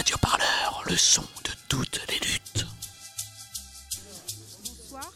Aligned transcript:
Radio 0.00 0.16
Parleur, 0.22 0.82
le 0.88 0.96
son 0.96 1.20
de 1.20 1.50
toutes 1.68 2.00
les 2.08 2.14
luttes. 2.26 2.66
Bonsoir. 4.64 5.12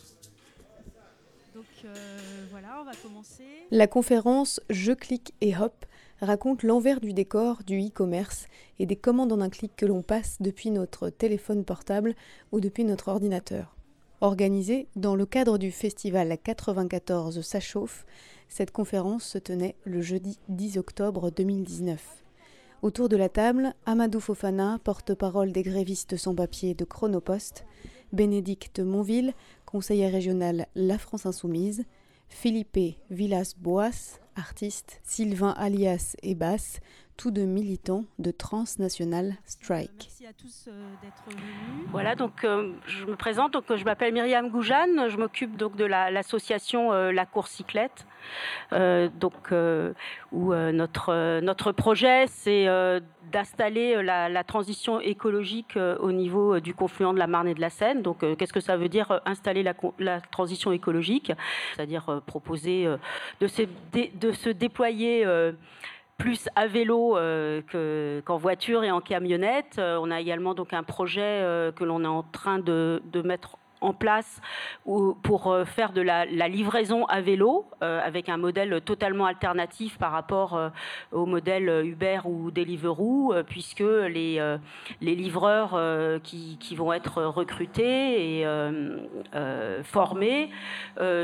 Donc 1.54 1.64
euh, 1.86 2.46
voilà, 2.50 2.82
on 2.82 2.84
va 2.84 2.92
commencer. 3.02 3.44
La 3.70 3.86
conférence 3.86 4.60
Je 4.68 4.92
clique 4.92 5.32
et 5.40 5.56
hop 5.56 5.86
raconte 6.20 6.64
l'envers 6.64 7.00
du 7.00 7.14
décor 7.14 7.62
du 7.66 7.80
e-commerce 7.80 8.44
et 8.78 8.84
des 8.84 8.96
commandes 8.96 9.32
en 9.32 9.40
un 9.40 9.48
clic 9.48 9.72
que 9.74 9.86
l'on 9.86 10.02
passe 10.02 10.36
depuis 10.40 10.70
notre 10.70 11.08
téléphone 11.08 11.64
portable 11.64 12.14
ou 12.52 12.60
depuis 12.60 12.84
notre 12.84 13.08
ordinateur. 13.08 13.76
Organisée 14.20 14.86
dans 14.96 15.16
le 15.16 15.24
cadre 15.24 15.56
du 15.56 15.70
festival 15.70 16.36
94 16.36 17.40
Ça 17.40 17.58
chauffe, 17.58 18.04
cette 18.50 18.70
conférence 18.70 19.24
se 19.24 19.38
tenait 19.38 19.76
le 19.84 20.02
jeudi 20.02 20.38
10 20.50 20.76
octobre 20.76 21.30
2019. 21.30 22.23
Autour 22.84 23.08
de 23.08 23.16
la 23.16 23.30
table, 23.30 23.72
Amadou 23.86 24.20
Fofana, 24.20 24.78
porte-parole 24.84 25.52
des 25.52 25.62
grévistes 25.62 26.18
sans 26.18 26.34
papier 26.34 26.74
de 26.74 26.84
Chronopost, 26.84 27.64
Bénédicte 28.12 28.78
Monville, 28.78 29.32
conseiller 29.64 30.08
régional 30.08 30.66
La 30.74 30.98
France 30.98 31.24
Insoumise, 31.24 31.86
Philippe 32.28 32.98
Villas-Boas, 33.08 34.20
artiste, 34.36 35.00
Sylvain 35.02 35.54
Alias 35.56 36.14
et 36.22 36.34
Basse, 36.34 36.80
tous 37.16 37.30
deux 37.30 37.44
militants 37.44 38.04
de 38.18 38.30
Transnational 38.30 39.34
Strike. 39.44 39.90
Merci 39.98 40.26
à 40.26 40.32
tous 40.32 40.68
euh, 40.68 40.90
d'être 41.02 41.22
venus. 41.28 41.86
Voilà, 41.90 42.14
donc 42.14 42.44
euh, 42.44 42.72
je 42.86 43.04
me 43.04 43.16
présente, 43.16 43.52
donc, 43.52 43.64
je 43.74 43.84
m'appelle 43.84 44.12
Myriam 44.12 44.50
Goujane, 44.50 45.08
je 45.08 45.16
m'occupe 45.16 45.56
donc 45.56 45.76
de 45.76 45.84
l'association 45.84 46.92
euh, 46.92 47.12
La 47.12 47.26
Course 47.26 47.50
Cyclette, 47.50 48.06
donc, 48.72 49.52
où 50.32 50.54
notre, 50.54 51.40
notre 51.40 51.72
projet 51.72 52.26
c'est 52.26 52.66
d'installer 53.30 54.02
la, 54.02 54.30
la, 54.30 54.44
transition 54.44 54.98
écologique 55.00 55.76
au 56.00 56.10
niveau 56.10 56.58
du 56.58 56.74
confluent 56.74 57.12
de 57.12 57.18
la 57.18 57.26
Marne 57.26 57.48
et 57.48 57.54
de 57.54 57.60
la 57.60 57.68
Seine. 57.68 58.00
Donc 58.00 58.24
qu'est-ce 58.36 58.52
que 58.52 58.60
ça 58.60 58.78
veut 58.78 58.88
dire 58.88 59.20
installer 59.26 59.62
la, 59.62 59.74
la 59.98 60.20
transition 60.22 60.72
écologique? 60.72 61.32
C'est-à-dire 61.76 62.22
proposer 62.26 62.88
de 63.40 63.46
se, 63.46 63.62
de 63.92 64.32
se 64.32 64.48
déployer 64.48 65.26
plus 66.16 66.48
à 66.54 66.66
vélo 66.66 67.16
euh, 67.16 67.60
qu'en 68.24 68.36
voiture 68.36 68.84
et 68.84 68.90
en 68.90 69.00
camionnette. 69.00 69.76
Euh, 69.78 69.98
on 70.00 70.10
a 70.10 70.20
également 70.20 70.54
donc 70.54 70.72
un 70.72 70.82
projet 70.82 71.22
euh, 71.22 71.72
que 71.72 71.84
l'on 71.84 72.04
est 72.04 72.08
en 72.08 72.22
train 72.22 72.58
de, 72.58 73.02
mettre 73.24 73.56
en 73.80 73.92
place 73.92 74.40
pour 74.84 75.56
faire 75.66 75.92
de 75.92 76.00
la, 76.00 76.24
livraison 76.48 77.04
à 77.06 77.20
vélo 77.20 77.66
avec 77.80 78.30
un 78.30 78.38
modèle 78.38 78.80
totalement 78.82 79.26
alternatif 79.26 79.98
par 79.98 80.10
rapport 80.10 80.58
au 81.12 81.26
modèle 81.26 81.84
Uber 81.84 82.20
ou 82.24 82.50
Deliveroo 82.50 83.34
puisque 83.46 83.80
les, 83.80 84.56
les 85.02 85.14
livreurs 85.14 85.78
qui, 86.22 86.74
vont 86.74 86.94
être 86.94 87.24
recrutés 87.24 88.40
et 88.40 88.46
formés 89.82 90.48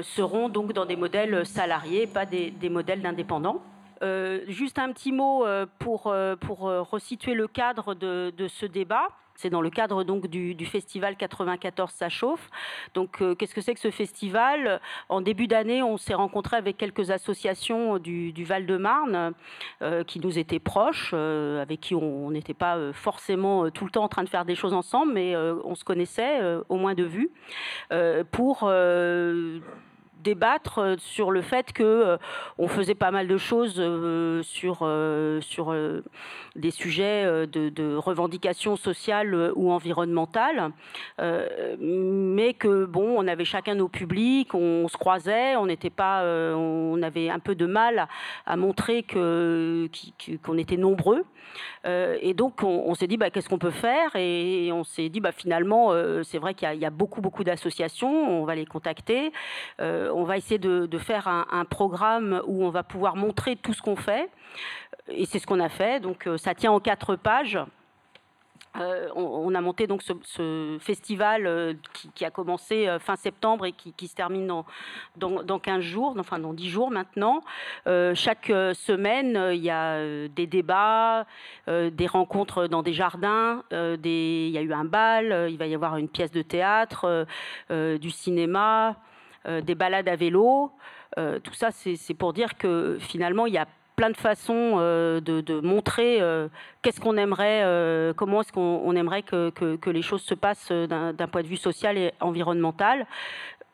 seront 0.02 0.50
donc 0.50 0.74
dans 0.74 0.84
des 0.84 0.96
modèles 0.96 1.46
salariés, 1.46 2.06
pas 2.06 2.26
des 2.26 2.68
modèles 2.68 3.00
d'indépendants. 3.00 3.62
Euh, 4.02 4.40
juste 4.48 4.78
un 4.78 4.92
petit 4.92 5.12
mot 5.12 5.44
euh, 5.44 5.66
pour, 5.78 6.06
euh, 6.06 6.34
pour 6.36 6.60
resituer 6.60 7.34
le 7.34 7.46
cadre 7.46 7.94
de, 7.94 8.32
ce 8.48 8.66
débat. 8.66 9.08
C'est 9.34 9.50
dans 9.50 9.62
le 9.62 9.70
cadre 9.70 10.04
donc 10.04 10.26
du, 10.26 10.66
festival 10.66 11.16
94 11.16 11.90
Ça 11.90 12.10
chauffe. 12.10 12.50
Donc 12.92 13.22
qu'est-ce 13.38 13.54
que 13.54 13.62
c'est 13.62 13.72
que 13.72 13.80
ce 13.80 13.90
festival? 13.90 14.82
En 15.08 15.22
début 15.22 15.46
d'année, 15.46 15.82
on 15.82 15.96
s'est 15.96 16.14
rencontré 16.14 16.58
avec 16.58 16.76
quelques 16.76 17.10
associations 17.10 17.98
du, 17.98 18.44
Val-de-Marne 18.44 19.32
qui 20.06 20.20
nous 20.20 20.38
étaient 20.38 20.58
proches, 20.58 21.14
avec 21.14 21.80
qui 21.80 21.94
on 21.94 22.30
n'était 22.30 22.52
pas 22.52 22.92
forcément 22.92 23.70
tout 23.70 23.86
le 23.86 23.90
temps 23.90 24.04
en 24.04 24.08
train 24.08 24.24
de 24.24 24.28
faire 24.28 24.44
des 24.44 24.54
choses 24.54 24.74
ensemble, 24.74 25.14
mais 25.14 25.34
on 25.36 25.74
se 25.74 25.84
connaissait 25.84 26.40
au 26.68 26.76
moins 26.76 26.94
de 26.94 27.04
vue 27.04 27.30
pour 28.32 28.70
débattre 30.22 30.78
euh, 30.78 30.96
sur 30.98 31.30
le 31.30 31.42
fait 31.42 31.72
que 31.72 31.82
euh, 31.82 32.16
on 32.58 32.68
faisait 32.68 32.94
pas 32.94 33.10
mal 33.10 33.26
de 33.26 33.36
choses 33.36 33.76
euh, 33.78 34.42
sur 34.42 34.78
sur 35.42 35.74
des 36.56 36.70
sujets 36.70 37.24
de, 37.46 37.96
revendications 37.96 38.76
sociales 38.76 39.52
ou 39.54 39.70
environnementales, 39.70 40.70
mais 41.18 42.54
que 42.54 42.84
bon, 42.84 43.14
on 43.18 43.26
avait 43.26 43.44
chacun 43.44 43.74
nos 43.74 43.88
publics, 43.88 44.54
on, 44.54 44.88
se 44.88 44.96
croisait, 44.96 45.56
on 45.56 45.66
n'était 45.66 45.90
pas, 45.90 46.24
on 46.24 47.00
avait 47.02 47.30
un 47.30 47.38
peu 47.38 47.54
de 47.54 47.66
mal 47.66 48.08
à, 48.46 48.56
montrer 48.56 49.02
que 49.02 49.88
qu'on 50.42 50.58
était 50.58 50.76
nombreux, 50.76 51.24
et 51.84 52.34
donc 52.34 52.62
on, 52.62 52.94
s'est 52.94 53.06
dit 53.06 53.16
bah, 53.16 53.30
qu'est-ce 53.30 53.48
qu'on 53.48 53.58
peut 53.58 53.70
faire, 53.70 54.16
et, 54.16 54.70
on 54.72 54.84
s'est 54.84 55.08
dit 55.08 55.20
bah 55.20 55.32
finalement 55.32 55.92
c'est 56.22 56.38
vrai 56.38 56.54
qu'il 56.54 56.72
y, 56.74 56.84
a 56.84 56.90
beaucoup 56.90 57.20
beaucoup 57.20 57.44
d'associations, 57.44 58.40
on 58.40 58.44
va 58.44 58.54
les 58.54 58.66
contacter 58.66 59.32
on 59.78 60.24
va 60.24 60.36
essayer 60.36 60.58
de, 60.58 60.98
faire 60.98 61.28
un, 61.28 61.64
programme 61.64 62.42
où 62.46 62.64
on 62.64 62.70
va 62.70 62.82
pouvoir 62.82 63.16
montrer 63.16 63.56
tout 63.56 63.72
ce 63.72 63.82
qu'on 63.82 63.96
fait. 63.96 64.28
Et 65.08 65.24
c'est 65.24 65.38
ce 65.38 65.46
qu'on 65.46 65.60
a 65.60 65.68
fait. 65.68 66.00
Donc 66.00 66.26
euh, 66.26 66.36
ça 66.50 66.54
tient 66.56 66.72
en 66.72 66.80
quatre 66.80 67.14
pages. 67.14 67.60
Euh, 68.76 69.08
on, 69.14 69.54
a 69.54 69.60
monté 69.60 69.86
donc 69.86 70.02
ce, 70.02 70.78
festival 70.80 71.46
euh, 71.46 71.74
qui, 72.14 72.24
a 72.24 72.30
commencé 72.30 72.88
fin 72.98 73.14
septembre 73.14 73.66
et 73.66 73.72
qui, 73.72 74.08
se 74.08 74.16
termine 74.16 74.48
dans, 74.48 74.64
dans, 75.16 75.58
15 75.60 75.80
jours, 75.80 76.16
enfin 76.18 76.40
dans 76.40 76.52
10 76.52 76.68
jours 76.68 76.90
maintenant. 76.90 77.42
chaque 77.86 78.46
semaine, 78.46 79.50
il 79.52 79.60
y 79.60 79.70
a 79.70 80.28
des 80.28 80.48
débats, 80.48 81.24
des 81.68 82.06
rencontres 82.08 82.66
dans 82.66 82.82
des 82.82 82.94
jardins, 82.94 83.62
il 83.70 84.50
y 84.50 84.58
a 84.58 84.62
eu 84.62 84.72
un 84.72 84.84
bal, 84.84 85.46
il 85.50 85.56
va 85.56 85.68
y 85.68 85.74
avoir 85.74 85.98
une 85.98 86.08
pièce 86.08 86.32
de 86.32 86.42
théâtre, 86.42 87.26
du 87.70 88.10
cinéma. 88.10 88.96
Euh, 89.46 89.62
des 89.62 89.74
balades 89.74 90.08
à 90.08 90.16
vélo. 90.16 90.70
Euh, 91.16 91.38
tout 91.40 91.54
ça, 91.54 91.70
c'est 91.70 92.14
pour 92.14 92.34
dire 92.34 92.58
que 92.58 92.98
finalement, 93.00 93.46
il 93.46 93.54
y 93.54 93.58
a 93.58 93.66
plein 94.00 94.08
de 94.08 94.16
façons 94.16 94.76
euh, 94.78 95.20
de, 95.20 95.60
montrer 95.60 96.22
qu'est-ce 96.80 96.98
qu'on 97.02 97.18
aimerait, 97.18 97.62
comment 98.16 98.40
est-ce 98.40 98.50
qu'on 98.50 98.96
aimerait 98.96 99.22
que, 99.22 99.90
les 99.90 100.00
choses 100.00 100.22
se 100.22 100.32
passent 100.32 100.72
d'un 100.72 101.28
point 101.30 101.42
de 101.42 101.46
vue 101.46 101.58
social 101.58 101.98
et 101.98 102.12
environnemental. 102.20 103.06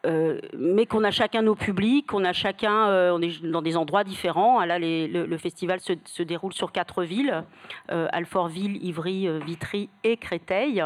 Euh, 0.07 0.39
mais 0.57 0.87
qu'on 0.87 1.05
a 1.05 1.11
chacun 1.11 1.43
nos 1.43 1.55
publics, 1.55 2.13
on 2.15 2.25
a 2.25 2.33
chacun, 2.33 2.89
euh, 2.89 3.11
on 3.13 3.21
est 3.21 3.43
dans 3.45 3.63
des 3.63 3.77
endroits 3.77 4.05
différents. 4.05 4.65
Là, 4.65 4.79
le, 4.79 5.37
festival 5.37 5.81
se, 5.81 6.23
déroule 6.23 6.53
sur 6.53 6.73
quatre 6.73 7.03
villes 7.03 7.45
euh, 7.91 8.09
Alfortville, 8.13 8.85
Ivry, 8.85 9.29
Vitry 9.41 9.89
et 10.05 10.17
Créteil. 10.17 10.83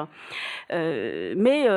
mais 0.70 1.69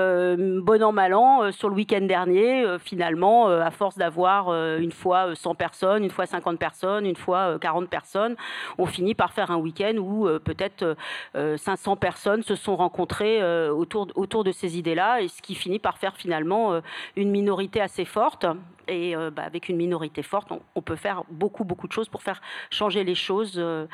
bon 0.62 0.84
an 0.84 0.92
mal 0.92 1.14
an, 1.14 1.52
sur 1.52 1.70
le 1.70 1.76
week-end 1.76 2.02
dernier, 2.02 2.66
finalement, 2.80 3.48
à 3.48 3.72
force 3.72 3.98
d'avoir 3.98 4.50
une 4.78 4.92
fois 4.92 5.36
100 5.36 5.56
personnes, 5.56 6.04
une 6.04 6.10
fois 6.10 6.26
50 6.26 6.58
personnes, 6.58 7.06
une 7.06 7.16
fois 7.16 7.58
40 7.60 7.90
personnes, 7.90 8.36
on 8.78 8.86
finit 8.86 9.16
par 9.16 9.34
faire 9.34 9.52
un 9.52 9.58
week-end 9.58 9.96
où 9.98 10.28
peut-être 10.44 10.96
500 11.36 11.98
personnes 11.98 12.44
se 12.44 12.56
sont 12.56 12.76
rencontrées 12.76 13.44
autour, 13.70 14.08
autour 14.16 14.44
de 14.44 14.52
ces 14.52 14.78
idées-là, 14.78 15.22
et 15.22 15.28
ce 15.28 15.42
qui 15.42 15.56
finit 15.56 15.80
par 15.80 15.98
faire 15.98 16.16
finalement 16.16 16.82
une 17.16 17.33
minorité 17.34 17.82
assez 17.82 18.06
forte. 18.06 18.46
Et 18.88 19.16
euh, 19.16 19.32
bah, 19.32 19.44
avec 19.44 19.70
une 19.70 19.78
minorité 19.78 20.24
forte, 20.24 20.52
on, 20.76 20.82
peut 20.82 20.96
faire 20.96 21.24
beaucoup, 21.30 21.64
beaucoup 21.64 21.88
de 21.88 21.94
choses 21.94 22.10
pour 22.10 22.22
faire 22.22 22.42
changer 22.70 23.04
les 23.04 23.16
choses 23.16 23.54
euh, 23.58 23.86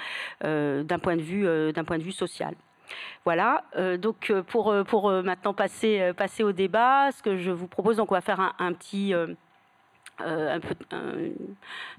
euh, 0.44 0.83
d'un 0.83 1.00
point, 1.00 1.16
de 1.16 1.22
vue, 1.22 1.47
point 1.85 1.97
de 1.97 2.03
vue 2.03 2.11
social. 2.11 2.55
Voilà, 3.23 3.63
donc 4.00 4.33
pour, 4.47 4.73
pour 4.88 5.11
maintenant 5.11 5.53
passer, 5.53 6.11
passer 6.17 6.44
au 6.44 6.51
débat, 6.51 7.11
ce 7.11 7.22
que 7.22 7.38
je 7.38 7.51
vous 7.51 7.67
propose, 7.67 7.97
donc 7.97 8.11
on 8.11 8.16
va 8.16 8.22
faire 8.22 8.55
un, 8.57 8.73
petit... 8.73 9.13
un, 9.13 10.59
peu, 10.59 10.75
un 10.91 11.29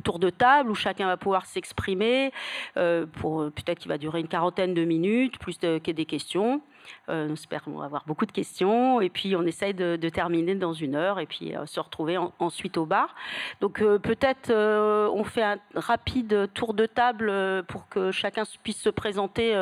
tour 0.02 0.18
de 0.18 0.30
table 0.30 0.68
où 0.68 0.74
chacun 0.74 1.06
va 1.06 1.16
pouvoir 1.16 1.46
s'exprimer. 1.46 2.32
pour 2.74 3.52
peut-être 3.52 3.78
qu'il 3.78 3.88
va 3.88 3.98
durer 3.98 4.18
une 4.18 4.26
quarantaine 4.26 4.74
de 4.74 4.84
minutes, 4.84 5.38
plus 5.38 5.60
de, 5.60 5.78
des 5.78 6.06
questions. 6.06 6.60
Euh, 7.08 7.26
nous 7.26 7.34
espérons 7.34 7.80
avoir 7.80 8.04
beaucoup 8.06 8.26
de 8.26 8.32
questions. 8.32 9.00
Et 9.00 9.08
puis, 9.08 9.34
on 9.34 9.42
essaye 9.42 9.74
de, 9.74 9.96
terminer 10.10 10.54
dans 10.54 10.72
une 10.72 10.96
heure 10.96 11.20
et 11.20 11.26
puis 11.26 11.54
euh, 11.54 11.66
se 11.66 11.78
retrouver 11.80 12.18
ensuite 12.38 12.76
au 12.76 12.86
bar. 12.86 13.14
Donc, 13.60 13.80
euh, 13.80 13.98
peut-être 13.98 14.52
on 14.52 15.24
fait 15.24 15.42
un 15.42 15.58
rapide 15.74 16.50
tour 16.54 16.74
de 16.74 16.86
table 16.86 17.32
pour 17.68 17.88
que 17.88 18.10
chacun 18.10 18.42
puisse 18.62 18.80
se 18.80 18.90
présenter 18.90 19.56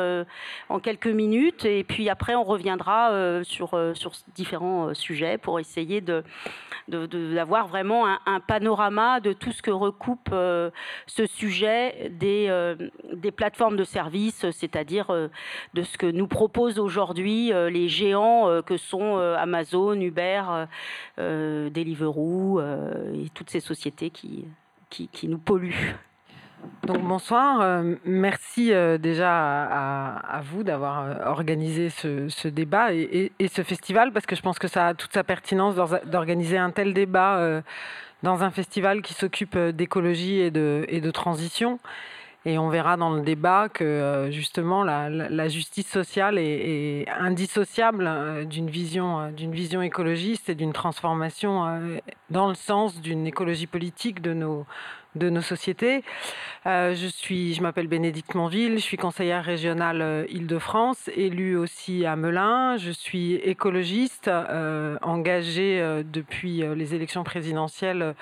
en 0.69 0.79
quelques 0.79 1.07
minutes. 1.07 1.65
Et 1.65 1.83
puis 1.83 2.09
après, 2.09 2.35
on 2.35 2.43
reviendra 2.43 3.43
sur, 3.43 3.77
sur 3.93 4.11
différents 4.35 4.93
sujets 4.93 5.37
pour 5.37 5.59
essayer 5.59 6.01
de, 6.01 6.23
d'avoir 6.87 7.67
vraiment 7.67 8.07
un, 8.07 8.39
panorama 8.39 9.19
de 9.19 9.33
tout 9.33 9.51
ce 9.51 9.61
que 9.61 9.71
recoupe 9.71 10.29
ce 10.31 11.25
sujet 11.25 12.09
des, 12.09 12.75
des 13.13 13.31
plateformes 13.31 13.77
de 13.77 13.83
services, 13.83 14.49
c'est-à-dire 14.51 15.07
de 15.73 15.83
ce 15.83 15.97
que 15.97 16.07
nous 16.07 16.27
propose 16.27 16.79
aujourd'hui 16.79 17.08
euh, 17.17 17.69
les 17.69 17.87
géants 17.87 18.49
euh, 18.49 18.61
que 18.61 18.77
sont 18.77 19.17
euh, 19.17 19.35
Amazon, 19.37 19.99
Uber, 19.99 20.43
Deliveroo 21.17 22.61
et 22.61 23.29
toutes 23.33 23.49
ces 23.49 23.59
sociétés 23.59 24.09
qui, 24.09 24.45
qui, 24.89 25.27
nous 25.27 25.37
polluent. 25.37 25.95
Donc 26.83 27.01
bonsoir, 27.01 27.83
merci 28.05 28.71
déjà 28.99 29.31
à, 29.31 30.41
vous 30.41 30.63
d'avoir 30.63 31.27
organisé 31.27 31.89
ce, 31.89 32.47
débat 32.47 32.93
et, 32.93 33.31
ce 33.47 33.63
festival 33.63 34.11
parce 34.11 34.25
que 34.25 34.35
je 34.35 34.41
pense 34.41 34.59
que 34.59 34.67
ça 34.67 34.87
a 34.87 34.93
toute 34.93 35.13
sa 35.13 35.23
pertinence 35.23 35.75
d'organiser 36.05 36.57
un 36.57 36.71
tel 36.71 36.93
débat 36.93 37.61
dans 38.23 38.43
un 38.43 38.51
festival 38.51 39.01
qui 39.01 39.13
s'occupe 39.13 39.57
d'écologie 39.57 40.39
et 40.39 40.51
de 40.51 41.11
transition. 41.11 41.79
Et 42.45 42.57
on 42.57 42.69
verra 42.69 42.95
dans 42.95 43.09
le 43.09 43.21
débat 43.21 43.67
que 43.67 44.29
justement 44.31 44.83
la, 44.83 45.47
justice 45.49 45.87
sociale 45.87 46.37
est, 46.37 47.05
indissociable 47.19 48.47
d'une 48.47 48.69
vision, 48.69 49.31
d'une 49.31 49.51
vision 49.51 49.81
écologiste 49.81 50.49
et 50.49 50.55
d'une 50.55 50.71
transformation 50.71 51.99
dans 52.29 52.47
le 52.47 52.55
sens 52.55 53.01
d'une 53.01 53.27
écologie 53.27 53.67
politique 53.67 54.21
de 54.21 54.33
nos, 54.33 54.65
de 55.15 55.29
nos 55.29 55.41
sociétés. 55.41 56.03
Euh, 56.65 56.93
je 56.93 57.07
suis, 57.07 57.53
je 57.53 57.61
m'appelle 57.61 57.87
Bénédicte 57.87 58.35
Monville, 58.35 58.73
je 58.75 58.83
suis 58.83 58.97
conseillère 58.97 59.43
régionale 59.43 60.01
euh, 60.01 60.25
Île-de-France, 60.29 61.09
élue 61.15 61.57
aussi 61.57 62.05
à 62.05 62.15
Melun. 62.15 62.77
Je 62.77 62.91
suis 62.91 63.35
écologiste, 63.35 64.27
euh, 64.27 64.97
engagée 65.01 65.81
depuis 66.11 66.63
les 66.75 66.95
élections 66.95 67.23
présidentielles 67.23 68.15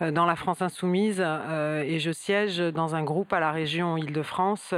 dans 0.00 0.26
la 0.26 0.36
France 0.36 0.62
insoumise 0.62 1.20
et 1.20 1.98
je 1.98 2.10
siège 2.10 2.58
dans 2.58 2.94
un 2.94 3.02
groupe 3.02 3.32
à 3.32 3.40
la 3.40 3.52
région 3.52 3.96
Île-de-France 3.96 4.74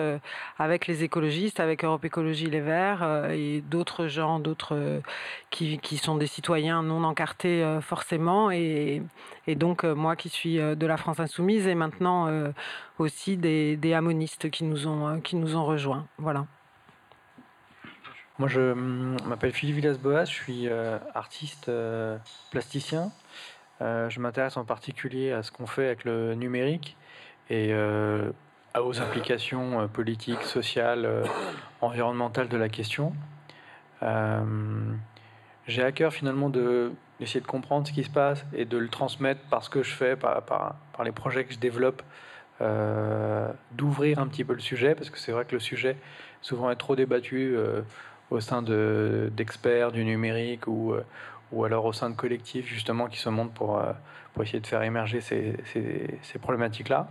avec 0.58 0.86
les 0.86 1.04
écologistes, 1.04 1.60
avec 1.60 1.84
Europe 1.84 2.04
Écologie 2.04 2.46
Les 2.46 2.60
Verts 2.60 3.30
et 3.30 3.62
d'autres 3.62 4.06
gens, 4.06 4.38
d'autres 4.38 5.00
qui, 5.50 5.78
qui, 5.78 5.96
sont 5.96 6.16
des 6.16 6.26
citoyens 6.26 6.82
non 6.82 7.04
encartés 7.04 7.78
forcément 7.80 8.50
et, 8.50 9.02
et 9.46 9.54
donc 9.54 9.84
moi 9.84 10.16
qui 10.16 10.28
suis 10.28 10.56
de 10.56 10.86
la 10.86 10.96
France 10.96 11.20
insoumise 11.20 11.66
et 11.66 11.74
maintenant 11.74 12.28
euh, 12.28 12.52
aussi 12.98 13.36
des, 13.36 13.76
des, 13.76 13.94
amonistes 13.94 14.50
qui 14.50 14.64
nous 14.64 14.86
ont, 14.86 15.08
euh, 15.08 15.18
qui 15.18 15.36
nous 15.36 15.56
ont 15.56 15.64
rejoints. 15.64 16.06
Voilà. 16.18 16.46
Moi, 18.38 18.48
je 18.48 18.72
m'appelle 19.26 19.52
Philippe 19.52 19.76
Villas-Boas, 19.76 20.24
je 20.24 20.32
suis 20.32 20.68
euh, 20.68 20.98
artiste 21.14 21.70
plasticien. 22.50 23.12
je 23.80 24.20
m'intéresse 24.20 24.56
en 24.56 24.64
particulier 24.64 25.30
à 25.30 25.42
ce 25.42 25.52
qu'on 25.52 25.66
fait 25.66 25.86
avec 25.86 26.04
le 26.04 26.34
numérique 26.34 26.96
et 27.48 27.72
aux 28.74 29.00
implications 29.00 29.86
politiques, 29.88 30.42
sociales, 30.42 31.08
environnementales 31.80 32.48
de 32.48 32.56
la 32.56 32.68
question. 32.68 33.12
J'ai 35.66 35.82
à 35.82 35.92
cœur 35.92 36.12
finalement 36.12 36.50
de 36.50 36.92
d'essayer 37.20 37.40
de 37.40 37.46
comprendre 37.46 37.86
ce 37.86 37.92
qui 37.92 38.04
se 38.04 38.10
passe 38.10 38.44
et 38.54 38.64
de 38.64 38.76
le 38.76 38.88
transmettre 38.88 39.40
par 39.50 39.62
ce 39.62 39.70
que 39.70 39.82
je 39.82 39.94
fais, 39.94 40.16
par, 40.16 40.42
par, 40.42 40.76
par 40.96 41.04
les 41.04 41.12
projets 41.12 41.44
que 41.44 41.54
je 41.54 41.58
développe, 41.58 42.02
euh, 42.60 43.48
d'ouvrir 43.72 44.20
un 44.20 44.28
petit 44.28 44.44
peu 44.44 44.54
le 44.54 44.60
sujet, 44.60 44.94
parce 44.94 45.10
que 45.10 45.18
c'est 45.18 45.32
vrai 45.32 45.44
que 45.44 45.52
le 45.52 45.60
sujet 45.60 45.96
souvent 46.40 46.70
est 46.70 46.76
trop 46.76 46.94
débattu 46.94 47.56
euh, 47.56 47.82
au 48.30 48.38
sein 48.38 48.62
d'experts 48.62 49.90
du 49.90 50.04
numérique 50.04 50.68
ou, 50.68 50.92
euh, 50.92 51.04
ou 51.50 51.64
alors 51.64 51.84
au 51.84 51.92
sein 51.92 52.10
de 52.10 52.14
collectifs 52.14 52.66
justement 52.66 53.08
qui 53.08 53.18
se 53.18 53.28
montent 53.28 53.52
pour, 53.54 53.82
pour 54.32 54.42
essayer 54.44 54.60
de 54.60 54.66
faire 54.68 54.82
émerger 54.82 55.20
ces, 55.20 55.56
ces, 55.72 56.38
problématiques-là. 56.38 57.08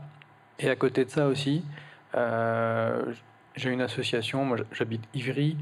Et 0.60 0.70
à 0.70 0.78
côté 0.78 1.04
de 1.04 1.10
ça 1.10 1.28
aussi, 1.28 1.66
j'ai 2.14 3.70
une 3.70 3.82
association, 3.82 4.46
moi 4.46 4.58
j'habite 4.72 5.04
Ivry, 5.14 5.58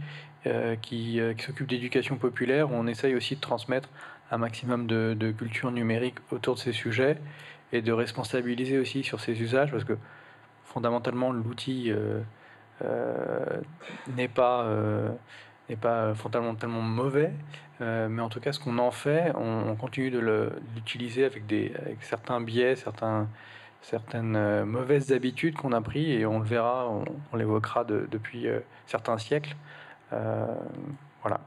qui, 0.82 1.20
qui 1.38 1.44
s'occupe 1.44 1.68
d'éducation 1.68 2.18
populaire, 2.18 2.72
où 2.72 2.76
on 2.76 2.86
essaye 2.86 3.16
aussi 3.16 3.36
de 3.36 3.42
transmettre 3.42 3.90
un 4.32 4.38
maximum 4.38 4.88
de, 4.88 5.32
culture 5.38 5.72
numérique 5.72 6.16
autour 6.32 6.56
de 6.56 6.60
ces 6.60 6.72
sujets 6.72 7.18
et 7.74 7.82
de 7.82 7.92
responsabiliser 7.92 8.80
aussi 8.80 9.04
sur 9.04 9.20
ces 9.20 9.40
usages 9.42 9.72
parce 9.72 9.84
que 9.84 9.98
fondamentalement 10.64 11.32
l'outil 11.32 11.92
euh, 11.92 12.22
euh, 12.84 13.46
n'est 14.16 14.30
pas 14.30 14.64
euh, 14.64 15.10
n'est 15.70 15.76
pas 15.76 16.14
fondamentalement 16.16 16.82
mauvais 16.82 17.32
mais 17.80 18.22
en 18.22 18.30
tout 18.30 18.40
cas 18.40 18.52
ce 18.52 18.60
qu'on 18.60 18.78
en 18.78 18.92
fait 18.92 19.34
on, 19.36 19.76
continue 19.76 20.12
de 20.12 20.52
l'utiliser 20.76 21.26
avec 21.26 21.48
des 21.48 21.74
avec 21.82 22.04
certains 22.04 22.40
biais 22.40 22.76
certains 22.76 23.28
certaines 23.82 24.66
mauvaises 24.66 25.12
habitudes 25.12 25.56
qu'on 25.56 25.72
a 25.72 25.82
pris 25.82 26.12
et 26.12 26.28
on 26.28 26.38
le 26.38 26.46
verra 26.46 26.88
on, 26.90 27.36
l'évoquera 27.36 27.84
depuis 27.84 28.46
certains 28.86 29.18
siècles. 29.18 29.56
Voilà 30.12 31.42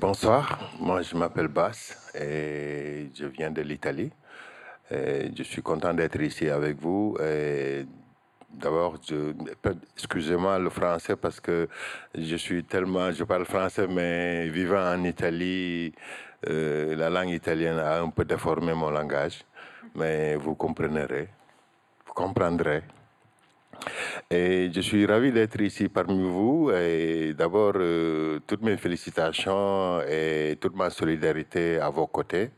bonsoir, 0.00 0.58
moi 0.80 1.02
je 1.02 1.16
m'appelle 1.16 1.48
Bass 1.48 2.12
et 2.14 3.10
je 3.14 3.26
viens 3.26 3.50
de 3.50 3.62
l'Italie. 3.62 4.12
Je 4.90 5.42
suis 5.42 5.62
content 5.62 5.92
d'être 5.94 6.20
ici 6.20 6.48
avec 6.48 6.80
vous. 6.80 7.16
D'abord, 8.56 8.98
excusez-moi 9.96 10.58
le 10.58 10.70
français 10.70 11.14
parce 11.14 11.40
que 11.40 11.68
je 12.14 12.36
suis 12.36 12.64
tellement, 12.64 13.10
je 13.12 13.24
parle 13.24 13.44
français, 13.44 13.86
mais 13.86 14.48
vivant 14.48 14.94
en 14.94 15.04
Italie, 15.04 15.92
euh, 16.48 16.96
la 16.96 17.10
langue 17.10 17.30
italienne 17.30 17.78
a 17.78 18.00
un 18.00 18.08
peu 18.08 18.24
déformé 18.24 18.72
mon 18.72 18.90
langage, 18.90 19.44
mais 19.94 20.36
vous 20.36 20.54
comprendrez, 20.54 21.28
vous 22.06 22.14
comprendrez. 22.14 22.82
Et 24.30 24.70
je 24.72 24.80
suis 24.80 25.06
ravi 25.06 25.32
d'être 25.32 25.60
ici 25.60 25.88
parmi 25.88 26.22
vous. 26.28 26.70
Et 26.72 27.34
d'abord, 27.34 27.74
euh, 27.76 28.40
toutes 28.46 28.62
mes 28.62 28.76
félicitations 28.76 30.00
et 30.02 30.56
toute 30.60 30.74
ma 30.76 30.90
solidarité 30.90 31.78
à 31.78 31.90
vos 31.90 32.06
côtés. 32.06 32.50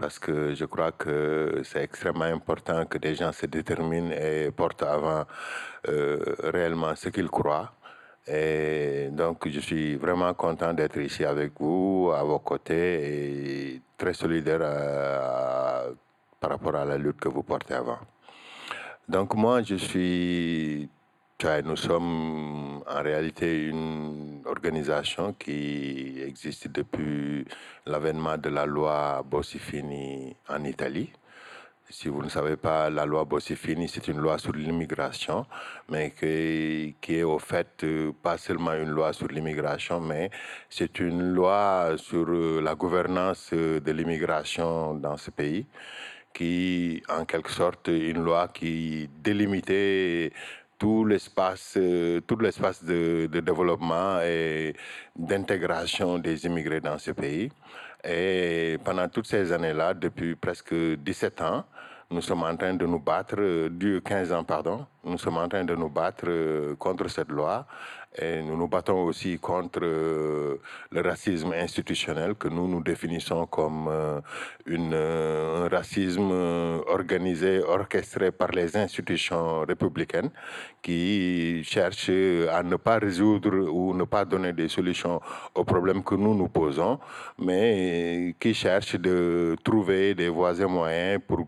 Parce 0.00 0.18
que 0.18 0.54
je 0.54 0.64
crois 0.64 0.92
que 0.92 1.62
c'est 1.64 1.82
extrêmement 1.82 2.24
important 2.24 2.86
que 2.86 2.98
des 2.98 3.14
gens 3.14 3.32
se 3.32 3.46
déterminent 3.46 4.12
et 4.12 4.50
portent 4.52 4.84
avant 4.84 5.24
euh, 5.88 6.36
réellement 6.44 6.94
ce 6.94 7.08
qu'ils 7.08 7.28
croient. 7.30 7.72
Et 8.26 9.08
donc, 9.10 9.48
je 9.48 9.58
suis 9.60 9.96
vraiment 9.96 10.34
content 10.34 10.74
d'être 10.74 10.98
ici 10.98 11.24
avec 11.24 11.52
vous, 11.58 12.12
à 12.14 12.22
vos 12.22 12.38
côtés, 12.40 13.74
et 13.74 13.82
très 13.96 14.12
solidaire 14.12 14.60
euh, 14.62 15.92
par 16.38 16.50
rapport 16.50 16.76
à 16.76 16.84
la 16.84 16.98
lutte 16.98 17.18
que 17.20 17.28
vous 17.28 17.42
portez 17.42 17.74
avant. 17.74 17.98
Donc 19.08 19.34
moi, 19.34 19.62
je 19.62 19.76
suis... 19.76 20.88
Nous 21.64 21.76
sommes 21.76 22.82
en 22.84 23.02
réalité 23.02 23.68
une 23.68 24.42
organisation 24.44 25.32
qui 25.34 26.20
existe 26.20 26.68
depuis 26.68 27.46
l'avènement 27.86 28.36
de 28.36 28.48
la 28.48 28.66
loi 28.66 29.22
Bossifini 29.24 30.36
en 30.48 30.64
Italie. 30.64 31.10
Si 31.88 32.08
vous 32.08 32.22
ne 32.22 32.28
savez 32.28 32.56
pas, 32.56 32.90
la 32.90 33.06
loi 33.06 33.24
Bossifini, 33.24 33.88
c'est 33.88 34.08
une 34.08 34.18
loi 34.18 34.36
sur 34.38 34.52
l'immigration, 34.52 35.46
mais 35.88 36.10
qui, 36.10 36.96
qui, 37.00 37.18
est 37.18 37.22
au 37.22 37.38
fait 37.38 37.86
pas 38.20 38.36
seulement 38.36 38.74
une 38.74 38.90
loi 38.90 39.12
sur 39.12 39.28
l'immigration, 39.28 40.00
mais 40.00 40.30
c'est 40.68 40.98
une 40.98 41.32
loi 41.32 41.94
sur 41.96 42.28
la 42.28 42.74
gouvernance 42.74 43.54
de 43.54 43.92
l'immigration 43.92 44.94
dans 44.94 45.16
ce 45.16 45.30
pays 45.30 45.66
qui, 46.38 47.02
en 47.08 47.24
quelque 47.24 47.50
sorte, 47.50 47.88
une 47.88 48.22
loi 48.22 48.46
qui 48.46 49.10
délimitait 49.22 50.30
tout 50.78 51.04
l'espace, 51.04 51.74
euh, 51.76 52.20
tout 52.20 52.38
l'espace 52.38 52.84
de, 52.84 53.26
développement 53.26 54.20
et 54.22 54.72
d'intégration 55.16 56.18
des 56.18 56.46
immigrés 56.46 56.80
dans 56.80 56.96
ce 56.98 57.10
pays. 57.10 57.50
Et 58.04 58.78
pendant 58.84 59.08
toutes 59.08 59.26
ces 59.26 59.50
années-là, 59.50 59.94
depuis 59.94 60.36
presque 60.36 60.72
17 60.72 61.40
ans, 61.40 61.64
nous 62.10 62.22
sommes 62.22 62.44
en 62.44 62.56
train 62.56 62.74
de 62.74 62.86
nous 62.86 63.00
battre, 63.00 63.34
euh, 63.40 63.68
du 63.68 64.00
15 64.00 64.32
ans, 64.32 64.44
pardon, 64.44 64.86
nous 65.02 65.18
sommes 65.18 65.38
en 65.38 65.48
train 65.48 65.64
de 65.64 65.74
nous 65.74 65.90
battre 65.90 66.26
euh, 66.28 66.76
contre 66.76 67.08
cette 67.08 67.30
loi 67.30 67.66
et 68.16 68.42
nous 68.42 68.56
nous 68.56 68.68
battons 68.68 69.04
aussi 69.04 69.38
contre 69.38 69.80
euh, 69.82 70.60
le 70.90 71.00
racisme 71.02 71.52
institutionnel 71.52 72.34
que 72.34 72.48
nous 72.48 72.66
nous 72.66 72.82
définissons 72.82 73.46
comme 73.46 73.88
euh, 73.88 74.20
euh, 74.68 75.66
un 75.66 75.68
racisme 75.68 76.30
organisé, 76.86 77.60
orchestré 77.60 78.32
par 78.32 78.50
les 78.52 78.76
institutions 78.76 79.60
républicaines 79.60 80.30
qui 80.82 81.62
cherchent 81.64 82.10
à 82.50 82.62
ne 82.62 82.76
pas 82.76 82.98
résoudre 82.98 83.68
ou 83.70 83.94
ne 83.94 84.04
pas 84.04 84.24
donner 84.24 84.52
des 84.52 84.68
solutions 84.68 85.20
aux 85.54 85.64
problèmes 85.64 86.02
que 86.02 86.14
nous 86.14 86.34
nous 86.34 86.48
posons, 86.48 86.98
mais 87.38 88.34
qui 88.40 88.54
cherchent 88.54 88.96
de 88.96 89.56
trouver 89.62 90.14
des 90.14 90.28
voies 90.28 90.58
et 90.58 90.66
moyens 90.66 91.20
pour 91.26 91.46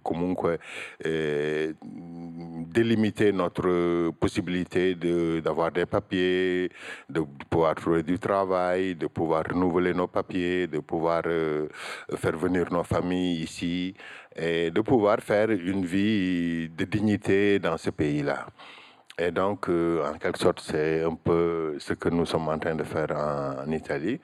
délimiter 2.73 3.33
notre 3.33 4.11
possibilité 4.11 4.95
d'avoir 4.95 5.73
des 5.73 5.87
papiers 5.87 6.71
de 7.09 7.23
pouvoir 7.49 7.75
trouver 7.75 8.03
du 8.03 8.19
travail, 8.19 8.95
de 8.95 9.07
pouvoir 9.07 9.45
renouveler 9.49 9.95
nos 9.95 10.07
papiers, 10.07 10.67
de 10.67 10.81
pouvoir 10.81 11.23
euh, 11.27 11.69
faire 12.17 12.37
venir 12.37 12.73
nos 12.73 12.85
familles 12.85 13.43
ici 13.43 13.95
et 14.35 14.71
de 14.71 14.81
pouvoir 14.81 15.21
faire 15.21 15.51
une 15.51 15.85
vie 15.85 16.69
de 16.69 16.85
dignité 16.85 17.59
dans 17.59 17.77
ce 17.77 17.91
pays-là. 17.91 18.47
Et 19.23 19.33
donc, 19.33 19.69
en 19.69 20.15
quelque 20.19 20.39
sorte, 20.39 20.61
c'est 20.61 21.05
un 21.05 21.15
peu 21.15 21.77
ce 21.79 21.93
que 21.93 22.09
nous 22.09 22.25
sommes 22.25 22.49
en 22.49 22.59
train 22.59 22.75
de 22.75 22.85
faire 22.85 23.11
en, 23.13 23.71
Italie. 23.71 24.19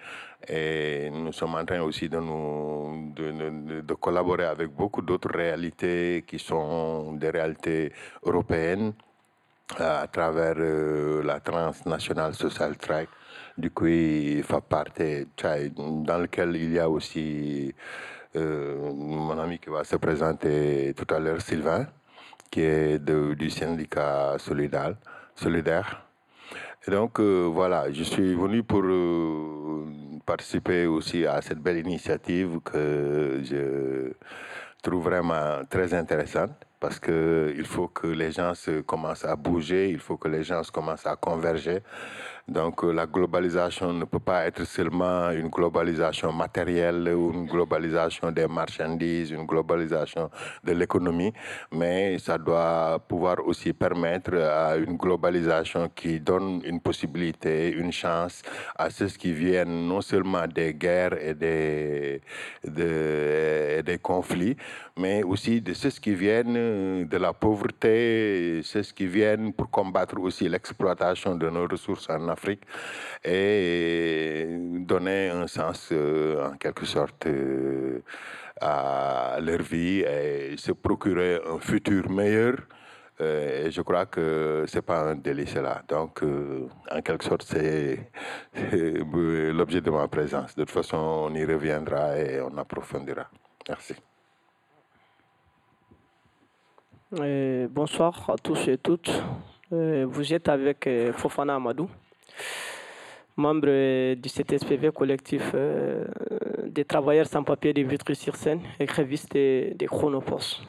Et 0.48 1.10
nous 1.10 1.32
sommes 1.32 1.54
en 1.54 1.64
train 1.66 1.82
aussi 1.82 2.08
de, 2.08 2.18
nous, 2.18 3.12
de, 3.14 3.94
collaborer 3.94 4.44
avec 4.46 4.70
beaucoup 4.70 5.02
d'autres 5.02 5.28
réalités 5.36 6.24
qui 6.26 6.38
sont 6.38 7.12
des 7.12 7.28
réalités 7.28 7.92
européennes 8.24 8.94
à 9.78 10.06
travers 10.06 10.54
la 11.24 11.40
transnationale 11.40 12.34
social 12.34 12.76
track 12.78 13.08
du 13.58 13.70
coup 13.70 13.86
il 13.86 14.42
fait 14.42 14.60
partie, 14.60 15.26
dans 15.80 16.18
lequel 16.18 16.56
il 16.56 16.72
y 16.72 16.78
a 16.78 16.88
aussi 16.88 17.74
euh, 18.36 18.92
mon 18.92 19.38
ami 19.38 19.58
qui 19.58 19.70
va 19.70 19.84
se 19.84 19.96
présenter 19.96 20.94
tout 20.94 21.12
à 21.14 21.18
l'heure, 21.18 21.40
Sylvain, 21.40 21.86
qui 22.50 22.62
est 22.62 22.98
du 22.98 23.50
syndicat 23.50 24.36
solidaire. 24.38 24.96
donc 26.88 27.20
euh, 27.20 27.48
voilà, 27.52 27.90
je 27.92 28.02
suis 28.02 28.34
venu 28.34 28.62
pour 28.62 28.82
euh, 28.84 29.86
participer 30.24 30.86
aussi 30.86 31.26
à 31.26 31.40
cette 31.42 31.58
belle 31.58 31.78
initiative 31.78 32.60
que 32.64 33.40
je 33.44 34.12
trouve 34.82 35.04
vraiment 35.04 35.64
très 35.68 35.92
intéressante 35.94 36.52
parce 36.78 37.00
qu'il 37.00 37.64
faut 37.64 37.88
que 37.88 38.06
les 38.06 38.32
gens 38.32 38.54
se 38.54 38.82
commencent 38.82 39.24
à 39.24 39.34
bouger, 39.34 39.90
il 39.90 39.98
faut 39.98 40.16
que 40.16 40.28
les 40.28 40.42
gens 40.42 40.62
commencent 40.72 41.06
à 41.06 41.16
converger. 41.16 41.82
Donc 42.48 42.84
euh, 42.84 42.92
la 42.92 43.06
globalisation 43.06 43.92
ne 43.92 44.04
peut 44.04 44.20
pas 44.20 44.46
être 44.46 44.64
seulement 44.64 45.32
une 45.32 45.48
globalisation 45.48 46.32
matérielle 46.32 47.08
ou 47.08 47.32
une 47.32 47.46
globalisation 47.46 48.30
des 48.30 48.46
marchandises, 48.46 49.32
une 49.32 49.46
globalisation 49.46 50.30
de 50.62 50.72
l'économie, 50.72 51.32
mais 51.72 52.20
ça 52.20 52.38
doit 52.38 53.00
pouvoir 53.08 53.38
aussi 53.44 53.72
permettre 53.72 54.36
à 54.36 54.76
une 54.76 54.96
globalisation 54.96 55.88
qui 55.88 56.20
donne 56.20 56.62
une 56.64 56.78
possibilité, 56.80 57.72
une 57.72 57.90
chance 57.90 58.42
à 58.76 58.90
ceux 58.90 59.08
qui 59.08 59.32
viennent 59.32 59.88
non 59.88 60.00
seulement 60.00 60.46
des 60.46 60.72
guerres 60.72 61.20
et 61.20 61.34
des, 61.34 62.22
des 63.82 63.98
conflits, 63.98 64.56
mais 64.96 65.24
aussi 65.24 65.60
de 65.60 65.74
ceux 65.74 65.90
qui 65.90 66.14
viennent 66.14 67.08
de 67.08 67.16
la 67.16 67.32
pauvreté, 67.32 68.60
ceux 68.62 68.82
qui 68.82 69.08
viennent 69.08 69.52
pour 69.52 69.68
combattre 69.68 70.20
aussi 70.20 70.48
l'exploitation 70.48 71.34
de 71.34 71.50
nos 71.50 71.66
ressources 71.66 72.08
en 72.08 72.28
Afrique 72.28 72.35
et 73.24 74.46
donner 74.86 75.30
un 75.30 75.46
sens 75.46 75.88
euh, 75.92 76.48
en 76.48 76.56
quelque 76.56 76.86
sorte 76.86 77.26
euh, 77.26 78.02
à 78.60 79.38
leur 79.40 79.62
vie 79.62 80.00
et 80.00 80.56
se 80.56 80.72
procurer 80.72 81.40
un 81.46 81.58
futur 81.58 82.08
meilleur. 82.08 82.56
Euh, 83.20 83.66
et 83.66 83.70
je 83.70 83.80
crois 83.82 84.06
que 84.06 84.64
c'est 84.68 84.82
pas 84.82 85.00
un 85.10 85.16
délice 85.16 85.56
là. 85.56 85.82
Donc, 85.88 86.22
en 86.22 87.02
quelque 87.02 87.24
sorte, 87.24 87.42
c'est 87.42 88.10
l'objet 89.52 89.80
de 89.80 89.90
ma 89.90 90.06
présence. 90.06 90.54
De 90.54 90.64
toute 90.64 90.70
façon, 90.70 90.98
on 90.98 91.34
y 91.34 91.44
reviendra 91.44 92.18
et 92.18 92.40
on 92.40 92.56
approfondira. 92.58 93.26
Merci. 93.68 93.94
bonsoir 97.70 98.30
à 98.30 98.36
tous 98.36 98.68
et 98.68 98.76
toutes. 98.78 99.10
vous 99.70 100.34
êtes 100.34 100.48
avec 100.48 100.88
Fofana 101.14 101.54
Amadou 101.54 101.88
membre 103.36 104.14
du 104.14 104.28
CTSPV, 104.28 104.90
collectif 104.92 105.52
euh, 105.54 106.04
des 106.66 106.84
travailleurs 106.84 107.26
sans 107.26 107.42
papier 107.42 107.72
de 107.72 107.82
Vitry-sur-Seine, 107.82 108.60
écriviste 108.80 109.32
des, 109.32 109.74
des 109.74 109.86
Chronopost. 109.86 110.62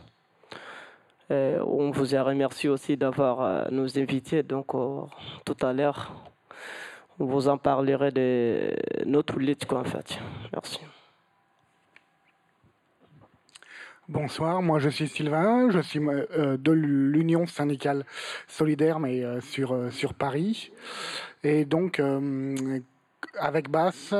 Euh, 1.31 1.59
on 1.65 1.91
vous 1.91 2.15
a 2.15 2.23
remercié 2.23 2.69
aussi 2.69 2.95
d'avoir 2.95 3.41
euh, 3.41 3.65
nous 3.71 3.97
invité. 3.97 4.43
Donc, 4.43 4.67
tout 5.45 5.57
à 5.61 5.73
l'heure, 5.73 6.11
on 7.19 7.25
vous 7.25 7.47
en 7.47 7.57
parlerait 7.57 8.11
de 8.11 8.75
notre 9.05 9.39
lutte, 9.39 9.71
en 9.71 9.83
fait. 9.83 10.19
Merci. 10.53 10.79
Bonsoir, 14.09 14.61
moi 14.61 14.79
je 14.79 14.87
suis 14.87 15.09
Sylvain, 15.09 15.69
je 15.69 15.79
suis 15.81 15.99
de 15.99 16.71
l'Union 16.71 17.45
syndicale 17.45 18.05
solidaire, 18.47 19.01
mais 19.01 19.21
sur, 19.41 19.91
sur 19.91 20.13
Paris. 20.13 20.71
Et 21.43 21.65
donc, 21.65 21.99
euh, 21.99 22.79
avec 23.37 23.69
Basse 23.69 24.13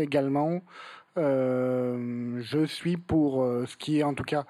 également, 0.00 0.62
euh, 1.18 2.40
je 2.40 2.64
suis 2.66 2.96
pour 2.96 3.42
euh, 3.42 3.66
ce 3.66 3.76
qui 3.76 3.98
est 3.98 4.04
en 4.04 4.14
tout 4.14 4.22
cas 4.22 4.44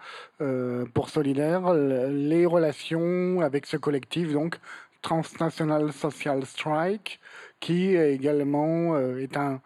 pour 0.92 1.08
Solidaire, 1.08 1.72
les 1.72 2.44
relations 2.44 3.40
avec 3.40 3.64
ce 3.64 3.78
collectif, 3.78 4.32
donc 4.34 4.58
Transnational 5.00 5.90
Social 5.92 6.44
Strike, 6.44 7.18
qui 7.62 7.94
également 7.94 8.96
euh, 8.96 9.18
est, 9.18 9.36
un, 9.36 9.60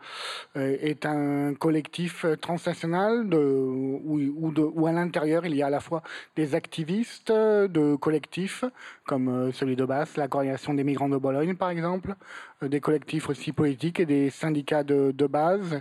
euh, 0.56 0.76
est 0.82 1.06
un 1.06 1.54
collectif 1.54 2.26
transnational 2.42 3.26
de, 3.26 3.38
où, 3.38 4.52
où 4.54 4.86
à 4.86 4.92
l'intérieur 4.92 5.46
il 5.46 5.56
y 5.56 5.62
a 5.62 5.68
à 5.68 5.70
la 5.70 5.80
fois 5.80 6.02
des 6.36 6.54
activistes 6.54 7.32
de 7.32 7.96
collectifs 7.96 8.64
comme 9.06 9.28
euh, 9.28 9.50
celui 9.52 9.76
de 9.76 9.84
Basse, 9.86 10.18
la 10.18 10.28
coordination 10.28 10.74
des 10.74 10.84
migrants 10.84 11.08
de 11.08 11.16
Bologne 11.16 11.54
par 11.54 11.70
exemple, 11.70 12.14
des 12.60 12.80
collectifs 12.80 13.30
aussi 13.30 13.52
politiques 13.52 13.98
et 13.98 14.04
des 14.06 14.28
syndicats 14.28 14.84
de, 14.84 15.12
de 15.12 15.26
base. 15.26 15.80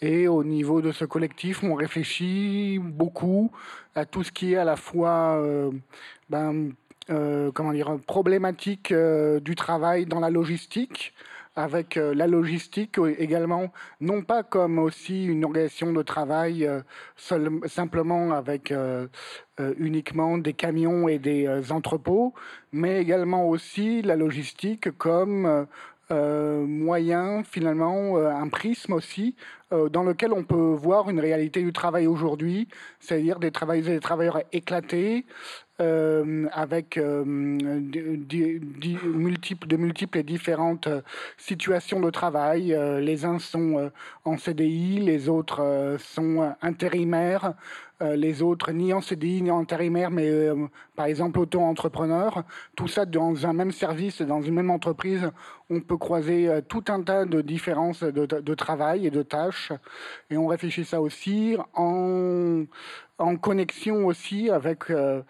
Et 0.00 0.28
au 0.28 0.44
niveau 0.44 0.80
de 0.80 0.92
ce 0.92 1.04
collectif, 1.04 1.64
on 1.64 1.74
réfléchit 1.74 2.78
beaucoup 2.80 3.50
à 3.96 4.04
tout 4.04 4.22
ce 4.22 4.30
qui 4.30 4.52
est 4.52 4.56
à 4.56 4.64
la 4.64 4.76
fois 4.76 5.42
ben, 6.28 6.72
comment 7.06 7.72
dire, 7.72 7.98
problématique 8.06 8.92
du 8.92 9.54
travail 9.54 10.06
dans 10.06 10.20
la 10.20 10.30
logistique, 10.30 11.14
avec 11.58 11.96
euh, 11.96 12.14
la 12.14 12.28
logistique 12.28 12.98
également, 13.18 13.72
non 14.00 14.22
pas 14.22 14.44
comme 14.44 14.78
aussi 14.78 15.24
une 15.24 15.44
organisation 15.44 15.92
de 15.92 16.02
travail 16.02 16.64
euh, 16.64 16.80
simplement 17.66 18.30
avec 18.30 18.70
euh, 18.70 19.08
uniquement 19.78 20.38
des 20.38 20.52
camions 20.52 21.08
et 21.08 21.18
des 21.18 21.72
entrepôts, 21.72 22.32
mais 22.72 23.00
également 23.00 23.48
aussi 23.48 24.02
la 24.02 24.14
logistique 24.14 24.96
comme 24.98 25.66
moyen, 26.10 27.42
finalement, 27.42 28.16
un 28.16 28.48
prisme 28.48 28.92
aussi, 28.92 29.34
dans 29.72 30.04
lequel 30.04 30.32
on 30.32 30.44
peut 30.44 30.54
voir 30.54 31.10
une 31.10 31.18
réalité 31.18 31.60
du 31.60 31.72
travail 31.72 32.06
aujourd'hui, 32.06 32.68
c'est-à-dire 33.00 33.40
des 33.40 33.50
travailleurs 33.50 33.88
et 33.88 33.94
des 33.94 34.00
travailleurs 34.00 34.40
éclatés, 34.52 35.26
euh, 35.80 36.48
avec 36.50 36.96
euh, 36.96 37.22
de 37.24 37.76
multiples 39.76 40.18
et 40.18 40.24
différentes 40.24 40.88
euh, 40.88 41.02
situations 41.36 42.00
de 42.00 42.10
travail. 42.10 42.76
les 43.00 43.24
uns 43.24 43.38
sont 43.38 43.92
en 44.24 44.36
CDI, 44.36 44.98
les 44.98 45.28
autres 45.28 45.96
sont 46.00 46.52
intérimaires, 46.62 47.54
les 48.00 48.42
autres 48.42 48.72
ni 48.72 48.92
en 48.92 49.00
CDI 49.00 49.42
ni 49.42 49.50
en 49.50 49.58
intérimaire, 49.58 50.10
mais 50.10 50.30
par 50.94 51.06
exemple 51.06 51.38
auto-entrepreneurs. 51.40 52.44
Tout 52.76 52.88
ça 52.88 53.06
dans 53.06 53.46
un 53.46 53.52
même 53.52 53.72
service, 53.72 54.22
dans 54.22 54.40
une 54.40 54.54
même 54.54 54.70
entreprise, 54.70 55.30
on 55.68 55.80
peut 55.80 55.96
croiser 55.96 56.48
tout 56.68 56.84
un 56.88 57.02
tas 57.02 57.24
de 57.24 57.40
différences 57.40 58.02
de, 58.02 58.54
travail 58.54 59.06
et 59.06 59.10
de 59.10 59.22
tâches. 59.22 59.72
Et 60.30 60.36
on 60.36 60.46
réfléchit 60.46 60.84
ça 60.84 61.00
aussi 61.00 61.56
en 61.74 62.64
en 63.18 63.36
connexion 63.36 64.06
aussi 64.06 64.48
avec 64.48 64.90
euh, 64.90 65.22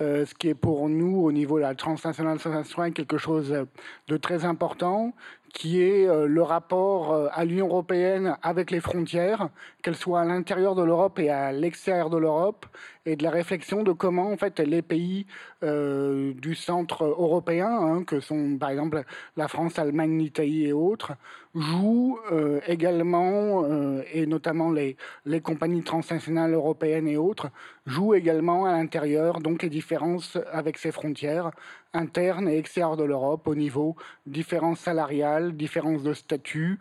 euh, 0.00 0.24
ce 0.24 0.34
qui 0.34 0.48
est 0.48 0.54
pour 0.54 0.88
nous 0.88 1.22
au 1.22 1.32
niveau 1.32 1.56
de 1.56 1.62
la 1.62 1.74
transnationale 1.74 2.38
soins 2.64 2.92
quelque 2.92 3.18
chose 3.18 3.66
de 4.08 4.16
très 4.16 4.44
important, 4.44 5.12
qui 5.54 5.80
est 5.80 6.06
euh, 6.06 6.26
le 6.26 6.42
rapport 6.42 7.30
à 7.32 7.44
l'Union 7.46 7.68
européenne 7.68 8.36
avec 8.42 8.70
les 8.70 8.80
frontières, 8.80 9.48
qu'elles 9.82 9.96
soient 9.96 10.20
à 10.20 10.24
l'intérieur 10.26 10.74
de 10.74 10.82
l'Europe 10.82 11.18
et 11.18 11.30
à 11.30 11.52
l'extérieur 11.52 12.10
de 12.10 12.18
l'Europe, 12.18 12.66
et 13.06 13.16
de 13.16 13.22
la 13.22 13.30
réflexion 13.30 13.82
de 13.82 13.92
comment 13.92 14.30
en 14.30 14.36
fait 14.36 14.60
les 14.60 14.82
pays 14.82 15.26
du 15.62 16.54
centre 16.54 17.04
européen, 17.04 17.68
hein, 17.68 18.04
que 18.04 18.20
sont 18.20 18.58
par 18.58 18.70
exemple 18.70 19.04
la 19.36 19.48
France, 19.48 19.76
l'Allemagne, 19.76 20.18
l'Italie 20.18 20.66
et 20.66 20.72
autres, 20.72 21.12
jouent 21.54 22.18
également, 22.66 23.64
et 24.12 24.26
notamment 24.26 24.70
les, 24.70 24.96
les 25.24 25.40
compagnies 25.40 25.82
transnationales 25.82 26.52
européennes 26.52 27.08
et 27.08 27.16
autres, 27.16 27.48
joue 27.86 28.14
également 28.14 28.66
à 28.66 28.72
l'intérieur, 28.72 29.40
donc 29.40 29.62
les 29.62 29.70
différences 29.70 30.36
avec 30.52 30.78
ses 30.78 30.92
frontières 30.92 31.50
internes 31.94 32.48
et 32.48 32.58
extérieures 32.58 32.96
de 32.96 33.04
l'Europe 33.04 33.46
au 33.46 33.54
niveau 33.54 33.96
différences 34.26 34.80
salariales, 34.80 35.56
différences 35.56 36.02
de 36.02 36.12
statut, 36.12 36.78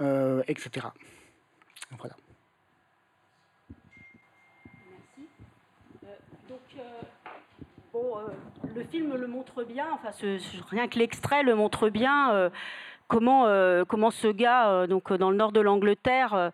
euh, 0.00 0.42
etc. 0.48 0.86
Voilà. 1.98 2.16
Merci. 4.90 5.28
Euh, 6.04 6.08
donc, 6.48 6.60
euh, 6.78 7.02
bon, 7.92 8.16
le 8.74 8.84
film 8.84 9.14
le 9.14 9.26
montre 9.26 9.64
bien, 9.64 9.86
enfin, 9.92 10.10
rien 10.70 10.88
que 10.88 10.98
l'extrait 10.98 11.42
le 11.42 11.54
montre 11.54 11.88
bien 11.88 12.50
comment, 13.08 13.46
comment 13.86 14.10
ce 14.10 14.28
gars, 14.28 14.86
donc 14.86 15.12
dans 15.12 15.30
le 15.30 15.36
nord 15.36 15.52
de 15.52 15.60
l'Angleterre, 15.60 16.52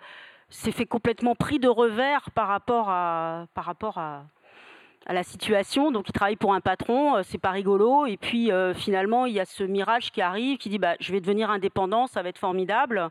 s'est 0.51 0.73
fait 0.73 0.87
complètement 0.87 1.35
pris 1.35 1.59
de 1.59 1.69
revers 1.69 2.31
par 2.31 2.49
rapport 2.49 2.89
à, 2.89 3.47
par 3.55 3.65
rapport 3.65 3.99
à, 3.99 4.25
à 5.09 5.15
la 5.15 5.23
situation. 5.23 5.91
Donc, 5.91 6.09
il 6.09 6.13
travaille 6.13 6.37
pour 6.37 6.53
un 6.53 6.61
patron, 6.61 7.17
euh, 7.17 7.23
c'est 7.25 7.39
pas 7.39 7.51
rigolo. 7.51 8.05
Et 8.05 8.19
puis, 8.19 8.53
euh, 8.53 8.75
finalement, 8.75 9.25
il 9.25 9.33
y 9.33 9.41
a 9.41 9.47
ce 9.47 9.65
mirage 9.65 10.13
qui 10.13 10.21
arrive, 10.21 10.59
qui 10.59 10.69
dit 10.69 10.79
bah, 10.79 10.97
je 11.01 11.13
vais 11.13 11.21
devenir 11.21 11.51
indépendant, 11.51 12.07
ça 12.07 12.23
va 12.23 12.29
être 12.29 12.39
formidable. 12.39 13.09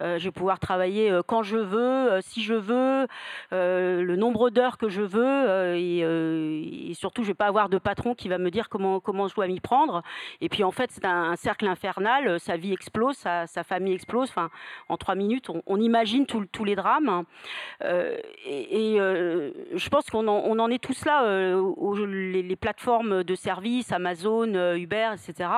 Euh, 0.00 0.18
je 0.18 0.24
vais 0.24 0.30
pouvoir 0.30 0.60
travailler 0.60 1.12
quand 1.26 1.42
je 1.42 1.56
veux, 1.56 2.20
si 2.22 2.42
je 2.42 2.54
veux, 2.54 3.06
le 3.50 4.14
nombre 4.16 4.50
d'heures 4.50 4.78
que 4.78 4.88
je 4.88 5.02
veux. 5.02 5.76
Et, 5.76 6.94
surtout, 6.94 7.22
je 7.22 7.28
vais 7.28 7.34
pas 7.34 7.46
avoir 7.46 7.68
de 7.68 7.78
patron 7.78 8.14
qui 8.14 8.28
va 8.28 8.38
me 8.38 8.50
dire 8.50 8.68
comment, 8.68 9.00
comment 9.00 9.26
je 9.26 9.34
dois 9.34 9.48
m'y 9.48 9.60
prendre. 9.60 10.02
Et 10.40 10.48
puis, 10.48 10.62
en 10.62 10.70
fait, 10.70 10.90
c'est 10.92 11.04
un, 11.04 11.34
cercle 11.34 11.66
infernal. 11.66 12.38
Sa 12.38 12.56
vie 12.56 12.72
explose, 12.72 13.16
sa, 13.16 13.46
famille 13.64 13.94
explose. 13.94 14.32
En 14.88 14.96
trois 14.96 15.16
minutes, 15.16 15.50
on, 15.66 15.80
imagine 15.80 16.26
tous 16.26 16.64
les 16.64 16.76
drames. 16.76 17.24
et, 17.82 18.96
je 18.96 19.88
pense 19.88 20.08
qu'on 20.10 20.28
en, 20.28 20.42
on 20.44 20.58
en 20.60 20.70
est 20.70 20.78
tous 20.78 21.04
là 21.04 21.39
euh, 21.40 22.42
les, 22.42 22.56
plateformes 22.56 23.24
de 23.24 23.34
services, 23.34 23.92
Amazon, 23.92 24.54
euh, 24.54 24.76
Uber, 24.76 25.10
etc. 25.14 25.50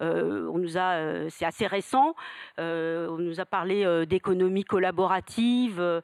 Euh, 0.00 0.48
on 0.52 0.58
nous 0.58 0.78
a, 0.78 1.28
c'est 1.30 1.44
assez 1.44 1.66
récent. 1.66 2.14
on 2.58 3.16
nous 3.18 3.40
a 3.40 3.44
parlé 3.44 4.06
d'économie 4.06 4.64
collaborative, 4.64 6.02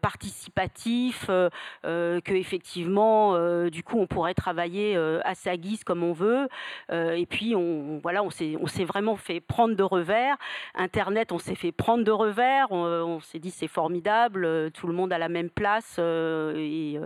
participatif, 0.00 1.26
que 1.26 2.32
effectivement, 2.32 3.68
du 3.68 3.82
coup, 3.82 3.98
on 3.98 4.06
pourrait 4.06 4.34
travailler 4.34 4.96
à 4.96 5.34
sa 5.34 5.56
guise 5.56 5.84
comme 5.84 6.02
on 6.02 6.12
veut. 6.12 6.48
et 6.90 7.26
puis, 7.26 7.54
on, 7.54 7.98
voilà, 8.02 8.22
on 8.22 8.30
s'est, 8.30 8.56
on 8.60 8.66
s'est 8.66 8.84
vraiment 8.84 9.16
fait 9.16 9.40
prendre 9.40 9.76
de 9.76 9.82
revers. 9.82 10.36
Internet, 10.74 11.32
on 11.32 11.38
s'est 11.38 11.54
fait 11.54 11.72
prendre 11.72 12.04
de 12.04 12.12
revers. 12.12 12.70
On, 12.70 13.20
s'est 13.20 13.38
dit 13.38 13.50
c'est 13.50 13.68
formidable, 13.68 14.70
tout 14.72 14.86
le 14.86 14.92
monde 14.92 15.12
à 15.12 15.18
la 15.18 15.28
même 15.28 15.50
place 15.50 15.98
et 15.98 16.98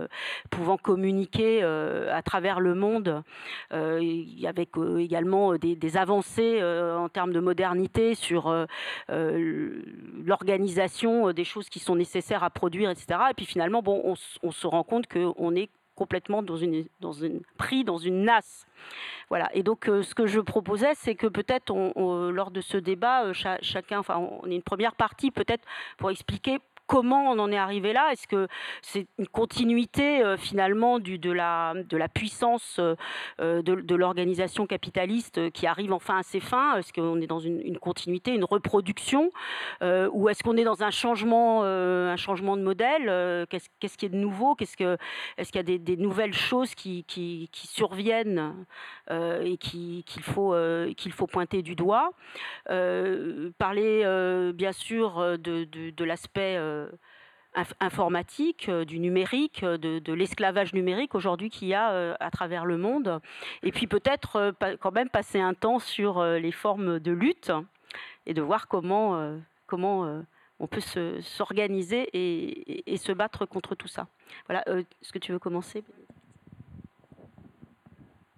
pouvant 0.49 0.77
communiquer 0.77 1.40
euh, 1.41 2.15
à 2.15 2.21
travers 2.21 2.59
le 2.59 2.75
monde, 2.75 3.23
euh, 3.73 4.23
avec 4.45 4.77
euh, 4.77 4.97
également 4.97 5.55
des, 5.55 5.97
avancées 5.97 6.61
en 6.63 7.09
termes 7.09 7.33
de 7.33 7.39
modernité 7.39 8.13
sur 8.15 8.55
l'organisation 9.09 11.33
des 11.33 11.43
choses 11.43 11.69
qui 11.69 11.79
sont 11.79 11.95
nécessaires 11.95 12.43
à 12.43 12.49
produire, 12.49 12.89
etc. 12.89 13.19
Et 13.31 13.33
puis 13.33 13.45
finalement, 13.45 13.81
bon, 13.81 14.15
on, 14.41 14.51
se 14.51 14.67
rend 14.67 14.83
compte 14.83 15.07
qu'on 15.07 15.55
est 15.55 15.69
complètement 15.95 16.43
dans 16.43 16.55
une, 16.55 16.85
dans 17.01 17.11
une, 17.11 17.41
pris 17.57 17.83
dans 17.83 17.97
une 17.97 18.23
nasse. 18.23 18.65
Voilà. 19.29 19.49
Et 19.53 19.63
donc, 19.63 19.85
ce 19.85 20.15
que 20.15 20.27
je 20.27 20.39
proposais, 20.39 20.93
c'est 20.95 21.15
que 21.15 21.27
peut-être, 21.27 21.73
lors 22.31 22.51
de 22.51 22.61
ce 22.61 22.77
débat, 22.77 23.33
chacun, 23.33 23.99
enfin, 23.99 24.17
on 24.17 24.49
est 24.49 24.55
une 24.55 24.63
première 24.63 24.95
partie 24.95 25.31
peut-être 25.31 25.65
pour 25.97 26.09
expliquer 26.09 26.59
comment 26.91 27.31
on 27.31 27.39
en 27.39 27.49
est 27.53 27.57
arrivé 27.57 27.93
là. 27.93 28.11
Est-ce 28.11 28.27
que 28.27 28.49
c'est 28.81 29.07
une 29.17 29.27
continuité 29.27 30.21
euh, 30.21 30.35
finalement 30.35 30.99
de, 30.99 31.31
la, 31.31 31.73
de 31.73 31.95
la 31.95 32.09
puissance 32.09 32.79
euh, 32.79 32.95
euh, 33.39 33.61
de, 33.61 33.95
l'organisation 33.95 34.67
capitaliste 34.67 35.51
qui 35.51 35.67
arrive 35.67 35.93
enfin 35.93 36.17
à 36.17 36.23
ses 36.23 36.41
fins? 36.41 36.75
Est-ce 36.75 36.91
qu'on 36.91 37.21
est 37.21 37.27
dans 37.27 37.39
une, 37.39 37.77
continuité, 37.77 38.35
une 38.35 38.43
reproduction 38.43 39.31
Ou 39.81 40.27
est-ce 40.27 40.43
qu'on 40.43 40.57
est 40.57 40.65
dans 40.65 40.83
un 40.83 40.91
changement, 40.91 41.63
un 41.63 42.17
changement 42.17 42.57
de 42.57 42.61
modèle 42.61 43.47
qu'est-ce, 43.49 43.97
qui 43.97 44.05
est 44.05 44.09
de 44.09 44.17
nouveau? 44.17 44.55
Qu'est-ce 44.55 44.75
que, 44.75 44.97
Est-ce 45.37 45.51
qu'il 45.51 45.69
y 45.69 45.73
a 45.73 45.77
des, 45.77 45.97
nouvelles 45.97 46.33
choses 46.33 46.75
qui, 46.75 47.05
surviennent 47.53 48.65
et 49.09 49.57
qui, 49.57 50.03
qu'il, 50.05 50.23
faut, 50.23 50.55
qu'il 50.97 51.11
faut 51.13 51.27
pointer 51.27 51.61
du 51.61 51.75
doigt? 51.75 52.11
Parler 52.65 54.51
bien 54.53 54.71
sûr 54.73 55.37
de 55.37 56.03
l'aspect 56.03 56.57
informatique, 57.79 58.69
euh, 58.69 58.85
du 58.85 58.99
numérique, 58.99 59.63
euh, 59.63 59.77
de, 59.77 60.13
l'esclavage 60.13 60.73
numérique 60.73 61.15
aujourd'hui 61.15 61.49
qu'il 61.49 61.67
y 61.67 61.73
a 61.73 61.91
euh, 61.91 62.15
à 62.19 62.31
travers 62.31 62.65
le 62.65 62.77
monde. 62.77 63.19
Et 63.63 63.71
puis 63.71 63.87
peut-être 63.87 64.53
quand 64.79 64.91
même 64.91 65.09
passer 65.09 65.39
un 65.39 65.53
temps 65.53 65.79
sur 65.79 66.23
les 66.23 66.51
formes 66.51 66.99
de 66.99 67.11
lutte 67.11 67.51
et 68.25 68.33
de 68.33 68.41
voir 68.41 68.67
comment, 68.67 69.37
comment 69.67 70.23
on 70.59 70.67
peut 70.67 70.81
s'organiser 71.21 72.09
et, 72.13 72.93
et, 72.93 72.97
se 72.97 73.11
battre 73.11 73.45
contre 73.45 73.75
tout 73.75 73.87
ça. 73.87 74.07
Voilà, 74.47 74.63
est-ce 74.67 75.11
que 75.11 75.19
tu 75.19 75.31
veux 75.31 75.39
commencer? 75.39 75.83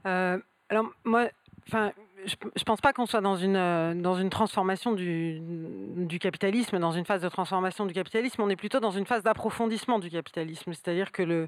Alors 0.06 0.92
moi, 1.04 1.28
enfin, 1.68 1.92
je 2.26 2.36
ne 2.36 2.64
pense 2.64 2.82
pas 2.82 2.94
qu'on 2.94 3.06
soit 3.06 3.22
dans 3.22 3.36
une, 3.36 3.56
euh, 3.56 3.94
dans 3.94 4.16
une 4.16 4.30
transformation 4.30 4.92
du, 4.94 6.20
capitalisme, 6.20 6.80
dans 6.80 6.92
une 6.92 7.06
phase 7.06 7.22
de 7.22 7.30
transformation 7.30 7.86
du 7.86 7.94
capitalisme. 7.94 8.42
On 8.42 8.50
est 8.50 8.56
plutôt 8.56 8.80
dans 8.80 8.92
une 8.92 9.06
phase 9.06 9.24
d'approfondissement 9.24 10.00
du 10.00 10.10
capitalisme. 10.10 10.74
C'est-à-dire 10.74 11.12
que 11.12 11.24
le, 11.24 11.48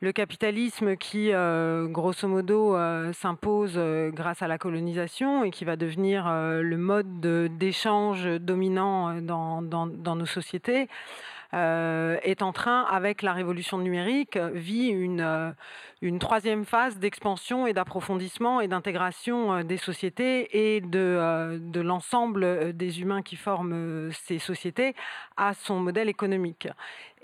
le 0.00 0.12
capitalisme 0.12 0.96
qui, 0.96 1.32
euh, 1.32 1.86
grosso 1.86 2.26
modo, 2.28 2.76
euh, 2.76 3.12
s'impose 3.12 3.78
grâce 4.12 4.42
à 4.42 4.48
la 4.48 4.58
colonisation 4.58 5.44
et 5.44 5.50
qui 5.50 5.64
va 5.64 5.76
devenir 5.76 6.24
le 6.28 6.76
mode 6.76 7.20
d'échange 7.58 8.26
dominant 8.40 9.20
dans, 9.20 9.62
dans, 9.62 10.16
nos 10.16 10.26
sociétés, 10.26 10.88
est 11.52 12.42
en 12.42 12.52
train, 12.52 12.82
avec 12.84 13.22
la 13.22 13.32
révolution 13.32 13.78
numérique, 13.78 14.36
vit 14.36 14.88
une, 14.88 15.54
une 16.02 16.18
troisième 16.18 16.64
phase 16.64 16.98
d'expansion 16.98 17.66
et 17.68 17.72
d'approfondissement 17.72 18.60
et 18.60 18.66
d'intégration 18.66 19.54
euh, 19.54 19.62
des 19.62 19.76
sociétés 19.76 20.74
et 20.74 20.80
de, 20.80 20.98
euh, 20.98 21.58
de 21.60 21.80
l'ensemble 21.80 22.42
euh, 22.42 22.72
des 22.72 23.00
humains 23.00 23.22
qui 23.22 23.36
forment 23.36 24.10
ces 24.12 24.40
sociétés 24.40 24.94
à 25.36 25.54
son 25.54 25.78
modèle 25.78 26.08
économique. 26.08 26.68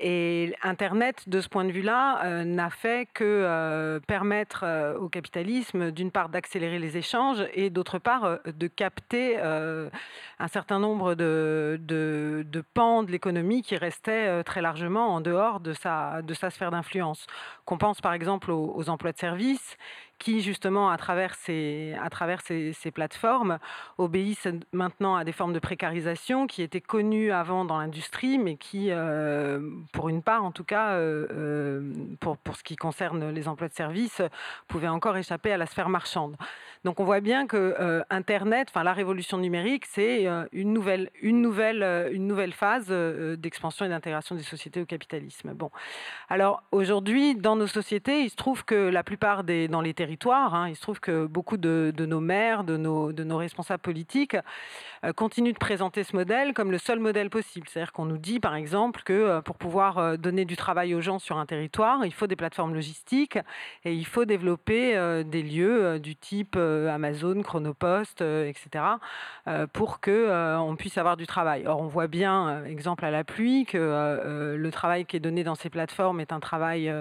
Et 0.00 0.54
Internet, 0.62 1.28
de 1.28 1.40
ce 1.40 1.48
point 1.48 1.64
de 1.64 1.72
vue-là, 1.72 2.44
n'a 2.44 2.70
fait 2.70 3.08
que 3.12 4.00
permettre 4.06 4.64
au 5.00 5.08
capitalisme, 5.08 5.90
d'une 5.90 6.12
part, 6.12 6.28
d'accélérer 6.28 6.78
les 6.78 6.96
échanges 6.96 7.44
et 7.52 7.68
d'autre 7.68 7.98
part, 7.98 8.38
de 8.46 8.66
capter 8.68 9.38
un 9.40 10.48
certain 10.48 10.78
nombre 10.78 11.16
de, 11.16 11.80
de, 11.82 12.64
pans 12.74 13.02
de 13.02 13.10
l'économie 13.10 13.62
qui 13.62 13.76
restaient 13.76 14.44
très 14.44 14.62
largement 14.62 15.14
en 15.14 15.20
dehors 15.20 15.58
de 15.58 15.72
sa, 15.72 16.22
de 16.22 16.34
sa 16.34 16.50
sphère 16.50 16.70
d'influence. 16.70 17.26
Qu'on 17.64 17.78
pense 17.78 18.00
par 18.00 18.12
exemple 18.12 18.52
aux, 18.52 18.72
aux 18.76 18.88
emplois 18.88 19.12
de 19.12 19.18
service 19.18 19.76
qui 20.18 20.40
justement, 20.40 20.90
à 20.90 20.98
travers 20.98 21.34
ces, 21.36 21.94
plateformes, 22.92 23.58
obéissent 23.98 24.48
maintenant 24.72 25.16
à 25.16 25.24
des 25.24 25.32
formes 25.32 25.52
de 25.52 25.58
précarisation 25.58 26.46
qui 26.46 26.62
étaient 26.62 26.80
connues 26.80 27.30
avant 27.30 27.64
dans 27.64 27.78
l'industrie, 27.78 28.38
mais 28.38 28.56
qui, 28.56 28.88
euh, 28.90 29.60
pour 29.92 30.08
une 30.08 30.22
part 30.22 30.44
en 30.44 30.52
tout 30.52 30.64
cas, 30.64 30.92
euh, 30.94 31.26
euh, 31.30 31.92
pour, 32.20 32.36
pour 32.38 32.56
ce 32.56 32.62
qui 32.62 32.76
concerne 32.76 33.30
les 33.30 33.48
emplois 33.48 33.68
de 33.68 33.74
service, 33.74 34.22
pouvaient 34.66 34.88
encore 34.88 35.16
échapper 35.16 35.52
à 35.52 35.56
la 35.56 35.66
sphère 35.66 35.88
marchande. 35.88 36.36
Donc 36.84 37.00
on 37.00 37.04
voit 37.04 37.20
bien 37.20 37.46
que 37.46 38.02
Internet, 38.10 38.68
enfin 38.70 38.82
la 38.82 38.92
révolution 38.92 39.38
numérique, 39.38 39.84
c'est 39.86 40.26
une 40.52 40.72
nouvelle, 40.72 41.10
une 41.22 41.40
nouvelle, 41.42 42.10
une 42.12 42.26
nouvelle 42.26 42.52
phase 42.52 42.88
d'expansion 42.88 43.86
et 43.86 43.88
d'intégration 43.88 44.34
des 44.34 44.42
sociétés 44.42 44.80
au 44.80 44.86
capitalisme. 44.86 45.52
Bon, 45.54 45.70
alors 46.28 46.62
aujourd'hui, 46.72 47.34
dans 47.34 47.56
nos 47.56 47.66
sociétés, 47.66 48.22
il 48.22 48.30
se 48.30 48.36
trouve 48.36 48.64
que 48.64 48.74
la 48.74 49.02
plupart 49.02 49.44
des, 49.44 49.68
dans 49.68 49.80
les 49.80 49.94
territoires 49.94 50.28
Hein. 50.28 50.68
Il 50.68 50.76
se 50.76 50.80
trouve 50.80 51.00
que 51.00 51.26
beaucoup 51.26 51.56
de, 51.56 51.92
nos 51.98 52.20
maires, 52.20 52.64
de 52.64 52.76
nos, 52.76 53.12
de 53.12 53.24
nos 53.24 53.36
responsables 53.36 53.82
politiques 53.82 54.36
euh, 55.04 55.12
continuent 55.12 55.52
de 55.52 55.58
présenter 55.58 56.04
ce 56.04 56.14
modèle 56.14 56.54
comme 56.54 56.70
le 56.70 56.78
seul 56.78 56.98
modèle 56.98 57.30
possible. 57.30 57.68
C'est-à-dire 57.68 57.92
qu'on 57.92 58.06
nous 58.06 58.18
dit, 58.18 58.40
par 58.40 58.54
exemple, 58.54 59.02
que 59.04 59.12
euh, 59.12 59.40
pour 59.40 59.56
pouvoir 59.56 59.98
euh, 59.98 60.16
donner 60.16 60.44
du 60.44 60.56
travail 60.56 60.94
aux 60.94 61.00
gens 61.00 61.18
sur 61.18 61.38
un 61.38 61.46
territoire, 61.46 62.04
il 62.04 62.12
faut 62.12 62.26
des 62.26 62.36
plateformes 62.36 62.74
logistiques 62.74 63.38
et 63.84 63.94
il 63.94 64.06
faut 64.06 64.24
développer 64.24 64.68
des 65.24 65.42
lieux 65.42 65.98
du 65.98 66.16
type 66.16 66.56
Amazon, 66.90 67.42
Chronopost, 67.42 68.20
etc., 68.20 68.84
pour 69.72 70.00
que 70.00 70.56
on 70.58 70.76
puisse 70.76 70.98
avoir 70.98 71.16
du 71.16 71.26
travail. 71.26 71.66
Or, 71.66 71.80
on 71.80 71.86
voit 71.86 72.06
bien, 72.06 72.64
exemple 72.64 73.04
à 73.04 73.10
la 73.10 73.24
pluie, 73.24 73.64
que 73.66 74.56
le 74.56 74.70
travail 74.70 75.04
qui 75.04 75.16
est 75.16 75.20
donné 75.20 75.44
dans 75.44 75.54
ces 75.54 75.70
plateformes 75.70 76.20
est 76.20 76.32
un 76.32 76.40
travail 76.40 76.92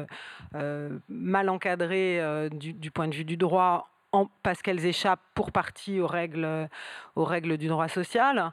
mal 1.09 1.49
encadré 1.49 2.49
du, 2.51 2.73
du 2.73 2.91
point 2.91 3.07
de 3.07 3.15
vue 3.15 3.25
du 3.25 3.37
droit, 3.37 3.89
parce 4.43 4.61
qu'elles 4.61 4.85
échappent 4.85 5.19
pour 5.33 5.51
partie 5.51 5.99
aux 5.99 6.07
règles, 6.07 6.69
aux 7.15 7.25
règles 7.25 7.57
du 7.57 7.67
droit 7.67 7.87
social, 7.87 8.51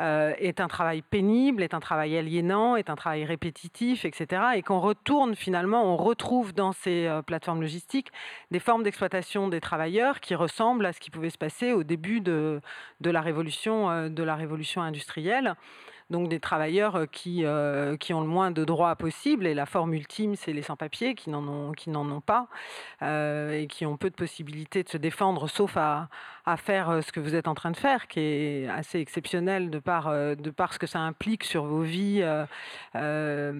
euh, 0.00 0.32
est 0.38 0.60
un 0.60 0.68
travail 0.68 1.02
pénible, 1.02 1.62
est 1.62 1.74
un 1.74 1.80
travail 1.80 2.16
aliénant, 2.16 2.74
est 2.76 2.88
un 2.88 2.96
travail 2.96 3.24
répétitif, 3.24 4.06
etc. 4.06 4.42
Et 4.56 4.62
qu'on 4.62 4.80
retourne 4.80 5.34
finalement, 5.34 5.84
on 5.84 5.96
retrouve 5.96 6.54
dans 6.54 6.72
ces 6.72 7.06
euh, 7.06 7.20
plateformes 7.20 7.60
logistiques 7.60 8.10
des 8.50 8.60
formes 8.60 8.82
d'exploitation 8.82 9.48
des 9.48 9.60
travailleurs 9.60 10.20
qui 10.20 10.34
ressemblent 10.34 10.86
à 10.86 10.94
ce 10.94 11.00
qui 11.00 11.10
pouvait 11.10 11.28
se 11.28 11.36
passer 11.36 11.72
au 11.72 11.82
début 11.82 12.22
de, 12.22 12.60
la 13.04 13.20
révolution, 13.20 13.90
euh, 13.90 14.08
de 14.08 14.22
la 14.22 14.36
révolution 14.36 14.80
industrielle 14.80 15.54
donc 16.10 16.28
des 16.28 16.40
travailleurs 16.40 17.06
qui, 17.10 17.44
qui 18.00 18.14
ont 18.14 18.20
le 18.20 18.26
moins 18.26 18.50
de 18.50 18.64
droits 18.64 18.96
possible. 18.96 19.46
Et 19.46 19.54
la 19.54 19.66
forme 19.66 19.94
ultime, 19.94 20.36
c'est 20.36 20.52
les 20.52 20.62
sans-papiers 20.62 21.14
qui 21.14 21.30
n'en 21.30 21.46
ont, 21.46 21.72
ont 21.72 22.20
pas 22.20 22.48
et 23.02 23.66
qui 23.68 23.86
ont 23.86 23.96
peu 23.96 24.10
de 24.10 24.14
possibilités 24.14 24.82
de 24.82 24.88
se 24.88 24.96
défendre, 24.96 25.48
sauf 25.48 25.76
à, 25.76 26.08
à 26.46 26.56
faire 26.56 27.02
ce 27.02 27.12
que 27.12 27.20
vous 27.20 27.34
êtes 27.34 27.48
en 27.48 27.54
train 27.54 27.70
de 27.70 27.76
faire, 27.76 28.08
qui 28.08 28.20
est 28.20 28.68
assez 28.68 28.98
exceptionnel 28.98 29.70
de 29.70 29.78
par, 29.78 30.10
de 30.10 30.50
par 30.50 30.72
ce 30.72 30.78
que 30.78 30.86
ça 30.86 31.00
implique 31.00 31.44
sur 31.44 31.64
vos 31.64 31.82
vies, 31.82 32.20
de, 32.94 33.52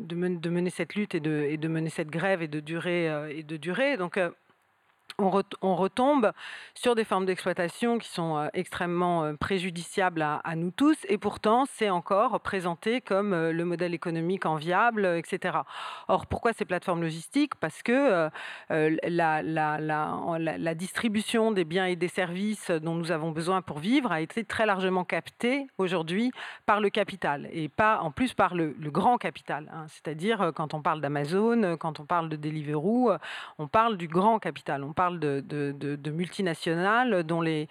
de, 0.00 0.50
mener 0.50 0.70
cette 0.70 0.94
lutte 0.94 1.14
et 1.14 1.20
de, 1.20 1.46
et 1.48 1.56
de 1.56 1.68
mener 1.68 1.90
cette 1.90 2.10
grève 2.10 2.42
et 2.42 2.48
de 2.48 2.60
durer. 2.60 3.06
et 3.30 3.42
de 3.42 3.56
durer. 3.56 3.96
Donc, 3.96 4.18
on, 5.18 5.76
retombe 5.76 6.32
sur 6.74 6.94
des 6.94 7.04
formes 7.04 7.24
d'exploitation 7.24 7.98
qui 7.98 8.08
sont 8.08 8.36
euh, 8.36 8.48
extrêmement 8.52 9.24
euh, 9.24 9.34
préjudiciables 9.34 10.22
à, 10.22 10.56
nous 10.56 10.70
tous, 10.70 10.96
et 11.08 11.16
pourtant 11.16 11.64
c'est 11.66 11.90
encore 11.90 12.38
présenté 12.40 13.00
comme 13.00 13.32
euh, 13.32 13.52
le 13.52 13.64
modèle 13.64 13.94
économique 13.94 14.44
enviable, 14.44 15.06
etc. 15.06 15.58
Or, 16.08 16.26
pourquoi 16.26 16.52
ces 16.52 16.64
plateformes 16.64 17.00
logistiques? 17.00 17.54
Parce 17.54 17.82
que 17.82 18.28
la, 18.68 19.42
distribution 20.74 21.52
des 21.52 21.64
biens 21.64 21.86
et 21.86 21.96
des 21.96 22.08
services 22.08 22.70
dont 22.70 22.94
nous 22.94 23.10
avons 23.10 23.30
besoin 23.30 23.62
pour 23.62 23.78
vivre 23.78 24.12
a 24.12 24.20
été 24.20 24.44
très 24.44 24.66
largement 24.66 25.04
captée 25.04 25.66
aujourd'hui 25.78 26.30
par 26.66 26.80
le 26.80 26.90
capital, 26.90 27.48
et 27.52 27.68
pas 27.68 28.00
en 28.00 28.10
plus 28.10 28.34
par 28.34 28.54
le, 28.54 28.74
grand 28.86 29.18
capital. 29.18 29.70
Hein. 29.72 29.86
C'est-à-dire 29.88 30.52
quand 30.54 30.74
on 30.74 30.82
parle 30.82 31.00
d'Amazon, 31.00 31.76
quand 31.78 32.00
on 32.00 32.04
parle 32.04 32.28
de 32.28 32.36
Deliveroo, 32.36 33.12
on 33.58 33.68
parle 33.68 33.96
du 33.96 34.08
grand 34.08 34.38
capital. 34.38 34.84
On 34.84 34.92
parle 34.92 35.05
de, 35.12 36.10
multinationales 36.10 37.22
dont 37.24 37.40
les, 37.40 37.68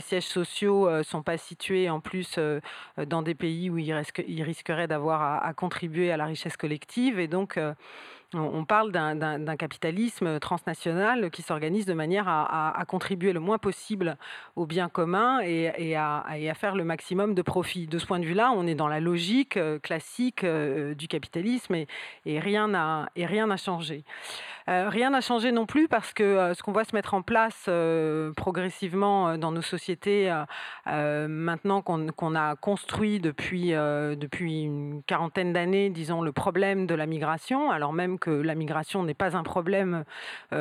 sièges 0.00 0.24
sociaux 0.24 0.88
ne 0.88 0.96
euh, 0.96 1.02
sont 1.02 1.22
pas 1.22 1.38
situés 1.38 1.90
en 1.90 2.00
plus 2.00 2.36
euh, 2.38 2.60
dans 3.06 3.22
des 3.22 3.34
pays 3.34 3.70
où 3.70 3.78
ils, 3.78 3.92
risqueraient 4.42 4.88
d'avoir 4.88 5.44
à, 5.44 5.54
contribuer 5.54 6.12
à 6.12 6.16
la 6.16 6.26
richesse 6.26 6.56
collective. 6.56 7.18
Et 7.18 7.28
donc, 7.28 7.56
euh, 7.56 7.74
on 8.34 8.64
parle 8.64 8.90
d'un 8.92 9.56
capitalisme 9.56 10.40
transnational 10.40 11.30
qui 11.30 11.42
s'organise 11.42 11.86
de 11.86 11.94
manière 11.94 12.28
à, 12.28 12.84
contribuer 12.86 13.32
le 13.32 13.40
moins 13.40 13.58
possible 13.58 14.16
au 14.56 14.66
bien 14.66 14.88
commun 14.88 15.40
et, 15.40 15.96
à, 15.96 16.24
faire 16.54 16.74
le 16.74 16.84
maximum 16.84 17.34
de 17.34 17.42
profit. 17.42 17.86
De 17.86 17.98
ce 17.98 18.06
point 18.06 18.18
de 18.18 18.24
vue-là, 18.24 18.52
on 18.54 18.66
est 18.66 18.74
dans 18.74 18.88
la 18.88 19.00
logique 19.00 19.58
classique 19.80 20.44
du 20.44 21.08
capitalisme 21.08 21.76
et 22.26 22.40
rien 22.40 22.66
n'a 22.66 23.56
changé. 23.56 24.04
Euh, 24.68 24.88
rien 24.88 25.10
n'a 25.10 25.20
changé 25.20 25.52
non 25.52 25.64
plus 25.64 25.86
parce 25.86 26.12
que 26.12 26.24
euh, 26.24 26.54
ce 26.54 26.62
qu'on 26.62 26.72
voit 26.72 26.84
se 26.84 26.94
mettre 26.94 27.14
en 27.14 27.22
place 27.22 27.66
euh, 27.68 28.32
progressivement 28.32 29.38
dans 29.38 29.52
nos 29.52 29.62
sociétés, 29.62 30.32
maintenant 30.86 31.82
qu'on 31.82 32.34
a 32.34 32.56
construit 32.56 33.20
depuis, 33.20 33.70
une 33.70 35.02
quarantaine 35.06 35.52
d'années, 35.52 35.90
disons, 35.90 36.22
le 36.22 36.32
problème 36.32 36.86
de 36.86 36.94
la 36.94 37.06
migration, 37.06 37.70
alors 37.70 37.92
même 37.92 38.18
que 38.18 38.30
la 38.30 38.54
migration 38.54 39.02
n'est 39.02 39.14
pas 39.14 39.36
un 39.36 39.42
problème 39.42 40.04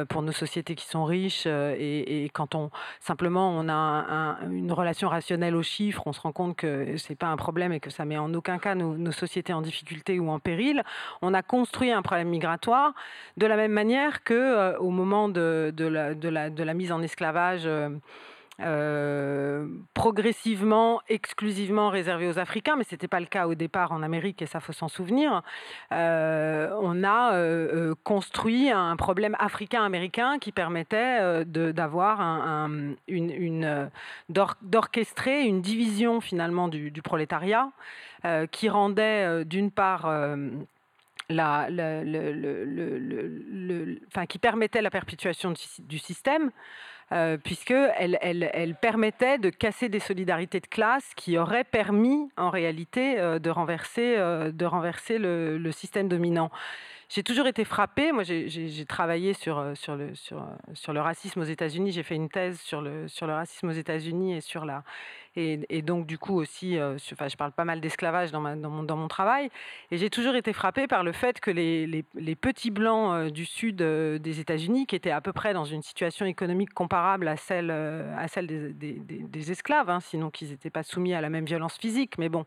pour 0.09 0.21
nos 0.21 0.31
sociétés 0.31 0.75
qui 0.75 0.85
sont 0.85 1.05
riches 1.05 1.45
et, 1.45 2.29
quand 2.33 2.55
on 2.55 2.69
simplement 2.99 3.51
on 3.51 3.69
a 3.69 4.37
une 4.49 4.71
relation 4.71 5.09
rationnelle 5.09 5.55
aux 5.55 5.63
chiffres, 5.63 6.03
on 6.05 6.13
se 6.13 6.21
rend 6.21 6.31
compte 6.31 6.55
que 6.55 6.97
c'est 6.97 7.15
pas 7.15 7.27
un 7.27 7.37
problème 7.37 7.71
et 7.71 7.79
que 7.79 7.89
ça 7.89 8.05
met 8.05 8.17
en 8.17 8.33
aucun 8.33 8.57
cas 8.57 8.75
nos 8.75 9.11
sociétés 9.11 9.53
en 9.53 9.61
difficulté 9.61 10.19
ou 10.19 10.29
en 10.29 10.39
péril. 10.39 10.83
On 11.21 11.33
a 11.33 11.41
construit 11.41 11.91
un 11.91 12.01
problème 12.01 12.29
migratoire 12.29 12.93
de 13.37 13.45
la 13.45 13.55
même 13.55 13.71
manière 13.71 13.94
que 14.23 14.33
euh, 14.33 14.77
au 14.79 14.89
moment 14.89 15.29
de, 15.29 15.73
la, 15.77 16.73
mise 16.73 16.91
en 16.91 17.01
esclavage 17.01 17.63
euh, 17.65 17.89
euh, 18.61 19.67
progressivement, 19.93 21.01
exclusivement 21.09 21.89
réservé 21.89 22.29
aux 22.29 22.39
Africains, 22.39 22.75
mais 22.77 22.85
ce 22.85 22.93
n'était 22.93 23.09
pas 23.09 23.19
le 23.19 23.25
cas 23.25 23.47
au 23.47 23.55
départ 23.55 23.91
en 23.91 24.01
Amérique, 24.01 24.41
et 24.41 24.45
ça 24.45 24.61
faut 24.61 24.71
s'en 24.71 24.87
souvenir, 24.87 25.41
on 25.91 27.03
a 27.03 27.93
construit 28.03 28.69
un 28.71 28.95
problème 28.95 29.35
africain-américain 29.39 30.39
qui 30.39 30.53
permettait 30.53 31.43
d'avoir 31.45 32.21
un, 32.21 32.93
une, 33.09 33.89
d'orchestrer 34.29 35.43
une 35.43 35.61
division 35.61 36.21
finalement 36.21 36.69
du 36.69 37.01
prolétariat 37.01 37.71
qui 38.51 38.69
rendait 38.69 39.43
d'une 39.43 39.69
part 39.69 40.07
qui 44.27 44.39
permettait 44.39 44.81
la 44.81 44.89
perpétuation 44.89 45.53
du, 45.79 45.99
système, 45.99 46.51
euh, 47.11 47.37
puisqu'elle 47.37 48.17
elle, 48.21 48.75
permettait 48.75 49.37
de 49.37 49.49
casser 49.49 49.89
des 49.89 49.99
solidarités 49.99 50.59
de 50.59 50.67
classe 50.67 51.13
qui 51.15 51.37
auraient 51.37 51.63
permis 51.63 52.29
en 52.37 52.49
réalité 52.49 53.19
euh, 53.19 53.39
de 53.39 53.49
renverser, 53.49 54.15
euh, 54.17 54.51
le, 55.57 55.71
système 55.71 56.07
dominant. 56.07 56.51
J'ai 57.07 57.21
toujours 57.21 57.45
été 57.45 57.65
frappée, 57.65 58.11
moi 58.11 58.23
j'ai 58.23 58.85
travaillé 58.87 59.33
sur, 59.33 59.63
sur, 59.75 59.95
le, 59.95 60.99
racisme 60.99 61.41
aux 61.41 61.43
États-Unis, 61.43 61.91
j'ai 61.91 62.01
fait 62.01 62.15
une 62.15 62.29
thèse 62.29 62.59
sur 62.59 62.81
le 62.81 63.07
racisme 63.27 63.69
aux 63.69 63.73
États-Unis 63.73 64.33
et 64.33 64.41
sur 64.41 64.65
la, 64.65 64.83
et, 65.37 65.81
donc 65.81 66.07
du 66.07 66.17
coup 66.17 66.35
aussi, 66.35 66.77
euh, 66.77 66.97
enfin, 67.11 67.27
je 67.27 67.35
parle 67.35 67.51
pas 67.51 67.65
mal 67.65 67.81
d'esclavage 67.81 68.31
dans, 68.31 68.41
mon, 68.41 69.07
travail, 69.07 69.49
et 69.91 69.97
j'ai 69.97 70.09
toujours 70.09 70.35
été 70.35 70.53
frappée 70.53 70.87
par 70.87 71.03
le 71.03 71.11
fait 71.11 71.39
que 71.39 71.51
les, 71.51 72.03
petits 72.35 72.71
blancs 72.71 73.31
du 73.31 73.45
sud 73.45 73.77
des 73.77 74.39
États-Unis, 74.39 74.85
qui 74.85 74.95
étaient 74.95 75.11
à 75.11 75.21
peu 75.21 75.33
près 75.33 75.53
dans 75.53 75.65
une 75.65 75.81
situation 75.81 76.25
économique 76.25 76.73
comparable 76.73 77.27
à 77.27 77.37
celle, 77.37 77.71
à 77.71 78.27
celle 78.27 78.77
des 78.77 79.51
esclaves, 79.51 79.89
hein, 79.89 79.99
sinon 79.99 80.29
qu'ils 80.29 80.49
n'étaient 80.49 80.69
pas 80.69 80.83
soumis 80.83 81.13
à 81.13 81.21
la 81.21 81.29
même 81.29 81.45
violence 81.45 81.77
physique, 81.77 82.17
mais 82.17 82.29
bon, 82.29 82.45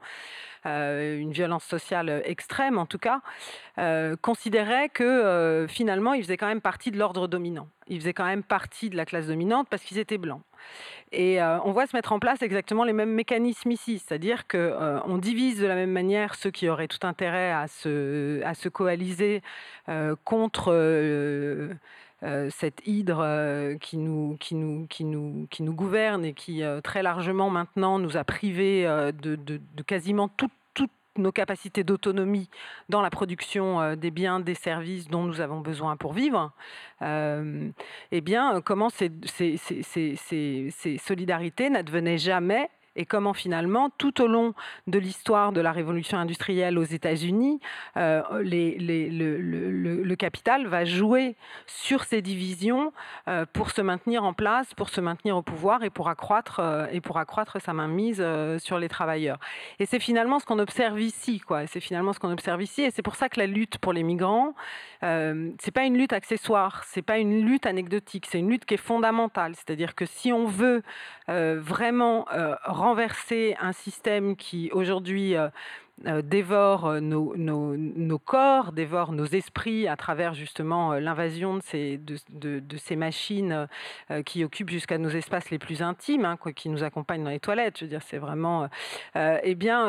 une 0.65 1.33
violence 1.33 1.65
sociale 1.65 2.23
extrême 2.25 2.79
en 2.79 2.87
tout 2.87 2.99
cas, 2.99 3.21
considéraient 4.23 4.89
que 4.89 5.67
finalement 5.69 6.15
ils 6.15 6.23
faisaient 6.23 6.37
quand 6.37 6.49
même 6.49 6.61
partie 6.61 6.91
de 6.91 6.99
l'ordre 6.99 7.29
dominant. 7.29 7.69
Ils 7.87 8.01
faisaient 8.01 8.13
quand 8.13 8.27
même 8.27 8.43
partie 8.43 8.91
de 8.91 8.97
la 8.97 9.05
classe 9.05 9.27
dominante 9.27 9.69
parce 9.71 9.83
qu'ils 9.83 9.99
étaient 9.99 10.19
blancs. 10.19 10.43
Et 11.13 11.41
euh, 11.41 11.59
on 11.65 11.73
voit 11.73 11.87
se 11.87 11.97
mettre 11.97 12.13
en 12.13 12.19
place 12.19 12.43
exactement 12.43 12.85
les 12.85 12.93
mêmes 12.93 13.13
mécanismes 13.13 13.71
ici, 13.71 13.99
c'est-à-dire 13.99 14.47
qu'on 14.47 14.59
euh, 14.59 15.19
divise 15.19 15.59
de 15.59 15.67
la 15.67 15.75
même 15.75 15.91
manière 15.91 16.35
ceux 16.35 16.51
qui 16.51 16.69
auraient 16.69 16.89
tout 16.89 17.07
intérêt 17.07 17.51
à 17.51 17.67
se, 17.67 18.43
à 18.45 18.55
se 18.55 18.69
coaliser 18.69 19.43
euh, 19.89 20.15
contre 20.25 20.69
cette 22.51 22.83
hydre 22.85 23.77
qui, 23.81 23.97
nous, 23.97 24.37
qui, 24.41 24.57
nous, 24.57 24.87
qui, 24.89 25.05
nous, 25.05 25.47
qui 25.51 25.63
nous 25.63 25.73
gouverne 25.73 26.25
et 26.25 26.33
qui 26.33 26.63
très 26.83 27.05
largement 27.05 27.49
maintenant 27.49 28.01
nous 28.01 28.17
a 28.17 28.25
privés 28.25 28.85
de, 29.23 29.37
de, 29.37 29.61
de 29.77 29.83
quasiment 29.85 30.27
toute 30.27 30.51
nos 31.19 31.33
capacités 31.33 31.85
d'autonomie 31.85 32.49
dans 32.89 33.01
la 33.01 33.11
production 33.11 33.81
euh, 33.81 33.97
des 33.97 34.11
biens, 34.11 34.41
des 34.41 34.55
services 34.55 35.09
dont 35.09 35.23
nous 35.25 35.41
avons 35.41 35.61
besoin 35.61 35.97
pour 35.97 36.13
vivre, 36.13 36.53
euh, 37.03 37.69
eh 38.13 38.21
bien, 38.21 38.61
comment 38.61 38.89
ces, 38.91 39.11
ces, 39.27 40.99
solidarités 40.99 41.71
n'advenaient 41.71 42.19
jamais 42.19 42.71
et 42.99 43.07
comment 43.07 43.33
finalement, 43.33 43.91
tout 43.97 44.21
au 44.21 44.27
long 44.27 44.55
de 44.89 44.99
l'histoire 44.99 45.53
de 45.53 45.61
la 45.61 45.71
révolution 45.71 46.19
industrielle 46.19 46.77
aux 46.79 46.83
États-Unis, 46.83 47.61
euh, 47.97 48.23
le, 48.43 50.15
capital 50.17 50.67
va 50.67 50.85
jouer 50.85 51.37
sur 51.69 52.03
ces 52.03 52.23
divisions 52.23 52.93
euh, 53.29 53.47
pour 53.53 53.71
se 53.71 53.81
maintenir 53.81 54.25
en 54.25 54.33
place, 54.33 54.75
pour 54.75 54.89
se 54.89 55.01
maintenir 55.01 55.37
au 55.37 55.43
pouvoir 55.43 55.85
et 55.85 55.91
pour 55.91 56.09
accroître, 56.09 56.59
euh, 56.59 56.87
et 56.91 57.01
pour 57.01 57.19
accroître 57.19 57.61
sa 57.63 57.73
mainmise 57.73 58.21
sur 58.59 58.81
les 58.81 58.89
travailleurs. 58.89 59.39
Et 59.79 59.87
c'est 59.87 60.01
finalement 60.01 60.41
ce 60.41 60.45
qu'on 60.45 60.59
observe 60.59 61.01
ici. 61.01 61.41
C'est 61.69 61.79
finalement 61.79 62.13
ce 62.13 62.19
qu'on 62.19 62.33
observe 62.33 62.61
ici, 62.61 62.83
et 62.83 62.91
c'est 62.91 63.03
pour 63.03 63.15
ça 63.15 63.29
que 63.29 63.39
la 63.39 63.47
lutte 63.47 63.79
pour 63.79 63.93
les 63.93 64.03
migrants, 64.03 64.55
c'est 65.03 65.71
pas 65.73 65.85
une 65.85 65.97
lutte 65.97 66.13
accessoire, 66.13 66.83
c'est 66.85 67.03
pas 67.03 67.19
une 67.19 67.47
lutte 67.47 67.65
anecdotique, 67.65 68.27
c'est 68.29 68.41
une 68.41 68.51
lutte 68.51 68.65
qui 68.65 68.75
est 68.75 68.77
fondamentale. 68.77 69.55
C'est-à-dire 69.55 69.95
que 69.95 70.05
si 70.05 70.33
on 70.33 70.47
veut 70.47 70.83
vraiment 71.29 72.27
renverser 72.89 73.55
un 73.61 73.73
système 73.73 74.35
qui 74.35 74.71
aujourd'hui 74.73 75.37
euh, 75.37 75.49
euh, 76.07 76.23
dévore 76.23 76.87
euh, 76.87 77.01
nos, 77.01 78.19
corps, 78.19 78.73
dévore 78.73 79.13
nos 79.13 79.27
esprits 79.27 79.87
à 79.87 79.97
travers 79.97 80.33
justement 80.33 80.95
l'invasion 80.95 81.59
de 81.59 81.63
ces, 82.79 82.97
machines 82.97 83.69
qui 84.25 84.43
occupent 84.43 84.71
jusqu'à 84.71 84.97
nos 84.97 85.11
espaces 85.11 85.51
les 85.51 85.59
plus 85.59 85.83
intimes, 85.83 86.25
hein, 86.25 86.39
qui 86.57 86.71
nous 86.71 86.83
accompagnent 86.83 87.25
dans 87.25 87.31
les 87.31 87.41
toilettes. 87.41 87.79
Je 87.79 87.85
veux 87.85 87.91
dire, 87.91 88.03
c'est 88.03 88.19
vraiment. 88.19 88.69
eh 89.15 89.55
bien, 89.55 89.89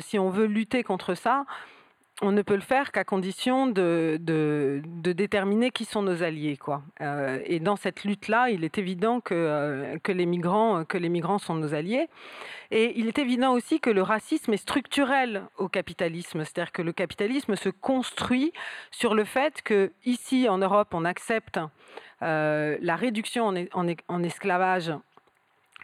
si 0.00 0.18
on 0.18 0.30
veut 0.30 0.46
lutter 0.46 0.82
contre 0.82 1.14
ça, 1.14 1.44
on 2.20 2.32
ne 2.32 2.42
peut 2.42 2.54
le 2.54 2.60
faire 2.60 2.90
qu'à 2.90 3.04
condition 3.04 3.66
de, 3.66 4.18
de, 4.20 4.82
déterminer 5.12 5.70
qui 5.70 5.84
sont 5.84 6.02
nos 6.02 6.22
alliés. 6.22 6.56
Quoi. 6.56 6.82
Euh, 7.00 7.40
et 7.44 7.60
dans 7.60 7.76
cette 7.76 8.04
lutte-là, 8.04 8.50
il 8.50 8.64
est 8.64 8.78
évident 8.78 9.20
que, 9.20 9.34
euh, 9.34 9.98
que, 10.02 10.12
les 10.12 10.26
migrants, 10.26 10.84
que 10.84 10.98
les 10.98 11.08
migrants 11.08 11.38
sont 11.38 11.54
nos 11.54 11.74
alliés. 11.74 12.08
Et 12.70 12.98
il 12.98 13.06
est 13.06 13.18
évident 13.18 13.52
aussi 13.52 13.80
que 13.80 13.90
le 13.90 14.02
racisme 14.02 14.52
est 14.52 14.58
structurel 14.58 15.44
au 15.56 15.68
capitalisme. 15.68 16.44
C'est-à-dire 16.44 16.72
que 16.72 16.82
le 16.82 16.92
capitalisme 16.92 17.54
se 17.54 17.68
construit 17.68 18.52
sur 18.90 19.14
le 19.14 19.24
fait 19.24 19.62
que 19.62 19.92
ici 20.04 20.48
en 20.48 20.58
Europe, 20.58 20.88
on 20.92 21.04
accepte 21.04 21.58
euh, 22.22 22.76
la 22.80 22.96
réduction 22.96 23.46
en, 23.72 23.86
en 24.08 24.22
esclavage 24.22 24.92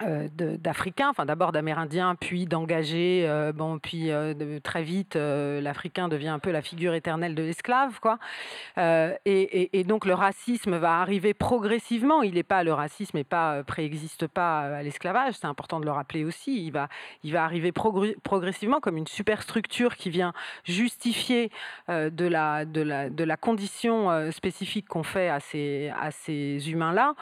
euh, 0.02 0.26
d'Africains, 0.34 1.10
enfin 1.10 1.24
d'abord 1.24 1.52
d'Amérindiens, 1.52 2.16
puis 2.16 2.46
d'engagés, 2.46 3.26
euh, 3.28 3.52
bon, 3.52 3.78
puis 3.78 4.10
euh, 4.10 4.58
très 4.58 4.82
vite 4.82 5.14
l'Africain 5.14 6.08
devient 6.08 6.30
un 6.30 6.40
peu 6.40 6.50
la 6.50 6.62
figure 6.62 6.94
éternelle 6.94 7.36
de 7.36 7.44
l'esclave, 7.44 8.00
quoi. 8.00 8.18
Et, 8.76 9.84
donc 9.86 10.04
le 10.04 10.14
racisme 10.14 10.76
va 10.78 11.00
arriver 11.00 11.32
progressivement. 11.32 12.22
Il 12.22 12.34
n'est 12.34 12.42
pas 12.42 12.64
le 12.64 12.72
racisme 12.72 13.18
et 13.18 13.24
pas 13.24 13.62
préexiste 13.62 14.26
pas 14.26 14.78
à 14.78 14.82
l'esclavage. 14.82 15.34
C'est 15.34 15.46
important 15.46 15.78
de 15.78 15.84
le 15.84 15.92
rappeler 15.92 16.24
aussi. 16.24 16.64
Il 16.66 16.72
va, 16.72 16.88
il 17.22 17.32
va 17.32 17.44
arriver 17.44 17.70
progressivement 17.70 18.80
comme 18.80 18.96
une 18.96 19.06
superstructure 19.06 19.94
qui 19.94 20.10
vient 20.10 20.32
justifier 20.64 21.50
de 21.88 22.26
la, 22.26 22.64
de 22.64 22.80
la, 22.80 23.10
de 23.10 23.22
la 23.22 23.36
condition 23.36 24.32
spécifique 24.32 24.88
qu'on 24.88 25.04
fait 25.04 25.28
à 25.28 25.38
ces, 25.38 25.92
à 26.00 26.10
ces 26.10 26.70
humains-là. 26.70 27.14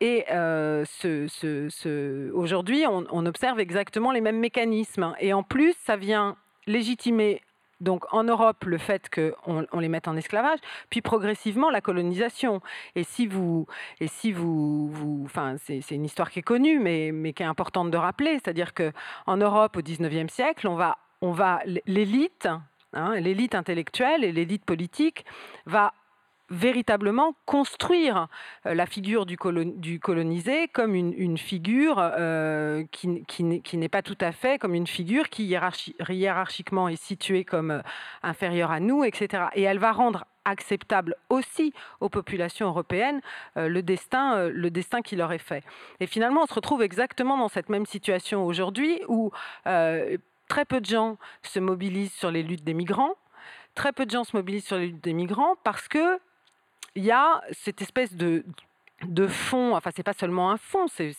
et 0.00 0.24
ce, 0.30 1.26
ce 1.28 1.89
aujourd'hui, 2.34 2.84
on, 2.86 3.26
observe 3.26 3.60
exactement 3.60 4.12
les 4.12 4.20
mêmes 4.20 4.38
mécanismes. 4.38 5.14
Et 5.20 5.32
en 5.32 5.42
plus, 5.42 5.74
ça 5.84 5.96
vient 5.96 6.36
légitimer 6.66 7.42
donc 7.80 8.04
en 8.12 8.24
Europe 8.24 8.64
le 8.64 8.78
fait 8.78 9.08
qu'on 9.08 9.66
on 9.72 9.80
les 9.80 9.88
mette 9.88 10.06
en 10.06 10.16
esclavage, 10.16 10.58
puis 10.90 11.00
progressivement 11.00 11.70
la 11.70 11.80
colonisation. 11.80 12.60
Et 12.94 13.04
si 13.04 13.26
vous, 13.26 13.66
et 14.00 14.06
si 14.06 14.32
vous 14.32 15.22
enfin 15.24 15.56
c'est 15.58 15.80
une 15.90 16.04
histoire 16.04 16.30
qui 16.30 16.40
est 16.40 16.42
connue, 16.42 16.78
mais, 16.78 17.10
mais 17.12 17.32
qui 17.32 17.42
est 17.42 17.46
importante 17.46 17.90
de 17.90 17.96
rappeler, 17.96 18.34
c'est-à-dire 18.34 18.74
que 18.74 18.92
en 19.26 19.38
Europe 19.38 19.76
au 19.76 19.80
19e 19.80 20.28
siècle, 20.28 20.68
on 20.68 20.74
va, 20.74 20.98
on 21.22 21.32
va 21.32 21.60
l'élite, 21.86 22.48
hein, 22.92 23.18
l'élite 23.18 23.54
intellectuelle 23.54 24.24
et 24.24 24.32
l'élite 24.32 24.64
politique 24.64 25.24
va 25.64 25.94
véritablement 26.50 27.34
construire 27.46 28.28
euh, 28.66 28.74
la 28.74 28.86
figure 28.86 29.24
du, 29.24 29.38
colonisé 29.38 30.68
comme 30.68 30.94
une, 30.94 31.38
figure 31.38 31.96
euh, 31.98 32.84
qui, 32.90 33.76
n'est 33.76 33.88
pas 33.88 34.02
tout 34.02 34.18
à 34.20 34.32
fait 34.32 34.58
comme 34.58 34.74
une 34.74 34.86
figure 34.86 35.28
qui 35.28 35.44
hiérarchiquement 35.44 36.88
est 36.88 37.00
située 37.00 37.44
comme 37.44 37.70
euh, 37.70 37.80
inférieure 38.22 38.72
à 38.72 38.80
nous, 38.80 39.04
etc. 39.04 39.44
Et 39.54 39.62
elle 39.62 39.78
va 39.78 39.92
rendre 39.92 40.24
acceptable 40.44 41.14
aussi 41.28 41.72
aux 42.00 42.08
populations 42.08 42.66
européennes 42.66 43.20
le 43.56 43.82
destin, 43.82 44.48
le 44.48 44.70
destin 44.70 45.02
qui 45.02 45.14
leur 45.14 45.32
est 45.32 45.38
fait. 45.38 45.62
Et 46.00 46.06
finalement, 46.06 46.42
on 46.42 46.46
se 46.46 46.54
retrouve 46.54 46.82
exactement 46.82 47.36
dans 47.36 47.48
cette 47.48 47.68
même 47.68 47.84
situation 47.84 48.46
aujourd'hui 48.46 49.02
où 49.06 49.30
très 50.48 50.64
peu 50.64 50.80
de 50.80 50.86
gens 50.86 51.18
se 51.42 51.60
mobilisent 51.60 52.14
sur 52.14 52.30
les 52.30 52.42
luttes 52.42 52.64
des 52.64 52.72
migrants. 52.72 53.14
Très 53.74 53.92
peu 53.92 54.06
de 54.06 54.10
gens 54.10 54.24
se 54.24 54.34
mobilisent 54.34 54.66
sur 54.66 54.78
les 54.78 54.86
luttes 54.86 55.04
des 55.04 55.12
migrants 55.12 55.56
parce 55.62 55.88
que 55.88 56.18
il 56.94 57.04
y 57.04 57.10
a 57.10 57.42
cette 57.52 57.82
espèce 57.82 58.14
de 58.14 58.44
de 59.06 59.26
fonds, 59.26 59.74
enfin 59.74 59.90
c'est 59.94 60.02
pas 60.02 60.12
seulement 60.12 60.50
un 60.50 60.58
fonds, 60.58 60.86
c'est 60.88 61.14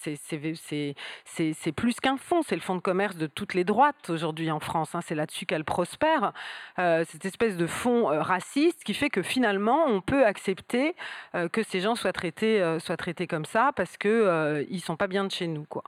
plus 1.76 2.00
qu'un 2.00 2.18
fonds, 2.18 2.42
c'est 2.44 2.56
le 2.56 2.62
fonds 2.62 2.76
de 2.76 2.82
commerce 2.82 3.16
de 3.16 3.26
toutes 3.28 3.56
les 3.56 3.64
droites 3.64 4.10
aujourd'hui 4.10 4.52
en 4.52 4.60
France, 4.60 4.94
hein. 4.94 5.02
c'est 5.04 5.16
là-dessus 5.16 5.46
qu'elle 5.46 5.64
prospère, 5.64 6.34
euh, 6.78 7.04
cette 7.08 7.26
espèce 7.26 7.58
de 7.58 7.66
fonds 7.66 8.12
euh, 8.12 8.22
raciste 8.22 8.84
qui 8.84 8.94
fait 8.94 9.10
que 9.10 9.24
finalement 9.24 9.86
on 9.88 10.00
peut 10.02 10.26
accepter 10.26 10.96
euh, 11.34 11.50
que 11.50 11.64
ces 11.64 11.82
gens 11.82 11.96
soient 11.96 12.14
traités, 12.14 12.62
soient 12.80 12.98
traités 12.98 13.26
comme 13.26 13.46
ça 13.46 13.72
parce 13.76 13.98
qu'ils 13.98 14.68
ils 14.70 14.82
sont 14.82 14.96
pas 14.96 15.08
bien 15.08 15.24
de 15.24 15.32
chez 15.32 15.48
nous. 15.48 15.66
Quoi. 15.66 15.84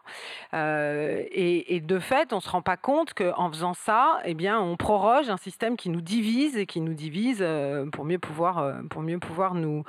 Et, 0.53 1.81
de 1.83 1.99
fait, 1.99 2.33
on 2.33 2.39
se 2.39 2.49
rend 2.49 2.61
pas 2.61 2.77
compte 2.77 3.13
qu'en 3.13 3.49
faisant 3.49 3.73
ça, 3.73 4.19
eh 4.25 4.33
bien, 4.33 4.59
on 4.59 4.77
proroge 4.77 5.29
un 5.29 5.37
système 5.37 5.75
qui 5.75 5.89
nous 5.89 6.01
divise 6.01 6.57
et 6.57 6.65
qui 6.65 6.79
nous 6.79 6.93
divise 6.93 7.45
pour 7.91 8.05
mieux 8.05 8.19
pouvoir, 8.19 8.81
pour 8.89 9.01
mieux 9.01 9.19
pouvoir 9.19 9.53
nous 9.55 9.83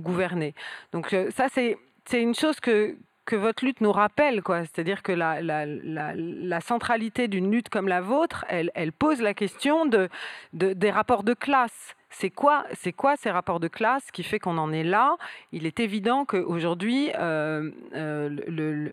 gouverner. 0.00 0.54
Donc 0.92 1.12
euh, 1.12 1.30
ça, 1.30 1.46
c'est 1.48 1.76
une 2.12 2.34
chose 2.34 2.60
que, 2.60 2.96
que 3.24 3.36
votre 3.36 3.64
lutte 3.64 3.80
nous 3.80 3.92
rappelle. 3.92 4.42
C'est-à-dire 4.46 5.02
que 5.02 5.12
la, 5.12 5.40
la, 5.40 5.64
la, 5.66 6.60
centralité 6.60 7.28
d'une 7.28 7.50
lutte 7.50 7.68
comme 7.68 7.88
la 7.88 8.00
vôtre, 8.00 8.44
elle, 8.48 8.70
elle 8.74 8.92
pose 8.92 9.20
la 9.20 9.34
question 9.34 9.86
de, 9.86 10.08
de, 10.52 10.72
des 10.72 10.90
rapports 10.90 11.22
de 11.22 11.34
classe. 11.34 11.94
C'est 12.12 12.30
quoi, 12.30 12.64
quoi 12.96 13.16
ces 13.16 13.30
rapports 13.30 13.60
de 13.60 13.68
classe 13.68 14.10
qui 14.10 14.24
fait 14.24 14.40
qu'on 14.40 14.58
en 14.58 14.72
est 14.72 14.82
là? 14.82 15.16
Il 15.52 15.64
est 15.64 15.78
évident 15.78 16.24
qu'aujourd'hui, 16.24 17.10
euh, 17.16 17.70
euh, 17.94 18.90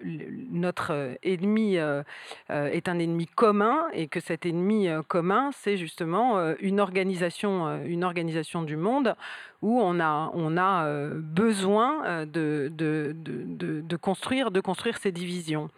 notre 0.51 1.17
ennemi 1.23 1.77
euh, 1.77 2.03
est 2.49 2.88
un 2.88 2.99
ennemi 2.99 3.25
commun 3.25 3.88
et 3.91 4.08
que 4.08 4.19
cet 4.19 4.45
ennemi 4.45 4.88
commun, 5.08 5.49
c'est 5.51 5.77
justement 5.77 6.53
une 6.60 6.80
organisation, 6.80 7.84
une 7.86 8.03
organisation 8.03 8.62
du 8.62 8.77
monde 8.77 9.15
où 9.62 9.80
on 9.82 10.00
a, 10.00 10.32
on 10.34 10.58
a 10.58 10.88
besoin 11.15 12.26
de, 12.26 12.72
de, 12.72 13.13
de, 13.15 13.82
de, 13.82 13.96
construire, 13.96 14.52
de 14.52 14.62
construire 14.62 14.98
ces 14.98 15.12
divisions. 15.12 15.70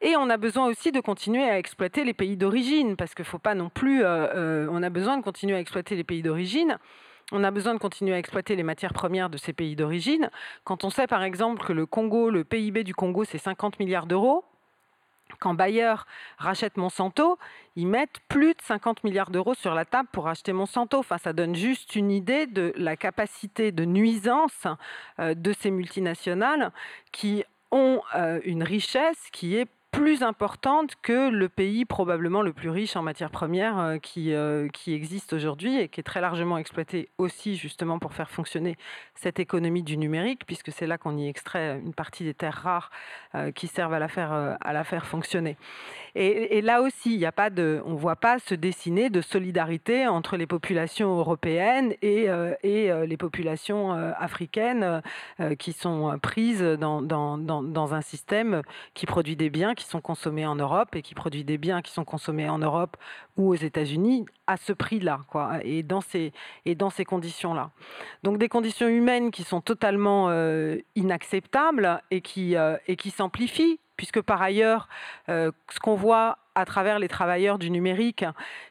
Et 0.00 0.14
on 0.16 0.30
a 0.30 0.36
besoin 0.36 0.66
aussi 0.66 0.92
de 0.92 1.00
continuer 1.00 1.48
à 1.48 1.58
exploiter 1.58 2.04
les 2.04 2.14
pays 2.14 2.36
d'origine, 2.36 2.96
parce 2.96 3.14
qu'il 3.14 3.24
faut 3.24 3.38
pas 3.38 3.54
non 3.54 3.68
plus... 3.68 4.04
Euh, 4.04 4.28
euh, 4.34 4.68
on 4.70 4.82
a 4.82 4.90
besoin 4.90 5.18
de 5.18 5.22
continuer 5.22 5.56
à 5.56 5.60
exploiter 5.60 5.96
les 5.96 6.04
pays 6.04 6.22
d'origine. 6.22 6.78
On 7.32 7.42
a 7.42 7.50
besoin 7.50 7.74
de 7.74 7.78
continuer 7.78 8.14
à 8.14 8.18
exploiter 8.18 8.54
les 8.54 8.62
matières 8.62 8.94
premières 8.94 9.28
de 9.28 9.36
ces 9.36 9.52
pays 9.52 9.74
d'origine. 9.74 10.30
Quand 10.64 10.84
on 10.84 10.90
sait 10.90 11.06
par 11.06 11.22
exemple 11.24 11.64
que 11.64 11.72
le 11.72 11.84
Congo, 11.84 12.30
le 12.30 12.44
PIB 12.44 12.84
du 12.84 12.94
Congo, 12.94 13.24
c'est 13.24 13.38
50 13.38 13.80
milliards 13.80 14.06
d'euros, 14.06 14.44
quand 15.38 15.54
Bayer 15.54 15.94
rachète 16.38 16.76
Monsanto, 16.76 17.38
ils 17.76 17.86
mettent 17.86 18.20
plus 18.28 18.54
de 18.54 18.62
50 18.62 19.04
milliards 19.04 19.30
d'euros 19.30 19.54
sur 19.54 19.74
la 19.74 19.84
table 19.84 20.08
pour 20.12 20.28
acheter 20.28 20.52
Monsanto. 20.52 20.98
Enfin, 20.98 21.18
ça 21.18 21.32
donne 21.32 21.54
juste 21.54 21.96
une 21.96 22.10
idée 22.10 22.46
de 22.46 22.72
la 22.76 22.96
capacité 22.96 23.72
de 23.72 23.84
nuisance 23.84 24.66
euh, 25.18 25.34
de 25.34 25.52
ces 25.52 25.70
multinationales 25.70 26.72
qui 27.12 27.44
ont 27.70 28.00
une 28.44 28.62
richesse 28.62 29.28
qui 29.30 29.54
est 29.56 29.68
plus 29.90 30.22
importante 30.22 30.94
que 31.00 31.30
le 31.30 31.48
pays 31.48 31.84
probablement 31.84 32.42
le 32.42 32.52
plus 32.52 32.68
riche 32.68 32.94
en 32.96 33.02
matières 33.02 33.30
premières 33.30 33.78
euh, 33.78 33.98
qui, 33.98 34.34
euh, 34.34 34.68
qui 34.68 34.92
existe 34.92 35.32
aujourd'hui 35.32 35.80
et 35.80 35.88
qui 35.88 36.00
est 36.00 36.02
très 36.02 36.20
largement 36.20 36.58
exploité 36.58 37.08
aussi 37.16 37.56
justement 37.56 37.98
pour 37.98 38.12
faire 38.12 38.30
fonctionner 38.30 38.76
cette 39.14 39.40
économie 39.40 39.82
du 39.82 39.96
numérique, 39.96 40.42
puisque 40.46 40.72
c'est 40.72 40.86
là 40.86 40.98
qu'on 40.98 41.16
y 41.16 41.26
extrait 41.26 41.80
une 41.84 41.94
partie 41.94 42.24
des 42.24 42.34
terres 42.34 42.60
rares 42.62 42.90
euh, 43.34 43.50
qui 43.50 43.66
servent 43.66 43.94
à 43.94 43.98
la 43.98 44.08
faire, 44.08 44.32
à 44.32 44.72
la 44.72 44.84
faire 44.84 45.06
fonctionner. 45.06 45.56
Et, 46.14 46.62
là 46.62 46.82
aussi, 46.82 47.16
n'y 47.16 47.26
a 47.26 47.32
pas 47.32 47.48
de, 47.48 47.80
on 47.84 47.92
ne 47.92 47.98
voit 47.98 48.16
pas 48.16 48.38
se 48.40 48.54
dessiner 48.54 49.08
de 49.08 49.20
solidarité 49.20 50.08
entre 50.08 50.36
les 50.36 50.46
populations 50.46 51.16
européennes 51.16 51.94
et, 52.02 52.26
et 52.62 53.06
les 53.06 53.16
populations 53.16 53.92
africaines 53.92 55.00
qui 55.58 55.72
sont 55.72 56.18
prises 56.20 56.62
dans, 56.62 57.02
dans, 57.02 57.38
dans, 57.38 57.62
dans 57.62 57.94
un 57.94 58.00
système 58.00 58.62
qui 58.94 59.06
produit 59.06 59.36
des 59.36 59.48
biens 59.48 59.74
qui 59.78 59.86
sont 59.86 60.00
consommés 60.00 60.44
en 60.44 60.56
Europe 60.56 60.94
et 60.96 61.02
qui 61.02 61.14
produit 61.14 61.44
des 61.44 61.56
biens 61.56 61.80
qui 61.80 61.92
sont 61.92 62.04
consommés 62.04 62.48
en 62.48 62.58
Europe 62.58 62.96
ou 63.36 63.48
aux 63.48 63.54
États-Unis 63.54 64.26
à 64.46 64.56
ce 64.56 64.72
prix-là, 64.72 65.20
quoi, 65.28 65.58
et 65.62 65.82
dans 65.82 66.00
ces, 66.00 66.32
ces 66.90 67.04
conditions-là. 67.04 67.70
Donc 68.24 68.38
des 68.38 68.48
conditions 68.48 68.88
humaines 68.88 69.30
qui 69.30 69.44
sont 69.44 69.60
totalement 69.60 70.26
euh, 70.30 70.78
inacceptables 70.96 72.02
et 72.10 72.20
qui, 72.20 72.56
euh, 72.56 72.76
qui 72.98 73.10
s'amplifient, 73.10 73.78
puisque 73.96 74.20
par 74.20 74.42
ailleurs, 74.42 74.88
euh, 75.28 75.52
ce 75.70 75.78
qu'on 75.78 75.94
voit 75.94 76.38
à 76.58 76.64
travers 76.64 76.98
les 76.98 77.08
travailleurs 77.08 77.58
du 77.58 77.70
numérique, 77.70 78.24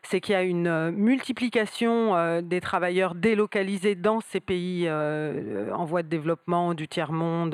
c'est 0.03 0.19
qu'il 0.19 0.33
y 0.33 0.35
a 0.35 0.43
une 0.43 0.91
multiplication 0.91 2.41
des 2.41 2.59
travailleurs 2.59 3.15
délocalisés 3.15 3.95
dans 3.95 4.19
ces 4.19 4.39
pays 4.39 4.89
en 4.89 5.85
voie 5.85 6.03
de 6.03 6.09
développement 6.09 6.73
du 6.73 6.87
tiers-monde 6.87 7.51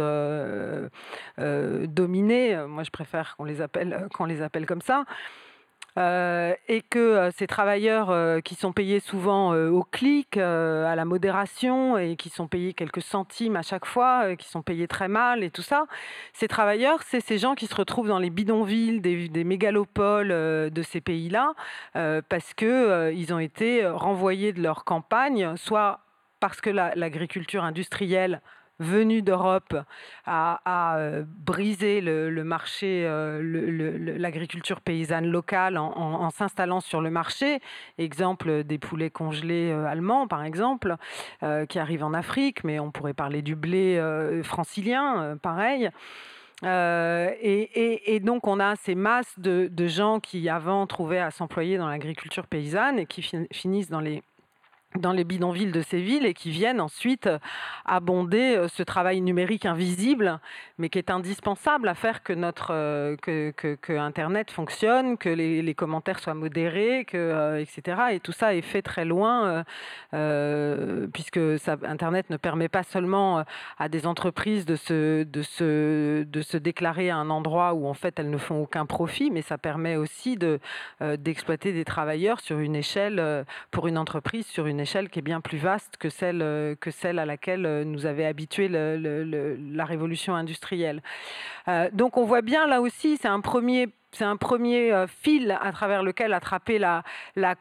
dominés. 1.37 2.65
Moi, 2.67 2.83
je 2.83 2.91
préfère 2.91 3.35
qu'on 3.37 3.45
les 3.45 3.61
appelle, 3.61 4.07
qu'on 4.13 4.25
les 4.25 4.41
appelle 4.41 4.65
comme 4.65 4.81
ça. 4.81 5.05
Euh, 5.99 6.55
et 6.67 6.81
que 6.81 6.97
euh, 6.97 7.31
ces 7.37 7.45
travailleurs 7.45 8.09
euh, 8.09 8.39
qui 8.39 8.55
sont 8.55 8.73
payés 8.73 8.99
souvent 8.99 9.53
au 9.53 9.83
clic, 9.83 10.37
à 10.37 10.95
la 10.95 11.05
modération, 11.05 11.97
et 11.97 12.15
qui 12.15 12.29
sont 12.29 12.47
payés 12.47 12.73
quelques 12.73 13.01
centimes 13.01 13.55
à 13.55 13.61
chaque 13.61 13.85
fois, 13.85 14.35
qui 14.35 14.47
sont 14.47 14.61
payés 14.61 14.87
très 14.87 15.07
mal 15.07 15.43
et 15.43 15.51
tout 15.51 15.61
ça, 15.61 15.85
ces 16.33 16.47
travailleurs, 16.47 17.03
c'est 17.03 17.19
ces 17.21 17.37
gens 17.37 17.55
qui 17.55 17.67
se 17.67 17.75
retrouvent 17.75 18.07
dans 18.07 18.19
les 18.19 18.29
bidonvilles 18.29 19.01
des, 19.01 19.27
des 19.29 19.43
mégalopoles 19.43 20.29
de 20.29 20.81
ces 20.81 21.01
pays-là, 21.01 21.53
parce 21.93 22.53
qu'ils 22.53 23.33
ont 23.33 23.39
été 23.39 23.85
renvoyés 23.85 24.53
de 24.53 24.61
leur 24.61 24.85
campagne, 24.85 25.55
soit 25.57 25.99
parce 26.39 26.61
que 26.61 26.69
l'agriculture 26.69 27.63
industrielle 27.63 28.41
venu 28.79 29.21
d'Europe 29.21 29.75
à, 30.25 30.97
euh, 30.97 31.23
briser 31.27 32.01
le, 32.01 32.43
marché, 32.43 33.03
euh, 33.05 34.17
l'agriculture 34.17 34.81
paysanne 34.81 35.27
locale 35.27 35.77
en, 35.77 36.29
s'installant 36.29 36.79
sur 36.79 37.01
le 37.01 37.09
marché. 37.09 37.59
Exemple 37.97 38.63
des 38.63 38.77
poulets 38.77 39.09
congelés 39.09 39.71
euh, 39.71 39.85
allemands, 39.85 40.27
par 40.27 40.43
exemple, 40.43 40.95
qui 41.69 41.79
arrivent 41.79 42.03
en 42.03 42.13
Afrique, 42.13 42.63
mais 42.63 42.79
on 42.79 42.91
pourrait 42.91 43.13
parler 43.13 43.41
du 43.41 43.55
blé 43.55 44.01
francilien, 44.43 45.37
pareil. 45.41 45.89
et, 46.63 48.19
donc 48.23 48.47
on 48.47 48.59
a 48.59 48.75
ces 48.75 48.95
masses 48.95 49.37
de 49.39 49.87
gens 49.87 50.19
qui 50.19 50.49
avant 50.49 50.87
trouvaient 50.87 51.19
à 51.19 51.31
s'employer 51.31 51.77
dans 51.77 51.87
l'agriculture 51.87 52.47
paysanne 52.47 52.99
et 52.99 53.05
qui 53.05 53.21
finissent 53.51 53.89
dans 53.89 53.99
les 53.99 54.23
dans 54.99 55.11
les 55.11 55.23
bidonvilles 55.23 55.71
de 55.71 55.81
ces 55.81 56.01
villes 56.01 56.25
et 56.25 56.33
qui 56.33 56.51
viennent 56.51 56.81
ensuite 56.81 57.27
euh, 57.27 57.39
abonder 57.85 58.55
euh, 58.55 58.67
ce 58.67 58.83
travail 58.83 59.21
numérique 59.21 59.65
invisible, 59.65 60.39
mais 60.77 60.89
qui 60.89 60.99
est 60.99 61.09
indispensable 61.09 61.87
à 61.87 61.95
faire 61.95 62.23
que 62.23 62.33
notre 62.33 62.71
euh, 62.71 63.15
que, 63.17 63.97
Internet 63.97 64.51
fonctionne, 64.51 65.17
que 65.17 65.29
les, 65.29 65.73
commentaires 65.73 66.19
soient 66.19 66.33
modérés, 66.33 67.05
que, 67.05 67.59
etc. 67.59 67.97
Et 68.11 68.19
tout 68.19 68.31
ça 68.31 68.53
est 68.53 68.61
fait 68.61 68.81
très 68.81 69.05
loin, 69.05 69.63
puisque 71.13 71.39
Internet 71.83 72.29
ne 72.29 72.37
permet 72.37 72.69
pas 72.69 72.83
seulement 72.83 73.43
à 73.77 73.89
des 73.89 74.05
entreprises 74.05 74.65
de 74.65 74.75
se, 74.75 75.23
de, 75.23 75.41
se, 75.41 76.23
de 76.23 76.41
se 76.41 76.57
déclarer 76.57 77.09
à 77.09 77.17
un 77.17 77.29
endroit 77.29 77.73
où 77.73 77.87
en 77.87 77.93
fait 77.93 78.19
elles 78.19 78.29
ne 78.29 78.37
font 78.37 78.61
aucun 78.61 78.85
profit, 78.85 79.31
mais 79.31 79.41
ça 79.41 79.57
permet 79.57 79.95
aussi 79.95 80.37
de, 80.37 80.59
d'exploiter 81.17 81.71
des 81.71 81.85
travailleurs 81.85 82.39
sur 82.39 82.59
une 82.59 82.75
échelle, 82.75 83.45
pour 83.71 83.87
une 83.87 83.97
entreprise, 83.97 84.45
sur 84.45 84.67
une 84.67 84.79
échelle 84.83 85.09
qui 85.09 85.19
est 85.19 85.23
bien 85.23 85.41
plus 85.41 85.57
vaste 85.57 85.97
que 85.97 86.09
celle, 86.09 86.41
euh, 86.41 86.75
que 86.79 86.91
celle 86.91 87.17
à 87.17 87.25
laquelle 87.25 87.65
euh, 87.65 87.83
nous 87.83 88.05
avait 88.05 88.25
habitué 88.25 88.67
la 88.67 89.85
révolution 89.85 90.35
industrielle. 90.35 91.01
Euh, 91.67 91.89
donc 91.91 92.17
on 92.17 92.25
voit 92.25 92.43
bien 92.43 92.67
là 92.67 92.81
aussi, 92.81 93.17
c'est 93.17 93.27
un 93.27 93.41
premier 93.41 93.87
c'est 94.13 94.23
un 94.23 94.37
premier 94.37 94.91
euh, 94.91 95.07
fil 95.07 95.57
à 95.59 95.71
travers 95.71 96.03
lequel 96.03 96.33
attraper 96.33 96.79
la, 96.79 97.03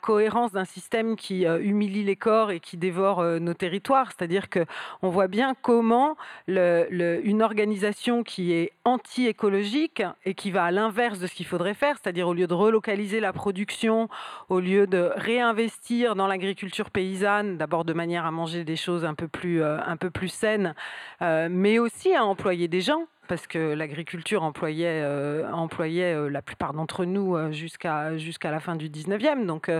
cohérence 0.00 0.52
d'un 0.52 0.64
système 0.64 1.16
qui 1.16 1.46
euh, 1.46 1.60
humilie 1.62 2.04
les 2.04 2.16
corps 2.16 2.50
et 2.50 2.60
qui 2.60 2.76
dévore 2.76 3.20
euh, 3.20 3.38
nos 3.38 3.54
territoires. 3.54 4.10
C'est-à-dire 4.10 4.48
qu'on 4.50 5.08
voit 5.08 5.28
bien 5.28 5.54
comment 5.60 6.16
une 6.48 7.42
organisation 7.42 8.22
qui 8.22 8.52
est 8.52 8.72
anti-écologique 8.84 10.02
et 10.24 10.34
qui 10.34 10.50
va 10.50 10.64
à 10.64 10.70
l'inverse 10.70 11.18
de 11.18 11.26
ce 11.26 11.34
qu'il 11.34 11.46
faudrait 11.46 11.74
faire, 11.74 11.96
c'est-à-dire 12.02 12.28
au 12.28 12.34
lieu 12.34 12.46
de 12.46 12.54
relocaliser 12.54 13.20
la 13.20 13.32
production, 13.32 14.08
au 14.48 14.60
lieu 14.60 14.86
de 14.86 15.10
réinvestir 15.16 16.14
dans 16.14 16.26
l'agriculture 16.26 16.90
paysanne, 16.90 17.56
d'abord 17.56 17.84
de 17.84 17.92
manière 17.92 18.26
à 18.26 18.30
manger 18.30 18.64
des 18.64 18.76
choses 18.76 19.04
un 19.04 19.14
peu 19.14 19.28
plus 19.28 20.28
saines, 20.28 20.74
mais 21.20 21.78
aussi 21.78 22.14
à 22.14 22.24
employer 22.24 22.68
des 22.68 22.80
gens 22.80 23.06
parce 23.32 23.46
que 23.46 23.72
l'agriculture 23.72 24.42
employait, 24.42 25.00
euh, 25.02 25.50
employait 25.54 26.12
euh, 26.14 26.28
la 26.28 26.42
plupart 26.42 26.74
d'entre 26.74 27.06
nous 27.06 27.34
euh, 27.34 27.50
jusqu'à 27.50 28.18
jusqu'à 28.18 28.50
la 28.50 28.60
fin 28.60 28.76
du 28.76 28.90
19e, 28.90 29.46
donc, 29.46 29.70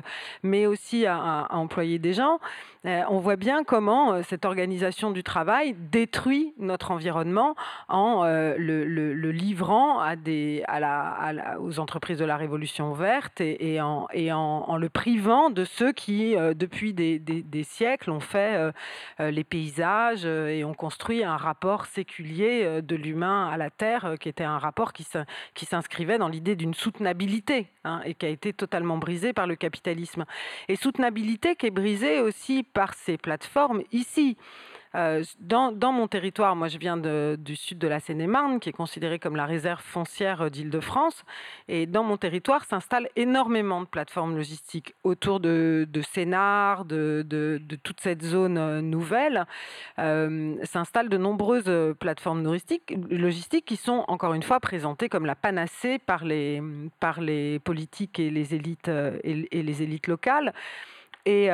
mais 0.43 0.65
aussi 0.65 1.05
à, 1.05 1.49
employer 1.51 1.99
des 1.99 2.15
gens. 2.15 2.39
on 2.85 3.19
voit 3.19 3.37
bien 3.37 3.63
comment 3.63 4.23
cette 4.23 4.47
organisation 4.47 5.11
du 5.11 5.23
travail 5.23 5.75
détruit 5.79 6.55
notre 6.59 6.93
environnement 6.93 7.55
en 7.89 8.25
le, 8.25 9.31
livrant 9.31 10.01
à 10.01 10.17
des, 10.17 10.65
à 10.67 10.81
la, 10.81 11.61
aux 11.61 11.79
entreprises 11.79 12.19
de 12.19 12.25
la 12.25 12.37
révolution 12.37 12.93
verte 12.93 13.41
et, 13.41 13.81
en, 13.81 14.09
et 14.15 14.33
en, 14.33 14.77
le 14.77 14.89
privant 14.89 15.51
de 15.51 15.65
ceux 15.65 15.93
qui, 15.93 16.35
depuis 16.55 16.95
des, 16.95 17.19
des, 17.19 17.65
siècles, 17.65 18.11
ont 18.11 18.21
fait 18.21 18.73
les 19.19 19.45
paysages 19.45 20.25
et 20.25 20.65
ont 20.65 20.75
construit 20.75 21.23
un 21.23 21.37
rapport 21.37 21.85
séculier 21.87 22.81
de 22.83 22.97
l'humain 22.97 23.42
à 23.49 23.57
la 23.57 23.71
Terre, 23.71 24.05
euh, 24.05 24.17
qui 24.17 24.29
était 24.29 24.45
un 24.45 24.59
rapport 24.59 24.93
qui 24.93 25.05
s'inscrivait 25.67 26.19
dans 26.19 26.29
l'idée 26.29 26.57
d'une 26.57 26.75
soutenabilité 26.75 27.69
hein, 27.85 28.01
et 28.05 28.15
qui 28.15 28.27
a 28.27 28.29
été 28.29 28.53
totalement 28.53 28.99
brisé 28.99 29.33
par 29.33 29.47
le 29.47 29.57
capitalisme. 29.57 30.25
Et 30.69 30.77
soutenabilité 30.77 31.57
qui 31.57 31.67
est 31.67 31.71
brisée 31.71 32.21
aussi 32.21 32.63
par 32.63 32.95
ces 32.95 33.17
plateformes 33.19 33.83
ici. 33.93 34.37
Euh, 34.95 35.23
dans, 35.41 35.93
mon 35.93 36.07
territoire, 36.07 36.55
moi 36.57 36.69
je 36.69 36.79
viens 36.79 36.97
du 36.97 37.57
sud 37.57 37.79
de 37.79 37.89
la 37.89 38.01
Seine-et-Marne, 38.01 38.61
qui 38.61 38.69
est 38.69 38.73
considéré 38.73 39.19
comme 39.19 39.37
la 39.37 39.47
réserve 39.47 39.83
foncière 39.83 40.51
d'Île-de-France, 40.51 41.25
et 41.69 41.87
dans 41.87 42.03
mon 42.03 42.17
territoire 42.17 42.65
s'installent 42.65 43.09
énormément 43.17 43.81
de 43.81 43.87
plateformes 43.87 44.37
logistiques 44.37 44.95
autour 45.03 45.41
de, 45.41 45.87
de 45.91 46.03
Sénart, 46.03 46.85
de, 46.85 47.25
toute 47.83 48.01
cette 48.01 48.23
zone 48.23 48.59
euh, 48.59 48.81
nouvelle. 48.81 49.47
Euh, 49.99 50.57
s'installent 50.65 51.09
de 51.09 51.17
nombreuses 51.17 51.95
plateformes 51.99 52.43
logistiques, 52.45 53.65
qui 53.65 53.77
sont 53.77 54.05
encore 54.09 54.35
une 54.35 54.43
fois 54.43 54.61
présentées 54.61 55.09
comme 55.09 55.27
la 55.27 55.35
panacée 55.35 55.99
par 55.99 56.25
les, 56.25 56.61
politiques 57.65 58.19
et 58.19 58.31
les 58.31 58.55
élites, 58.55 58.89
et, 58.89 59.63
les 59.63 59.83
élites 59.83 60.07
locales. 60.07 60.53
Et 61.25 61.51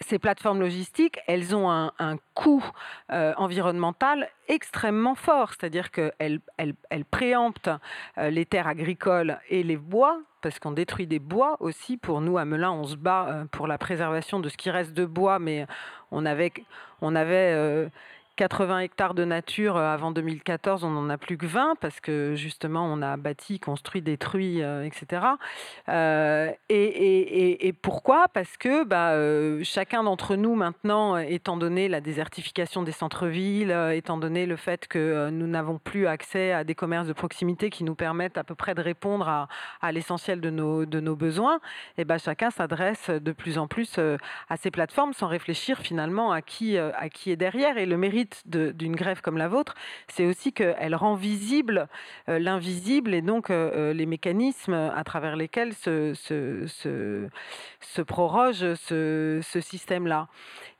ces 0.00 0.18
plateformes 0.18 0.60
logistiques, 0.60 1.20
elles 1.26 1.54
ont 1.54 1.70
un, 1.70 1.92
coût 2.34 2.64
euh, 3.12 3.32
environnemental 3.36 4.28
extrêmement 4.48 5.14
fort, 5.14 5.50
c'est-à-dire 5.50 5.90
qu'elles 5.90 6.40
elles, 6.58 7.04
préemptent 7.04 7.70
euh, 8.18 8.30
les 8.30 8.44
terres 8.44 8.66
agricoles 8.66 9.38
et 9.48 9.62
les 9.62 9.76
bois, 9.76 10.20
parce 10.42 10.58
qu'on 10.58 10.72
détruit 10.72 11.06
des 11.06 11.20
bois 11.20 11.56
aussi. 11.60 11.96
Pour 11.96 12.20
nous, 12.20 12.38
à 12.38 12.44
Melun, 12.44 12.72
on 12.72 12.84
se 12.84 12.96
bat 12.96 13.28
euh, 13.28 13.44
pour 13.50 13.66
la 13.66 13.78
préservation 13.78 14.40
de 14.40 14.48
ce 14.48 14.56
qui 14.56 14.70
reste 14.70 14.92
de 14.94 15.04
bois, 15.04 15.38
mais 15.38 15.66
on 16.10 16.26
avait, 16.26 16.52
on 17.00 17.14
avait 17.14 17.88
80 18.36 18.80
hectares 18.80 19.14
de 19.14 19.24
nature 19.24 19.76
euh, 19.76 19.92
avant 19.92 20.10
2014, 20.10 20.84
on 20.84 20.90
n'en 20.90 21.08
a 21.08 21.18
plus 21.18 21.38
que 21.38 21.46
20 21.46 21.76
parce 21.80 22.00
que 22.00 22.34
justement 22.34 22.84
on 22.84 23.00
a 23.00 23.16
bâti, 23.16 23.60
construit, 23.60 24.02
détruit, 24.02 24.62
euh, 24.62 24.84
etc. 24.84 25.22
Euh, 25.88 26.50
et, 26.68 27.72
pourquoi? 27.80 28.26
Parce 28.32 28.56
que 28.56 28.84
bah, 28.84 29.14
chacun 29.62 30.02
d'entre 30.02 30.36
nous 30.36 30.54
maintenant, 30.54 31.16
étant 31.16 31.56
donné 31.56 31.88
la 31.88 32.00
désertification 32.00 32.82
des 32.82 32.92
centres-villes, 32.92 33.70
étant 33.92 34.16
donné 34.16 34.46
le 34.46 34.56
fait 34.56 34.86
que 34.86 35.28
nous 35.30 35.46
n'avons 35.46 35.78
plus 35.78 36.06
accès 36.06 36.52
à 36.52 36.64
des 36.64 36.74
commerces 36.74 37.06
de 37.06 37.12
proximité 37.12 37.70
qui 37.70 37.84
nous 37.84 37.94
permettent 37.94 38.38
à 38.38 38.44
peu 38.44 38.54
près 38.54 38.74
de 38.74 38.80
répondre 38.80 39.28
à, 39.28 39.92
l'essentiel 39.92 40.40
de 40.40 40.50
nos, 40.50 41.16
besoins, 41.16 41.60
et 41.98 42.04
bah, 42.04 42.18
chacun 42.18 42.50
s'adresse 42.50 43.10
de 43.10 43.32
plus 43.32 43.58
en 43.58 43.66
plus 43.66 43.98
à 44.48 44.56
ces 44.56 44.70
plateformes 44.70 45.12
sans 45.12 45.26
réfléchir 45.26 45.78
finalement 45.78 46.32
à 46.32 46.42
qui, 46.42 46.78
à 46.78 47.08
qui 47.08 47.30
est 47.30 47.36
derrière. 47.36 47.76
Et 47.76 47.86
le 47.86 47.96
mérite 47.96 48.23
d'une 48.46 48.96
grève 48.96 49.20
comme 49.20 49.38
la 49.38 49.48
vôtre, 49.48 49.74
c'est 50.08 50.26
aussi 50.26 50.52
qu'elle 50.52 50.94
rend 50.94 51.14
visible 51.14 51.88
euh, 52.28 52.38
l'invisible 52.38 53.14
et 53.14 53.22
donc 53.22 53.50
euh, 53.50 53.70
euh, 53.74 53.92
les 53.92 54.06
mécanismes 54.06 54.74
à 54.74 55.04
travers 55.04 55.36
lesquels 55.36 55.74
se, 55.74 56.14
se, 56.14 56.66
se, 57.80 58.02
proroge 58.02 58.74
ce, 58.74 59.40
ce 59.42 59.60
système-là. 59.60 60.28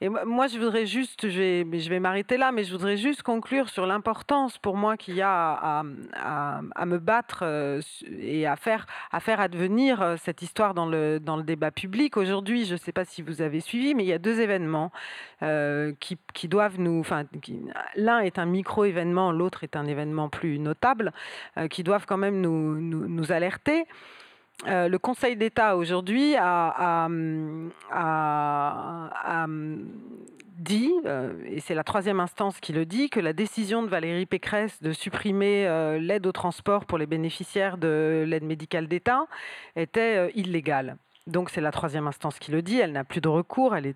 Et 0.00 0.08
moi, 0.08 0.46
je 0.48 0.58
voudrais 0.58 0.86
juste, 0.86 1.28
je 1.28 1.38
vais, 1.38 1.78
je 1.80 1.88
vais 1.88 2.00
m'arrêter 2.00 2.36
là, 2.36 2.52
mais 2.52 2.64
je 2.64 2.72
voudrais 2.72 2.96
juste 2.96 3.22
conclure 3.22 3.68
sur 3.68 3.86
l'importance 3.86 4.58
pour 4.58 4.76
moi 4.76 4.96
qu'il 4.96 5.14
y 5.14 5.22
a 5.22 5.30
à, 5.30 6.62
à, 6.74 6.86
me 6.86 6.98
battre 6.98 7.44
et 8.18 8.46
à 8.46 8.56
faire, 8.56 8.86
à 9.12 9.20
faire 9.20 9.40
advenir 9.40 10.16
cette 10.18 10.42
histoire 10.42 10.74
dans 10.74 10.86
le, 10.86 11.20
dans 11.20 11.36
le 11.36 11.42
débat 11.42 11.70
public. 11.70 12.16
Aujourd'hui, 12.16 12.66
je 12.66 12.74
ne 12.74 12.78
sais 12.78 12.92
pas 12.92 13.04
si 13.04 13.22
vous 13.22 13.40
avez 13.40 13.60
suivi, 13.60 13.94
mais 13.94 14.04
il 14.04 14.08
y 14.08 14.12
a 14.12 14.18
deux 14.18 14.40
événements 14.40 14.90
qui, 15.40 16.18
qui, 16.34 16.48
doivent 16.48 16.78
nous, 16.78 17.00
enfin, 17.00 17.24
l'un 17.96 18.20
est 18.20 18.38
un 18.38 18.46
micro-événement, 18.46 19.32
l'autre 19.32 19.64
est 19.64 19.76
un 19.76 19.86
événement 19.86 20.28
plus 20.28 20.58
notable, 20.58 21.12
euh, 21.58 21.68
qui 21.68 21.82
doivent 21.82 22.06
quand 22.06 22.16
même 22.16 22.40
nous, 22.40 23.32
alerter. 23.32 23.86
Euh, 24.68 24.88
le 24.88 24.98
Conseil 24.98 25.36
d'État 25.36 25.76
aujourd'hui 25.76 26.36
a, 26.36 27.08
dit, 30.56 30.92
euh, 31.04 31.32
et 31.46 31.58
c'est 31.60 31.74
la 31.74 31.82
troisième 31.82 32.20
instance 32.20 32.60
qui 32.60 32.72
le 32.72 32.86
dit, 32.86 33.10
que 33.10 33.18
la 33.18 33.32
décision 33.32 33.82
de 33.82 33.88
Valérie 33.88 34.26
Pécresse 34.26 34.80
de 34.82 34.92
supprimer 34.92 35.98
l'aide 36.00 36.26
au 36.26 36.32
transport 36.32 36.84
pour 36.84 36.98
les 36.98 37.06
bénéficiaires 37.06 37.76
de 37.76 38.24
l'aide 38.26 38.44
médicale 38.44 38.86
d'État 38.86 39.26
était 39.74 40.30
illégale. 40.34 40.96
Donc 41.26 41.48
c'est 41.48 41.62
la 41.62 41.70
troisième 41.70 42.06
instance 42.06 42.38
qui 42.38 42.52
le 42.52 42.60
dit, 42.60 42.78
elle 42.78 42.92
n'a 42.92 43.04
plus 43.04 43.22
de 43.22 43.28
recours, 43.28 43.74
elle, 43.74 43.94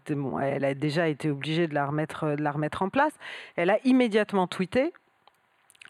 a 0.65 0.75
déjà 0.75 1.09
été 1.09 1.31
obligée 1.31 1.69
de 1.69 1.75
la, 1.75 1.85
remettre, 1.85 2.83
en 2.83 2.89
place. 2.89 3.13
Elle 3.57 3.69
a 3.69 3.79
immédiatement 3.85 4.47
tweeté 4.47 4.95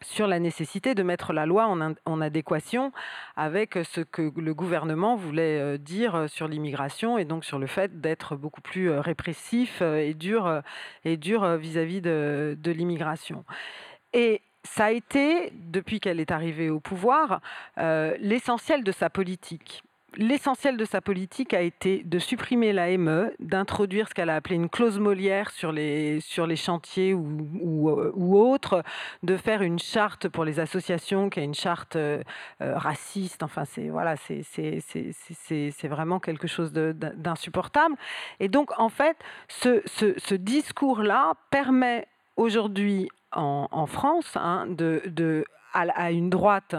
sur 0.02 0.26
la 0.26 0.40
nécessité 0.40 0.96
de 0.96 1.02
mettre 1.04 1.32
la 1.32 1.46
loi 1.46 1.66
en, 1.66 2.20
adéquation 2.20 2.92
avec 3.36 3.78
ce 3.84 4.00
que 4.00 4.32
le 4.36 4.54
gouvernement 4.54 5.14
voulait 5.14 5.60
euh, 5.60 5.78
dire 5.78 6.28
sur 6.28 6.46
l'immigration 6.46 7.18
et 7.18 7.24
donc 7.24 7.44
sur 7.44 7.58
le 7.58 7.66
fait 7.66 8.00
d'être 8.00 8.36
beaucoup 8.36 8.60
plus 8.60 8.90
euh, 8.90 9.00
répressif 9.00 9.78
euh, 9.80 9.98
et 9.98 10.14
dur 10.14 10.62
et 11.04 11.16
dur 11.16 11.56
vis-à-vis 11.56 12.00
de 12.00 12.56
l'immigration. 12.64 13.44
Et 14.12 14.42
ça 14.64 14.86
a 14.86 14.90
été, 14.90 15.52
depuis 15.54 16.00
qu'elle 16.00 16.18
est 16.18 16.32
arrivée 16.32 16.68
au 16.68 16.80
pouvoir, 16.80 17.40
l'essentiel 17.76 18.82
de 18.82 18.92
sa 18.92 19.08
politique 19.08 19.82
l'essentiel 20.16 20.76
de 20.76 20.84
sa 20.84 21.00
politique 21.00 21.54
a 21.54 21.60
été 21.60 22.02
de 22.02 22.18
supprimer 22.18 22.72
l'AME, 22.72 23.30
d'introduire 23.40 24.08
ce 24.08 24.14
qu'elle 24.14 24.30
a 24.30 24.36
appelé 24.36 24.56
une 24.56 24.68
clause 24.68 24.98
Molière 24.98 25.50
sur 25.50 25.72
les, 25.72 26.20
sur 26.20 26.46
les 26.46 26.56
chantiers 26.56 27.14
ou, 27.14 27.46
ou, 27.60 28.38
autres, 28.38 28.82
de 29.22 29.36
faire 29.36 29.62
une 29.62 29.78
charte 29.78 30.28
pour 30.28 30.44
les 30.44 30.60
associations 30.60 31.30
qui 31.30 31.40
est 31.40 31.44
une 31.44 31.54
charte 31.54 31.96
euh, 31.96 32.22
euh, 32.62 32.76
raciste. 32.76 33.42
Enfin, 33.42 33.64
c'est 33.64 33.88
voilà, 33.88 34.14
vraiment 35.84 36.20
quelque 36.20 36.48
chose 36.48 36.72
d'insupportable. 36.72 37.94
Et 38.40 38.48
donc, 38.48 38.70
en 38.78 38.88
fait, 38.88 39.16
ce, 39.48 39.82
ce, 39.86 40.34
discours-là 40.34 41.34
permet 41.50 42.06
aujourd'hui 42.36 43.08
en, 43.32 43.68
en, 43.70 43.86
France 43.86 44.36
hein, 44.36 44.66
de, 44.68 45.02
de 45.06 45.44
à, 45.72 46.10
une 46.10 46.30
droite 46.30 46.74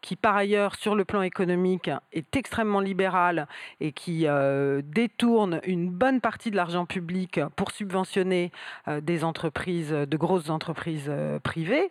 qui 0.00 0.16
par 0.16 0.34
ailleurs 0.34 0.76
sur 0.76 0.94
le 0.94 1.04
plan 1.04 1.20
économique 1.20 1.90
est 2.12 2.34
extrêmement 2.34 2.80
libérale 2.80 3.46
et 3.80 3.92
qui 3.92 4.26
euh, 4.26 4.80
détourne 4.82 5.60
une 5.64 5.90
bonne 5.90 6.22
partie 6.22 6.50
de 6.50 6.56
l'argent 6.56 6.86
public 6.86 7.38
pour 7.54 7.70
subventionner 7.70 8.50
euh, 8.88 9.02
des 9.02 9.24
entreprises, 9.24 9.90
de 9.90 10.16
grosses 10.16 10.48
entreprises 10.48 11.12
privées, 11.42 11.90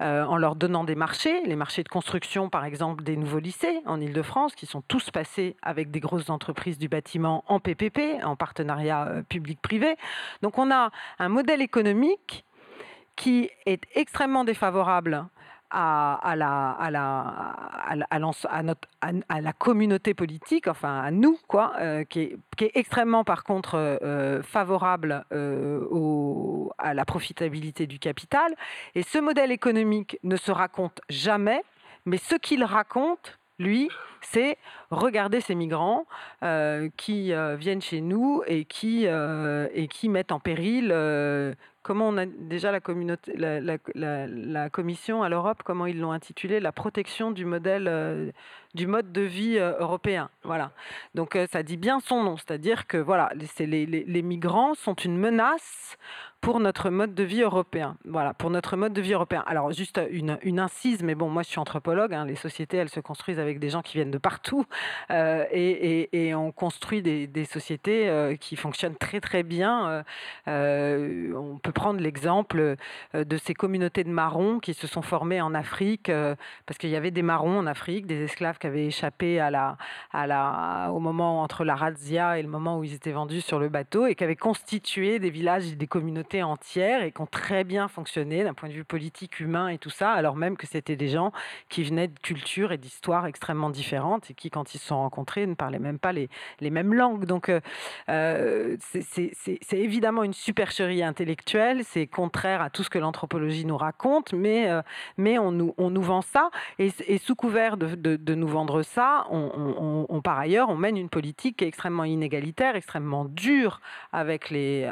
en 0.00 0.36
leur 0.36 0.56
donnant 0.56 0.84
des 0.84 0.94
marchés, 0.94 1.42
les 1.44 1.56
marchés 1.56 1.82
de 1.82 1.88
construction 1.88 2.48
par 2.48 2.64
exemple 2.64 3.04
des 3.04 3.16
nouveaux 3.16 3.38
lycées 3.38 3.82
en 3.84 4.00
Ile-de-France, 4.00 4.54
qui 4.54 4.64
sont 4.64 4.82
tous 4.82 5.10
passés 5.10 5.56
avec 5.62 5.90
des 5.90 6.00
grosses 6.00 6.30
entreprises 6.30 6.78
du 6.78 6.88
bâtiment 6.88 7.44
en 7.46 7.60
PPP, 7.60 8.24
en 8.24 8.36
partenariat 8.36 9.22
public-privé. 9.28 9.96
Donc 10.42 10.58
on 10.58 10.70
a 10.70 10.90
un 11.18 11.28
modèle 11.28 11.60
économique 11.60 12.44
qui 13.20 13.50
est 13.66 13.84
extrêmement 13.94 14.44
défavorable 14.44 15.26
à, 15.70 16.34
la, 16.36 16.70
à, 16.72 16.90
la, 16.90 17.54
à, 19.28 19.40
la 19.40 19.52
communauté 19.52 20.14
politique, 20.14 20.66
enfin 20.66 21.00
à 21.00 21.10
nous, 21.10 21.38
quoi, 21.46 21.72
euh, 21.78 22.04
qui, 22.04 22.20
est, 22.60 22.70
extrêmement 22.74 23.24
par 23.24 23.44
contre 23.44 23.76
euh, 23.76 24.42
favorable 24.42 25.24
euh, 25.32 25.86
au, 25.90 26.72
à 26.78 26.94
la 26.94 27.04
profitabilité 27.04 27.86
du 27.86 27.98
capital. 27.98 28.54
Et 28.94 29.02
ce 29.02 29.18
modèle 29.18 29.52
économique 29.52 30.18
ne 30.24 30.36
se 30.36 30.50
raconte 30.50 31.00
jamais, 31.08 31.62
mais 32.04 32.16
ce 32.16 32.34
qu'il 32.34 32.64
raconte, 32.64 33.38
lui, 33.58 33.88
c'est 34.22 34.56
regarder 34.90 35.40
ces 35.40 35.54
migrants 35.54 36.06
qui 36.96 37.32
viennent 37.58 37.82
chez 37.82 38.00
nous 38.00 38.42
et 38.46 38.64
qui, 38.64 39.04
et 39.04 39.88
qui 39.88 40.08
mettent 40.08 40.32
en 40.32 40.40
péril 40.40 40.94
comment 41.82 42.08
on 42.08 42.16
a 42.18 42.26
déjà 42.26 42.72
la, 42.72 42.80
commission 44.70 45.22
à 45.22 45.28
l'Europe, 45.28 45.62
comment 45.64 45.86
ils 45.86 45.98
l'ont 45.98 46.12
intitulé, 46.12 46.60
la 46.60 46.72
protection 46.72 47.30
du 47.30 47.44
modèle, 47.44 47.88
euh, 47.88 48.30
du 48.74 48.86
mode 48.86 49.12
de 49.12 49.22
vie 49.22 49.58
euh, 49.58 49.78
européen. 49.78 50.30
Voilà. 50.44 50.70
Donc 51.14 51.36
euh, 51.36 51.46
ça 51.50 51.62
dit 51.62 51.76
bien 51.76 52.00
son 52.00 52.22
nom, 52.22 52.36
c'est-à-dire 52.36 52.86
que 52.86 52.96
voilà, 52.96 53.30
les, 53.58 53.86
les, 53.86 54.22
migrants 54.22 54.74
sont 54.74 54.94
une 54.94 55.16
menace 55.16 55.98
pour 56.40 56.60
notre 56.60 56.88
mode 56.88 57.14
de 57.14 57.22
vie 57.22 57.42
européen. 57.42 57.96
Voilà, 58.06 58.32
pour 58.32 58.48
notre 58.48 58.76
mode 58.76 58.94
de 58.94 59.00
vie 59.02 59.12
européen. 59.12 59.44
Alors, 59.46 59.72
juste 59.72 60.00
une, 60.10 60.38
une 60.42 60.58
incise, 60.58 61.02
mais 61.02 61.14
bon, 61.14 61.28
moi, 61.28 61.42
je 61.42 61.48
suis 61.48 61.58
anthropologue. 61.58 62.14
Hein, 62.14 62.24
les 62.24 62.36
sociétés, 62.36 62.78
elles 62.78 62.88
se 62.88 63.00
construisent 63.00 63.38
avec 63.38 63.58
des 63.58 63.68
gens 63.68 63.82
qui 63.82 63.98
viennent 63.98 64.10
de 64.10 64.18
partout. 64.18 64.64
Euh, 65.10 65.44
et, 65.50 66.28
et, 66.28 66.34
on 66.34 66.50
construit 66.50 67.02
des, 67.02 67.26
des 67.26 67.44
sociétés 67.44 68.36
qui 68.40 68.56
fonctionnent 68.56 68.96
très, 68.96 69.20
très 69.20 69.42
bien. 69.42 70.02
On 70.46 71.58
peut 71.62 71.72
prendre 71.72 72.00
l'exemple 72.00 72.76
de 73.12 73.36
ces 73.36 73.52
communautés 73.52 74.04
de 74.04 74.10
marrons 74.10 74.60
qui 74.60 74.72
se 74.72 74.86
sont 74.86 75.02
formées 75.02 75.42
en 75.42 75.52
Afrique, 75.52 76.10
parce 76.64 76.78
qu'il 76.78 76.88
y 76.88 76.96
avait 76.96 77.10
des 77.10 77.22
marrons 77.22 77.58
en 77.58 77.66
Afrique, 77.66 78.06
des 78.06 78.22
esclaves 78.22 78.58
qui 78.60 78.66
avaient 78.66 78.86
échappé 78.86 79.40
à 79.40 79.50
la, 79.50 79.76
à 80.12 80.26
la, 80.26 80.90
au 80.92 81.00
moment 81.00 81.42
entre 81.42 81.64
la 81.64 81.74
razzia 81.74 82.38
et 82.38 82.42
le 82.42 82.48
moment 82.48 82.78
où 82.78 82.84
ils 82.84 82.94
étaient 82.94 83.12
vendus 83.12 83.40
sur 83.40 83.58
le 83.58 83.68
bateau, 83.68 84.06
et 84.06 84.14
qui 84.14 84.22
avaient 84.22 84.36
constitué 84.36 85.18
des 85.18 85.30
villages 85.30 85.72
et 85.72 85.76
des 85.76 85.86
communautés 85.86 86.42
entières 86.42 87.02
et 87.02 87.10
qui 87.10 87.20
ont 87.20 87.26
très 87.26 87.64
bien 87.64 87.88
fonctionné 87.88 88.44
d'un 88.44 88.54
point 88.54 88.68
de 88.68 88.74
vue 88.74 88.84
politique, 88.84 89.40
humain 89.40 89.68
et 89.68 89.78
tout 89.78 89.90
ça, 89.90 90.12
alors 90.12 90.36
même 90.36 90.56
que 90.56 90.66
c'était 90.66 90.96
des 90.96 91.08
gens 91.08 91.32
qui 91.68 91.82
venaient 91.82 92.08
de 92.08 92.18
cultures 92.18 92.72
et 92.72 92.78
d'histoires 92.78 93.26
extrêmement 93.26 93.70
différentes 93.70 94.30
et 94.30 94.34
qui, 94.34 94.50
quand 94.50 94.74
ils 94.74 94.78
se 94.78 94.86
sont 94.86 94.98
rencontrés, 94.98 95.46
ne 95.46 95.54
parlaient 95.54 95.78
même 95.78 95.98
pas 95.98 96.12
les, 96.12 96.28
les 96.60 96.70
mêmes 96.70 96.94
langues. 96.94 97.24
Donc, 97.24 97.48
euh, 97.48 97.60
euh 98.08 98.76
c'est 98.80 99.78
évidemment 99.78 100.22
une 100.22 100.32
supercherie 100.32 101.02
intellectuelle, 101.02 101.82
c'est 101.84 102.06
contraire 102.06 102.60
à 102.62 102.70
tout 102.70 102.82
ce 102.82 102.90
que 102.90 102.98
l'anthropologie 102.98 103.64
nous 103.64 103.76
raconte, 103.76 104.32
mais, 104.32 104.70
euh, 104.70 104.82
mais 105.16 105.38
on, 105.38 105.52
nous, 105.52 105.74
on 105.78 105.90
nous 105.90 106.02
vend 106.02 106.22
ça. 106.22 106.50
Et, 106.78 106.90
sous 107.18 107.34
couvert 107.34 107.76
de, 107.76 108.16
de, 108.16 108.34
nous 108.34 108.48
vendre 108.50 108.82
ça, 108.82 109.26
on, 109.30 110.20
par 110.22 110.38
ailleurs, 110.38 110.68
on 110.68 110.76
mène 110.76 110.96
une 110.96 111.08
politique 111.08 111.58
qui 111.58 111.64
est 111.64 111.68
extrêmement 111.68 112.04
inégalitaire, 112.04 112.76
extrêmement 112.76 113.24
dure 113.24 113.80
avec 114.12 114.50
les 114.50 114.86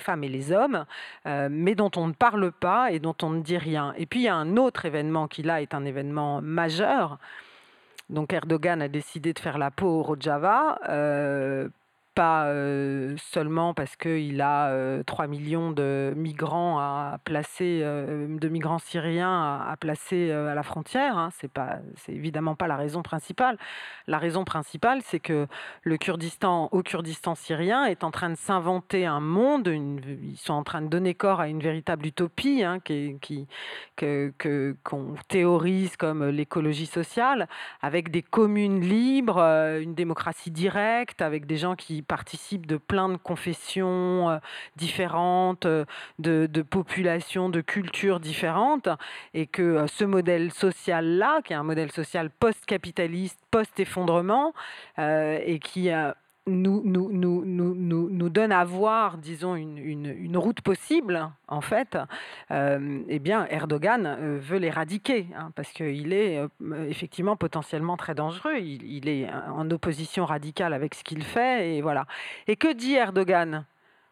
femmes 0.00 0.24
et 0.24 0.28
les 0.28 0.52
hommes, 0.52 0.84
euh, 1.26 1.48
mais 1.50 1.74
dont 1.74 1.90
on 1.96 2.08
ne 2.08 2.12
parle 2.12 2.52
pas 2.52 2.92
et 2.92 2.98
dont 2.98 3.14
on 3.22 3.30
ne 3.30 3.40
dit 3.40 3.58
rien. 3.58 3.94
Et 3.96 4.06
puis 4.06 4.20
il 4.20 4.24
y 4.24 4.28
a 4.28 4.36
un 4.36 4.56
autre 4.56 4.84
événement 4.84 5.28
qui 5.28 5.42
là 5.42 5.62
est 5.62 5.74
un 5.74 5.84
événement 5.84 6.40
majeur. 6.42 7.18
Donc 8.10 8.32
Erdogan 8.32 8.82
a 8.82 8.88
décidé 8.88 9.32
de 9.32 9.38
faire 9.38 9.58
la 9.58 9.70
peau 9.70 9.86
au 9.86 10.02
Rojava. 10.02 10.78
Euh, 10.88 11.68
pas 12.16 12.46
euh, 12.46 13.14
seulement 13.18 13.74
parce 13.74 13.94
qu'il 13.94 14.40
a 14.40 15.02
3 15.04 15.26
millions 15.26 15.70
de 15.70 16.14
migrants 16.16 16.78
à 16.78 17.18
placer, 17.24 17.80
de 17.82 18.48
migrants 18.48 18.78
syriens 18.78 19.60
à, 19.68 19.76
placer 19.76 20.32
à 20.32 20.54
la 20.54 20.62
frontière. 20.62 21.18
Hein, 21.18 21.28
c'est 21.38 21.50
pas, 21.50 21.78
c'est 21.96 22.12
évidemment 22.12 22.54
pas 22.54 22.66
la 22.66 22.76
raison 22.76 23.02
principale. 23.02 23.58
La 24.06 24.18
raison 24.18 24.44
principale, 24.44 25.02
c'est 25.04 25.20
que 25.20 25.46
le 25.82 25.96
Kurdistan, 25.98 26.68
au 26.72 26.82
Kurdistan 26.82 27.34
syrien, 27.34 27.84
est 27.84 28.02
en 28.02 28.10
train 28.10 28.30
de 28.30 28.36
s'inventer 28.36 29.04
un 29.04 29.20
monde. 29.20 29.68
ils 29.68 30.38
sont 30.38 30.54
en 30.54 30.64
train 30.64 30.80
de 30.80 30.88
donner 30.88 31.14
corps 31.14 31.40
à 31.40 31.48
une 31.48 31.60
véritable 31.60 32.06
utopie 32.06 32.62
hein, 32.62 32.80
qui, 32.80 33.18
qui, 33.20 33.46
que, 33.96 34.32
qu'on 34.84 35.14
théorise 35.28 35.96
comme 35.96 36.24
l'écologie 36.28 36.86
sociale, 36.86 37.48
avec 37.82 38.10
des 38.10 38.22
communes 38.22 38.80
libres, 38.80 39.38
une 39.38 39.94
démocratie 39.94 40.50
directe, 40.50 41.20
avec 41.20 41.46
des 41.46 41.56
gens 41.56 41.74
qui 41.74 42.02
participent 42.06 42.66
de 42.66 42.76
plein 42.76 43.08
de 43.08 43.16
confessions 43.16 44.30
euh, 44.30 44.38
différentes, 44.76 45.66
euh, 45.66 45.84
de, 46.18 46.62
populations, 46.62 47.48
de 47.48 47.60
cultures 47.60 48.20
différentes, 48.20 48.88
et 49.34 49.46
que 49.46 49.62
euh, 49.62 49.86
ce 49.86 50.04
modèle 50.04 50.52
social-là, 50.52 51.40
qui 51.42 51.52
est 51.52 51.56
un 51.56 51.62
modèle 51.62 51.92
social 51.92 52.30
post-capitaliste, 52.30 53.38
post-effondrement, 53.50 54.52
et 54.98 55.58
qui 55.62 55.90
nous, 56.46 56.82
nous, 56.84 57.10
nous, 57.12 57.44
nous, 57.44 58.08
nous 58.10 58.28
donne 58.28 58.52
à 58.52 58.64
voir, 58.64 59.18
disons, 59.18 59.56
une, 59.56 59.78
une, 59.78 60.36
route 60.36 60.60
possible, 60.60 61.28
en 61.48 61.60
fait, 61.60 61.98
eh 62.50 63.18
bien, 63.18 63.46
Erdogan 63.46 64.38
veut 64.38 64.58
l'éradiquer, 64.58 65.26
hein, 65.36 65.50
parce 65.56 65.72
qu'il 65.72 66.12
est 66.12 66.40
effectivement 66.88 67.36
potentiellement 67.36 67.96
très 67.96 68.14
dangereux. 68.14 68.58
Il, 68.58 68.82
il, 68.84 69.08
est 69.08 69.28
en 69.30 69.68
opposition 69.70 70.24
radicale 70.24 70.72
avec 70.72 70.94
ce 70.94 71.02
qu'il 71.02 71.24
fait, 71.24 71.76
et 71.76 71.82
voilà. 71.82 72.06
Et 72.46 72.56
que 72.56 72.72
dit 72.72 72.94
Erdogan 72.94 73.64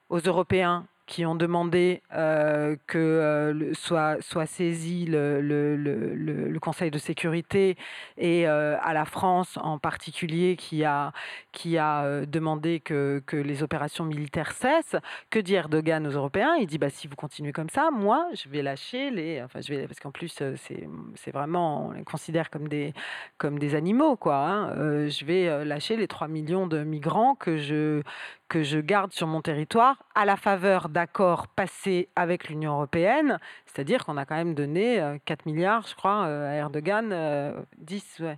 aux 0.08 0.20
Européens? 0.20 0.86
Qui 1.06 1.26
ont 1.26 1.34
demandé 1.34 2.02
euh, 2.14 2.76
que 2.86 2.98
euh, 2.98 3.74
soit, 3.74 4.16
soit 4.22 4.46
saisi 4.46 5.04
le, 5.04 5.40
le, 5.40 5.76
le, 5.76 6.60
Conseil 6.64 6.90
de 6.90 6.98
sécurité 6.98 7.76
et 8.16 8.48
euh, 8.48 8.78
à 8.80 8.94
la 8.94 9.04
France 9.04 9.58
en 9.60 9.78
particulier 9.78 10.56
qui 10.56 10.82
a, 10.82 11.12
qui 11.52 11.76
a 11.76 12.24
demandé 12.24 12.80
que, 12.80 13.22
que, 13.26 13.36
les 13.36 13.62
opérations 13.62 14.06
militaires 14.06 14.52
cessent. 14.52 14.96
Que 15.28 15.38
dit 15.38 15.54
Erdogan 15.54 16.06
aux 16.06 16.12
Européens? 16.12 16.54
Il 16.58 16.66
dit 16.66 16.78
bah, 16.78 16.88
si 16.88 17.06
vous 17.06 17.16
continuez 17.16 17.52
comme 17.52 17.68
ça, 17.68 17.90
moi 17.92 18.28
je 18.32 18.48
vais 18.48 18.62
lâcher 18.62 19.10
les. 19.10 19.42
Enfin, 19.42 19.60
je 19.60 19.74
vais, 19.74 19.86
parce 19.86 20.00
qu'en 20.00 20.10
plus 20.10 20.42
c'est 20.64 21.30
vraiment, 21.32 21.88
on 21.88 21.90
les 21.90 22.04
considère 22.04 22.48
comme 22.48 22.66
des, 22.66 22.94
comme 23.36 23.58
des 23.58 23.74
animaux, 23.74 24.16
quoi. 24.16 24.36
Hein. 24.36 25.08
je 25.08 25.24
vais 25.26 25.66
lâcher 25.66 25.96
les 25.96 26.08
3 26.08 26.28
millions 26.28 26.66
de 26.66 26.82
migrants 26.82 27.34
que 27.34 27.58
je, 27.58 28.02
que 28.48 28.62
je 28.62 28.78
garde 28.78 29.12
sur 29.12 29.26
mon 29.26 29.40
territoire 29.40 30.02
à 30.14 30.24
la 30.24 30.36
faveur 30.36 30.88
d'accords 30.88 31.48
passés 31.48 32.08
avec 32.16 32.48
l'Union 32.48 32.72
européenne, 32.74 33.38
c'est-à-dire 33.66 34.04
qu'on 34.04 34.16
a 34.16 34.24
quand 34.24 34.36
même 34.36 34.54
donné 34.54 35.18
4 35.24 35.40
euh, 35.46 35.50
milliards, 35.50 35.86
je 35.86 35.94
crois, 35.94 36.26
euh, 36.26 36.50
à 36.50 36.54
Erdogan, 36.54 37.64
10, 37.78 38.18
euh, 38.20 38.34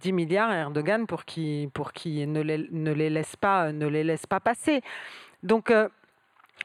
10 0.00 0.12
milliards 0.12 0.50
à 0.50 0.56
Erdogan 0.56 1.06
pour 1.06 1.24
qu'il 1.24 1.70
pour 1.70 1.92
ne, 2.04 2.40
les, 2.40 3.10
laisse 3.10 3.36
pas, 3.36 3.72
ne 3.72 3.86
les 3.86 4.04
laisse 4.04 4.26
pas 4.26 4.40
passer. 4.40 4.82
Donc, 5.42 5.72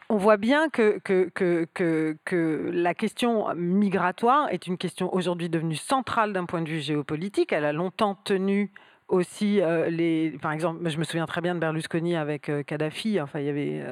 on 0.09 0.17
voit 0.17 0.38
bien 0.38 0.69
que, 0.69 0.99
la 2.71 2.93
question 2.93 3.53
migratoire 3.55 4.49
est 4.51 4.67
une 4.67 4.77
question 4.77 5.13
aujourd'hui 5.13 5.49
devenue 5.49 5.75
centrale 5.75 6.34
d'un 6.34 6.45
point 6.45 6.61
de 6.61 6.69
vue 6.69 6.80
géopolitique. 6.80 7.51
Elle 7.51 7.65
a 7.65 7.73
longtemps 7.73 8.15
tenu 8.15 8.71
aussi 9.10 9.60
les 9.89 10.38
par 10.41 10.51
exemple 10.51 10.88
je 10.88 10.97
me 10.97 11.03
souviens 11.03 11.26
très 11.26 11.41
bien 11.41 11.55
de 11.55 11.60
Berlusconi 11.60 12.16
avec 12.16 12.51
Kadhafi 12.66 13.20
enfin 13.20 13.39
il 13.39 13.45
y 13.45 13.49
avait 13.49 13.84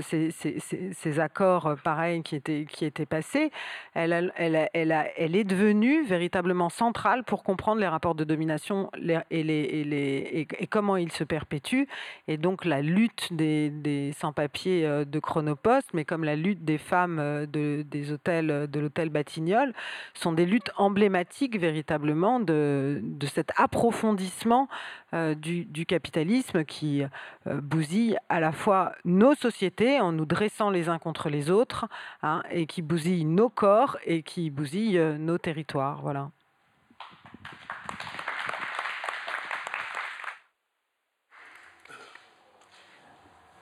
ces, 0.00 1.20
accords 1.20 1.76
pareils 1.82 2.22
qui 2.22 2.36
étaient 2.36 2.66
qui 2.68 2.84
étaient 2.84 3.06
passés. 3.06 3.50
Elle 3.94 4.32
elle, 4.36 4.68
elle, 4.72 5.36
est 5.36 5.44
devenue 5.44 6.04
véritablement 6.04 6.68
centrale 6.68 7.24
pour 7.24 7.42
comprendre 7.42 7.80
les 7.80 7.88
rapports 7.88 8.14
de 8.14 8.24
domination 8.24 8.90
et 9.30 9.42
les 9.42 9.52
et 9.52 9.84
les 9.84 10.46
et, 10.58 10.66
comment 10.66 10.96
ils 10.96 11.12
se 11.12 11.24
perpétuent. 11.24 11.88
Et 12.28 12.36
donc 12.36 12.64
la 12.64 12.82
lutte 12.82 13.32
des, 13.32 13.70
des 13.70 14.12
sans-papiers 14.12 15.04
de 15.04 15.18
Chronopost 15.18 15.88
mais 15.92 16.04
comme 16.04 16.24
la 16.24 16.36
lutte 16.36 16.64
des 16.64 16.78
femmes 16.78 17.46
de 17.46 17.82
des 17.82 18.12
hôtels 18.12 18.68
de 18.70 18.80
l'hôtel 18.80 19.10
Batignolles 19.10 19.74
sont 20.14 20.32
des 20.32 20.46
luttes 20.46 20.70
emblématiques 20.76 21.58
véritablement 21.58 22.38
de 22.38 23.00
de 23.02 23.26
cet 23.26 23.50
approfondissement 23.56 24.03
approfondissement 24.04 24.68
du, 25.12 25.86
capitalisme 25.86 26.64
qui 26.64 27.02
bousille 27.46 28.18
à 28.28 28.40
la 28.40 28.52
fois 28.52 28.92
nos 29.04 29.34
sociétés 29.34 30.00
en 30.00 30.12
nous 30.12 30.26
dressant 30.26 30.70
les 30.70 30.88
uns 30.88 30.98
contre 30.98 31.28
les 31.28 31.50
autres, 31.50 31.86
hein, 32.22 32.42
et 32.50 32.66
qui 32.66 32.82
bousille 32.82 33.24
nos 33.24 33.48
corps 33.48 33.96
et 34.04 34.22
qui 34.22 34.50
bousille 34.50 34.98
nos 35.18 35.38
territoires. 35.38 36.02
Voilà. 36.02 36.30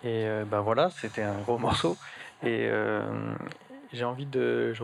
Et 0.05 0.26
ben 0.47 0.61
voilà, 0.61 0.90
c'était 0.90 1.22
un 1.22 1.38
gros 1.43 1.59
morceau. 1.59 1.97
Et 2.43 2.68
j'ai 3.93 4.05
envie 4.05 4.26
de, 4.26 4.74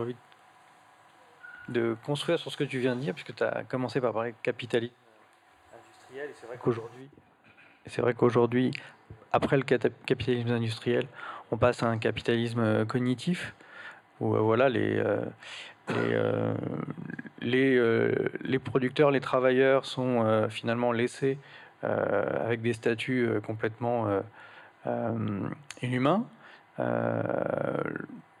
construire 2.05 2.39
sur 2.39 2.51
ce 2.51 2.57
que 2.57 2.63
tu 2.63 2.79
viens 2.79 2.95
de 2.95 3.01
dire, 3.01 3.13
puisque 3.13 3.35
tu 3.35 3.43
as 3.43 3.63
commencé 3.63 3.99
par 3.99 4.13
parler 4.13 4.33
capitalisme 4.41 4.93
industriel. 6.09 6.29
Et 6.29 6.33
c'est 6.39 6.47
vrai 6.47 6.57
qu'aujourd'hui, 6.57 7.09
c'est 7.85 8.01
vrai 8.01 8.13
qu'aujourd'hui, 8.13 8.71
après 9.31 9.57
le 9.57 9.63
capitalisme 9.63 10.51
industriel, 10.51 11.07
on 11.51 11.57
passe 11.57 11.83
à 11.83 11.87
un 11.87 11.97
capitalisme 11.97 12.85
cognitif, 12.85 13.55
où 14.19 14.35
voilà, 14.35 14.69
les, 14.69 15.03
les, 15.89 16.43
les, 17.41 18.11
les, 18.41 18.59
producteurs, 18.59 19.11
les 19.11 19.19
travailleurs 19.19 19.85
sont 19.85 20.47
finalement 20.49 20.91
laissés 20.91 21.37
avec 21.81 22.61
des 22.61 22.73
statuts 22.73 23.29
complètement 23.45 24.07
inhumains. 25.81 26.27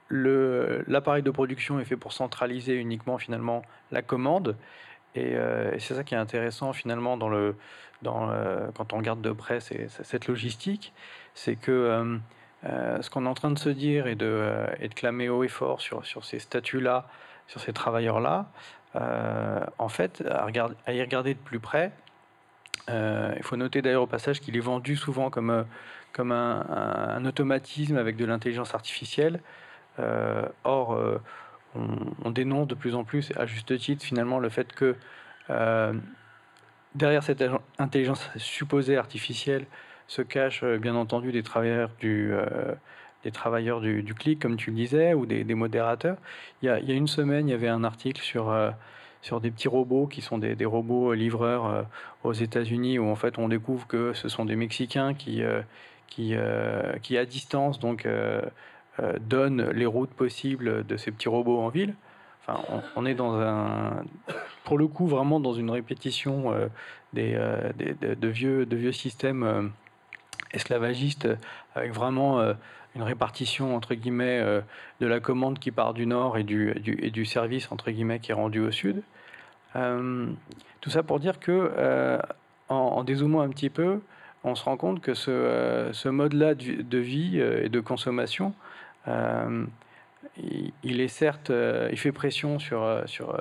L'appareil 0.09 1.23
de 1.23 1.31
production 1.31 1.79
est 1.79 1.85
fait 1.85 1.97
pour 1.97 2.13
centraliser 2.13 2.75
uniquement 2.75 3.17
finalement 3.17 3.63
la 3.91 4.01
commande. 4.01 4.55
Et, 5.15 5.35
c'est 5.79 5.95
ça 5.95 6.03
qui 6.03 6.13
est 6.13 6.17
intéressant 6.17 6.73
finalement 6.73 7.17
dans 7.17 7.29
le, 7.29 7.55
dans, 8.01 8.29
quand 8.75 8.93
on 8.93 8.97
regarde 8.97 9.21
de 9.21 9.31
près 9.31 9.59
cette 9.59 10.27
logistique, 10.27 10.93
c'est 11.33 11.55
que 11.55 12.19
ce 12.63 13.09
qu'on 13.09 13.25
est 13.25 13.29
en 13.29 13.33
train 13.33 13.51
de 13.51 13.59
se 13.59 13.69
dire 13.69 14.07
et 14.07 14.15
de, 14.15 14.67
clamer 14.95 15.29
haut 15.29 15.43
et 15.43 15.47
fort 15.47 15.81
sur, 15.81 16.03
ces 16.23 16.39
statuts-là, 16.39 17.07
sur 17.47 17.59
ces 17.59 17.73
travailleurs-là, 17.73 18.45
en 18.93 19.89
fait, 19.89 20.23
à, 20.29 20.45
regarder, 20.45 20.75
y 20.87 21.01
regarder 21.01 21.33
de 21.33 21.39
plus 21.39 21.59
près, 21.59 21.91
il 22.87 23.43
faut 23.43 23.57
noter 23.57 23.81
d'ailleurs 23.81 24.03
au 24.03 24.07
passage 24.07 24.39
qu'il 24.39 24.55
est 24.55 24.61
vendu 24.61 24.95
souvent 24.95 25.29
comme, 25.31 25.49
un, 25.49 26.25
un 26.29 27.25
automatisme 27.25 27.97
avec 27.97 28.15
de 28.15 28.25
l'intelligence 28.25 28.75
artificielle. 28.75 29.41
Euh, 29.99 30.43
or, 30.63 30.97
euh, 31.75 31.79
on, 32.23 32.31
dénonce 32.31 32.67
de 32.67 32.75
plus 32.75 32.95
en 32.95 33.03
plus, 33.03 33.31
à 33.35 33.45
juste 33.45 33.77
titre, 33.77 34.03
finalement, 34.03 34.39
le 34.39 34.49
fait 34.49 34.73
que 34.73 34.95
euh, 35.49 35.93
derrière 36.95 37.23
cette 37.23 37.43
intelligence 37.77 38.29
supposée 38.37 38.97
artificielle 38.97 39.65
se 40.07 40.21
cachent 40.21 40.63
bien 40.63 40.95
entendu 40.95 41.31
des 41.31 41.43
travailleurs 41.43 41.91
du, 41.99 42.33
des 43.23 43.31
travailleurs 43.31 43.79
du, 43.79 44.13
clic, 44.15 44.39
comme 44.39 44.57
tu 44.57 44.71
le 44.71 44.75
disais, 44.75 45.13
ou 45.13 45.27
des, 45.27 45.43
modérateurs. 45.53 46.17
Il 46.61 46.65
y, 46.65 46.69
a, 46.69 46.79
une 46.79 47.07
semaine, 47.07 47.47
il 47.47 47.51
y 47.51 47.53
avait 47.53 47.67
un 47.67 47.83
article 47.83 48.21
sur, 48.21 48.51
sur 49.21 49.39
des 49.39 49.51
petits 49.51 49.67
robots 49.67 50.07
qui 50.07 50.21
sont 50.21 50.39
des, 50.39 50.65
robots 50.65 51.13
livreurs 51.13 51.85
aux 52.23 52.33
États-Unis, 52.33 52.97
où 52.97 53.07
en 53.07 53.15
fait 53.15 53.37
on 53.37 53.49
découvre 53.49 53.85
que 53.85 54.13
ce 54.13 54.29
sont 54.29 54.45
des 54.45 54.55
Mexicains 54.55 55.13
qui, 55.13 55.43
qui, 56.07 56.33
qui 57.01 57.17
à 57.17 57.25
distance, 57.25 57.79
donc 57.79 58.05
euh, 58.05 58.41
donne 59.21 59.69
les 59.71 59.85
routes 59.85 60.11
possibles 60.11 60.85
de 60.85 60.97
ces 60.97 61.11
petits 61.11 61.29
robots 61.29 61.59
en 61.59 61.69
ville. 61.69 61.93
Enfin, 62.49 62.61
on, 62.95 63.05
est 63.05 63.13
dans 63.13 63.39
un, 63.39 64.03
pour 64.63 64.77
le 64.77 64.87
coup, 64.87 65.07
vraiment 65.07 65.39
dans 65.39 65.53
une 65.53 65.69
répétition 65.69 66.51
euh, 66.51 66.67
des, 67.13 67.33
euh, 67.35 67.71
de, 67.75 68.27
vieux, 68.27 68.65
de 68.65 68.75
vieux 68.75 68.91
systèmes 68.91 69.71
esclavagistes 70.51 71.27
avec 71.75 71.93
vraiment 71.93 72.41
une 72.95 73.03
répartition 73.03 73.75
entre 73.75 73.93
guillemets 73.93 74.41
de 74.99 75.05
la 75.05 75.19
commande 75.19 75.59
qui 75.59 75.69
part 75.69 75.93
du 75.93 76.07
nord 76.07 76.37
et 76.37 76.43
du, 76.43 76.71
et 76.71 77.11
du 77.11 77.25
service 77.25 77.71
entre 77.71 77.91
guillemets 77.91 78.19
qui 78.19 78.31
est 78.31 78.35
rendu 78.35 78.59
au 78.59 78.71
sud. 78.71 79.03
tout 79.73 80.89
ça 80.89 81.03
pour 81.03 81.19
dire 81.19 81.39
que 81.39 82.19
en, 82.69 82.75
en, 82.75 83.03
dézoomant 83.03 83.41
un 83.41 83.49
petit 83.49 83.69
peu, 83.69 83.99
on 84.43 84.55
se 84.55 84.63
rend 84.63 84.77
compte 84.77 85.01
que 85.01 85.13
ce 85.13 86.09
mode-là 86.09 86.55
de 86.55 86.97
vie 86.97 87.39
et 87.39 87.69
de 87.69 87.79
consommation 87.79 88.53
euh, 89.09 89.65
il, 90.83 91.01
est 91.01 91.07
certes, 91.07 91.49
euh, 91.49 91.89
il 91.91 91.97
fait 91.97 92.11
pression 92.11 92.59
sur, 92.59 92.83
euh, 92.83 93.03
sur, 93.05 93.39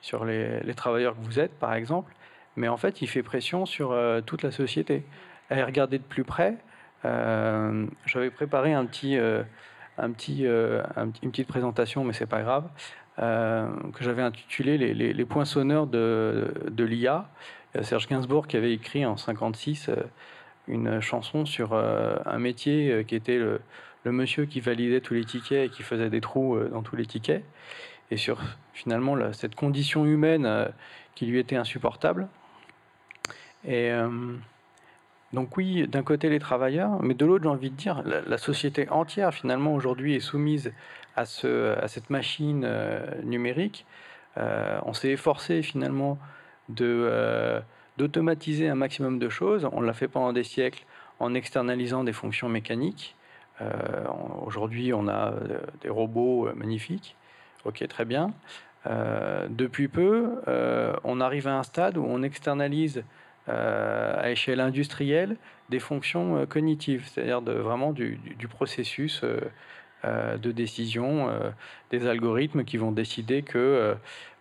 sur 0.00 0.24
les, 0.24 0.74
travailleurs 0.74 1.16
que 1.16 1.24
vous 1.24 1.40
êtes, 1.40 1.58
par 1.58 1.74
exemple, 1.74 2.12
mais 2.56 2.68
en 2.68 2.76
fait, 2.76 3.02
il 3.02 3.08
fait 3.08 3.22
pression 3.22 3.66
sur 3.66 3.96
toute 4.26 4.42
la 4.42 4.52
société. 4.52 5.04
À 5.50 5.64
regarder 5.64 5.98
de 5.98 6.04
plus 6.04 6.24
près, 6.24 6.56
j'avais 7.02 8.30
préparé 8.30 8.72
un 8.72 8.86
petit, 8.86 9.16
un 9.16 10.10
petit, 10.12 10.44
une 10.44 11.30
petite 11.30 11.48
présentation, 11.48 12.04
mais 12.04 12.12
c'est 12.12 12.26
pas 12.26 12.42
grave, 12.42 12.68
que 13.16 14.02
j'avais 14.04 14.22
intitulé 14.22 14.78
les, 14.78 14.94
les, 14.94 15.12
les, 15.12 15.24
poinçonneurs 15.24 15.88
de, 15.88 16.54
de 16.70 16.84
l'IA. 16.84 17.28
Serge 17.82 18.06
Gainsbourg 18.06 18.46
qui 18.46 18.56
avait 18.56 18.72
écrit 18.72 19.04
en 19.04 19.16
56 19.16 19.90
une 20.68 21.00
chanson 21.00 21.44
sur 21.44 21.74
un 21.74 22.38
métier 22.38 23.04
qui 23.04 23.16
était 23.16 23.38
le, 23.38 23.60
le 24.04 24.12
monsieur 24.12 24.44
qui 24.44 24.60
validait 24.60 25.00
tous 25.00 25.14
les 25.14 25.24
tickets 25.24 25.66
et 25.66 25.70
qui 25.70 25.82
faisait 25.82 26.10
des 26.10 26.20
trous 26.20 26.56
euh, 26.56 26.68
dans 26.68 26.82
tous 26.82 26.94
les 26.96 27.06
tickets, 27.06 27.42
et 28.10 28.16
sur 28.16 28.40
finalement 28.72 29.32
cette 29.32 29.54
condition 29.54 30.04
humaine 30.04 30.46
euh, 30.46 30.68
qui 31.14 31.26
lui 31.26 31.38
était 31.38 31.56
insupportable. 31.56 32.28
Et 33.64 33.90
euh, 33.90 34.36
donc 35.32 35.56
oui, 35.56 35.88
d'un 35.88 36.02
côté 36.02 36.28
les 36.28 36.38
travailleurs, 36.38 37.02
mais 37.02 37.14
de 37.14 37.24
l'autre 37.24 37.44
j'ai 37.44 37.50
envie 37.50 37.70
de 37.70 37.76
dire, 37.76 38.02
la, 38.04 38.38
société 38.38 38.88
entière 38.90 39.32
finalement 39.32 39.74
aujourd'hui 39.74 40.14
est 40.14 40.20
soumise 40.20 40.72
à, 41.16 41.24
ce, 41.24 41.76
à 41.78 41.88
cette 41.88 42.10
machine 42.10 42.68
numérique. 43.24 43.86
on 44.36 44.92
s'est 44.92 45.10
efforcé 45.10 45.62
finalement 45.62 46.18
de 46.68 47.62
d'automatiser 47.96 48.68
un 48.68 48.74
maximum 48.74 49.18
de 49.18 49.28
choses. 49.28 49.68
On 49.72 49.80
l'a 49.80 49.92
fait 49.92 50.08
pendant 50.08 50.32
des 50.32 50.44
siècles 50.44 50.84
en 51.20 51.34
externalisant 51.34 52.04
des 52.04 52.12
fonctions 52.12 52.48
mécaniques. 52.48 53.16
Euh, 53.60 54.04
aujourd'hui, 54.44 54.92
on 54.92 55.08
a 55.08 55.32
euh, 55.32 55.58
des 55.82 55.88
robots 55.88 56.48
euh, 56.48 56.54
magnifiques. 56.54 57.16
Ok, 57.64 57.86
très 57.88 58.04
bien. 58.04 58.32
depuis 59.48 59.88
peu, 59.88 60.42
on 61.04 61.18
arrive 61.22 61.48
à 61.48 61.56
un 61.58 61.62
stade 61.62 61.96
où 61.96 62.04
on 62.06 62.22
externalise 62.22 63.02
à 63.46 64.30
échelle 64.30 64.60
industrielle 64.60 65.38
des 65.70 65.78
fonctions 65.78 66.44
cognitives, 66.44 67.06
c'est-à-dire 67.06 67.40
vraiment 67.40 67.92
du, 67.92 68.18
processus 68.50 69.24
de 70.04 70.52
décision, 70.52 71.30
des 71.90 72.06
algorithmes 72.06 72.64
qui 72.64 72.76
vont 72.76 72.92
décider 72.92 73.40
que 73.40 73.96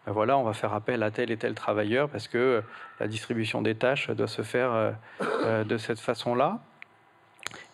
ben 0.05 0.11
voilà, 0.11 0.37
on 0.37 0.43
va 0.43 0.51
faire 0.51 0.73
appel 0.73 1.01
à 1.03 1.11
tel 1.11 1.31
et 1.31 1.37
tel 1.37 1.53
travailleur 1.53 2.09
parce 2.09 2.27
que 2.27 2.61
la 2.99 3.07
distribution 3.07 3.61
des 3.61 3.75
tâches 3.75 4.09
doit 4.09 4.27
se 4.27 4.41
faire 4.41 4.95
de 5.21 5.77
cette 5.77 6.01
façon-là. 6.01 6.59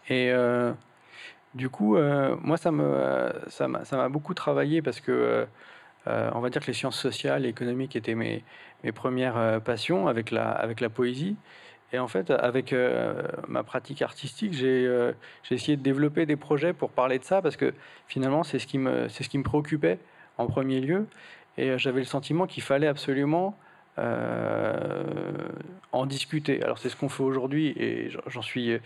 Et 0.08 0.32
du 1.56 1.70
coup, 1.70 1.96
euh, 1.96 2.36
moi, 2.42 2.58
ça 2.58 2.72
me, 2.72 3.32
ça 3.48 3.68
m'a 3.68 4.10
beaucoup 4.10 4.34
travaillé 4.34 4.82
parce 4.82 5.00
que, 5.00 5.48
euh, 6.08 6.32
on 6.34 6.40
va 6.40 6.50
dire 6.50 6.62
que 6.62 6.68
les 6.68 6.74
sciences 6.74 7.00
sociales 7.00 7.46
et 7.46 7.50
économiques 7.50 7.96
étaient 7.96 8.16
mes, 8.16 8.44
mes 8.84 8.92
premières 8.92 9.38
euh, 9.38 9.60
passions 9.60 10.08
avec 10.08 10.32
la, 10.32 10.50
avec 10.50 10.80
la 10.82 10.90
poésie. 10.90 11.36
Et 11.92 11.98
en 12.00 12.08
fait, 12.08 12.30
avec 12.30 12.76
ma 13.48 13.64
pratique 13.64 14.04
artistique, 14.04 14.54
j'ai 14.54 14.88
essayé 15.50 15.76
de 15.76 15.82
développer 15.82 16.28
des 16.28 16.36
projets 16.36 16.72
pour 16.72 16.92
parler 16.92 17.18
de 17.18 17.24
ça 17.24 17.42
parce 17.42 17.56
que 17.56 17.74
finalement, 18.08 18.44
c'est 18.44 18.60
ce 18.60 18.68
qui 18.68 18.78
me, 18.78 19.10
c'est 19.10 19.24
ce 19.24 19.30
qui 19.30 19.40
me 19.40 19.44
préoccupait 19.44 19.98
en 20.38 20.46
premier 20.46 20.82
lieu. 20.82 21.08
Et 21.58 21.80
j'avais 21.80 22.02
le 22.02 22.06
sentiment 22.06 22.46
qu'il 22.46 22.62
fallait 22.62 22.86
absolument 22.86 23.58
en 25.92 26.06
discuter. 26.06 26.64
Alors 26.64 26.78
c'est 26.78 26.90
ce 26.90 26.96
qu'on 26.96 27.10
fait 27.10 27.24
aujourd'hui 27.24 27.68
et 27.78 28.10
j'en 28.28 28.42
suis, 28.42 28.80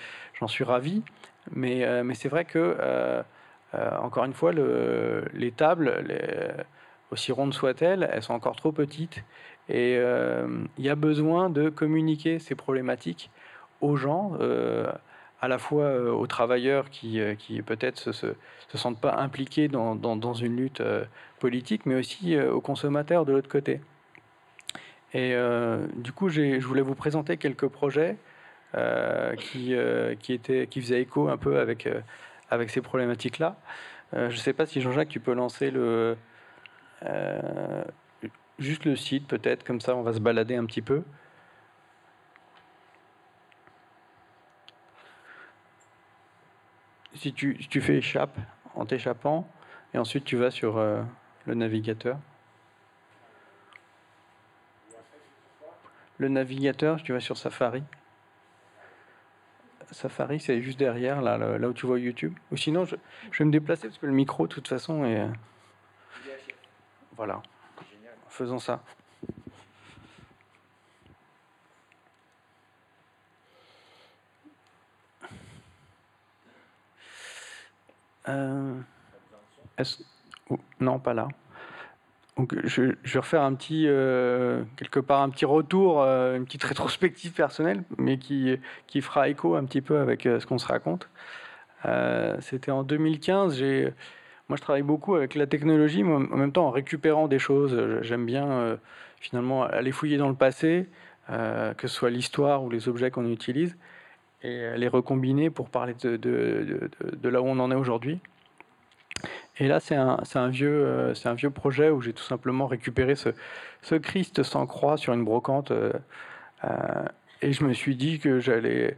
suis 0.47 0.63
ravi. 0.63 1.03
Mais, 1.51 1.83
euh, 1.83 2.03
mais 2.03 2.13
c'est 2.13 2.29
vrai 2.29 2.45
que, 2.45 2.77
euh, 2.79 3.21
euh, 3.75 3.97
encore 3.99 4.25
une 4.25 4.33
fois, 4.33 4.51
le, 4.51 5.25
les 5.33 5.51
tables, 5.51 6.05
aussi 7.11 7.31
rondes 7.31 7.53
soient-elles, 7.53 8.09
elles 8.11 8.23
sont 8.23 8.33
encore 8.33 8.55
trop 8.55 8.71
petites. 8.71 9.23
Et 9.69 9.95
il 9.95 10.85
y 10.85 10.89
a 10.89 10.95
besoin 10.95 11.49
de 11.49 11.69
communiquer 11.69 12.39
ces 12.39 12.55
problématiques 12.55 13.31
aux 13.81 13.95
gens, 13.95 14.33
à 15.41 15.47
la 15.47 15.57
fois 15.57 16.11
aux 16.11 16.27
travailleurs 16.27 16.89
qui, 16.89 17.19
qui 17.37 17.61
peut-être 17.61 17.97
se, 17.97 18.11
se, 18.11 18.77
sentent 18.77 18.99
pas 18.99 19.15
impliqués 19.15 19.67
dans, 19.69 19.95
dans 19.95 20.33
une 20.33 20.57
lutte 20.57 20.83
politique, 21.39 21.85
mais 21.85 21.95
aussi 21.95 22.39
aux 22.39 22.61
consommateurs 22.61 23.25
de 23.25 23.31
l'autre 23.31 23.49
côté. 23.49 23.79
Et 25.13 25.33
euh, 25.35 25.85
du 25.95 26.11
coup, 26.11 26.29
je 26.29 26.59
voulais 26.65 26.81
vous 26.81 26.95
présenter 26.95 27.37
quelques 27.37 27.67
projets 27.67 28.17
euh, 28.75 29.35
qui, 29.35 29.75
euh, 29.75 30.15
qui, 30.15 30.33
étaient, 30.33 30.67
qui 30.67 30.81
faisaient 30.81 31.01
écho 31.01 31.29
un 31.29 31.37
peu 31.37 31.59
avec, 31.59 31.87
avec 32.49 32.69
ces 32.69 32.81
problématiques-là. 32.81 33.55
je 34.13 34.25
ne 34.25 34.31
sais 34.31 34.53
pas 34.53 34.65
si 34.65 34.81
Jean-Jacques, 34.81 35.09
tu 35.09 35.19
peux 35.19 35.33
lancer 35.33 35.71
le, 35.71 36.17
juste 38.59 38.85
le 38.85 38.95
site 38.95 39.27
peut-être, 39.27 39.63
comme 39.63 39.81
ça 39.81 39.95
on 39.95 40.01
va 40.01 40.13
se 40.13 40.19
balader 40.19 40.55
un 40.55 40.65
petit 40.65 40.81
peu. 40.81 41.03
Si 47.15 47.33
tu, 47.33 47.57
tu 47.69 47.81
fais 47.81 47.97
échappe 47.97 48.35
en 48.75 48.85
t'échappant, 48.85 49.47
et 49.93 49.99
ensuite 49.99 50.25
tu 50.25 50.37
vas 50.37 50.49
sur 50.49 50.77
le 50.79 51.53
navigateur. 51.53 52.17
Le 56.23 56.29
navigateur, 56.29 57.03
tu 57.03 57.11
vas 57.11 57.19
sur 57.19 57.35
Safari. 57.35 57.83
Safari, 59.91 60.39
c'est 60.39 60.61
juste 60.61 60.79
derrière, 60.79 61.21
là, 61.21 61.37
là 61.37 61.67
où 61.67 61.73
tu 61.73 61.85
vois 61.85 61.99
YouTube. 61.99 62.33
Ou 62.49 62.55
sinon, 62.55 62.85
je, 62.85 62.95
vais 63.37 63.43
me 63.43 63.51
déplacer 63.51 63.89
parce 63.89 63.97
que 63.97 64.05
le 64.05 64.13
micro, 64.13 64.47
de 64.47 64.53
toute 64.53 64.69
façon, 64.69 65.03
est. 65.03 65.27
Voilà. 67.17 67.43
Faisons 68.29 68.57
ça. 68.57 68.81
Euh, 78.29 78.79
non, 80.79 80.99
pas 80.99 81.13
là. 81.13 81.27
Donc, 82.37 82.55
je, 82.63 82.81
vais 82.81 83.19
refaire 83.19 83.43
un 83.43 83.53
petit, 83.53 83.85
euh, 83.87 84.63
quelque 84.75 84.99
part, 84.99 85.21
un 85.21 85.29
petit 85.29 85.45
retour, 85.45 86.01
euh, 86.01 86.35
une 86.35 86.45
petite 86.45 86.63
rétrospective 86.63 87.31
personnelle, 87.31 87.83
mais 87.97 88.17
qui, 88.17 88.57
qui 88.87 89.01
fera 89.01 89.29
écho 89.29 89.55
un 89.55 89.65
petit 89.65 89.81
peu 89.81 89.99
avec 89.99 90.25
euh, 90.25 90.39
ce 90.39 90.47
qu'on 90.47 90.57
se 90.57 90.67
raconte. 90.67 91.09
C'était 92.39 92.71
en 92.71 92.83
2015. 92.83 93.57
J'ai, 93.57 93.93
moi, 94.49 94.57
je 94.57 94.61
travaille 94.61 94.83
beaucoup 94.83 95.15
avec 95.15 95.35
la 95.35 95.47
technologie, 95.47 96.03
mais 96.03 96.13
en 96.13 96.37
même 96.37 96.51
temps 96.51 96.67
en 96.67 96.71
récupérant 96.71 97.27
des 97.27 97.39
choses. 97.39 97.77
J'aime 98.01 98.25
bien 98.25 98.79
finalement 99.19 99.63
aller 99.63 99.91
fouiller 99.91 100.17
dans 100.17 100.29
le 100.29 100.35
passé, 100.35 100.87
que 101.27 101.73
ce 101.81 101.87
soit 101.89 102.09
l'histoire 102.09 102.63
ou 102.63 102.69
les 102.69 102.87
objets 102.87 103.11
qu'on 103.11 103.29
utilise, 103.29 103.75
et 104.43 104.77
les 104.77 104.87
recombiner 104.87 105.49
pour 105.49 105.69
parler 105.69 105.93
de 106.01 107.29
là 107.29 107.41
où 107.41 107.47
on 107.47 107.59
en 107.59 107.69
est 107.69 107.75
aujourd'hui. 107.75 108.21
Et 109.59 109.67
là, 109.67 109.79
c'est 109.79 109.95
un, 109.95 110.17
un, 110.35 110.47
vieux, 110.49 110.85
euh, 110.85 111.13
un 111.25 111.33
vieux 111.35 111.51
projet 111.51 111.89
où 111.89 112.01
j'ai 112.01 112.13
tout 112.13 112.23
simplement 112.23 112.65
récupéré 112.67 113.15
ce, 113.15 113.95
Christ 113.95 114.43
sans 114.43 114.65
croix 114.65 114.97
sur 114.97 115.13
une 115.13 115.23
brocante. 115.23 115.71
Euh, 115.71 115.93
euh, 116.63 117.05
et 117.41 117.53
je 117.53 117.63
me 117.63 117.73
suis 117.73 117.95
dit 117.95 118.19
que 118.19 118.39
j'allais, 118.39 118.97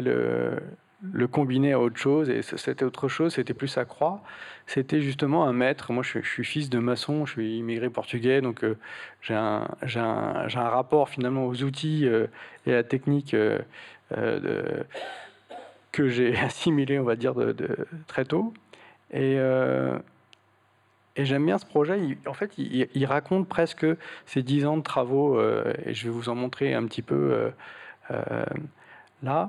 le, 0.00 0.58
le 1.12 1.28
combiner 1.28 1.72
à 1.72 1.80
autre 1.80 1.98
chose. 1.98 2.30
Et 2.30 2.42
c'était 2.42 2.84
autre 2.84 3.08
chose, 3.08 3.34
c'était 3.34 3.54
plus 3.54 3.68
sa 3.68 3.84
croix. 3.84 4.22
C'était 4.66 5.00
justement 5.00 5.44
un 5.46 5.52
maître. 5.52 5.92
Moi, 5.92 6.02
je, 6.02 6.18
suis 6.20 6.44
fils 6.44 6.70
de 6.70 6.78
maçon, 6.78 7.26
je 7.26 7.32
suis 7.32 7.58
immigré 7.58 7.90
portugais, 7.90 8.40
donc 8.40 8.64
j'ai, 9.22 9.34
un, 9.34 9.68
j'ai, 9.82 10.00
un, 10.00 10.48
j'ai 10.48 10.58
un, 10.58 10.68
rapport 10.68 11.10
finalement 11.10 11.46
aux 11.46 11.62
outils 11.62 12.06
et 12.66 12.72
à 12.72 12.76
la 12.76 12.82
technique 12.82 13.36
que 15.92 16.08
j'ai 16.08 16.36
assimilé, 16.38 16.98
on 16.98 17.04
va 17.04 17.14
dire, 17.16 17.34
de 17.34 17.86
très 18.06 18.24
tôt. 18.24 18.52
Et, 19.14 19.36
euh, 19.38 19.96
et 21.14 21.24
j'aime 21.24 21.46
bien 21.46 21.56
ce 21.56 21.64
projet. 21.64 22.18
en 22.26 22.34
fait, 22.34 22.58
il, 22.58 23.06
raconte 23.06 23.48
presque 23.48 23.86
ses 24.26 24.42
dix 24.42 24.66
ans 24.66 24.76
de 24.76 24.82
travaux, 24.82 25.38
euh, 25.38 25.72
et 25.86 25.94
je 25.94 26.04
vais 26.04 26.10
vous 26.10 26.28
en 26.28 26.34
montrer 26.34 26.74
un 26.74 26.84
petit 26.86 27.02
peu 27.02 27.52
euh, 28.10 28.44
là, 29.22 29.48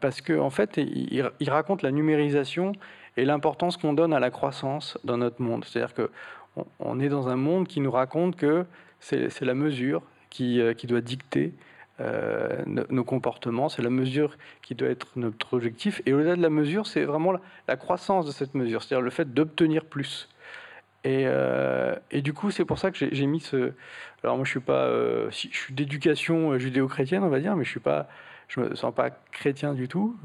parce 0.00 0.22
qu'en 0.22 0.46
en 0.46 0.50
fait, 0.50 0.78
il, 0.78 1.50
raconte 1.50 1.82
la 1.82 1.90
numérisation 1.90 2.72
et 3.18 3.26
l'importance 3.26 3.76
qu'on 3.76 3.92
donne 3.92 4.14
à 4.14 4.20
la 4.20 4.30
croissance 4.30 4.98
dans 5.04 5.18
notre 5.18 5.42
monde. 5.42 5.66
C'est-à-dire 5.66 5.94
que 5.94 6.10
on, 6.80 6.98
est 6.98 7.10
dans 7.10 7.28
un 7.28 7.36
monde 7.36 7.68
qui 7.68 7.80
nous 7.80 7.90
raconte 7.90 8.36
que 8.36 8.64
c'est 9.00 9.42
la 9.42 9.54
mesure 9.54 10.02
qui 10.30 10.86
doit 10.86 11.02
dicter 11.02 11.52
euh, 12.02 12.62
nos 12.66 13.04
comportements, 13.04 13.68
c'est 13.68 13.82
la 13.82 13.90
mesure 13.90 14.36
qui 14.62 14.74
doit 14.74 14.88
être 14.88 15.08
notre 15.16 15.54
objectif. 15.54 16.02
Et 16.06 16.12
au-delà 16.12 16.36
de 16.36 16.42
la 16.42 16.50
mesure, 16.50 16.86
c'est 16.86 17.04
vraiment 17.04 17.32
la, 17.68 17.76
croissance 17.76 18.26
de 18.26 18.32
cette 18.32 18.54
mesure, 18.54 18.82
c'est-à-dire 18.82 19.02
le 19.02 19.10
fait 19.10 19.32
d'obtenir 19.32 19.84
plus. 19.84 20.28
Et, 21.04 21.24
euh, 21.26 21.96
du 22.12 22.32
coup, 22.32 22.50
c'est 22.50 22.64
pour 22.64 22.78
ça 22.78 22.90
que 22.90 22.96
j'ai 22.96 23.26
mis 23.26 23.40
ce. 23.40 23.72
Alors 24.22 24.36
moi, 24.36 24.44
je 24.44 24.50
suis 24.50 24.60
pas, 24.60 24.86
euh, 24.86 25.30
je 25.30 25.48
suis 25.48 25.74
d'éducation 25.74 26.58
judéo-chrétienne, 26.58 27.22
on 27.24 27.28
va 27.28 27.40
dire, 27.40 27.56
mais 27.56 27.64
je 27.64 27.70
suis 27.70 27.80
pas, 27.80 28.08
je 28.48 28.60
me 28.60 28.74
sens 28.74 28.94
pas 28.94 29.10
chrétien 29.32 29.74
du 29.74 29.88
tout, 29.88 30.16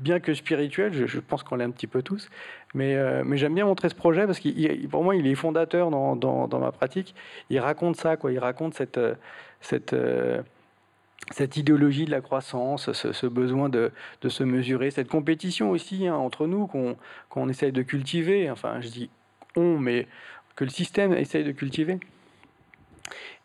bien 0.00 0.20
que 0.20 0.34
spirituel. 0.34 0.92
Je, 1.06 1.20
pense 1.20 1.42
qu'on 1.42 1.56
l'est 1.56 1.64
un 1.64 1.70
petit 1.70 1.86
peu 1.86 2.02
tous, 2.02 2.30
mais, 2.74 2.96
mais 3.24 3.36
j'aime 3.36 3.54
bien 3.54 3.66
montrer 3.66 3.88
ce 3.88 3.94
projet 3.94 4.26
parce 4.26 4.40
que 4.40 4.86
pour 4.86 5.04
moi, 5.04 5.16
il 5.16 5.26
est 5.26 5.34
fondateur 5.34 5.90
dans, 5.90 6.16
dans, 6.16 6.48
dans, 6.48 6.58
ma 6.58 6.72
pratique. 6.72 7.14
Il 7.50 7.58
raconte 7.60 7.96
ça, 7.96 8.16
quoi. 8.16 8.32
Il 8.32 8.38
raconte 8.38 8.74
cette 8.74 9.00
cette 9.60 9.94
cette 11.30 11.56
idéologie 11.56 12.04
de 12.04 12.10
la 12.10 12.20
croissance, 12.20 12.92
ce, 12.92 13.26
besoin 13.26 13.68
de, 13.68 13.92
se 14.28 14.42
mesurer, 14.42 14.90
cette 14.90 15.08
compétition 15.08 15.70
aussi 15.70 16.06
hein, 16.06 16.14
entre 16.14 16.46
nous 16.46 16.66
qu'on 16.66 17.48
essaye 17.48 17.72
de 17.72 17.82
cultiver, 17.82 18.50
enfin 18.50 18.80
je 18.80 18.88
dis 18.88 19.10
on, 19.56 19.78
mais 19.78 20.08
que 20.56 20.64
le 20.64 20.70
système 20.70 21.12
essaye 21.12 21.44
de 21.44 21.52
cultiver. 21.52 22.00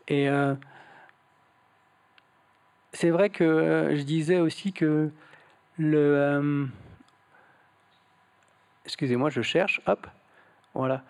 Et 0.07 0.29
euh, 0.29 0.55
c'est 2.93 3.09
vrai 3.09 3.29
que 3.29 3.43
euh, 3.43 3.95
je 3.95 4.03
disais 4.03 4.39
aussi 4.39 4.73
que 4.73 5.11
le... 5.77 5.97
Euh, 5.97 6.65
excusez-moi, 8.85 9.29
je 9.29 9.41
cherche, 9.41 9.81
hop, 9.85 10.07
voilà. 10.73 11.03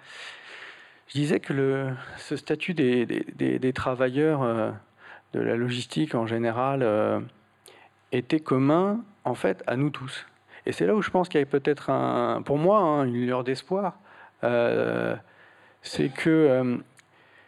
Je 1.08 1.14
disais 1.14 1.40
que 1.40 1.54
le, 1.54 1.96
ce 2.18 2.36
statut 2.36 2.74
des, 2.74 3.06
des 3.06 3.74
travailleurs 3.74 4.76
la 5.40 5.56
logistique 5.56 6.16
en 6.16 6.26
général 6.26 6.82
euh, 6.84 7.20
était 8.12 8.40
commun 8.40 9.04
en 9.24 9.36
fait 9.36 9.64
à 9.68 9.76
nous 9.76 9.90
tous. 9.90 10.26
Et 10.66 10.72
c'est 10.72 10.86
là 10.86 10.96
où 10.96 11.02
je 11.02 11.10
pense 11.10 11.30
qu'il 11.30 11.40
y 11.40 11.44
a 11.44 11.46
peut-être 11.46 11.90
un, 11.90 12.42
pour 12.42 12.58
moi, 12.58 12.80
hein, 12.80 13.06
une 13.06 13.14
lueur 13.14 13.44
d'espoir. 13.44 14.00
Euh, 14.44 15.16
c'est 15.82 16.10
que 16.10 16.30
euh, 16.30 16.78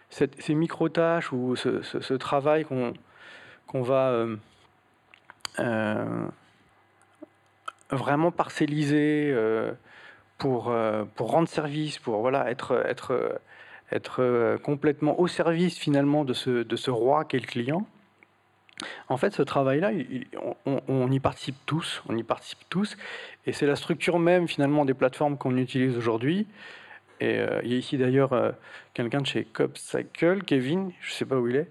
ces 0.09 0.55
micro-tâches 0.55 1.31
ou 1.33 1.55
ce, 1.55 2.13
travail 2.13 2.65
qu'on 2.65 2.93
qu'on 3.67 3.83
va 3.83 4.25
vraiment 7.91 8.31
parcelliser 8.31 9.35
pour, 10.39 10.73
pour 11.15 11.31
rendre 11.31 11.47
service, 11.47 11.99
pour 11.99 12.21
voilà, 12.21 12.49
être, 12.49 12.83
être 12.87 13.39
être 13.91 14.21
euh, 14.21 14.57
complètement 14.57 15.19
au 15.19 15.27
service 15.27 15.77
finalement 15.77 16.25
de 16.25 16.33
ce, 16.33 16.63
de 16.63 16.75
ce 16.75 16.91
roi 16.91 17.25
qu'est 17.25 17.39
le 17.39 17.47
client. 17.47 17.87
En 19.09 19.17
fait, 19.17 19.33
ce 19.33 19.41
travail-là, 19.41 19.91
on, 20.65 21.11
y 21.11 21.19
participe 21.19 21.57
tous, 21.65 22.01
on 22.07 22.15
y 22.15 22.23
participe 22.23 22.59
tous, 22.69 22.95
et 23.45 23.51
c'est 23.51 23.65
la 23.65 23.75
structure 23.75 24.19
même 24.19 24.47
finalement 24.47 24.85
des 24.85 24.93
plateformes 24.93 25.37
qu'on 25.37 25.57
utilise 25.57 25.97
aujourd'hui. 25.97 26.47
Et 27.19 27.39
euh, 27.39 27.59
il 27.63 27.73
y 27.73 27.75
a 27.75 27.77
ici 27.77 27.97
d'ailleurs 27.97 28.31
euh, 28.31 28.51
quelqu'un 28.93 29.19
de 29.19 29.25
chez 29.25 29.43
CopCycle, 29.43 30.43
Kevin, 30.43 30.93
je 31.01 31.09
ne 31.09 31.13
sais 31.13 31.25
pas 31.25 31.35
où 31.35 31.49
il 31.49 31.57
est. 31.57 31.67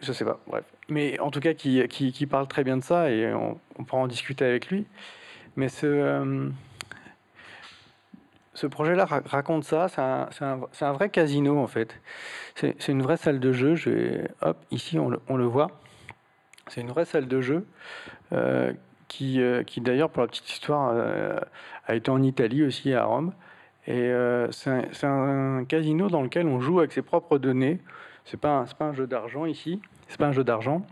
Je 0.00 0.08
ne 0.08 0.12
sais 0.12 0.24
pas, 0.24 0.40
bref. 0.48 0.64
Mais 0.88 1.20
en 1.20 1.30
tout 1.30 1.40
cas, 1.40 1.54
qui, 1.54 1.86
qui, 1.86 2.26
parle 2.26 2.48
très 2.48 2.64
bien 2.64 2.78
de 2.78 2.82
ça, 2.82 3.10
et 3.10 3.32
on, 3.32 3.60
on 3.78 3.84
pourra 3.84 4.02
en 4.02 4.08
discuter 4.08 4.44
avec 4.44 4.70
lui. 4.70 4.86
Mais 5.54 5.68
ce 5.68 6.50
ce 8.54 8.66
projet-là 8.66 9.06
raconte 9.06 9.64
ça. 9.64 9.86
C'est 9.88 10.84
un, 10.84 10.92
vrai 10.92 11.08
casino, 11.08 11.58
en 11.58 11.66
fait. 11.66 12.00
C'est 12.54 12.88
une 12.88 13.02
vraie 13.02 13.16
salle 13.16 13.40
de 13.40 13.52
jeu. 13.52 13.76
Hop, 14.42 14.58
ici, 14.70 14.98
on 14.98 15.08
le, 15.08 15.44
voit. 15.44 15.70
C'est 16.68 16.80
une 16.80 16.88
vraie 16.88 17.04
salle 17.04 17.28
de 17.28 17.40
jeu 17.40 17.66
euh, 18.32 18.72
qui, 19.08 19.40
euh, 19.40 19.62
qui 19.62 19.80
d'ailleurs, 19.80 20.10
pour 20.10 20.22
la 20.22 20.28
petite 20.28 20.50
histoire, 20.50 20.92
euh, 20.94 21.38
a 21.86 21.94
été 21.94 22.10
en 22.10 22.22
Italie 22.22 22.64
aussi, 22.64 22.92
à 22.92 23.04
Rome. 23.04 23.32
Et 23.86 24.12
c'est 24.50 25.06
un, 25.06 25.64
casino 25.64 26.08
dans 26.08 26.22
lequel 26.22 26.46
on 26.46 26.60
joue 26.60 26.80
avec 26.80 26.92
ses 26.92 27.02
propres 27.02 27.38
données. 27.38 27.80
C'est 28.24 28.36
pas, 28.36 28.64
pas 28.78 28.86
un 28.86 28.92
jeu 28.92 29.06
d'argent 29.06 29.46
ici. 29.46 29.80
C'est 30.08 30.18
pas 30.18 30.26
un 30.26 30.32
jeu 30.32 30.44
d'argent. 30.44 30.82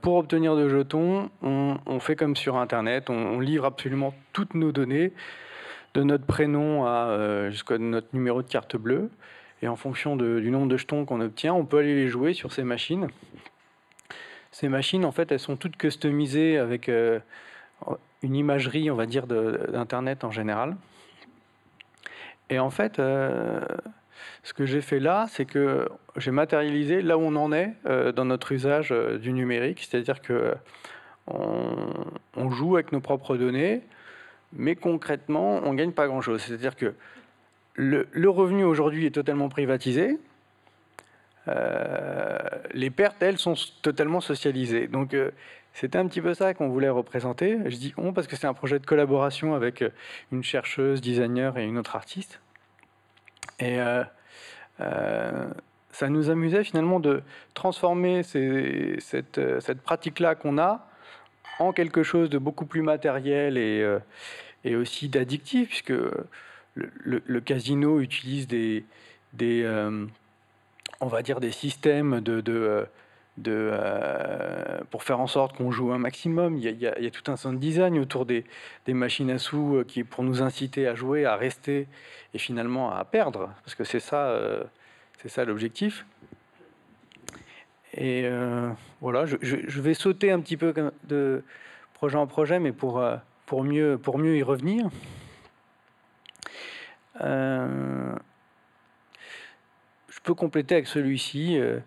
pour 0.00 0.16
obtenir 0.16 0.56
de 0.56 0.68
jetons, 0.68 1.30
on, 1.42 2.00
fait 2.00 2.16
comme 2.16 2.36
sur 2.36 2.56
Internet, 2.56 3.10
on 3.10 3.38
livre 3.38 3.64
absolument 3.64 4.14
toutes 4.32 4.54
nos 4.54 4.72
données 4.72 5.12
de 5.96 6.02
notre 6.02 6.26
prénom 6.26 6.84
à 6.84 7.08
euh, 7.08 7.50
jusqu'à 7.50 7.78
notre 7.78 8.08
numéro 8.12 8.42
de 8.42 8.48
carte 8.48 8.76
bleue. 8.76 9.10
Et 9.62 9.68
en 9.68 9.76
fonction 9.76 10.16
du 10.16 10.50
nombre 10.50 10.68
de 10.68 10.76
jetons 10.76 11.06
qu'on 11.06 11.22
obtient, 11.22 11.54
on 11.54 11.64
peut 11.64 11.78
aller 11.78 11.94
les 11.94 12.08
jouer 12.08 12.34
sur 12.34 12.52
ces 12.52 12.62
machines. 12.62 13.08
Ces 14.50 14.68
machines, 14.68 15.06
en 15.06 15.12
fait, 15.12 15.32
elles 15.32 15.40
sont 15.40 15.56
toutes 15.56 15.78
customisées 15.78 16.58
avec 16.58 16.90
euh, 16.90 17.18
une 18.22 18.36
imagerie, 18.36 18.90
on 18.90 18.94
va 18.94 19.06
dire, 19.06 19.26
d'Internet 19.26 20.24
en 20.24 20.30
général. 20.30 20.76
Et 22.50 22.58
en 22.58 22.68
fait, 22.68 22.98
euh, 22.98 23.62
ce 24.42 24.52
que 24.52 24.66
j'ai 24.66 24.82
fait 24.82 25.00
là, 25.00 25.24
c'est 25.30 25.46
que 25.46 25.88
j'ai 26.16 26.30
matérialisé 26.30 27.00
là 27.00 27.16
où 27.16 27.22
on 27.22 27.36
en 27.36 27.50
est 27.52 27.72
dans 28.14 28.26
notre 28.26 28.52
usage 28.52 28.94
du 29.20 29.32
numérique, 29.32 29.80
c'est-à-dire 29.80 30.20
que 30.20 30.54
on, 31.26 32.50
joue 32.50 32.76
avec 32.76 32.92
nos 32.92 33.00
propres 33.00 33.36
données, 33.36 33.82
mais 34.52 34.76
concrètement, 34.76 35.60
on 35.64 35.72
ne 35.72 35.78
gagne 35.78 35.92
pas 35.92 36.06
grand-chose. 36.06 36.42
C'est-à-dire 36.42 36.76
que 36.76 36.94
le, 37.74 38.28
revenu 38.28 38.64
aujourd'hui 38.64 39.06
est 39.06 39.10
totalement 39.10 39.48
privatisé. 39.48 40.18
Euh, 41.48 42.38
les 42.72 42.90
pertes, 42.90 43.22
elles, 43.22 43.38
sont 43.38 43.54
totalement 43.82 44.20
socialisées. 44.20 44.88
Donc, 44.88 45.14
euh, 45.14 45.30
c'était 45.72 45.98
un 45.98 46.06
petit 46.06 46.20
peu 46.22 46.34
ça 46.34 46.54
qu'on 46.54 46.68
voulait 46.68 46.88
représenter. 46.88 47.58
Je 47.66 47.76
dis 47.76 47.92
on 47.96 48.12
parce 48.12 48.26
que 48.26 48.36
c'est 48.36 48.46
un 48.46 48.54
projet 48.54 48.78
de 48.78 48.86
collaboration 48.86 49.54
avec 49.54 49.84
une 50.32 50.42
chercheuse, 50.42 51.00
designer 51.00 51.58
et 51.58 51.64
une 51.64 51.76
autre 51.76 51.96
artiste. 51.96 52.40
Et 53.60 53.78
ça 55.90 56.08
nous 56.08 56.30
amusait 56.30 56.64
finalement 56.64 56.98
de 56.98 57.22
transformer 57.52 58.22
cette 58.22 59.80
pratique-là 59.84 60.34
qu'on 60.34 60.56
a 60.56 60.88
en 61.58 61.72
quelque 61.72 62.02
chose 62.02 62.30
de 62.30 62.38
beaucoup 62.38 62.66
plus 62.66 62.82
matériel 62.82 63.58
et, 63.58 63.98
et 64.64 64.76
aussi 64.76 65.08
d'addictif, 65.08 65.68
puisque 65.68 65.92
le, 66.74 67.40
casino 67.40 68.00
utilise 68.00 68.46
des, 68.46 68.84
des 69.32 69.64
on 71.00 71.06
va 71.06 71.22
dire, 71.22 71.40
des 71.40 71.52
systèmes 71.52 72.20
de, 72.20 72.40
de, 72.40 72.86
de 73.38 73.72
pour 74.90 75.02
faire 75.02 75.20
en 75.20 75.26
sorte 75.26 75.56
qu'on 75.56 75.70
joue 75.70 75.92
un 75.92 75.98
maximum. 75.98 76.58
Il 76.58 76.64
y, 76.64 76.86
a, 76.86 77.10
tout 77.10 77.30
un 77.30 77.36
sound 77.36 77.58
design 77.58 77.98
autour 77.98 78.26
des, 78.26 78.44
des, 78.86 78.94
machines 78.94 79.30
à 79.30 79.38
sous 79.38 79.84
qui 79.86 80.04
pour 80.04 80.24
nous 80.24 80.42
inciter 80.42 80.86
à 80.86 80.94
jouer, 80.94 81.24
à 81.24 81.36
rester 81.36 81.86
et 82.34 82.38
finalement 82.38 82.92
à 82.92 83.04
perdre, 83.04 83.50
parce 83.64 83.74
que 83.74 83.84
c'est 83.84 84.00
ça, 84.00 84.38
c'est 85.18 85.28
ça 85.28 85.44
l'objectif. 85.44 86.04
Et 87.96 88.28
voilà, 89.00 89.24
je, 89.26 89.80
vais 89.80 89.94
sauter 89.94 90.30
un 90.30 90.40
petit 90.40 90.56
peu 90.56 90.74
de 91.04 91.42
projet 91.94 92.16
en 92.16 92.26
projet, 92.26 92.58
mais 92.58 92.72
pour, 92.72 93.02
pour, 93.46 93.64
mieux, 93.64 93.98
pour 93.98 94.18
mieux 94.18 94.36
y 94.36 94.42
revenir. 94.42 94.90
Euh, 97.22 98.14
je 100.08 100.20
peux 100.22 100.34
compléter 100.34 100.74
avec 100.74 100.86
celui-ci, 100.86 101.58
euh, 101.58 101.78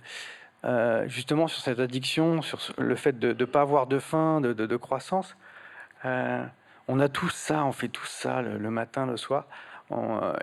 euh, 0.65 1.07
justement 1.07 1.47
sur 1.47 1.61
cette 1.61 1.79
addiction, 1.79 2.41
sur 2.41 2.59
le 2.77 2.95
fait 2.95 3.19
de 3.19 3.33
ne 3.33 3.45
pas 3.45 3.61
avoir 3.61 3.87
de 3.87 3.99
faim, 3.99 4.41
de, 4.41 4.53
de, 4.53 4.77
croissance. 4.77 5.35
on 6.03 6.99
a 6.99 7.09
tous 7.09 7.29
ça, 7.29 7.63
on 7.65 7.71
fait 7.71 7.89
tout 7.89 8.05
ça 8.05 8.41
le, 8.41 8.71
matin, 8.71 9.05
le 9.05 9.17
soir. 9.17 9.45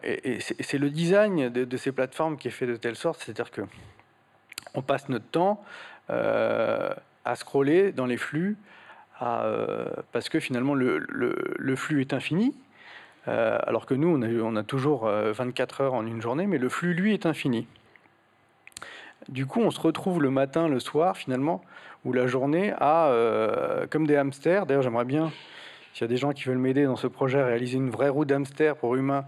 et, 0.03 0.41
c'est 0.41 0.79
le 0.79 0.91
design 0.91 1.49
de, 1.49 1.77
ces 1.77 1.93
plateformes 1.93 2.37
qui 2.37 2.49
est 2.49 2.53
fait 2.53 2.67
de 2.67 2.77
telle 2.77 2.97
sorte, 2.97 3.21
c'est-à-dire 3.21 3.51
que 3.51 3.63
on 4.75 4.83
passe 4.83 5.09
notre 5.09 5.27
temps 5.27 5.63
à 6.09 7.35
scroller 7.35 7.93
dans 7.93 8.07
les 8.07 8.17
flux, 8.17 8.57
parce 9.19 10.29
que 10.31 10.41
finalement 10.41 10.75
le, 10.75 11.77
flux 11.77 12.01
est 12.01 12.13
infini, 12.13 12.55
euh, 13.29 13.59
alors 13.67 13.87
que 13.87 13.95
nous, 13.95 14.09
on 14.09 14.57
a, 14.57 14.63
toujours 14.63 15.07
24 15.07 15.81
euh, 15.81 15.85
heures 15.85 15.95
en 15.95 16.07
une 16.07 16.21
journée, 16.21 16.47
mais 16.47 16.59
le 16.59 16.69
flux, 16.69 16.95
lui, 16.95 17.13
est 17.13 17.27
infini. 17.27 17.67
Du 19.29 19.47
coup, 19.47 19.61
on 19.61 19.71
se 19.71 19.81
retrouve 19.81 20.23
le 20.23 20.31
matin, 20.31 20.69
le 20.69 20.79
soir, 20.79 21.17
finalement, 21.17 21.63
ou 22.05 22.13
la 22.13 22.29
journée, 22.29 22.73
à, 22.79 23.09
euh, 23.09 23.87
comme 23.89 24.07
des 24.07 24.17
hamsters. 24.17 24.67
D'ailleurs, 24.67 24.83
j'aimerais 24.83 25.05
bien, 25.05 25.33
s'il 25.93 26.03
y 26.03 26.05
a 26.05 26.09
des 26.09 26.17
gens 26.17 26.33
qui 26.33 26.45
veulent 26.45 26.59
m'aider 26.59 26.85
dans 26.85 26.97
ce 26.97 27.09
projet, 27.09 27.43
réaliser 27.43 27.79
une 27.79 27.91
vraie 27.91 28.11
roue 28.11 28.25
d'hamster 28.25 28.77
pour 28.77 28.95
humains, 28.95 29.25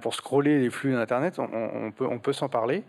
pour 0.00 0.14
scroller 0.14 0.60
les 0.60 0.70
flux 0.70 0.92
d'Internet, 0.92 1.40
on 1.40 2.18
peut 2.20 2.32
s'en 2.32 2.48
parler. 2.48 2.84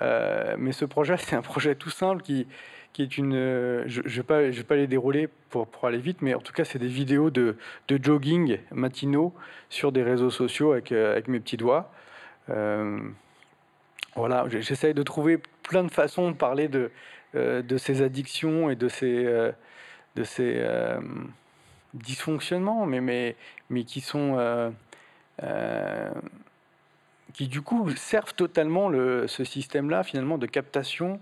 Mais 0.00 0.72
ce 0.72 0.84
projet, 0.84 1.16
c'est 1.18 1.36
un 1.36 1.42
projet 1.42 1.74
tout 1.74 1.90
simple 1.90 2.22
qui, 2.22 2.46
qui 2.92 3.02
est 3.02 3.18
une. 3.18 3.34
Euh, 3.34 3.84
je 3.86 4.00
ne 4.00 4.08
vais, 4.08 4.22
pas, 4.22 4.42
vais 4.42 4.64
pas 4.64 4.76
les 4.76 4.86
dérouler 4.86 5.28
pour, 5.50 5.66
pour 5.66 5.86
aller 5.86 5.98
vite, 5.98 6.22
mais 6.22 6.34
en 6.34 6.40
tout 6.40 6.52
cas, 6.52 6.64
c'est 6.64 6.78
des 6.78 6.88
vidéos 6.88 7.30
de, 7.30 7.56
de, 7.88 8.02
jogging 8.02 8.58
matinaux 8.72 9.34
sur 9.68 9.92
des 9.92 10.02
réseaux 10.02 10.30
sociaux 10.30 10.72
avec, 10.72 10.92
euh, 10.92 11.12
avec 11.12 11.28
mes 11.28 11.40
petits 11.40 11.56
doigts. 11.56 11.92
Euh, 12.48 12.98
voilà, 14.16 14.46
j'essaye 14.48 14.94
de 14.94 15.02
trouver 15.02 15.38
plein 15.62 15.84
de 15.84 15.90
façons 15.90 16.30
de 16.30 16.36
parler 16.36 16.68
de, 16.68 16.90
de 17.34 17.76
ces 17.78 18.02
addictions 18.02 18.68
et 18.68 18.74
de 18.74 18.88
ces, 18.88 19.52
de 20.16 20.24
ces 20.24 20.66
dysfonctionnements, 21.94 22.86
mais, 22.86 23.00
mais, 23.00 23.36
mais 23.70 23.84
qui 23.84 24.00
sont. 24.00 24.72
Qui 27.32 27.48
du 27.48 27.62
coup 27.62 27.90
servent 27.96 28.34
totalement 28.34 28.88
le, 28.88 29.26
ce 29.26 29.44
système-là 29.44 30.02
finalement 30.02 30.38
de 30.38 30.46
captation 30.46 31.20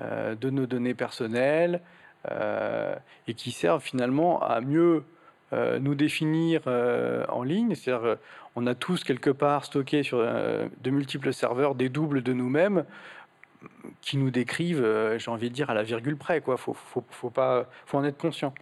euh, 0.00 0.34
de 0.34 0.50
nos 0.50 0.66
données 0.66 0.94
personnelles 0.94 1.80
euh, 2.28 2.96
et 3.28 3.34
qui 3.34 3.52
servent 3.52 3.80
finalement 3.80 4.42
à 4.42 4.60
mieux 4.60 5.04
euh, 5.52 5.78
nous 5.78 5.94
définir 5.94 6.62
en 6.66 7.44
ligne. 7.44 7.76
C'est-à-dire, 7.76 8.16
on 8.56 8.66
a 8.66 8.74
tous 8.74 9.04
quelque 9.04 9.30
part 9.30 9.64
stocké 9.64 10.02
sur 10.02 10.18
de 10.18 10.90
multiples 10.90 11.32
serveurs 11.32 11.76
des 11.76 11.88
doubles 11.88 12.24
de 12.24 12.32
nous-mêmes 12.32 12.84
qui 14.00 14.16
nous 14.16 14.32
décrivent, 14.32 14.84
j'ai 15.16 15.30
envie 15.30 15.48
de 15.48 15.54
dire, 15.54 15.70
à 15.70 15.74
la 15.74 15.84
virgule 15.84 16.16
près. 16.16 16.42
Il 16.44 16.56
faut, 16.56 17.30
pas, 17.30 17.66
faut 17.86 17.98
en 17.98 18.04
être 18.04 18.18
conscient. 18.18 18.52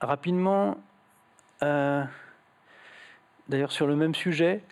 rapidement, 0.00 0.78
d'ailleurs 3.48 3.72
sur 3.72 3.86
le 3.86 3.96
même 3.96 4.14
sujet, 4.14 4.62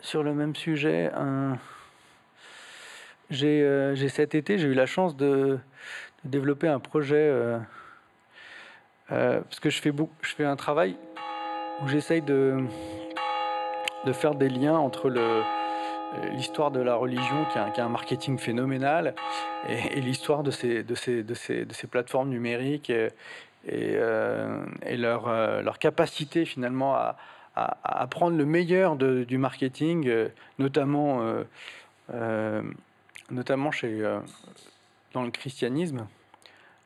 sur 0.00 0.22
le 0.22 0.34
même 0.34 0.54
sujet, 0.54 1.10
euh, 1.14 1.54
j'ai 3.30 4.08
cet 4.08 4.34
été, 4.34 4.58
j'ai 4.58 4.68
eu 4.68 4.74
la 4.74 4.86
chance 4.86 5.16
de, 5.16 5.58
développer 6.24 6.68
un 6.68 6.80
projet 6.80 7.16
euh, 7.16 7.58
euh, 9.12 9.40
parce 9.40 9.60
que 9.60 9.70
je 9.70 9.80
fais, 9.80 10.44
un 10.44 10.56
travail 10.56 10.96
où 11.82 11.88
j'essaye 11.88 12.22
de, 12.22 12.64
faire 14.12 14.34
des 14.34 14.48
liens 14.48 14.76
entre 14.76 15.10
l'histoire 16.32 16.70
de 16.70 16.80
la 16.80 16.94
religion 16.94 17.44
qui 17.52 17.58
a, 17.58 17.84
un 17.84 17.88
marketing 17.88 18.38
phénoménal 18.38 19.14
et, 19.68 20.00
l'histoire 20.00 20.42
de 20.42 20.50
ces, 20.50 20.84
plateformes 21.90 22.30
numériques 22.30 22.92
et, 23.66 23.96
leur, 24.96 25.28
leur 25.62 25.78
capacité 25.78 26.44
finalement 26.44 26.94
à, 26.94 27.16
à, 27.82 28.06
prendre 28.06 28.36
le 28.36 28.44
meilleur 28.44 28.96
du 28.96 29.38
marketing, 29.38 30.08
euh, 30.08 30.28
notamment, 30.58 31.22
euh, 31.22 31.44
euh, 32.14 32.62
notamment 33.30 33.70
chez, 33.70 34.02
dans 35.12 35.22
le 35.22 35.30
christianisme. 35.30 36.06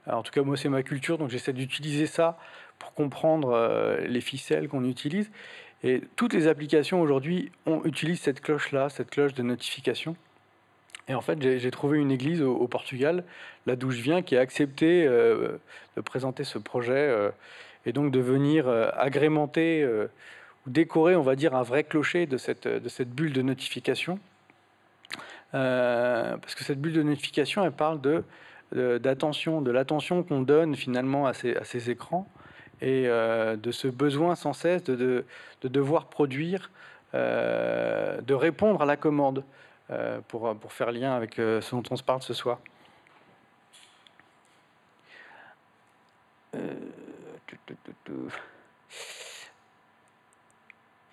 en 0.07 0.23
tout 0.23 0.33
cas, 0.33 0.43
moi, 0.43 0.57
c'est 0.57 0.69
ma 0.69 0.83
culture, 0.83 1.19
donc 1.19 1.31
j'essaie 1.31 1.53
d'utiliser 1.53 2.07
ça 2.07 2.39
pour 2.79 2.95
comprendre 2.95 3.99
les 4.07 4.21
ficelles 4.21 4.69
qu'on 4.69 4.85
utilise. 4.85 5.31
Et 5.85 6.03
toutes 6.17 6.33
les 6.33 6.47
applications 6.47 7.01
aujourd'hui 7.01 7.51
utilisent 7.85 8.21
cette 8.21 8.41
cloche-là, 8.41 8.89
cette 8.89 9.11
cloche 9.11 9.35
de 9.35 9.43
notification. 9.43 10.17
Et 11.09 11.15
en 11.15 11.21
fait, 11.21 11.59
j'ai 11.59 11.71
trouvé 11.71 11.99
une 11.99 12.11
église 12.11 12.43
au, 12.43 12.69
Portugal, 12.69 13.25
là 13.67 13.77
d'où 13.77 13.91
je 13.91 14.01
viens, 14.01 14.23
qui 14.23 14.37
a 14.37 14.41
accepté 14.41 15.05
de 15.05 16.01
présenter 16.05 16.45
ce 16.45 16.59
projet 16.59 17.33
et 17.85 17.93
donc 17.93 18.13
de 18.13 18.21
venir 18.21 18.69
agrémenter 18.69 19.85
ou 20.67 20.71
décorer, 20.71 21.17
on 21.17 21.23
va 21.23 21.35
dire, 21.35 21.55
un 21.55 21.63
vrai 21.63 21.85
clocher 21.85 22.27
de 22.27 22.37
cette, 22.37 22.69
de 22.69 22.89
cette 22.89 23.11
bulle 23.11 23.33
de 23.33 23.43
notification. 23.43 24.19
Euh, 25.55 26.37
parce 26.39 26.55
que 26.55 26.65
cette 26.65 26.81
bulle 26.81 26.95
de 26.95 27.03
notification, 27.03 27.65
elle 27.65 27.73
parle 27.73 28.01
d'attention, 28.73 29.61
de 29.61 29.71
l'attention 29.71 30.23
qu'on 30.23 30.41
donne 30.41 30.77
finalement 30.77 31.27
à 31.27 31.35
ces, 31.35 31.57
à 31.57 31.65
ces 31.65 31.91
écrans 31.91 32.27
et 32.81 33.05
euh, 33.07 33.57
de 33.57 33.71
ce 33.71 33.87
besoin 33.87 34.35
sans 34.35 34.55
cesse 34.55 34.83
de, 34.85 34.97
de, 34.97 35.25
de 35.61 35.69
devoir 35.69 36.07
produire, 36.07 36.71
euh, 37.15 38.21
de 38.23 38.35
répondre 38.35 38.83
à 38.83 38.87
la 38.87 38.97
commande 38.97 39.45
pour, 40.29 40.55
pour 40.57 40.73
faire 40.73 40.93
lien 40.93 41.15
avec 41.15 41.35
ce 41.37 41.71
dont 41.75 41.83
on 41.91 41.97
se 41.97 42.03
parle 42.03 42.23
ce 42.23 42.35
soir. 42.35 42.59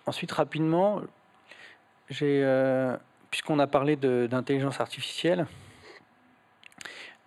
Ensuite, 0.06 0.32
rapidement, 0.32 1.02
euh, 2.22 2.98
puisqu'on 3.30 3.60
a 3.60 3.68
parlé 3.68 3.96
d'intelligence 3.96 4.80
artificielle, 4.82 5.46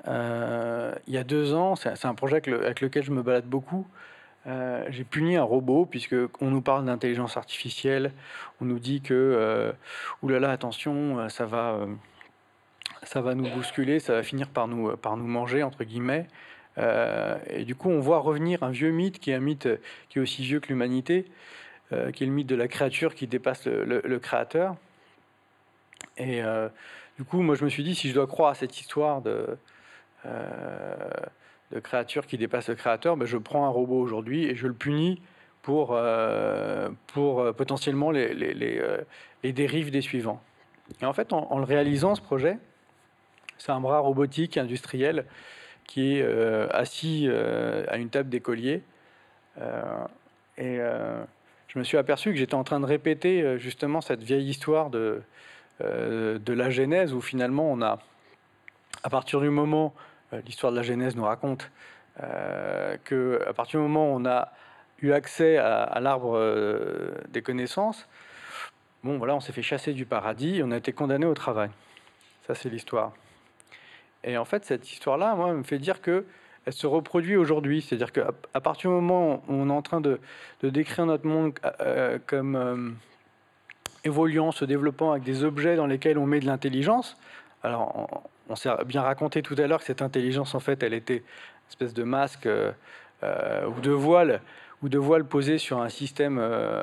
euh, 0.08 0.92
il 1.06 1.14
y 1.14 1.16
a 1.16 1.22
deux 1.22 1.54
ans, 1.54 1.76
c'est 1.76 2.04
un 2.04 2.14
projet 2.14 2.36
avec, 2.36 2.80
lequel 2.80 3.04
je 3.04 3.12
me 3.12 3.22
balade 3.22 3.46
beaucoup. 3.46 3.86
Euh, 4.46 4.84
j'ai 4.90 5.04
puni 5.04 5.36
un 5.36 5.42
robot 5.42 5.86
puisque 5.86 6.16
on 6.40 6.50
nous 6.50 6.62
parle 6.62 6.84
d'intelligence 6.84 7.36
artificielle, 7.36 8.12
on 8.60 8.64
nous 8.64 8.78
dit 8.78 9.00
que 9.00 9.72
oulala 10.22 10.50
attention, 10.50 11.28
ça 11.28 11.46
va, 11.46 11.78
ça 13.04 13.20
va 13.20 13.34
nous 13.34 13.48
bousculer, 13.50 14.00
ça 14.00 14.14
va 14.14 14.22
finir 14.22 14.48
par 14.48 14.66
nous, 14.66 14.96
par 14.96 15.16
nous 15.16 15.26
manger 15.26 15.62
entre 15.62 15.84
guillemets. 15.84 16.26
et 16.76 17.64
du 17.64 17.76
coup, 17.76 17.90
on 17.90 18.00
voit 18.00 18.18
revenir 18.18 18.62
un 18.64 18.70
vieux 18.70 18.90
mythe 18.90 19.20
qui 19.20 19.30
est 19.30 19.34
un 19.34 19.40
mythe 19.40 19.68
qui 20.08 20.18
est 20.18 20.22
aussi 20.22 20.42
vieux 20.42 20.58
que 20.58 20.68
l'humanité, 20.68 21.26
euh, 21.92 22.10
qui 22.10 22.24
est 22.24 22.26
le 22.26 22.32
mythe 22.32 22.46
de 22.46 22.54
la 22.54 22.68
créature 22.68 23.14
qui 23.14 23.26
dépasse 23.26 23.66
le, 23.66 24.18
créateur. 24.18 24.76
Et 26.16 26.42
euh, 26.42 26.68
du 27.18 27.24
coup, 27.24 27.42
moi, 27.42 27.54
je 27.54 27.64
me 27.64 27.68
suis 27.68 27.84
dit, 27.84 27.94
si 27.94 28.08
je 28.08 28.14
dois 28.14 28.26
croire 28.26 28.50
à 28.50 28.54
cette 28.54 28.80
histoire 28.80 29.20
de, 29.20 29.58
euh, 30.24 31.10
de 31.72 31.80
créature 31.80 32.26
qui 32.26 32.38
dépasse 32.38 32.68
le 32.68 32.74
créateur, 32.74 33.16
ben, 33.16 33.26
je 33.26 33.38
prends 33.38 33.66
un 33.66 33.70
robot 33.70 34.00
aujourd'hui 34.00 34.44
et 34.44 34.54
je 34.54 34.66
le 34.66 34.74
punis 34.74 35.20
pour, 35.62 35.98
pour 37.06 37.54
potentiellement 37.54 38.10
les, 38.10 38.34
les, 38.34 38.52
les, 39.42 39.52
dérives 39.52 39.90
des 39.90 40.00
suivants. 40.00 40.42
Et 41.00 41.06
en 41.06 41.12
fait, 41.12 41.32
en, 41.32 41.58
le 41.58 41.64
réalisant, 41.64 42.14
ce 42.16 42.20
projet, 42.20 42.58
c'est 43.58 43.70
un 43.70 43.80
bras 43.80 44.00
robotique 44.00 44.58
industriel 44.58 45.24
qui 45.84 46.18
est 46.18 46.72
assis 46.72 47.28
à 47.88 47.96
une 47.96 48.10
table 48.10 48.28
d'écolier. 48.28 48.82
et 50.58 50.78
je 51.68 51.78
me 51.78 51.84
suis 51.84 51.96
aperçu 51.96 52.32
que 52.32 52.36
j'étais 52.36 52.56
en 52.56 52.64
train 52.64 52.80
de 52.80 52.86
répéter 52.86 53.56
justement 53.58 54.00
cette 54.00 54.24
vieille 54.24 54.48
histoire 54.48 54.90
de, 54.90 55.22
de 55.80 56.52
la 56.52 56.70
Genèse 56.70 57.14
où 57.14 57.20
finalement 57.20 57.70
on 57.70 57.80
a, 57.82 58.00
à 59.04 59.10
partir 59.10 59.40
du 59.40 59.48
moment, 59.48 59.94
l'histoire 60.46 60.72
de 60.72 60.76
la 60.76 60.82
Genèse 60.82 61.16
nous 61.16 61.24
raconte 61.24 61.70
euh, 62.22 62.96
qu'à 63.04 63.52
partir 63.52 63.80
du 63.80 63.86
moment 63.86 64.12
où 64.12 64.20
on 64.20 64.26
a 64.26 64.52
eu 65.00 65.12
accès 65.12 65.56
à, 65.56 65.98
l'arbre 66.00 66.36
euh, 66.36 67.12
des 67.28 67.42
connaissances, 67.42 68.06
bon 69.02 69.18
voilà, 69.18 69.34
on 69.34 69.40
s'est 69.40 69.52
fait 69.52 69.62
chasser 69.62 69.92
du 69.92 70.06
paradis, 70.06 70.60
on 70.64 70.70
a 70.70 70.76
été 70.76 70.92
condamné 70.92 71.26
au 71.26 71.34
travail. 71.34 71.70
Ça, 72.46 72.54
c'est 72.54 72.68
l'histoire. 72.68 73.12
Et 74.24 74.36
en 74.36 74.44
fait, 74.44 74.64
cette 74.64 74.90
histoire-là, 74.90 75.34
moi, 75.34 75.52
me 75.52 75.62
fait 75.62 75.78
dire 75.78 76.00
que 76.00 76.24
elle 76.64 76.72
se 76.72 76.86
reproduit 76.86 77.36
aujourd'hui. 77.36 77.82
C'est-à-dire 77.82 78.12
qu'à 78.12 78.30
à 78.54 78.60
partir 78.60 78.90
du 78.90 78.96
moment 78.96 79.42
où 79.48 79.54
on 79.54 79.68
est 79.68 79.72
en 79.72 79.82
train 79.82 80.00
de, 80.00 80.20
décrire 80.62 81.06
notre 81.06 81.26
monde 81.26 81.58
euh, 81.80 82.18
comme 82.26 82.96
évoluant, 84.04 84.52
se 84.52 84.64
développant 84.64 85.10
avec 85.10 85.24
des 85.24 85.42
objets 85.42 85.74
dans 85.74 85.86
lesquels 85.86 86.18
on 86.18 86.26
met 86.26 86.38
de 86.38 86.46
l'intelligence, 86.46 87.16
alors 87.64 88.22
on, 88.48 88.56
s'est 88.56 88.70
bien 88.86 89.02
raconté 89.02 89.42
tout 89.42 89.54
à 89.58 89.66
l'heure 89.66 89.78
que 89.78 89.84
cette 89.84 90.02
intelligence, 90.02 90.54
en 90.54 90.60
fait, 90.60 90.82
elle 90.82 90.94
était 90.94 91.22
espèce 91.72 91.94
de 91.94 92.04
masque 92.04 92.46
euh, 92.46 92.72
euh, 93.22 93.66
ou 93.66 93.80
de 93.80 93.90
voile 93.90 94.40
ou 94.82 94.88
de 94.88 94.98
voile 94.98 95.24
posé 95.24 95.58
sur 95.58 95.80
un 95.80 95.88
système 95.88 96.38
euh, 96.40 96.82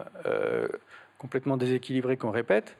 complètement 1.18 1.57
déséquilibré 1.57 2.16
qu'on 2.16 2.32
répète. 2.32 2.78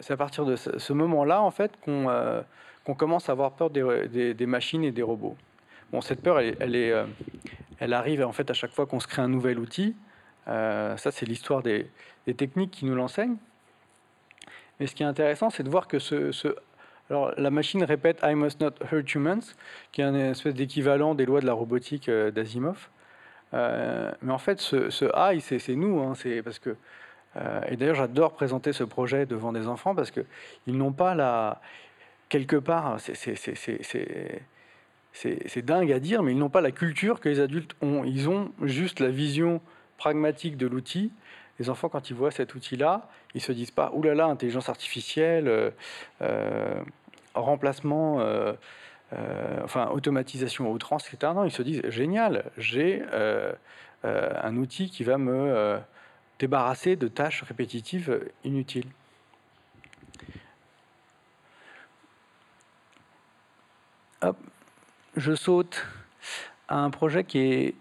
c'est 0.00 0.12
à 0.12 0.16
partir 0.16 0.44
de 0.44 0.54
ce, 0.54 0.92
moment-là, 0.92 1.42
en 1.42 1.50
fait, 1.50 1.72
qu'on 1.84 2.94
commence 2.96 3.28
à 3.28 3.32
avoir 3.32 3.50
peur 3.52 3.70
des, 3.70 4.46
machines 4.46 4.84
et 4.84 4.92
des 4.92 5.02
robots. 5.02 5.36
Bon, 5.90 6.00
cette 6.00 6.22
peur, 6.22 6.38
elle, 6.38 6.76
est, 6.76 6.94
elle 7.80 7.92
arrive 7.94 8.24
en 8.24 8.30
fait 8.30 8.48
à 8.48 8.54
chaque 8.54 8.70
fois 8.70 8.86
qu'on 8.86 9.00
se 9.00 9.08
crée 9.08 9.22
un 9.22 9.28
nouvel 9.28 9.58
outil. 9.58 9.96
ça, 10.46 11.10
c'est 11.10 11.26
l'histoire 11.26 11.64
des, 11.64 11.90
techniques 12.36 12.70
qui 12.70 12.84
nous 12.84 12.94
l'enseignent. 12.94 13.38
Mais 14.78 14.86
ce 14.86 14.94
qui 14.94 15.02
est 15.02 15.06
intéressant, 15.06 15.50
c'est 15.50 15.64
de 15.64 15.70
voir 15.70 15.88
que 15.88 15.98
ce, 15.98 16.54
alors, 17.10 17.32
la 17.38 17.50
machine 17.50 17.82
répète 17.84 18.20
I 18.22 18.34
must 18.34 18.60
not 18.60 18.72
hurt 18.92 19.14
humans, 19.14 19.54
qui 19.92 20.02
est 20.02 20.04
un 20.04 20.14
espèce 20.14 20.54
d'équivalent 20.54 21.14
des 21.14 21.24
lois 21.24 21.40
de 21.40 21.46
la 21.46 21.54
robotique 21.54 22.10
euh, 22.10 22.30
d'Asimov. 22.30 22.90
Euh, 23.54 24.12
mais 24.20 24.32
en 24.32 24.38
fait, 24.38 24.60
ce, 24.60 25.10
I, 25.16 25.40
c'est 25.40 25.74
nous. 25.74 26.00
Hein, 26.00 26.12
c'est 26.14 26.42
parce 26.42 26.58
que, 26.58 26.76
euh, 27.36 27.60
et 27.68 27.76
d'ailleurs, 27.76 27.94
j'adore 27.94 28.34
présenter 28.34 28.74
ce 28.74 28.84
projet 28.84 29.24
devant 29.24 29.52
des 29.52 29.68
enfants 29.68 29.94
parce 29.94 30.10
qu'ils 30.10 30.26
n'ont 30.66 30.92
pas 30.92 31.14
la. 31.14 31.62
Quelque 32.28 32.56
part, 32.56 32.98
c'est 33.00 34.42
dingue 35.64 35.92
à 35.92 35.98
dire, 35.98 36.22
mais 36.22 36.32
ils 36.32 36.38
n'ont 36.38 36.50
pas 36.50 36.60
la 36.60 36.72
culture 36.72 37.20
que 37.20 37.30
les 37.30 37.40
adultes 37.40 37.74
ont. 37.80 38.04
Ils 38.04 38.28
ont 38.28 38.52
juste 38.62 39.00
la 39.00 39.08
vision 39.08 39.62
pragmatique 39.96 40.58
de 40.58 40.66
l'outil 40.66 41.10
les 41.58 41.70
enfants, 41.70 41.88
quand 41.88 42.08
ils 42.08 42.14
voient 42.14 42.30
cet 42.30 42.54
outil-là, 42.54 43.08
ils 43.34 43.40
se 43.40 43.50
disent 43.50 43.72
pas, 43.72 43.90
oulala, 43.92 44.26
intelligence 44.26 44.68
artificielle, 44.68 45.72
euh, 47.38 47.40
remplacement, 47.40 48.20
euh, 48.20 48.52
enfin, 49.64 49.88
automatisation 49.88 50.70
outrance, 50.70 51.08
etc. 51.12 51.32
Non, 51.34 51.44
ils 51.44 51.50
se 51.50 51.62
disent, 51.62 51.82
génial, 51.88 52.50
j'ai 52.56 53.02
un 54.04 54.56
outil 54.56 54.90
qui 54.90 55.04
va 55.04 55.18
me 55.18 55.78
débarrasser 56.38 56.96
de 56.96 57.08
tâches 57.08 57.42
répétitives 57.42 58.20
inutiles. 58.44 58.86
Hop, 64.20 64.36
je 65.16 65.32
saute 65.34 65.86
à 66.68 66.78
un 66.78 66.90
projet 66.90 67.24
qui 67.24 67.38
est 67.38 67.74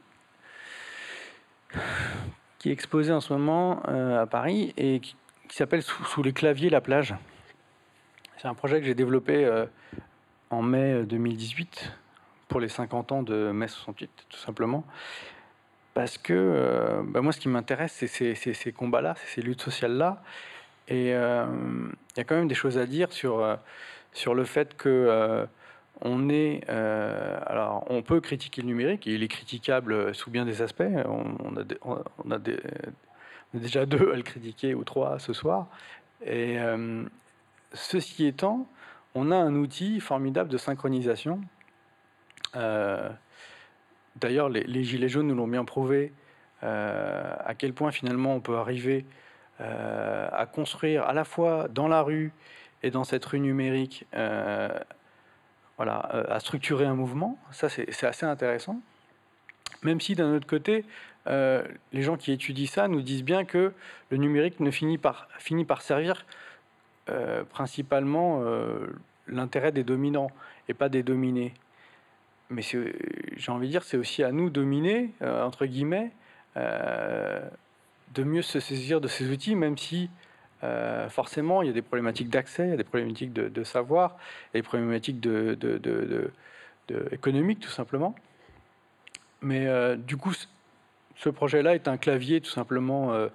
qui 2.60 2.70
est 2.70 2.74
exposé 2.74 3.14
en 3.14 3.22
ce 3.22 3.34
moment 3.34 3.82
euh, 3.88 4.22
à 4.22 4.26
Paris 4.26 4.74
et 4.78 5.00
qui, 5.00 5.16
s'appelle 5.50 5.82
sous, 5.82 6.24
les 6.24 6.34
claviers 6.34 6.70
la 6.70 6.82
plage. 6.82 7.16
C'est 8.38 8.48
un 8.48 8.54
projet 8.54 8.80
que 8.80 8.86
j'ai 8.86 8.96
développé 8.96 9.46
euh, 9.46 9.66
en 10.50 10.62
mai 10.62 11.04
2018 11.04 11.84
euh, 11.84 11.90
pour 12.48 12.60
les 12.60 12.70
50 12.70 13.12
ans 13.12 13.24
de 13.24 13.52
mai 13.52 13.68
68, 13.68 14.10
tout 14.30 14.38
simplement. 14.38 14.84
Parce 15.94 16.18
que 16.18 17.02
bah, 17.06 17.22
moi, 17.22 17.32
ce 17.32 17.40
qui 17.40 17.50
m'intéresse, 17.50 18.06
c'est 18.06 18.36
ces, 18.36 18.72
combats-là, 18.72 19.16
ces 19.26 19.42
luttes 19.42 19.62
sociales-là. 19.62 20.22
Et 20.88 21.08
il 21.08 21.10
y 21.10 22.20
a 22.20 22.24
quand 22.24 22.36
même 22.36 22.48
des 22.48 22.56
choses 22.56 22.78
à 22.78 22.86
dire 22.86 23.12
sur, 23.12 23.58
sur 24.14 24.36
le 24.36 24.46
fait 24.46 24.78
que 24.78 25.48
on 26.02 26.30
est, 26.30 26.62
euh, 26.70 27.40
alors, 27.46 27.86
on 27.90 28.02
peut 28.02 28.22
critiquer 28.22 28.62
le 28.62 28.68
numérique, 28.68 29.06
il 29.06 29.24
est 29.24 29.28
critiquable 29.28 30.14
sous 30.14 30.30
bien 30.30 30.46
des 30.46 30.62
aspects. 30.62 30.84
On, 30.84 32.32
a, 32.32 32.40
déjà 33.54 33.86
deux 33.86 34.12
à 34.12 34.16
le 34.16 34.22
critiquer 34.22 34.76
ou 34.76 34.84
trois 34.84 35.20
ce 35.20 35.34
soir. 35.34 35.68
Et 36.24 36.60
euh, 36.60 37.04
ceci 37.74 38.26
étant, 38.26 38.68
on 39.16 39.32
a 39.32 39.36
un 39.36 39.56
outil 39.56 40.00
formidable 40.00 40.50
de 40.50 40.58
synchronisation. 40.58 41.42
Euh, 42.56 43.10
d'ailleurs, 44.16 44.50
les, 44.50 44.84
Gilets 44.84 45.10
jaunes 45.10 45.28
nous 45.28 45.36
l'ont 45.36 45.48
bien 45.48 45.66
prouvé, 45.66 46.14
à 46.62 47.54
quel 47.58 47.74
point 47.74 47.92
finalement 47.92 48.34
on 48.34 48.40
peut 48.40 48.58
arriver 48.58 49.06
à 49.60 50.48
construire 50.52 51.04
à 51.04 51.14
la 51.14 51.24
fois 51.24 51.68
dans 51.68 51.88
la 51.88 52.02
rue 52.02 52.32
et 52.82 52.90
dans 52.90 53.04
cette 53.04 53.26
rue 53.26 53.40
numérique 53.40 54.08
voilà, 55.78 56.10
euh, 56.14 56.24
à 56.28 56.40
structurer 56.40 56.86
un 56.86 56.96
mouvement. 56.96 57.38
Ça, 57.52 57.70
c'est 57.70 58.04
assez 58.04 58.26
intéressant. 58.26 58.82
Même 59.84 60.02
si 60.02 60.16
d'un 60.16 60.34
autre 60.34 60.48
côté, 60.48 60.86
euh, 61.28 61.64
les 61.94 62.02
gens 62.02 62.18
qui 62.18 62.32
étudient 62.32 62.68
ça 62.68 62.88
nous 62.88 63.02
disent 63.02 63.24
bien 63.24 63.46
que 63.46 63.74
le 64.10 64.18
numérique 64.18 64.60
ne 64.60 64.72
finit 64.72 64.98
par, 64.98 65.28
finit 65.38 65.66
par 65.66 65.82
servir 65.82 66.26
euh, 67.10 67.44
principalement 67.44 68.44
l'intérêt 69.28 69.72
des 69.72 69.84
dominants 69.84 70.32
et 70.70 70.74
pas 70.74 70.90
des 70.90 71.04
dominés. 71.04 71.54
Mais 72.50 72.62
j'ai 72.62 73.52
envie 73.52 73.68
de 73.68 73.72
dire, 73.72 73.84
c'est 73.84 73.98
aussi 73.98 74.24
à 74.24 74.32
nous, 74.32 74.50
dominés, 74.50 75.12
entre 75.22 75.66
guillemets, 75.66 76.12
de 76.56 78.24
mieux 78.24 78.42
se 78.42 78.60
saisir 78.60 79.02
de 79.02 79.08
ces 79.08 79.30
outils, 79.30 79.56
même 79.56 79.78
si 79.78 80.10
euh, 80.64 81.08
forcément, 81.10 81.62
il 81.62 81.68
y 81.68 81.70
a 81.70 81.74
des 81.74 81.82
problématiques 81.82 82.30
d'accès, 82.30 82.66
il 82.66 82.70
y 82.72 82.74
a 82.74 82.78
des 82.78 82.84
problématiques 82.84 83.34
de, 83.34 83.64
savoir, 83.64 84.18
et 84.54 84.60
des 84.60 84.64
problématiques 84.64 85.20
de, 85.20 85.56
de, 85.56 86.32
économiques, 87.12 87.60
tout 87.60 87.70
simplement. 87.70 88.16
Mais 89.42 89.68
euh, 89.68 89.96
du 89.96 90.18
coup, 90.18 90.34
ce 91.16 91.30
projet-là 91.30 91.76
est 91.76 91.88
un 91.88 91.98
clavier, 91.98 92.42
tout 92.42 92.50
simplement, 92.50 93.14
euh, 93.14 93.28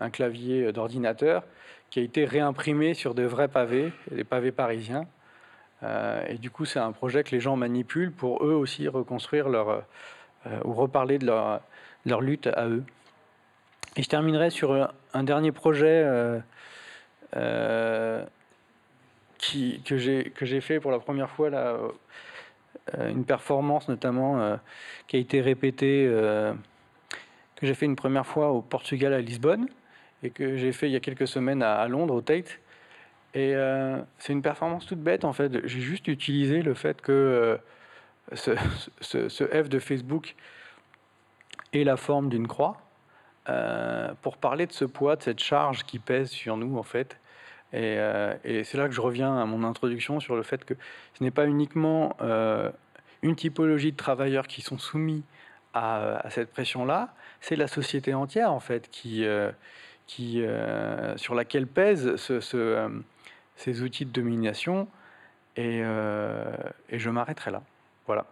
un 0.00 0.10
clavier 0.10 0.72
d'ordinateur 0.72 1.44
qui 1.92 2.00
a 2.00 2.02
été 2.02 2.24
réimprimé 2.24 2.94
sur 2.94 3.14
de 3.14 3.22
vrais 3.22 3.48
pavés, 3.48 3.92
des 4.10 4.24
pavés 4.24 4.50
parisiens. 4.50 5.06
et 5.82 6.38
du 6.38 6.50
coup, 6.50 6.64
c'est 6.64 6.78
un 6.78 6.92
projet 6.92 7.22
que 7.22 7.32
les 7.32 7.40
gens 7.40 7.54
manipulent 7.54 8.12
pour 8.12 8.42
eux 8.46 8.54
aussi 8.54 8.88
reconstruire 8.88 9.50
leur 9.50 9.84
ou 10.64 10.72
reparler 10.72 11.18
de 11.18 11.26
leur, 11.26 11.60
leur 12.06 12.22
lutte 12.22 12.46
à 12.46 12.66
eux. 12.66 12.82
Et 13.96 14.02
je 14.02 14.08
terminerai 14.08 14.48
sur 14.48 14.90
un 15.12 15.22
dernier 15.22 15.52
projet 15.52 16.40
euh, 17.36 18.24
qui, 19.38 19.82
que 19.84 19.96
j'ai 19.96 20.60
fait 20.60 20.78
pour 20.78 20.92
la 20.92 21.00
première 21.00 21.28
fois 21.28 21.50
là, 21.50 21.78
euh, 22.94 23.10
une 23.10 23.24
performance 23.24 23.88
notamment 23.88 24.40
euh, 24.40 24.56
qui 25.08 25.16
a 25.16 25.18
été 25.18 25.40
répétée, 25.40 26.06
que 27.56 27.66
j'ai 27.66 27.74
fait 27.74 27.86
une 27.86 27.96
première 27.96 28.26
fois 28.26 28.50
au 28.50 28.62
Portugal 28.62 29.12
à 29.12 29.20
Lisbonne 29.20 29.66
et 30.22 30.30
que 30.30 30.56
j'ai 30.56 30.72
fait 30.72 30.88
il 30.88 30.92
y 30.92 30.96
a 30.96 31.00
quelques 31.00 31.28
semaines 31.28 31.62
à, 31.62 31.86
Londres 31.88 32.14
au 32.14 32.20
Tate. 32.20 32.58
Et 33.34 33.54
c'est 34.18 34.32
une 34.32 34.42
performance 34.42 34.86
toute 34.86 35.00
bête 35.00 35.24
en 35.24 35.32
fait. 35.32 35.66
J'ai 35.66 35.80
juste 35.80 36.06
utilisé 36.06 36.60
le 36.60 36.74
fait 36.74 37.00
que 37.00 37.58
ce, 38.34 38.50
ce, 39.00 39.46
F 39.46 39.68
de 39.70 39.78
Facebook 39.78 40.34
ait 41.72 41.84
la 41.84 41.96
forme 41.96 42.28
d'une 42.28 42.46
croix 42.46 42.76
pour 44.20 44.36
parler 44.36 44.66
de 44.66 44.72
ce 44.72 44.84
poids, 44.84 45.16
de 45.16 45.22
cette 45.22 45.40
charge 45.40 45.84
qui 45.84 45.98
pèse 45.98 46.28
sur 46.28 46.58
nous 46.58 46.76
en 46.76 46.82
fait, 46.82 47.18
euh, 47.74 48.34
et, 48.44 48.64
c'est 48.64 48.76
là 48.76 48.88
que 48.88 48.94
je 48.94 49.00
reviens 49.00 49.38
à 49.38 49.44
mon 49.46 49.64
introduction 49.64 50.20
sur 50.20 50.36
le 50.36 50.42
fait 50.42 50.64
que 50.64 50.74
ce 51.14 51.24
n'est 51.24 51.30
pas 51.30 51.46
uniquement 51.46 52.16
euh, 52.20 52.70
une 53.22 53.34
typologie 53.34 53.92
de 53.92 53.96
travailleurs 53.96 54.46
qui 54.46 54.60
sont 54.62 54.78
soumis 54.78 55.24
à, 55.74 56.26
cette 56.28 56.52
pression-là, 56.52 57.14
c'est 57.40 57.56
la 57.56 57.66
société 57.66 58.12
entière 58.12 58.52
en 58.52 58.60
fait 58.60 58.90
qui, 58.90 59.24
euh, 60.20 61.14
qui, 61.14 61.22
sur 61.22 61.34
laquelle 61.34 61.66
pèsent 61.66 62.16
ce, 62.16 62.40
ces 63.56 63.82
outils 63.82 64.06
de 64.06 64.12
domination. 64.12 64.88
Et, 65.56 65.80
et 65.80 66.98
je 66.98 67.10
m'arrêterai 67.10 67.50
là. 67.50 67.62
Voilà. 68.06 68.26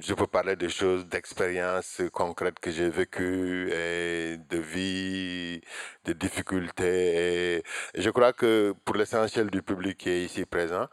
je 0.00 0.14
peux 0.14 0.26
parler 0.26 0.56
de 0.56 0.68
choses, 0.68 1.06
d'expériences 1.06 2.02
concrètes 2.12 2.58
que 2.58 2.70
j'ai 2.70 2.90
vécues 2.90 3.70
et 3.72 4.38
de 4.50 4.58
vie, 4.58 5.60
de 6.04 6.12
difficultés. 6.12 7.56
Et 7.58 7.62
je 7.94 8.10
crois 8.10 8.32
que 8.32 8.74
pour 8.84 8.96
l'essentiel 8.96 9.50
du 9.50 9.62
public 9.62 9.98
qui 9.98 10.10
est 10.10 10.24
ici 10.24 10.44
présent, 10.44 10.88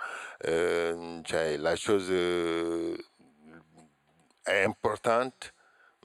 euh, 0.48 1.22
la 1.60 1.76
chose 1.76 2.08
euh, 2.12 2.96
importante, 4.48 5.54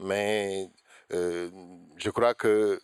mais 0.01 0.71
euh, 1.13 1.51
je 1.97 2.11
crois 2.11 2.35
que 2.35 2.81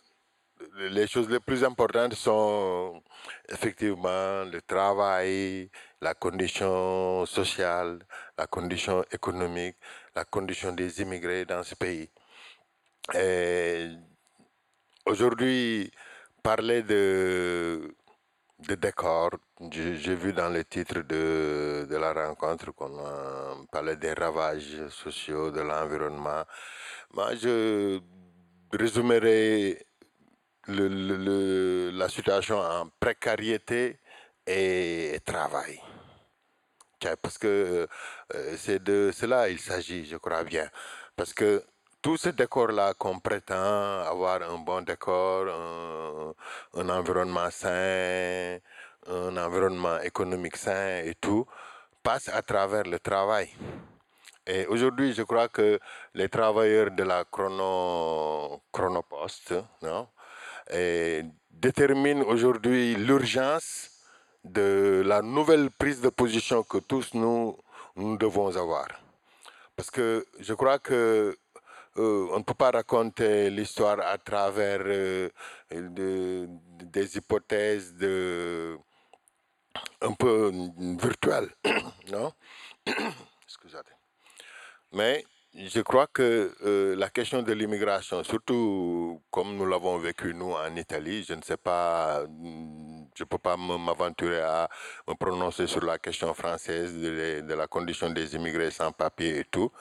les 0.77 1.07
choses 1.07 1.29
les 1.29 1.39
plus 1.39 1.63
importantes 1.63 2.13
sont 2.13 3.01
effectivement 3.49 4.43
le 4.45 4.61
travail, 4.61 5.69
la 6.01 6.13
condition 6.13 7.25
sociale, 7.25 7.99
la 8.37 8.47
condition 8.47 9.03
économique, 9.11 9.75
la 10.15 10.25
condition 10.25 10.71
des 10.73 11.01
immigrés 11.01 11.45
dans 11.45 11.63
ce 11.63 11.75
pays. 11.75 12.09
Aujourd'hui, 15.05 15.91
parler 16.41 16.81
de, 16.81 17.95
de 18.59 18.75
décor, 18.75 19.31
j'ai 19.71 20.15
vu 20.15 20.33
dans 20.33 20.49
le 20.49 20.63
titre 20.63 21.01
de, 21.01 21.85
de 21.89 21.95
la 21.97 22.13
rencontre 22.13 22.71
qu'on 22.71 23.65
parlé 23.71 23.95
des 23.97 24.13
ravages 24.13 24.87
sociaux 24.89 25.51
de 25.51 25.61
l'environnement. 25.61 26.43
Moi, 27.13 27.35
je 27.35 27.99
résumerai 28.71 29.85
le, 30.67 31.91
la 31.91 32.09
situation 32.09 32.59
en 32.59 32.89
précarité 32.99 33.99
et, 34.47 35.19
travail. 35.25 35.79
Parce 37.21 37.37
que 37.37 37.87
euh, 38.33 38.57
c'est 38.57 38.81
de 38.83 39.11
cela 39.13 39.49
il 39.49 39.59
s'agit, 39.59 40.05
je 40.05 40.17
crois 40.17 40.43
bien. 40.43 40.67
Parce 41.15 41.33
que 41.33 41.63
tout 42.05 42.17
ce 42.17 42.29
décor-là 42.29 42.93
qu'on 42.93 43.17
prétend 43.17 44.03
avoir 44.05 44.39
un 44.43 44.59
bon 44.59 44.81
décor, 44.81 45.47
un, 45.49 46.79
un, 46.79 46.89
environnement 46.89 47.49
sain, 47.49 48.59
un 49.07 49.35
environnement 49.37 49.99
économique 50.01 50.55
sain 50.55 51.01
et 51.03 51.15
tout, 51.19 51.47
passe 52.03 52.29
à 52.29 52.43
travers 52.43 52.83
le 52.83 52.99
travail. 52.99 53.49
Et 54.45 54.67
aujourd'hui, 54.67 55.13
je 55.13 55.23
crois 55.23 55.47
que 55.47 55.79
les 56.13 56.29
travailleurs 56.29 56.91
de 56.91 57.01
la 57.01 57.23
chrono, 57.25 58.61
chronopost, 58.71 59.55
non, 59.81 60.07
et 60.71 61.23
détermine 61.49 62.21
aujourd'hui 62.21 62.93
l'urgence 62.93 63.89
de 64.43 65.01
la 65.03 65.23
nouvelle 65.23 65.71
prise 65.71 66.01
de 66.01 66.09
position 66.09 66.61
que 66.61 66.77
tous 66.77 67.15
nous, 67.15 67.57
nous 67.95 68.15
devons 68.15 68.55
avoir. 68.55 68.89
Parce 69.75 69.89
que 69.89 70.23
je 70.39 70.53
crois 70.53 70.77
que 70.77 71.35
euh, 71.97 72.27
on 72.31 72.39
ne 72.39 72.43
peut 72.43 72.53
pas 72.53 72.71
raconter 72.71 73.49
l'histoire 73.49 73.99
à 74.01 74.17
travers 74.17 74.81
euh, 74.85 75.29
de, 75.71 76.47
des 76.83 77.17
hypothèses 77.17 77.93
un 80.01 80.13
peu 80.13 80.51
virtuelles, 80.99 81.49
non? 82.11 82.31
Mais 84.91 85.25
je 85.53 85.81
crois 85.81 86.07
que 86.07 86.53
euh, 86.63 86.95
la 86.95 87.09
question 87.09 87.41
de 87.41 87.53
l'immigration, 87.53 88.23
surtout 88.23 89.21
comme 89.31 89.55
nous 89.55 89.65
l'avons 89.65 89.97
vécu 89.97 90.33
nous 90.33 90.51
en 90.51 90.75
Italie, 90.75 91.23
je 91.23 91.33
ne 91.33 91.41
sais 91.41 91.57
pas, 91.57 92.23
je 93.15 93.23
ne 93.23 93.27
peux 93.27 93.37
pas 93.37 93.55
m'aventurer 93.57 94.41
à 94.41 94.69
me 95.07 95.13
prononcer 95.13 95.67
sur 95.67 95.83
la 95.83 95.97
question 95.97 96.33
française 96.33 96.95
de, 96.97 97.53
la 97.53 97.67
condition 97.67 98.09
des 98.09 98.35
immigrés 98.35 98.71
sans 98.71 98.91
papier 98.91 99.39
et 99.39 99.43
tout, 99.45 99.71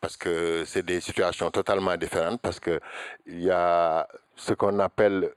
parce 0.00 0.16
que 0.16 0.64
c'est 0.64 0.84
des 0.84 1.00
situations 1.00 1.50
totalement 1.50 1.96
différentes, 1.96 2.40
parce 2.40 2.58
qu'il 2.58 2.80
y 3.26 3.50
a 3.50 4.08
ce 4.34 4.54
qu'on 4.54 4.78
appelle, 4.78 5.30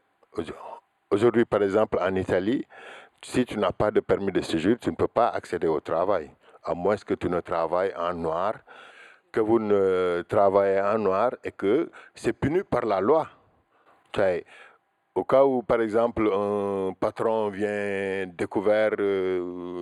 aujourd'hui 1.10 1.46
par 1.46 1.62
exemple 1.62 2.00
en 2.00 2.16
Italie, 2.16 2.66
si 3.24 3.46
tu 3.46 3.58
n'as 3.58 3.72
pas 3.72 3.92
de 3.92 4.00
permis 4.00 4.32
de 4.32 4.42
séjour, 4.42 4.78
tu 4.80 4.90
ne 4.90 4.96
peux 4.96 5.08
pas 5.08 5.28
accéder 5.30 5.68
au 5.68 5.80
travail, 5.80 6.32
à 6.64 6.74
moins 6.74 6.96
que 6.96 7.14
tu 7.14 7.30
ne 7.30 7.42
travailles 7.42 7.94
en 7.96 8.14
noir 8.14 8.54
que 9.32 9.40
vous 9.40 9.60
ne 9.60 10.24
travaillez 10.28 10.82
en 10.82 10.98
noir 10.98 11.32
et 11.44 11.52
que 11.52 11.90
c'est 12.14 12.34
puni 12.34 12.64
par 12.64 12.86
la 12.86 13.00
loi. 13.00 13.30
Au 15.14 15.26
cas 15.26 15.44
où, 15.44 15.62
par 15.62 15.82
exemple, 15.82 16.32
un 16.34 16.94
patron 16.98 17.50
vient, 17.50 17.68
euh, 17.70 18.26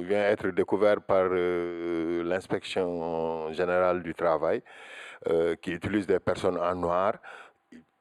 être 0.10 0.48
découvert 0.48 1.02
par 1.02 1.28
euh, 1.32 2.24
l'inspection 2.24 3.54
générale 3.54 4.02
du 4.02 4.16
travail, 4.16 4.64
euh, 5.28 5.56
qui 5.56 5.72
utilise 5.72 6.08
des 6.08 6.20
personnes 6.20 6.58
en 6.58 6.74
noir, 6.74 7.14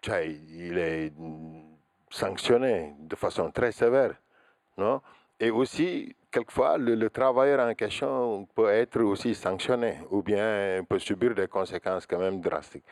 il 0.06 0.78
est 0.78 1.12
sanctionné 2.08 2.94
de 2.98 3.14
façon 3.14 3.50
très 3.50 3.72
sévère. 3.72 4.14
Non? 4.78 5.02
Et 5.38 5.50
aussi, 5.50 6.16
quelquefois, 6.30 6.78
le, 6.78 7.10
travailleur 7.10 7.60
en 7.60 7.74
question 7.74 8.46
peut 8.54 8.70
être 8.70 9.00
aussi 9.02 9.34
sanctionné 9.34 9.98
ou 10.10 10.22
bien 10.22 10.82
peut 10.88 10.98
subir 10.98 11.34
des 11.34 11.46
conséquences 11.46 12.06
quand 12.06 12.18
même 12.18 12.40
drastiques. 12.40 12.84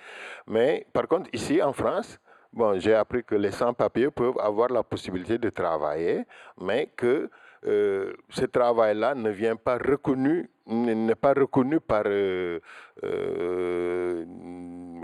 Mais 0.47 0.87
par 0.93 1.09
contre, 1.09 1.31
ici 1.33 1.63
en 1.63 1.73
France, 1.73 2.21
bon, 2.57 2.81
j'ai 2.81 2.95
appris 2.95 3.23
que 3.23 3.35
les 3.35 3.53
sans-papiers 3.53 4.11
peuvent 4.11 4.39
avoir 4.41 4.71
la 4.71 4.83
possibilité 4.83 5.39
de 5.39 5.51
travailler, 5.51 6.25
mais 6.61 6.91
que 6.97 7.31
euh, 7.67 8.13
ce 8.31 8.45
travail-là 8.47 9.15
ne 9.15 9.31
vient 9.31 9.57
pas 9.57 9.77
reconnu, 9.77 10.49
n'est 10.67 11.15
pas 11.15 11.35
reconnu 11.35 11.81
par 11.81 12.05
euh, 12.07 12.61
euh, 13.05 14.25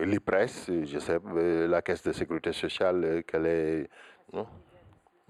l'IPRES, 0.00 0.70
je 0.84 0.98
sais, 0.98 1.18
euh, 1.36 1.68
la 1.68 1.82
Caisse 1.82 2.03
de 2.03 2.12
sécurité 2.12 2.53
sociale, 2.53 3.22
qu'elle 3.26 3.46
est. 3.46 3.90
Non? 4.32 4.46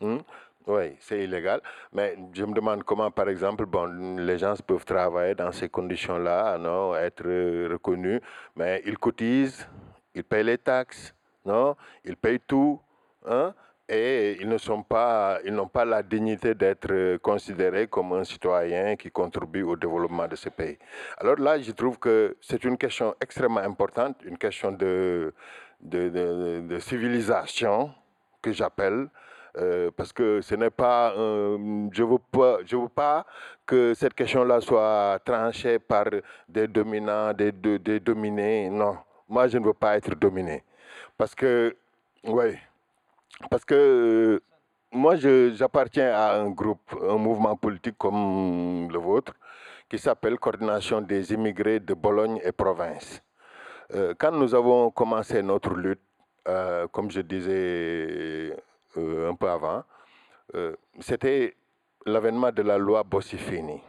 Hmm? 0.01 0.19
Oui, 0.67 0.95
c'est 1.01 1.25
illégal. 1.25 1.61
Mais 1.93 2.17
je 2.33 2.45
me 2.45 2.53
demande 2.53 2.85
comment, 2.85 3.11
par 3.11 3.29
exemple, 3.29 3.67
bon, 3.67 4.17
les 4.17 4.39
gens 4.39 4.55
peuvent 4.65 4.85
travailler 4.85 5.35
dans 5.35 5.51
ces 5.51 5.69
conditions-là, 5.69 6.57
non, 6.59 6.95
être 6.95 7.25
reconnus, 7.69 8.21
mais 8.55 8.81
ils 8.87 8.97
cotisent, 8.99 9.67
ils 10.15 10.23
payent 10.23 10.45
les 10.45 10.59
taxes, 10.59 11.15
non, 11.45 11.77
ils 12.05 12.17
payent 12.17 12.41
tout, 12.41 12.81
hein, 13.27 13.55
et 13.89 14.39
ils 14.41 14.49
ne 14.49 14.59
sont 14.59 14.83
pas, 14.83 15.39
ils 15.45 15.53
n'ont 15.53 15.69
pas 15.69 15.85
la 15.85 16.03
dignité 16.03 16.55
d'être 16.55 17.17
considérés 17.19 17.87
comme 17.89 18.13
un 18.13 18.25
citoyen 18.25 18.97
qui 18.97 19.11
contribue 19.11 19.63
au 19.63 19.77
développement 19.77 20.27
de 20.29 20.37
ce 20.37 20.49
pays. 20.49 20.79
Alors 21.19 21.37
là, 21.37 21.61
je 21.61 21.73
trouve 21.73 21.99
que 21.99 22.37
c'est 22.41 22.65
une 22.65 22.79
question 22.79 23.15
extrêmement 23.21 23.61
importante, 23.61 24.17
une 24.25 24.39
question 24.39 24.73
de, 24.73 25.35
de, 25.81 26.79
civilisation 26.81 27.91
que 28.41 28.53
j'appelle. 28.53 29.09
Euh, 29.59 29.91
parce 29.95 30.15
que 30.15 30.41
ce 30.41 30.55
n'est 30.55 30.71
pas, 30.71 31.13
je 31.15 32.03
veux 32.03 32.19
pas, 32.31 32.61
je 32.65 32.75
veux 32.75 32.89
pas 32.89 33.27
que 33.67 33.93
cette 33.93 34.15
question-là 34.15 34.63
soit 34.63 35.19
tranchée 35.23 35.79
par 35.79 36.07
des 36.49 36.67
dominants, 36.67 37.35
des, 37.35 37.53
dominés. 38.01 38.71
Non, 38.71 38.97
moi 39.29 39.49
je 39.49 39.59
ne 39.59 39.67
veux 39.67 39.75
pas 39.75 39.99
être 39.99 40.15
dominé, 40.15 40.65
parce 41.23 41.37
que, 41.37 41.77
oui, 42.25 42.59
parce 43.49 43.65
que 43.65 43.75
euh, 43.77 44.43
moi 44.91 45.15
j'appartiens 45.15 46.13
à 46.13 46.35
un 46.41 46.51
groupe, 46.51 46.97
un 47.01 47.17
mouvement 47.17 47.55
politique 47.55 47.97
comme 47.97 48.89
le 48.91 48.99
vôtre, 48.99 49.33
qui 49.89 50.01
s'appelle 50.01 50.37
Coordination 50.41 51.01
des 51.01 51.33
immigrés 51.33 51.79
de 51.79 51.95
Bologne 51.95 52.41
et 52.43 52.51
province. 52.51 53.23
Euh, 53.95 54.15
quand 54.19 54.33
nous 54.33 54.53
avons 54.53 54.91
commencé 54.91 55.45
notre 55.45 55.75
lutte, 55.75 56.03
euh, 56.49 56.89
comme 56.89 57.09
je 57.09 57.21
disais 57.21 58.57
un 58.97 59.37
peu 59.37 59.49
avant, 59.49 59.85
c'était 60.99 61.55
l'avènement 62.05 62.51
de 62.51 62.63
la 62.63 62.79
loi 62.79 63.05
Bossifini, 63.05 63.81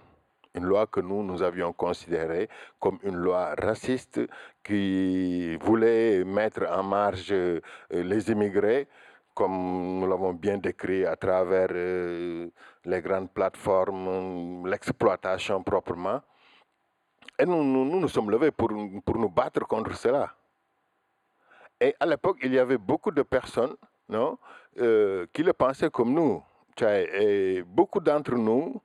une 0.56 0.66
loi 0.66 0.88
que 0.88 1.00
nous, 1.00 1.24
nous 1.24 1.42
avions 1.42 1.74
considérée 1.74 2.50
comme 2.80 3.00
une 3.04 3.16
loi 3.16 3.56
raciste 3.58 4.22
qui 4.64 5.56
voulait 5.58 6.24
mettre 6.24 6.68
en 6.70 6.84
marge 6.84 7.32
euh, 7.32 7.60
les 7.92 8.32
immigrés, 8.32 8.88
comme 9.34 10.00
nous 10.00 10.08
l'avons 10.08 10.34
bien 10.34 10.58
décrit 10.58 11.06
à 11.06 11.16
travers 11.16 11.70
les 11.70 13.02
grandes 13.02 13.32
plateformes, 13.32 14.68
l'exploitation 14.68 15.64
proprement. 15.64 16.22
Et 17.40 17.46
nous, 17.46 17.64
nous, 17.64 17.84
nous 17.86 18.00
nous 18.00 18.08
sommes 18.08 18.30
levés 18.30 18.52
pour, 18.52 18.70
pour 19.04 19.18
nous 19.18 19.30
battre 19.30 19.66
contre 19.68 19.96
cela. 19.96 20.32
Et 21.82 21.96
à 22.00 22.06
l'époque, 22.06 22.38
il 22.44 22.54
y 22.54 22.60
avait 22.60 22.78
beaucoup 22.78 23.12
de 23.12 23.24
personnes 23.24 23.76
non, 24.08 24.38
euh, 24.80 25.26
qui 25.34 25.42
le 25.42 25.54
pensaient 25.54 25.90
comme 25.90 26.14
nous. 26.14 26.44
Et 26.82 27.64
beaucoup 27.66 28.00
d'entre 28.00 28.36
nous 28.36 28.82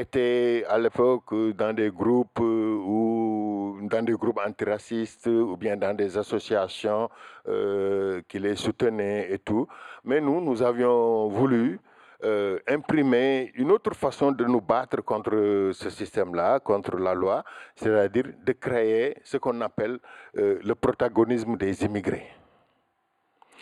étaient 0.00 0.64
à 0.68 0.78
l'époque 0.78 1.34
dans 1.56 1.72
des 1.72 1.90
groupes 1.90 2.40
euh, 2.40 2.76
ou 2.76 3.78
dans 3.82 4.04
des 4.04 4.14
groupes 4.14 4.40
antiracistes 4.44 5.26
ou 5.26 5.56
bien 5.56 5.76
dans 5.76 5.94
des 5.96 6.16
associations 6.18 7.08
euh, 7.48 8.20
qui 8.28 8.38
les 8.38 8.56
soutenaient 8.56 9.32
et 9.32 9.38
tout. 9.38 9.66
Mais 10.04 10.20
nous, 10.20 10.40
nous 10.40 10.62
avions 10.62 11.28
voulu 11.28 11.78
euh, 12.22 12.58
imprimer 12.68 13.50
une 13.54 13.70
autre 13.70 13.94
façon 13.94 14.30
de 14.32 14.44
nous 14.44 14.60
battre 14.60 15.00
contre 15.02 15.70
ce 15.72 15.88
système-là, 15.88 16.60
contre 16.60 16.98
la 16.98 17.14
loi, 17.14 17.42
c'est-à-dire 17.74 18.26
de 18.44 18.52
créer 18.52 19.16
ce 19.24 19.38
qu'on 19.38 19.58
appelle 19.62 19.98
euh, 20.36 20.58
le 20.62 20.74
protagonisme 20.74 21.56
des 21.56 21.82
immigrés. 21.82 22.39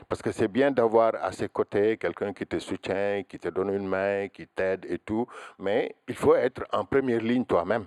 Parce 0.09 0.23
que 0.23 0.31
c'est 0.33 0.49
bien 0.49 0.71
d'avoir 0.71 1.15
à 1.23 1.33
ses 1.33 1.49
côtés 1.49 1.97
quelqu'un 1.97 2.33
qui 2.33 2.47
te 2.47 2.59
soutient, 2.59 3.23
qui 3.29 3.39
te 3.39 3.49
donne 3.49 3.75
une 3.75 3.87
main, 3.87 4.29
qui 4.29 4.47
t'aide 4.47 4.87
et 4.89 4.99
tout, 4.99 5.27
mais 5.59 5.97
il 6.07 6.15
faut 6.15 6.35
être 6.35 6.65
en 6.73 6.85
première 6.85 7.21
ligne 7.21 7.45
toi-même. 7.45 7.87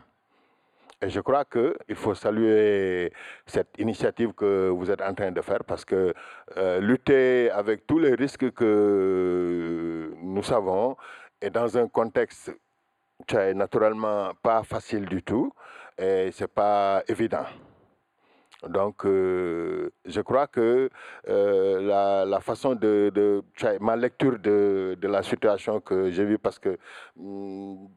Et 1.04 1.10
je 1.10 1.20
crois 1.20 1.46
qu'il 1.46 1.96
faut 1.96 2.14
saluer 2.14 3.12
cette 3.48 3.80
initiative 3.80 4.34
que 4.34 4.70
vous 4.70 4.92
êtes 4.92 5.02
en 5.02 5.16
train 5.16 5.32
de 5.32 5.42
faire 5.42 5.64
parce 5.64 5.84
que 5.84 6.14
euh, 6.58 6.80
lutter 6.80 7.50
avec 7.50 7.88
tous 7.88 7.98
les 7.98 8.14
risques 8.14 8.52
que 8.52 10.14
nous 10.22 10.44
savons 10.44 10.96
et 11.42 11.50
dans 11.50 11.76
un 11.76 11.88
contexte 11.88 12.56
qui 13.26 13.36
est 13.36 13.56
naturellement 13.56 14.32
pas 14.44 14.62
facile 14.62 15.06
du 15.06 15.24
tout 15.24 15.52
et 15.98 16.30
c'est 16.32 16.54
pas 16.54 17.02
évident. 17.08 17.46
Donc, 18.70 19.06
euh, 19.06 19.90
je 20.06 20.22
crois 20.22 20.48
que 20.48 20.90
euh, 21.28 21.82
la, 21.82 22.26
la, 22.26 22.40
façon 22.40 22.76
de, 22.76 23.44
ma 23.80 23.96
lecture 23.96 24.38
de, 24.38 24.96
de, 25.00 25.08
la 25.08 25.24
situation 25.24 25.80
que 25.82 26.12
j'ai 26.12 26.26
vue, 26.26 26.38
parce 26.38 26.60
que 26.60 26.78
mm, 27.16 27.88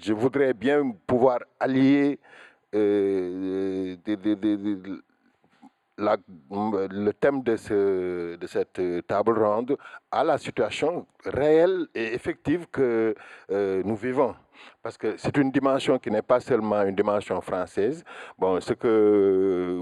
je 0.00 0.12
voudrais 0.14 0.54
bien 0.54 0.90
pouvoir 1.06 1.40
allier 1.60 2.18
euh, 2.74 3.96
le 5.98 7.10
thème 7.12 7.42
de, 7.42 7.56
ce, 7.56 8.36
de, 8.36 8.46
cette 8.46 8.80
table 9.06 9.38
ronde 9.42 9.76
à 10.10 10.24
la 10.24 10.38
situation 10.38 11.06
réelle 11.24 11.86
et 11.94 12.14
effective 12.14 12.66
que 12.70 13.14
euh, 13.50 13.82
nous 13.84 13.96
vivons. 13.96 14.34
Parce 14.82 14.96
que 14.96 15.16
c'est 15.16 15.36
une 15.36 15.50
dimension 15.50 15.98
qui 15.98 16.10
n'est 16.10 16.22
pas 16.22 16.40
seulement 16.40 16.82
une 16.82 16.94
dimension 16.94 17.40
française. 17.40 18.04
Bon, 18.38 18.60
ce 18.60 18.72
que 18.72 19.78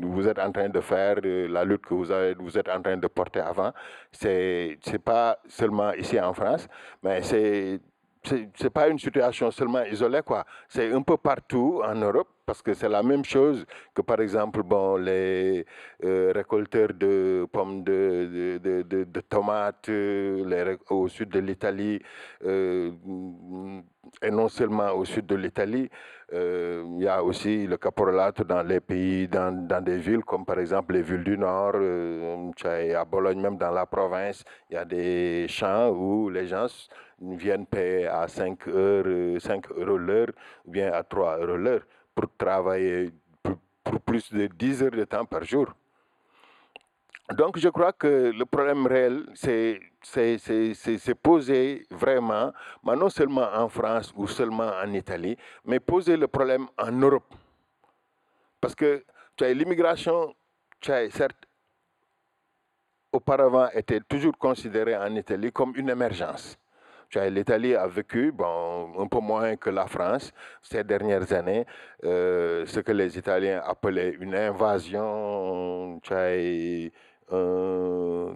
vous 0.00 0.28
êtes 0.28 0.38
en 0.38 0.52
train 0.52 0.68
de 0.68 0.80
faire, 0.80 1.16
la 1.22 1.64
lutte 1.64 1.84
que 1.84 1.94
vous 1.94 2.58
êtes 2.58 2.68
en 2.68 2.80
train 2.80 2.96
de 2.96 3.06
porter 3.08 3.40
avant, 3.40 3.72
c'est 4.10 4.78
n'est 4.90 4.98
pas 4.98 5.38
seulement 5.48 5.92
ici 5.92 6.20
en 6.20 6.32
France, 6.32 6.68
mais 7.02 7.22
c'est 7.22 7.80
c'est 8.24 8.70
pas 8.70 8.88
une 8.88 8.98
situation 8.98 9.50
seulement 9.50 9.82
isolée, 9.84 10.22
quoi. 10.24 10.44
C'est 10.68 10.92
un 10.92 11.02
peu 11.02 11.16
partout 11.16 11.82
en 11.84 11.94
Europe 11.94 12.28
parce 12.46 12.62
que 12.62 12.74
c'est 12.74 12.88
la 12.88 13.02
même 13.02 13.24
chose 13.24 13.64
que, 13.94 14.02
par 14.02 14.20
exemple, 14.20 14.62
bon, 14.62 14.96
les 14.96 15.64
euh, 16.04 16.32
récolteurs 16.34 16.92
de 16.94 17.46
pommes 17.50 17.82
de, 17.82 18.58
de, 18.62 18.82
de, 18.82 19.20
tomates 19.20 19.88
euh, 19.88 20.76
au 20.90 21.08
sud 21.08 21.30
de 21.30 21.40
l'Italie, 21.40 22.00
euh, 22.44 22.90
et 24.20 24.30
non 24.30 24.48
seulement 24.48 24.92
au 24.92 25.04
sud 25.04 25.26
de 25.26 25.34
l'Italie, 25.34 25.88
euh, 26.32 26.84
il 26.96 27.02
y 27.02 27.08
a 27.08 27.22
aussi 27.22 27.66
le 27.66 27.76
caporalato 27.76 28.44
dans 28.44 28.62
les 28.62 28.80
pays, 28.80 29.28
dans, 29.28 29.52
dans, 29.66 29.82
des 29.84 29.98
villes 29.98 30.24
comme 30.24 30.44
par 30.44 30.58
exemple 30.58 30.94
les 30.94 31.02
villes 31.02 31.24
du 31.24 31.36
Nord, 31.36 31.72
euh, 31.74 32.50
à 32.96 33.04
Bologne, 33.04 33.40
même 33.40 33.56
dans 33.56 33.70
la 33.70 33.84
province, 33.86 34.44
il 34.70 34.74
y 34.74 34.76
a 34.76 34.84
des 34.84 35.46
champs 35.48 35.90
où 35.90 36.30
les 36.30 36.46
gens 36.46 36.66
viennent 37.20 37.66
payer 37.66 38.06
à 38.06 38.26
5, 38.28 38.66
heures, 38.68 39.40
5 39.40 39.70
euros 39.72 39.98
l'heure 39.98 40.32
ou 40.64 40.70
bien 40.70 40.92
à 40.92 41.02
3 41.02 41.38
euros 41.38 41.56
l'heure 41.56 41.82
pour 42.14 42.26
travailler 42.36 43.10
pour, 43.42 43.56
pour, 43.84 44.00
plus 44.00 44.32
de 44.32 44.46
10 44.46 44.82
heures 44.84 44.90
de 44.90 45.04
temps 45.04 45.24
par 45.24 45.44
jour. 45.44 45.66
Donc 47.34 47.58
je 47.58 47.68
crois 47.68 47.92
que 47.92 48.30
le 48.30 48.44
problème 48.44 48.86
réel, 48.86 49.24
c'est 49.34 49.80
poser 51.22 51.86
vraiment, 51.90 52.52
non 52.84 53.08
seulement 53.08 53.48
en 53.54 53.68
France 53.68 54.12
ou 54.16 54.26
seulement 54.26 54.70
en 54.82 54.92
Italie, 54.92 55.36
mais 55.64 55.80
poser 55.80 56.16
le 56.16 56.28
problème 56.28 56.66
en 56.78 56.92
Europe. 56.92 57.32
Parce 58.60 58.74
que 58.74 59.04
l'immigration, 59.40 60.34
certes, 60.82 61.46
auparavant 63.12 63.68
était 63.74 64.00
toujours 64.00 64.36
considérée 64.36 64.96
en 64.96 65.14
Italie 65.14 65.52
comme 65.52 65.72
une 65.76 65.90
émergence. 65.90 66.58
L'Italie 67.14 67.74
a 67.74 67.86
vécu 67.86 68.32
bon, 68.32 68.90
un 68.98 69.06
peu 69.06 69.18
moins 69.18 69.56
que 69.56 69.68
la 69.68 69.86
France 69.86 70.32
ces 70.62 70.82
dernières 70.82 71.30
années, 71.34 71.66
euh, 72.04 72.64
ce 72.64 72.80
que 72.80 72.92
les 72.92 73.18
Italiens 73.18 73.60
appelaient 73.66 74.16
une 74.18 74.34
invasion, 74.34 76.00
euh, 77.30 78.32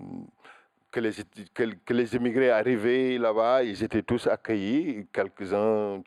que, 0.90 1.00
les, 1.00 1.12
que, 1.52 1.92
les 1.92 2.14
immigrés 2.14 2.50
arrivaient 2.50 3.18
là-bas, 3.18 3.62
ils 3.62 3.82
étaient 3.82 4.02
tous 4.02 4.26
accueillis, 4.26 5.06
quelques-uns, 5.12 6.02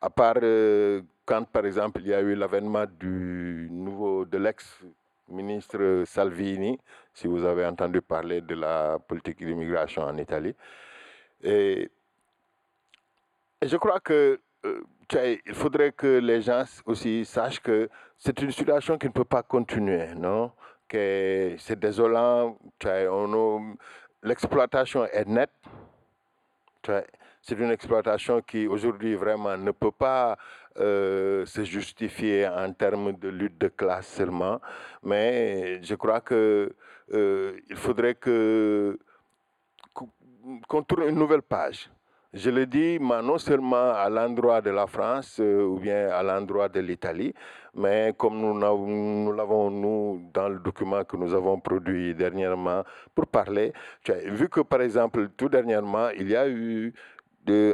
à 0.00 0.10
part 0.10 0.36
euh, 0.42 1.02
quand 1.24 1.44
par 1.44 1.64
exemple 1.66 2.00
il 2.02 2.08
y 2.08 2.14
a 2.14 2.20
eu 2.20 2.34
l'avènement 2.34 2.86
du 2.98 3.68
nouveau, 3.70 4.24
de 4.24 4.38
l'ex-ministre 4.38 6.02
Salvini, 6.06 6.78
si 7.14 7.26
vous 7.26 7.44
avez 7.44 7.66
entendu 7.66 8.02
parler 8.02 8.40
de 8.40 8.54
la 8.54 8.98
politique 8.98 9.38
d'immigration 9.38 10.02
en 10.02 10.16
Italie. 10.16 10.54
Et 11.42 11.90
et 13.62 13.68
je 13.68 13.76
crois 13.76 14.00
que 14.00 14.40
euh, 14.64 14.82
il 15.46 15.54
faudrait 15.54 15.92
que 15.92 16.18
les 16.18 16.40
gens 16.40 16.64
aussi 16.86 17.24
sachent 17.24 17.60
que 17.60 17.90
c'est 18.16 18.40
une 18.40 18.52
situation 18.52 18.96
qui 18.96 19.06
ne 19.06 19.12
peut 19.12 19.24
pas 19.24 19.42
continuer, 19.42 20.14
non? 20.14 20.52
Que 20.90 21.54
c'est 21.58 21.78
désolant, 21.78 22.58
l'exploitation 24.24 25.06
est 25.06 25.24
nette. 25.24 25.50
C'est 26.82 27.58
une 27.58 27.70
exploitation 27.70 28.42
qui 28.42 28.66
aujourd'hui 28.66 29.14
vraiment 29.14 29.56
ne 29.56 29.70
peut 29.70 29.92
pas 29.92 30.36
euh, 30.78 31.46
se 31.46 31.62
justifier 31.62 32.48
en 32.48 32.72
termes 32.72 33.12
de 33.12 33.28
lutte 33.28 33.58
de 33.58 33.68
classe 33.68 34.08
seulement, 34.08 34.60
mais 35.04 35.80
je 35.84 35.94
crois 35.94 36.20
que 36.20 36.74
euh, 37.12 37.60
il 37.68 37.76
faudrait 37.76 38.16
que 38.16 38.98
qu'on 40.68 40.82
tourne 40.82 41.08
une 41.08 41.18
nouvelle 41.18 41.42
page 41.42 41.88
je 42.32 42.50
le 42.50 42.66
dis 42.66 42.98
mais 43.00 43.22
non 43.22 43.38
seulement 43.38 43.92
à 43.92 44.08
l'endroit 44.08 44.60
de 44.60 44.70
la 44.70 44.86
France 44.86 45.38
euh, 45.40 45.64
ou 45.64 45.78
bien 45.78 46.10
à 46.10 46.22
l'endroit 46.22 46.68
de 46.68 46.80
l'Italie, 46.80 47.34
mais 47.74 48.14
comme 48.16 48.40
nous 48.40 48.58
l'avons, 48.58 49.70
nous, 49.70 50.30
dans 50.32 50.48
le 50.48 50.58
document 50.58 51.04
que 51.04 51.16
nous 51.16 51.34
avons 51.34 51.58
produit 51.60 52.14
dernièrement 52.14 52.84
pour 53.14 53.26
parler, 53.26 53.72
vu 54.26 54.48
que, 54.48 54.60
par 54.60 54.82
exemple, 54.82 55.28
tout 55.36 55.48
dernièrement, 55.48 56.08
il 56.10 56.28
y 56.30 56.36
a 56.36 56.48
eu, 56.48 56.92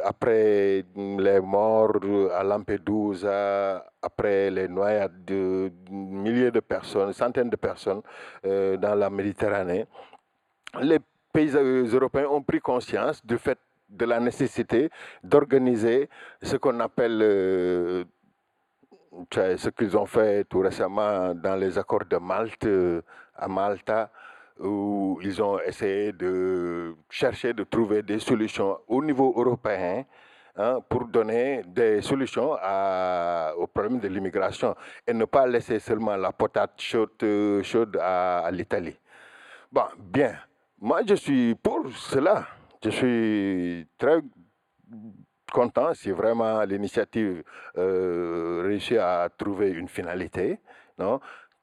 après 0.05 0.85
les 0.97 1.41
morts 1.41 1.99
à 2.35 2.43
Lampedusa, 2.43 3.85
après 4.01 4.51
les 4.51 4.69
noyades 4.69 5.25
de 5.25 5.71
milliers 5.91 6.51
de 6.51 6.61
personnes, 6.61 7.13
centaines 7.13 7.51
de 7.51 7.57
personnes 7.57 8.01
euh, 8.47 8.77
dans 8.77 8.95
la 8.95 9.11
Méditerranée, 9.11 9.87
les 10.81 10.99
pays 11.33 11.51
européens 11.51 12.29
ont 12.31 12.43
pris 12.43 12.61
conscience 12.61 13.25
du 13.25 13.37
fait 13.37 13.59
de 13.89 14.05
la 14.05 14.21
nécessité 14.21 14.91
d'organiser 15.23 16.09
ce 16.43 16.57
qu'on 16.57 16.81
appelle, 16.81 17.21
euh, 17.23 18.05
ce 19.33 19.69
qu'ils 19.71 19.97
ont 19.97 20.07
fait 20.07 20.45
tout 20.45 20.61
récemment 20.61 21.35
dans 21.35 21.57
les 21.57 21.79
accords 21.79 22.05
de 22.05 22.17
Malte, 22.17 22.67
euh, 22.67 23.03
à 23.35 23.49
Malta, 23.49 24.11
où 24.59 25.19
ils 25.23 25.43
ont 25.43 25.61
essayé 25.61 26.13
de 26.13 26.95
chercher, 27.11 27.53
de 27.53 27.65
trouver 27.65 28.03
des 28.03 28.19
solutions 28.19 28.79
au 28.89 29.05
niveau 29.05 29.35
européen 29.37 30.05
hein, 30.57 30.81
pour 30.89 31.05
donner 31.07 31.63
des 31.67 32.01
solutions 32.01 32.53
au 32.53 33.67
problème 33.67 34.01
de 34.01 34.09
l'immigration 34.09 34.75
et 35.07 35.13
ne 35.13 35.27
pas 35.27 35.47
laisser 35.47 35.79
seulement 35.79 36.17
la 36.17 36.33
potate 36.33 36.81
chaude, 36.81 37.63
chaude 37.63 37.99
à, 38.01 38.39
à 38.47 38.51
l'Italie. 38.51 38.99
Bon, 39.71 39.85
bien, 39.99 40.37
moi 40.81 41.01
je 41.07 41.15
suis 41.15 41.55
pour 41.55 41.91
cela. 41.95 42.47
Je 42.85 42.91
suis 42.91 43.87
très 43.99 44.21
content 45.53 45.95
si 45.95 46.11
vraiment 46.11 46.63
l'initiative 46.65 47.43
euh, 47.79 48.63
réussit 48.65 48.99
à 48.99 49.29
trouver 49.37 49.71
une 49.71 49.89
finalité, 49.89 50.59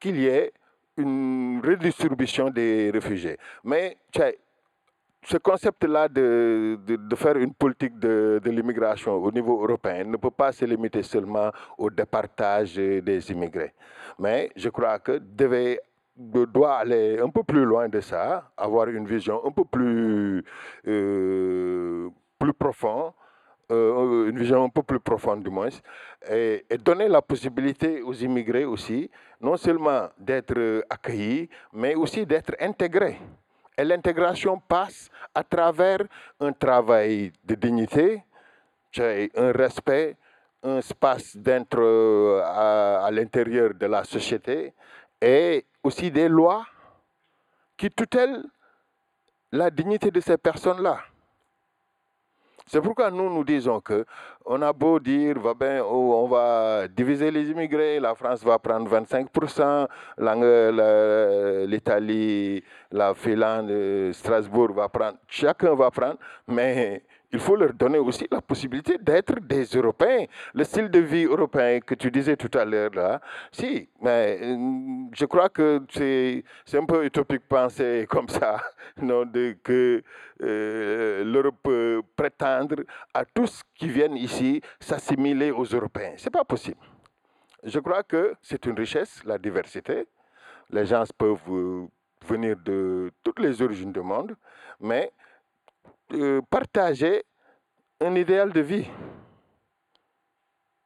qu'il 0.00 0.18
y 0.18 0.26
ait 0.26 0.52
une 0.96 1.60
redistribution 1.64 2.50
des 2.50 2.90
réfugiés. 2.92 3.36
Mais 3.64 3.96
ce 5.24 5.38
concept-là 5.38 6.08
de, 6.08 6.78
faire 7.16 7.36
une 7.36 7.54
politique 7.54 7.98
de, 7.98 8.40
de 8.42 8.50
l'immigration 8.50 9.14
au 9.14 9.32
niveau 9.32 9.62
européen 9.62 10.04
ne 10.04 10.16
peut 10.16 10.30
pas 10.30 10.52
se 10.52 10.64
limiter 10.64 11.02
seulement 11.02 11.50
au 11.78 11.90
départage 11.90 12.74
des 12.76 13.30
immigrés. 13.32 13.72
Mais 14.18 14.50
je 14.56 14.68
crois 14.68 14.98
que 14.98 15.18
devait 15.18 15.80
doit 16.16 16.76
aller 16.78 17.18
un 17.18 17.28
peu 17.28 17.42
plus 17.42 17.64
loin 17.64 17.88
de 17.88 18.00
ça, 18.00 18.50
avoir 18.56 18.88
une 18.88 19.06
vision 19.06 19.40
un 19.44 19.50
peu 19.50 19.64
plus, 19.64 20.44
euh, 20.86 22.08
plus 22.38 22.52
profonde, 22.52 23.12
euh, 23.72 24.28
une 24.28 24.38
vision 24.38 24.64
un 24.64 24.68
peu 24.68 24.82
plus 24.82 25.00
profonde 25.00 25.42
du 25.42 25.50
moins, 25.50 25.68
et, 26.30 26.64
donner 26.84 27.08
la 27.08 27.22
possibilité 27.22 28.02
aux 28.02 28.12
immigrés 28.14 28.64
aussi, 28.64 29.10
non 29.40 29.56
seulement 29.56 30.08
d'être 30.18 30.84
accueillis, 30.88 31.48
mais 31.72 31.94
aussi 31.94 32.24
d'être 32.26 32.54
intégrés. 32.60 33.18
Et 33.76 33.82
l'intégration 33.82 34.60
passe 34.60 35.10
à 35.34 35.42
travers 35.42 35.98
un 36.38 36.52
travail 36.52 37.32
de 37.42 37.54
dignité, 37.56 38.22
un 38.96 39.52
respect, 39.52 40.16
un 40.62 40.78
espace 40.78 41.36
d'être 41.36 41.78
euh, 41.78 42.40
à, 42.44 43.04
à 43.06 43.10
l'intérieur 43.10 43.74
de 43.74 43.86
la 43.86 44.04
société 44.04 44.72
et 45.20 45.64
aussi 45.84 46.10
des 46.10 46.28
lois 46.28 46.66
qui 47.76 47.90
tutèlent 47.90 48.42
la 49.52 49.70
dignité 49.70 50.10
de 50.10 50.18
ces 50.20 50.36
personnes-là. 50.36 51.00
C'est 52.66 52.80
pourquoi 52.80 53.10
nous, 53.10 53.28
nous 53.28 53.44
disons 53.44 53.78
que 53.80 54.06
on 54.46 54.62
a 54.62 54.72
beau 54.72 54.98
dire, 54.98 55.38
va 55.38 55.52
ben, 55.52 55.82
oh, 55.82 56.14
on 56.24 56.28
va 56.28 56.88
diviser 56.88 57.30
les 57.30 57.50
immigrés, 57.50 58.00
la 58.00 58.14
France 58.14 58.42
va 58.42 58.58
prendre 58.58 58.90
25%, 58.90 59.86
l'Italie, 61.66 62.64
la 62.90 63.14
Finlande, 63.14 64.12
Strasbourg 64.12 64.72
va 64.72 64.88
prendre, 64.88 65.18
chacun 65.28 65.74
va 65.74 65.90
prendre, 65.90 66.16
mais 66.48 67.04
il 67.34 67.40
faut 67.40 67.56
leur 67.56 67.72
donner 67.72 67.98
aussi 67.98 68.28
la 68.30 68.40
possibilité 68.40 68.96
d'être 68.96 69.40
des 69.40 69.64
Européens. 69.64 70.26
Le 70.54 70.62
style 70.62 70.88
de 70.88 71.00
vie 71.00 71.24
européen 71.24 71.80
que 71.80 71.96
tu 71.96 72.08
disais 72.08 72.36
tout 72.36 72.56
à 72.56 72.64
l'heure, 72.64 73.18
si, 73.50 73.88
mais 74.00 74.38
euh, 74.40 74.56
je 75.12 75.24
crois 75.24 75.48
que 75.48 75.82
c'est 75.90 76.44
un 76.74 76.84
peu 76.86 77.04
utopique 77.04 77.42
penser 77.48 78.06
comme 78.08 78.28
ça, 78.28 78.62
non, 79.02 79.24
de, 79.24 79.56
que 79.64 80.00
euh, 80.42 81.24
l'Europe 81.24 81.56
peut 81.60 82.02
prétendre 82.14 82.84
à 83.12 83.24
tous 83.24 83.62
qui 83.74 83.88
viennent 83.88 84.16
ici 84.16 84.60
s'assimiler 84.78 85.50
aux 85.50 85.64
Européens. 85.64 86.14
Ce 86.16 86.26
n'est 86.26 86.30
pas 86.30 86.44
possible. 86.44 86.78
Je 87.64 87.80
crois 87.80 88.04
que 88.04 88.34
c'est 88.42 88.64
une 88.66 88.78
richesse, 88.78 89.24
la 89.24 89.38
diversité. 89.38 90.06
Les 90.70 90.86
gens 90.86 91.02
peuvent 91.18 91.50
euh, 91.50 91.86
venir 92.28 92.56
de 92.64 93.10
toutes 93.24 93.40
les 93.40 93.60
origines 93.60 93.92
du 93.92 94.00
monde, 94.02 94.36
mais 94.78 95.10
partager 96.50 97.24
un 98.00 98.14
idéal 98.14 98.52
de 98.52 98.60
vie 98.60 98.86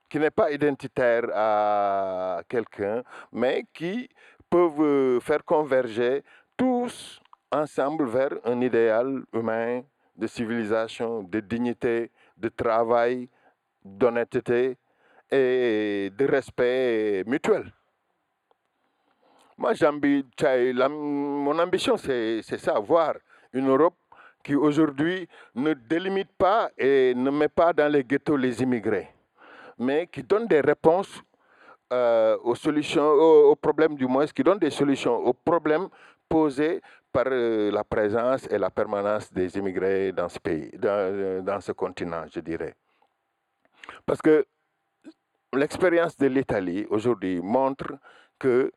qui 0.09 0.19
n'est 0.19 0.31
pas 0.31 0.51
identitaire 0.51 1.25
à 1.35 2.41
quelqu'un, 2.49 3.03
mais 3.33 3.65
qui 3.75 4.09
peuvent 4.49 4.81
euh, 4.81 5.21
faire 5.21 5.45
converger 5.45 6.23
tous 6.57 7.21
ensemble 7.53 8.07
vers 8.07 8.33
un 8.45 8.61
idéal 8.61 9.23
humain 9.33 9.83
de 10.17 10.27
civilisation, 10.27 11.23
de 11.23 11.41
dignité, 11.41 12.11
de 12.37 12.49
travail, 12.49 13.29
d'honnêteté 13.85 14.77
et 15.31 16.11
de 16.17 16.25
respect 16.27 17.23
mutuel. 17.27 17.73
Moi, 19.57 19.73
mon 20.89 21.59
ambition, 21.59 21.97
c'est 21.97 22.43
ça, 22.43 22.79
voir 22.79 23.15
une 23.53 23.69
Europe 23.69 23.97
qui 24.49 24.55
aujourd'hui 24.57 25.29
ne 25.55 25.75
délimite 25.75 26.31
pas 26.39 26.71
et 26.79 27.13
ne 27.15 27.29
met 27.31 27.51
pas 27.51 27.75
dans 27.75 27.93
les 27.93 28.03
ghettos 28.03 28.39
les 28.39 28.63
immigrés, 28.63 29.09
mais 29.79 30.07
qui 30.07 30.23
donne 30.23 30.47
des 30.47 30.63
réponses 30.63 31.23
euh, 31.93 32.39
aux 32.43 32.55
solutions, 32.55 33.11
aux, 33.51 33.57
problèmes 33.57 33.95
du 33.95 34.07
moins, 34.07 34.27
qui 34.27 34.43
donne 34.43 34.59
des 34.59 34.71
solutions 34.71 35.17
aux 35.17 35.35
problèmes 35.35 35.89
posés 36.31 36.81
par 37.13 37.27
euh, 37.27 37.71
la 37.71 37.85
présence 37.85 38.51
et 38.51 38.57
la 38.57 38.71
permanence 38.71 39.31
des 39.31 39.55
immigrés 39.59 40.13
dans 40.13 40.31
ce 40.31 40.39
pays, 40.39 40.71
euh, 40.83 41.43
dans 41.43 41.61
ce 41.61 41.73
continent, 41.73 42.25
je 42.35 42.41
dirais. 42.41 42.75
Parce 44.07 44.23
que 44.23 44.47
l'expérience 45.53 46.17
de 46.17 46.27
l'Italie 46.27 46.87
aujourd'hui 46.89 47.43
montre 47.43 47.99
que 48.39 48.73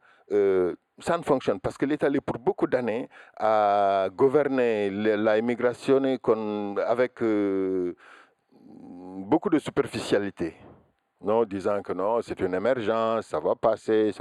ça 1.02 1.18
ne 1.18 1.24
fonctionne 1.24 1.60
parce 1.60 1.78
que 1.78 1.86
l'Italie, 1.86 2.20
pour 2.22 2.38
beaucoup 2.40 2.68
d'années, 2.68 3.10
a 3.38 4.08
gouverné 4.12 4.90
la 4.90 5.38
immigration 5.38 6.02
avec 6.88 7.22
euh, 7.22 7.96
beaucoup 9.26 9.50
de 9.50 9.60
superficialité. 9.60 10.56
Non, 11.24 11.46
disant 11.46 11.82
que 11.84 11.94
non, 11.94 12.22
c'est 12.22 12.40
une 12.40 12.56
émergence, 12.56 13.28
ça 13.28 13.40
va 13.40 13.54
passer. 13.56 14.12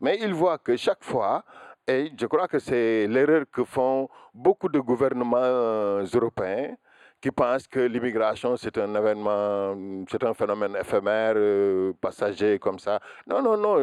Mais 0.00 0.18
il 0.20 0.34
voit 0.34 0.58
que 0.58 0.76
chaque 0.76 1.04
fois, 1.04 1.44
et 1.86 2.10
je 2.18 2.26
crois 2.26 2.48
que 2.48 2.58
c'est 2.58 3.06
l'erreur 3.06 3.44
que 3.50 3.62
font 3.64 4.08
beaucoup 4.34 4.68
de 4.68 4.80
gouvernements 4.80 5.36
euh, 5.38 6.04
européens, 6.12 6.74
qui 7.20 7.30
pensent 7.30 7.66
que 7.66 7.80
l'immigration, 7.80 8.56
c'est 8.56 8.76
un 8.78 8.94
événement, 8.94 9.74
c'est 10.10 10.22
un 10.24 10.34
phénomène 10.34 10.76
éphémère, 10.76 11.34
euh, 11.36 11.92
passager 12.00 12.58
comme 12.58 12.78
ça? 12.78 13.00
Non, 13.26 13.42
non, 13.42 13.56
non. 13.56 13.76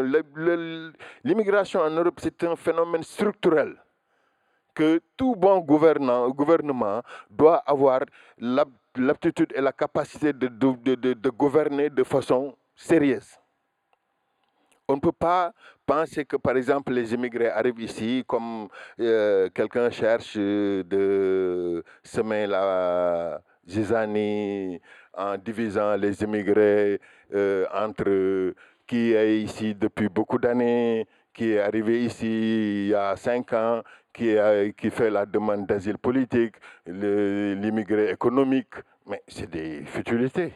L'immigration 1.24 1.82
en 1.82 1.90
Europe, 1.90 2.20
c'est 2.22 2.44
un 2.44 2.56
phénomène 2.56 3.04
structurel 3.04 3.76
que 4.76 5.02
tout 5.16 5.36
bon 5.36 5.60
gouvernant, 5.60 6.30
gouvernement 6.30 7.02
doit 7.30 7.58
avoir 7.66 8.02
l'aptitude 8.98 9.54
et 9.56 9.62
la 9.62 9.72
capacité 9.72 10.34
de, 10.34 10.48
de, 10.48 11.30
gouverner 11.30 11.90
de 11.90 12.04
façon 12.04 12.56
sérieuse. 12.76 13.40
On 14.88 14.96
ne 14.96 15.00
peut 15.00 15.12
pas 15.12 15.52
penser 15.86 16.26
que, 16.26 16.36
par 16.38 16.56
exemple, 16.58 16.94
les 16.94 17.12
immigrés 17.14 17.50
arrivent 17.50 17.82
ici 17.82 18.24
comme 18.28 18.68
euh, 19.00 19.50
quelqu'un 19.50 19.90
cherche 19.90 20.38
de 20.38 21.84
semer 22.04 22.46
la 22.46 23.42
zizanie 23.68 24.80
en 25.14 25.38
divisant 25.38 25.96
les 25.96 26.22
immigrés 26.22 27.02
euh, 27.34 27.66
entre 27.74 28.54
qui 28.86 29.14
est 29.14 29.42
ici 29.42 29.74
depuis 29.74 30.08
beaucoup 30.08 30.38
d'années, 30.38 31.08
qui 31.34 31.54
est 31.54 31.60
arrivé 31.62 32.04
ici 32.06 32.86
il 32.86 32.88
y 32.90 32.94
a 32.94 33.16
cinq 33.16 33.54
ans, 33.54 33.82
qui, 34.14 34.36
qui 34.78 34.92
fait 34.92 35.10
la 35.10 35.26
demande 35.26 35.66
d'asile 35.66 35.98
politique, 35.98 36.56
l'immigré 36.86 38.12
économique. 38.12 38.76
Mais 39.08 39.24
c'est 39.28 39.50
des 39.50 39.84
futilités. 39.86 40.54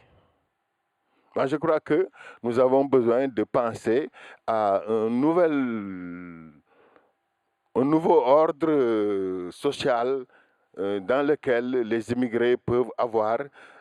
Moi, 1.35 1.45
je 1.45 1.57
crois 1.57 1.79
que 1.79 2.09
nous 2.43 2.57
avons 2.59 2.85
besoin 2.85 3.27
de 3.27 3.43
penser 3.43 4.09
à 4.47 4.81
un, 4.87 5.09
nouvel, 5.09 5.51
un 7.75 7.83
nouveau 7.83 8.21
ordre 8.21 8.69
euh, 8.69 9.51
social 9.51 10.25
euh, 10.77 10.99
dans 10.99 11.25
lequel 11.25 11.69
les 11.81 12.11
immigrés 12.11 12.57
peuvent 12.57 12.91
avoir 12.97 13.39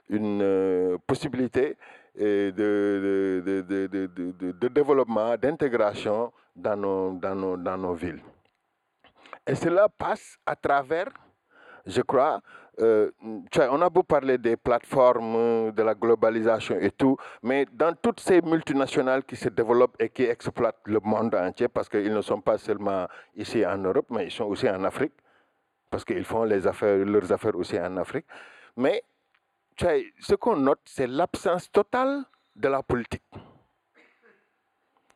une 0.09 0.43
euh, 0.43 0.99
possibilité 1.07 1.77
de, 2.16 2.51
de, 2.57 3.87
de, 3.87 4.53
de 4.53 4.69
développement, 4.69 5.37
d'intégration 5.37 6.33
dans 6.57 6.77
nos, 6.77 7.12
dans, 7.12 7.35
nos, 7.37 7.57
dans 7.57 7.79
nos 7.79 7.95
villes. 7.95 8.20
Et 9.47 9.55
cela 9.55 9.89
passe 9.89 10.37
à 10.45 10.57
travers, 10.57 11.09
je 11.87 12.03
crois, 12.03 12.41
euh, 12.81 13.11
on 13.71 13.83
a 13.83 13.91
beau 13.91 14.03
parler 14.03 14.39
des 14.39 14.57
plateformes, 14.57 15.73
de 15.73 15.83
la 15.83 15.95
globalisation 15.95 16.77
et 16.79 16.91
tout, 16.91 17.17
mais 17.43 17.67
dans 17.73 17.95
toutes 17.95 18.21
ces 18.21 18.41
multinationales 18.41 19.25
qui 19.25 19.37
se 19.37 19.49
développent 19.49 19.97
et 20.01 20.09
qui 20.11 20.25
exploitent 20.25 20.81
le 20.87 21.01
monde 21.03 21.35
entier, 21.35 21.69
parce 21.69 21.89
qu'ils 21.89 22.13
ne 22.13 22.21
sont 22.23 22.41
pas 22.41 22.59
seulement 22.59 23.07
ici 23.35 23.65
en 23.67 23.79
Europe, 23.79 24.07
mais 24.11 24.27
ils 24.27 24.31
sont 24.31 24.45
aussi 24.45 24.69
en 24.69 24.85
Afrique, 24.85 25.15
parce 25.91 26.05
qu'ils 26.05 26.25
font 26.25 26.45
leurs 26.45 26.67
affaires 26.67 27.57
aussi 27.57 27.79
en 27.81 27.97
Afrique. 27.97 28.27
Mais 28.77 29.03
ce 29.77 30.35
qu'on 30.35 30.57
note, 30.57 30.81
c'est 30.85 31.07
l'absence 31.07 31.71
totale 31.71 32.25
de 32.55 32.69
la 32.69 32.83
politique. 32.83 33.23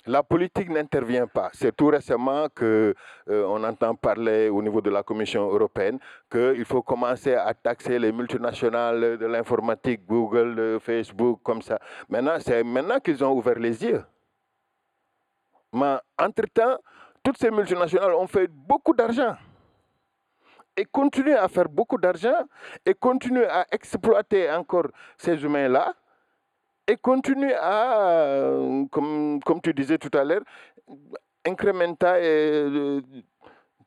La 0.06 0.24
politique 0.24 0.68
n'intervient 0.68 1.28
pas. 1.28 1.50
C'est 1.52 1.76
tout 1.76 1.86
récemment 1.86 2.48
qu'on 2.48 2.92
euh, 3.28 3.46
entend 3.46 3.94
parler 3.94 4.48
au 4.48 4.60
niveau 4.60 4.80
de 4.80 4.90
la 4.90 5.04
Commission 5.04 5.48
européenne 5.48 6.00
qu'il 6.28 6.64
faut 6.64 6.82
commencer 6.82 7.34
à 7.34 7.54
taxer 7.54 8.00
les 8.00 8.10
multinationales 8.10 9.16
de 9.16 9.26
l'informatique, 9.26 10.04
Google, 10.04 10.80
Facebook, 10.80 11.40
comme 11.44 11.62
ça. 11.62 11.78
Maintenant, 12.08 12.36
c'est 12.40 12.64
maintenant 12.64 12.98
qu'ils 12.98 13.22
ont 13.22 13.32
ouvert 13.32 13.60
les 13.60 13.84
yeux. 13.84 14.04
Mais 15.72 15.96
entre-temps, 16.18 16.78
toutes 17.22 17.38
ces 17.38 17.52
multinationales 17.52 18.14
ont 18.14 18.26
fait 18.26 18.48
beaucoup 18.48 18.94
d'argent 18.94 19.36
et 20.76 20.84
continuent 20.84 21.36
à 21.36 21.46
faire 21.46 21.68
beaucoup 21.68 21.98
d'argent 21.98 22.44
et 22.84 22.94
continuent 22.94 23.48
à 23.48 23.66
exploiter 23.70 24.50
encore 24.50 24.88
ces 25.16 25.40
humains-là 25.44 25.94
et 26.86 26.96
continue 26.96 27.52
à, 27.54 28.54
comme, 28.90 29.40
comme 29.44 29.60
tu 29.60 29.72
disais 29.72 29.98
tout 29.98 30.16
à 30.16 30.24
l'heure, 30.24 30.42
incrémenter 31.46 32.18
et 32.20 33.00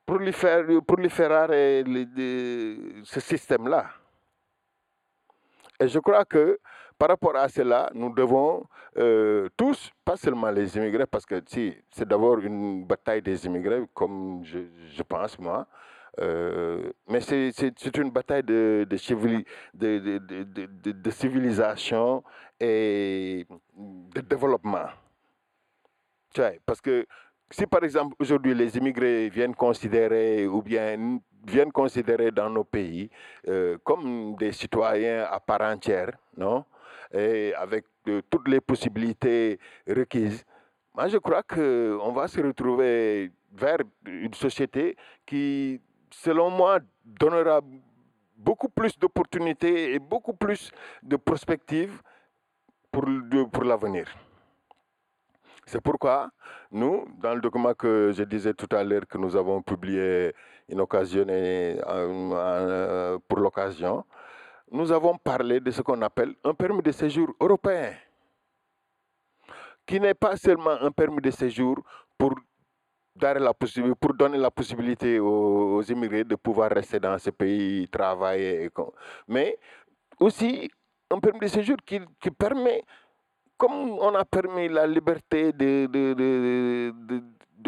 proliférer, 0.06 0.82
proliférer 0.82 1.84
ce 3.04 3.20
système-là. 3.20 3.88
Et 5.80 5.88
je 5.88 6.00
crois 6.00 6.26
que 6.26 6.60
par 6.98 7.10
rapport 7.10 7.36
à 7.36 7.50
cela, 7.50 7.90
nous 7.94 8.14
devons 8.14 8.64
euh, 8.98 9.50
tous, 9.58 9.92
pas 10.06 10.16
seulement 10.16 10.50
les 10.50 10.78
immigrés, 10.78 11.06
parce 11.06 11.26
que 11.26 11.42
si, 11.46 11.76
c'est 11.92 12.08
d'abord 12.08 12.40
une 12.40 12.86
bataille 12.86 13.22
des 13.22 13.46
immigrés, 13.46 13.84
comme 13.94 14.42
je, 14.46 14.60
je 14.96 15.04
pense 15.04 15.38
moi, 15.38 15.68
euh, 16.20 16.92
mais 17.10 17.20
c'est 17.22 17.98
une 17.98 18.12
bataille 18.12 18.44
de, 18.44 18.88
de, 18.90 18.98
de, 19.74 20.92
de, 20.92 21.10
civilisation 21.12 22.24
et 22.60 23.46
de 23.78 24.22
développement. 24.22 24.88
Tu 26.34 26.42
vois, 26.42 26.52
parce 26.66 26.82
que 26.82 27.06
si 27.52 27.66
par 27.66 27.84
exemple 27.84 28.16
aujourd'hui 28.20 28.54
les 28.54 28.78
immigrés 28.78 29.30
viennent 29.30 29.56
considérer 29.56 30.48
ou 30.48 30.62
bien 30.62 31.20
viennent 31.46 31.72
considérer 31.72 32.32
dans 32.32 32.50
nos 32.50 32.64
pays 32.64 33.10
euh, 33.48 33.78
comme 33.84 34.36
des 34.36 34.52
citoyens 34.52 35.28
à 35.30 35.40
part 35.40 35.62
entière, 35.62 36.18
non 36.38 36.66
Et 37.14 37.54
avec 37.56 37.86
euh, 38.08 38.22
toutes 38.30 38.48
les 38.48 38.62
possibilités 38.62 39.60
requises. 39.88 40.44
Moi, 40.96 41.08
je 41.08 41.18
crois 41.18 41.44
qu'on 41.44 42.12
va 42.14 42.28
se 42.28 42.40
retrouver 42.42 43.32
vers 43.52 43.80
une 44.06 44.34
société 44.34 44.96
qui, 45.26 45.82
selon 46.24 46.50
moi, 46.50 46.80
donnera 47.04 47.62
beaucoup 48.38 48.70
plus 48.70 48.98
d'opportunités 48.98 49.94
et 49.94 50.00
beaucoup 50.00 50.34
plus 50.34 50.72
de 51.04 51.18
perspectives 51.18 52.02
pour, 52.92 53.06
pour 53.52 53.64
l'avenir. 53.64 54.08
C'est 55.66 55.82
pourquoi 55.82 56.30
nous, 56.72 57.06
dans 57.18 57.34
le 57.34 57.42
document 57.42 57.74
que 57.74 58.12
je 58.16 58.24
disais 58.24 58.54
tout 58.54 58.74
à 58.76 58.84
l'heure 58.84 59.08
que 59.08 59.18
nous 59.18 59.36
avons 59.36 59.62
publié 59.62 60.34
une 60.70 60.80
occasion 60.80 61.26
euh, 61.28 63.18
pour 63.28 63.40
l'occasion, 63.40 64.06
nous 64.72 64.92
avons 64.92 65.18
parlé 65.18 65.60
de 65.60 65.72
ce 65.72 65.82
qu'on 65.82 66.02
appelle 66.02 66.36
un 66.44 66.54
permis 66.54 66.82
de 66.82 66.92
séjour 66.92 67.30
européen, 67.40 67.94
qui 69.86 70.00
n'est 70.00 70.14
pas 70.14 70.38
seulement 70.38 70.78
un 70.82 70.92
permis 70.92 71.22
de 71.22 71.32
séjour 71.32 71.78
pour, 72.18 72.36
pour 74.00 74.14
donner 74.14 74.38
la 74.38 74.52
possibilité 74.52 75.20
aux, 75.20 75.82
immigrés 75.84 76.24
de 76.24 76.36
pouvoir 76.36 76.70
rester 76.72 77.00
dans 77.00 77.18
ce 77.18 77.30
pays, 77.30 77.88
travailler, 77.88 78.70
mais 79.28 79.58
aussi 80.20 80.70
un 81.10 81.20
permis 81.20 81.40
de 81.40 81.48
séjour 81.48 81.78
qui, 81.86 82.00
permet 82.32 82.84
comme 83.58 83.92
on 84.00 84.14
a 84.16 84.26
permis 84.26 84.68
la 84.68 84.86
liberté 84.86 85.54
de, 85.54 85.88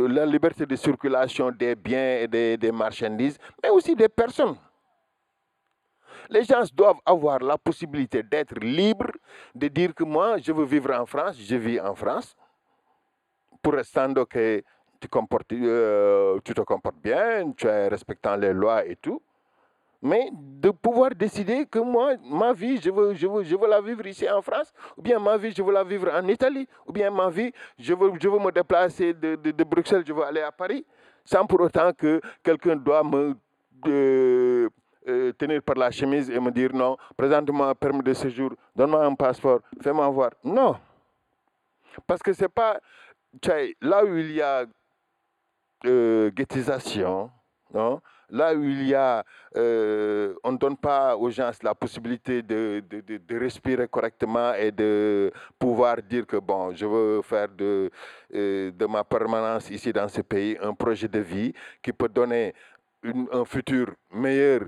la 0.06 0.26
liberté 0.26 0.66
de 0.66 0.76
circulation 0.76 1.50
des 1.52 1.76
biens 1.76 2.28
et 2.30 2.58
des, 2.58 2.72
marchandises, 2.72 3.38
mais 3.64 3.70
aussi 3.70 3.96
des 3.96 4.10
personnes. 4.10 4.58
Les 6.30 6.44
gens 6.44 6.64
doivent 6.74 7.00
avoir 7.06 7.40
la 7.40 7.58
possibilité 7.58 8.22
d'être 8.22 8.60
libres, 8.60 9.12
de 9.56 9.70
dire 9.70 9.96
que 9.96 10.04
moi, 10.04 10.38
je 10.40 10.52
veux 10.52 10.66
vivre 10.66 10.94
en 10.94 11.06
France, 11.06 11.38
je 11.40 11.56
vis 11.56 11.80
en 11.80 11.96
France, 11.96 12.36
pour 13.62 13.74
rester 13.74 14.06
que 14.30 14.62
tu, 15.00 15.10
euh, 15.64 16.40
tu 16.44 16.54
te 16.54 16.62
comportes 16.62 17.02
bien, 17.02 17.52
tu 17.56 17.68
es 17.68 17.88
respectant 17.88 18.36
les 18.36 18.54
lois 18.54 18.86
et 18.86 18.96
tout 18.96 19.22
mais 20.02 20.30
de 20.32 20.70
pouvoir 20.70 21.12
décider 21.12 21.66
que 21.66 21.80
moi, 21.80 22.14
ma 22.24 22.54
vie, 22.54 22.80
je 22.80 22.90
veux, 22.90 23.14
je 23.14 23.28
veux, 23.28 23.44
je 23.44 23.56
veux 23.56 23.68
la 23.68 23.82
vivre 23.82 24.06
ici 24.06 24.30
en 24.30 24.42
France, 24.42 24.72
ou 24.96 25.02
bien 25.02 25.20
ma 25.20 25.38
vie, 25.38 25.52
je 25.56 25.62
veux 25.62 25.74
la 25.74 25.84
vivre 25.84 26.12
en 26.14 26.28
Italie, 26.28 26.68
ou 26.86 26.92
bien 26.92 27.10
ma 27.10 27.30
vie, 27.30 27.52
je 27.78 27.94
veux, 27.94 28.12
je 28.20 28.30
veux 28.30 28.40
me 28.40 28.52
déplacer 28.52 29.14
de, 29.14 29.36
de, 29.36 29.64
Bruxelles, 29.64 30.04
je 30.06 30.14
veux 30.14 30.24
aller 30.24 30.42
à 30.42 30.52
Paris, 30.52 30.86
sans 31.26 31.46
pour 31.46 31.62
autant 31.62 31.92
que 31.94 32.22
quelqu'un 32.44 32.76
doit 32.76 33.04
me 33.04 33.36
euh, 33.88 34.70
tenir 35.38 35.62
par 35.64 35.76
la 35.76 35.90
chemise 35.90 36.30
et 36.30 36.40
me 36.40 36.52
dire 36.52 36.74
non, 36.74 36.98
présente-moi 37.16 37.70
un 37.70 37.76
permis 37.76 38.04
de 38.04 38.14
séjour, 38.14 38.52
donne-moi 38.76 39.04
un 39.04 39.16
passeport, 39.16 39.62
fais-moi 39.82 40.08
voir. 40.10 40.32
Non. 40.44 40.76
Parce 42.06 42.22
que 42.22 42.34
c'est 42.34 42.50
pas. 42.50 42.80
Là 43.82 44.06
où 44.06 44.18
il 44.18 44.32
y 44.32 44.42
a 44.42 44.66
euh, 45.86 46.32
guettisation, 46.32 47.30
là 48.30 48.54
où 48.54 48.64
il 48.64 48.88
y 48.88 48.96
a, 48.96 49.24
euh, 49.56 50.34
on 50.44 50.52
ne 50.52 50.58
donne 50.58 50.78
pas 50.78 51.16
aux 51.16 51.30
gens 51.30 51.52
la 51.64 51.76
possibilité 51.76 52.42
de, 52.42 52.84
de, 52.90 53.40
respirer 53.40 53.88
correctement 53.88 54.54
et 54.54 54.72
de 54.72 55.32
pouvoir 55.58 55.98
dire 56.02 56.26
que 56.26 56.38
bon, 56.38 56.74
je 56.76 56.86
veux 56.86 57.22
faire 57.22 57.48
de, 57.50 57.90
euh, 58.34 58.72
de 58.72 58.86
ma 58.86 59.04
permanence 59.04 59.70
ici 59.70 59.94
dans 59.94 60.08
ce 60.08 60.22
pays 60.22 60.58
un 60.62 60.74
projet 60.74 61.08
de 61.08 61.20
vie 61.20 61.54
qui 61.82 61.94
peut 61.94 62.10
donner 62.10 62.54
un 63.32 63.46
futur 63.46 63.94
meilleur 64.12 64.62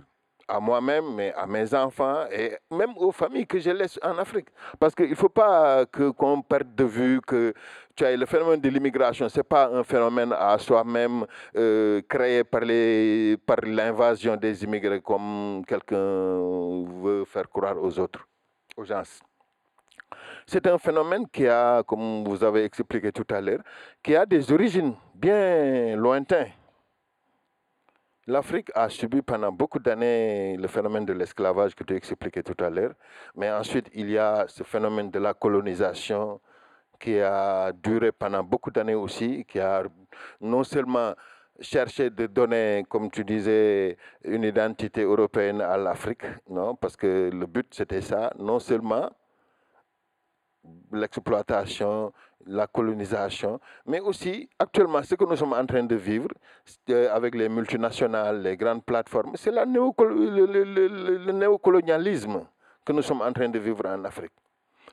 à 0.49 0.59
moi-même, 0.59 1.13
mais 1.15 1.33
à 1.33 1.45
mes 1.45 1.73
enfants 1.73 2.25
et 2.31 2.57
même 2.71 2.93
aux 2.97 3.11
familles 3.11 3.45
que 3.45 3.59
je 3.59 3.69
laisse 3.69 3.99
en 4.01 4.17
Afrique. 4.17 4.47
Parce 4.79 4.95
qu'il 4.95 5.09
ne 5.09 5.15
faut 5.15 5.29
pas 5.29 5.85
qu'on 5.85 6.41
perde 6.41 6.73
de 6.75 6.83
vue 6.83 7.21
que 7.21 7.53
le 8.01 8.25
phénomène 8.25 8.59
de 8.59 8.69
l'immigration, 8.69 9.29
ce 9.29 9.37
n'est 9.39 9.43
pas 9.43 9.67
un 9.67 9.83
phénomène 9.83 10.33
à 10.33 10.57
soi-même 10.57 11.25
euh, 11.55 12.01
créé 12.07 12.43
par, 12.43 12.61
les, 12.61 13.37
par 13.45 13.57
l'invasion 13.63 14.35
des 14.35 14.63
immigrés 14.63 15.01
comme 15.01 15.63
quelqu'un 15.67 15.97
veut 17.01 17.25
faire 17.25 17.49
croire 17.49 17.81
aux 17.81 17.99
autres, 17.99 18.25
aux 18.75 18.83
gens. 18.83 19.03
C'est 20.47 20.65
un 20.65 20.77
phénomène 20.77 21.27
qui 21.31 21.45
a, 21.47 21.83
comme 21.83 22.23
vous 22.23 22.43
avez 22.43 22.63
expliqué 22.63 23.11
tout 23.11 23.27
à 23.29 23.39
l'heure, 23.39 23.61
qui 24.01 24.15
a 24.15 24.25
des 24.25 24.51
origines 24.51 24.95
bien 25.13 25.95
lointaines 25.95 26.51
L'Afrique 28.29 28.69
a 28.75 28.89
subi 28.89 29.23
pendant 29.23 29.51
beaucoup 29.51 29.79
d'années 29.79 30.55
le 30.55 30.67
phénomène 30.67 31.03
de 31.03 31.13
l'esclavage 31.13 31.73
que 31.73 31.83
tu 31.83 31.95
expliquais 31.95 32.43
tout 32.43 32.63
à 32.63 32.69
l'heure, 32.69 32.93
mais 33.35 33.49
ensuite 33.49 33.89
il 33.95 34.07
y 34.11 34.19
a 34.19 34.45
ce 34.47 34.61
phénomène 34.61 35.09
de 35.09 35.17
la 35.17 35.33
colonisation 35.33 36.39
qui 36.99 37.19
a 37.19 37.71
duré 37.71 38.11
pendant 38.11 38.43
beaucoup 38.43 38.69
d'années 38.69 38.93
aussi, 38.93 39.45
qui 39.45 39.59
a 39.59 39.83
non 40.39 40.63
seulement 40.63 41.13
cherché 41.59 42.11
de 42.11 42.27
donner, 42.27 42.85
comme 42.87 43.09
tu 43.09 43.23
disais, 43.25 43.97
une 44.23 44.43
identité 44.43 45.01
européenne 45.01 45.61
à 45.61 45.75
l'Afrique, 45.75 46.25
non, 46.47 46.75
parce 46.75 46.95
que 46.95 47.31
le 47.33 47.47
but 47.47 47.73
c'était 47.73 48.01
ça, 48.01 48.31
non 48.37 48.59
seulement 48.59 49.09
l'exploitation, 50.91 52.13
la 52.45 52.67
colonisation, 52.67 53.59
mais 53.85 53.99
aussi 53.99 54.49
actuellement 54.57 55.03
ce 55.03 55.15
que 55.15 55.25
nous 55.25 55.35
sommes 55.35 55.53
en 55.53 55.65
train 55.65 55.83
de 55.83 55.95
vivre 55.95 56.29
euh, 56.89 57.13
avec 57.13 57.35
les 57.35 57.49
multinationales, 57.49 58.41
les 58.41 58.55
grandes 58.57 58.83
plateformes, 58.83 59.35
c'est 59.35 59.51
le, 59.51 59.65
néocolonialisme 61.31 62.45
que 62.85 62.93
nous 62.93 63.01
sommes 63.01 63.21
en 63.21 63.31
train 63.33 63.49
de 63.49 63.59
vivre 63.59 63.85
en 63.85 64.03
Afrique. 64.05 64.31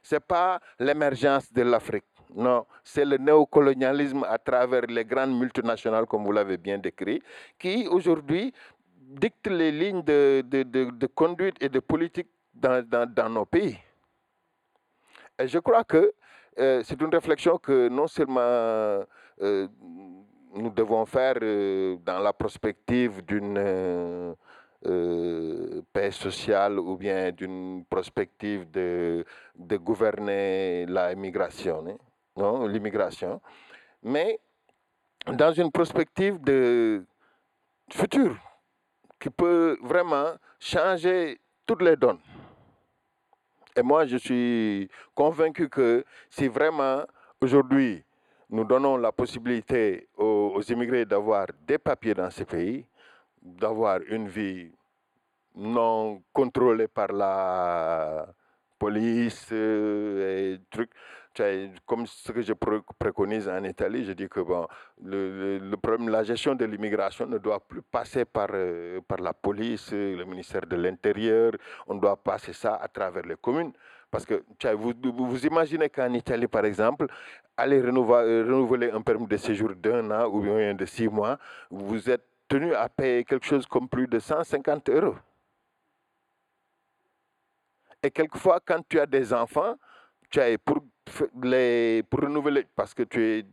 Ce 0.02 0.16
n'est 0.16 0.20
pas 0.20 0.60
l'émergence 0.78 1.52
de 1.52 1.62
l'Afrique, 1.62 2.04
non, 2.34 2.66
c'est 2.82 3.04
le 3.04 3.16
néocolonialisme 3.16 4.24
à 4.28 4.38
travers 4.38 4.82
les 4.82 5.04
grandes 5.04 5.38
multinationales, 5.38 6.06
comme 6.06 6.24
vous 6.24 6.32
l'avez 6.32 6.56
bien 6.56 6.78
décrit, 6.78 7.22
qui 7.58 7.86
aujourd'hui 7.88 8.52
dictent 9.00 9.46
les 9.48 9.70
lignes 9.70 10.02
de, 10.02 11.06
conduite 11.14 11.56
et 11.60 11.68
de 11.68 11.78
politique 11.78 12.28
dans, 12.52 12.84
dans 12.84 13.28
nos 13.30 13.46
pays. 13.46 13.78
Et 15.38 15.46
je 15.48 15.58
crois 15.58 15.84
que 15.84 16.12
euh, 16.58 16.82
c'est 16.84 17.00
une 17.00 17.14
réflexion 17.14 17.58
que 17.58 17.88
non 17.88 18.06
seulement 18.06 18.40
euh, 18.40 19.68
nous 20.54 20.70
devons 20.70 21.04
faire 21.04 21.34
euh, 21.42 21.96
dans 22.04 22.18
la 22.18 22.32
perspective 22.32 23.22
d'une 23.24 24.34
paix 25.92 26.10
sociale 26.12 26.78
ou 26.78 26.96
bien 26.96 27.32
d'une 27.32 27.84
perspective 27.84 28.70
de, 28.70 29.24
gouverner 29.58 30.86
la 30.86 31.12
immigration, 31.12 31.84
hein, 31.88 31.96
non, 32.36 32.66
l'immigration, 32.66 33.40
mais 34.02 34.38
dans 35.26 35.52
une 35.52 35.72
perspective 35.72 36.40
de 36.40 37.04
futur 37.90 38.36
qui 39.18 39.28
peut 39.28 39.76
vraiment 39.82 40.34
changer 40.60 41.40
toutes 41.66 41.82
les 41.82 41.96
donnes. 41.96 42.20
Et 43.76 43.82
moi, 43.82 44.06
je 44.06 44.16
suis 44.16 44.88
convaincu 45.14 45.68
que 45.68 46.02
si 46.30 46.48
vraiment 46.48 47.04
aujourd'hui 47.42 48.02
nous 48.48 48.64
donnons 48.64 48.96
la 48.96 49.12
possibilité 49.12 50.08
aux, 50.16 50.62
immigrés 50.62 51.04
d'avoir 51.04 51.46
des 51.66 51.76
papiers 51.76 52.14
dans 52.14 52.30
ce 52.30 52.44
pays, 52.44 52.86
d'avoir 53.42 54.00
une 54.08 54.28
vie 54.28 54.70
non 55.54 56.22
contrôlée 56.32 56.88
par 56.88 57.08
la 57.08 58.26
police 58.78 59.48
euh, 59.52 60.54
et 60.54 60.60
trucs, 60.70 60.90
comme 61.84 62.06
ce 62.06 62.32
que 62.32 62.42
je 62.42 62.52
préconise 62.98 63.48
en 63.48 63.62
Italie, 63.64 64.04
je 64.04 64.12
dis 64.12 64.28
que 64.28 64.40
bon, 64.40 64.66
la 65.02 66.22
gestion 66.24 66.54
de 66.54 66.64
l'immigration 66.64 67.26
ne 67.26 67.38
doit 67.38 67.60
plus 67.60 67.82
passer 67.82 68.24
par, 68.24 68.48
euh, 68.52 69.00
par 69.06 69.18
la 69.18 69.32
police, 69.32 69.92
le 69.92 70.24
ministère 70.24 70.66
de 70.66 70.76
l'Intérieur, 70.76 71.52
on 71.86 71.94
doit 71.96 72.16
passer 72.16 72.52
ça 72.52 72.76
à 72.76 72.88
travers 72.88 73.24
les 73.24 73.36
communes. 73.36 73.72
Parce 74.10 74.24
que 74.24 74.42
vous, 74.74 75.46
imaginez 75.46 75.88
qu'en 75.88 76.12
Italie, 76.12 76.46
par 76.46 76.64
exemple, 76.64 77.06
aller 77.56 77.80
renouveler, 77.80 78.42
renouveler 78.42 78.90
un 78.90 79.02
permis 79.02 79.26
de 79.26 79.36
séjour 79.36 79.74
d'un 79.74 80.10
an 80.10 80.26
ou 80.26 80.40
bien 80.40 80.74
de 80.74 80.86
six 80.86 81.08
mois, 81.08 81.38
vous 81.70 82.08
êtes 82.08 82.24
tenu 82.48 82.74
à 82.74 82.88
payer 82.88 83.24
quelque 83.24 83.44
chose 83.44 83.66
comme 83.66 83.88
plus 83.88 84.06
de 84.06 84.18
150 84.18 84.88
euros. 84.90 85.16
Et 88.02 88.10
quelquefois, 88.10 88.60
quand 88.64 88.80
tu 88.88 89.00
as 89.00 89.06
des 89.06 89.32
enfants, 89.32 89.74
tu 90.30 90.40
pour 90.64 90.80
les, 91.42 92.02
pour 92.08 92.20
renouveler, 92.20 92.66
parce 92.74 92.94
que 92.94 93.02
tu 93.04 93.22
es 93.22 93.44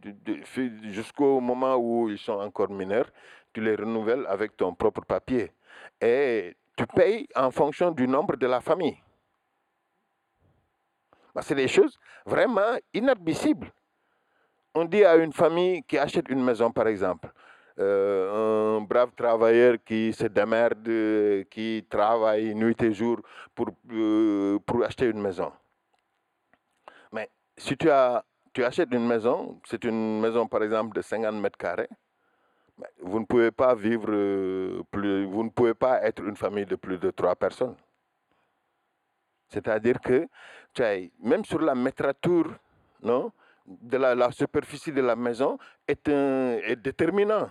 jusqu'au 0.92 1.40
moment 1.40 1.76
où 1.76 2.10
ils 2.10 2.18
sont 2.18 2.34
encore 2.34 2.70
mineurs, 2.70 3.10
tu 3.54 3.62
les 3.62 3.76
renouvelles 3.76 4.26
avec 4.28 4.58
ton 4.58 4.74
propre 4.74 5.02
papier. 5.06 5.52
Et 6.02 6.56
tu 6.76 6.86
payes 6.88 7.28
en 7.36 7.52
fonction 7.52 7.92
du 7.92 8.08
nombre 8.08 8.36
de 8.36 8.48
la 8.48 8.62
famille. 8.62 8.98
Bah, 11.34 11.42
c'est 11.42 11.56
des 11.56 11.68
choses 11.68 11.98
vraiment 12.26 12.78
inadmissibles. 12.94 13.72
On 14.76 14.86
dit 14.86 15.04
à 15.04 15.16
une 15.16 15.34
famille 15.34 15.84
qui 15.84 15.98
achète 15.98 16.30
une 16.30 16.44
maison, 16.44 16.72
par 16.72 16.88
exemple, 16.88 17.32
un 17.78 18.82
brave 18.82 19.12
travailleur 19.16 19.78
qui 19.84 20.14
se 20.14 20.26
démerde, 20.26 21.46
qui 21.50 21.86
travaille 21.90 22.54
nuit 22.56 22.82
et 22.82 22.94
jour 22.94 23.20
pour, 23.54 23.70
pour 24.66 24.84
acheter 24.84 25.06
une 25.06 25.22
maison. 25.22 25.52
Si 27.58 27.78
tu, 27.78 27.90
as, 27.90 28.24
tu 28.54 28.64
achètes 28.64 28.94
une 28.94 29.08
maison, 29.08 29.60
c'est 29.66 29.84
une 29.84 30.20
maison 30.20 30.48
par 30.48 30.64
exemple 30.64 30.96
de 30.96 31.02
50 31.02 31.36
mètres 31.36 31.58
carrés, 31.58 31.90
vous 33.02 33.20
ne 33.20 33.26
pouvez 33.26 33.52
pas 33.52 33.76
vivre 33.76 34.84
plus, 34.92 35.26
vous 35.26 35.44
ne 35.44 35.50
pouvez 35.50 35.74
pas 35.74 36.02
être 36.04 36.24
une 36.24 36.36
famille 36.36 36.66
de 36.66 36.76
plus 36.76 36.98
de 36.98 37.12
trois 37.12 37.36
personnes. 37.36 37.76
C'est-à-dire 39.50 40.00
que 40.02 40.28
même 41.22 41.46
sur 41.46 41.60
la 41.60 41.76
métrature 41.76 42.52
non, 43.04 43.32
de 43.66 43.98
la, 43.98 44.32
superficie 44.32 44.92
de 44.92 45.02
la 45.02 45.16
maison 45.16 45.58
est, 45.88 46.10
un, 46.10 46.58
est 46.64 46.76
déterminant 46.76 47.50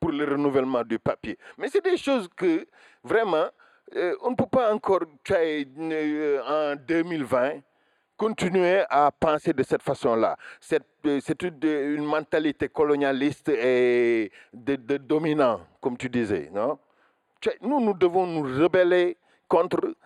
pour 0.00 0.12
le 0.12 0.24
renouvellement 0.24 0.82
du 0.82 0.98
papier. 0.98 1.38
Mais 1.56 1.68
c'est 1.68 1.82
des 1.82 1.96
choses 1.96 2.28
que 2.36 2.66
vraiment, 3.02 3.46
euh, 3.94 4.14
on 4.22 4.30
ne 4.30 4.36
peut 4.36 4.46
pas 4.50 4.72
encore, 4.74 5.02
euh, 5.30 6.42
en 6.46 6.76
2020, 6.76 7.60
continuer 8.22 8.84
à 8.88 9.10
penser 9.10 9.52
de 9.52 9.64
cette 9.64 9.82
façon-là. 9.82 10.36
C'est 10.60 10.80
euh, 11.06 11.96
une, 11.96 12.04
mentalité 12.04 12.68
colonialiste 12.68 13.48
et 13.48 14.30
de, 14.54 14.76
de, 14.76 14.96
dominant, 14.96 15.60
comme 15.80 15.96
tu 15.96 16.08
disais. 16.08 16.48
Non? 16.54 16.78
Nous, 17.60 17.80
nous 17.80 17.94
devons 17.94 18.24
nous 18.28 18.42
rebeller 18.62 19.16
contre 19.48 19.96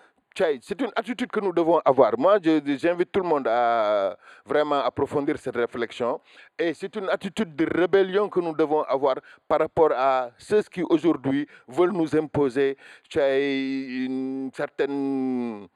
c'est 0.61 0.81
une 0.83 0.91
attitude 0.95 1.31
que 1.31 1.41
nous 1.41 1.53
devons 1.53 1.81
avoir. 1.83 2.13
Moi, 2.19 2.39
j'invite 2.43 3.11
tout 3.11 3.21
le 3.21 3.29
monde 3.29 3.49
à 3.49 4.19
vraiment 4.45 4.81
approfondir 4.81 5.39
cette 5.39 5.57
réflexion. 5.57 6.21
Et 6.59 6.75
c'est 6.75 6.95
une 6.95 7.09
attitude 7.09 7.57
de 7.57 7.67
rébellion 7.67 8.29
que 8.29 8.41
nous 8.41 8.55
devons 8.55 8.83
avoir 8.83 9.17
par 9.49 9.61
rapport 9.61 9.93
à 9.93 10.31
ceux 10.37 10.63
qui 10.63 10.83
aujourd'hui 10.83 11.47
veulent 11.67 11.93
nous 11.93 12.15
imposer 12.15 12.77
une 13.15 14.51
certaine 14.55 15.69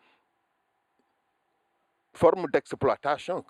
forme 2.21 2.47
d'exploitation, 2.53 3.43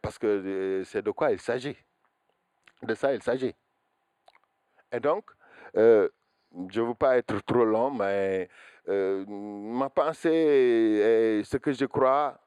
parce 0.00 0.18
que 0.18 0.26
euh, 0.26 0.84
c'est 0.84 1.02
de 1.02 1.10
quoi 1.10 1.32
il 1.32 1.40
s'agit. 1.40 1.76
De 2.82 2.94
ça, 2.94 3.12
il 3.12 3.22
s'agit. 3.22 3.54
Et 4.90 5.00
donc, 5.00 5.24
euh, 5.76 6.08
je 6.70 6.80
ne 6.80 6.86
veux 6.86 6.94
pas 6.94 7.18
être 7.18 7.38
trop 7.44 7.66
long, 7.66 7.90
mais 7.90 8.48
euh, 8.88 9.24
ma 9.26 9.90
pensée 9.90 10.30
et 10.30 11.44
ce 11.44 11.58
que 11.58 11.72
je 11.72 11.84
crois 11.84 12.40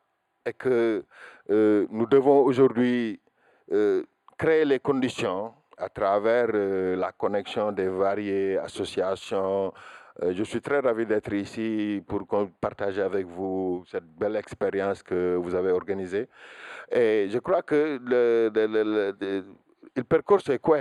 est 0.43 0.53
que 0.53 1.05
nous 1.47 2.07
devons 2.07 2.39
aujourd'hui 2.43 3.21
créer 4.37 4.65
les 4.65 4.79
conditions 4.79 5.53
à 5.77 5.87
travers 5.89 6.47
la 6.51 7.11
connexion 7.11 7.71
des 7.71 7.87
variées 7.87 8.57
associations. 8.57 9.71
Je 10.21 10.43
suis 10.43 10.61
très 10.61 10.79
ravi 10.79 11.05
d'être 11.05 11.33
ici 11.33 12.03
pour 12.07 12.25
partager 12.59 13.01
avec 13.01 13.25
vous 13.25 13.83
cette 13.87 14.05
belle 14.05 14.35
expérience 14.35 15.01
que 15.01 15.35
vous 15.35 15.55
avez 15.55 15.71
organisée. 15.71 16.27
Et 16.91 17.27
je 17.29 17.39
crois 17.39 17.61
que 17.63 17.99
le, 18.03 18.51
le, 18.53 19.15
le, 19.19 19.45
il 19.95 20.05
percorre 20.05 20.41
c'est 20.41 20.59
quoi 20.59 20.79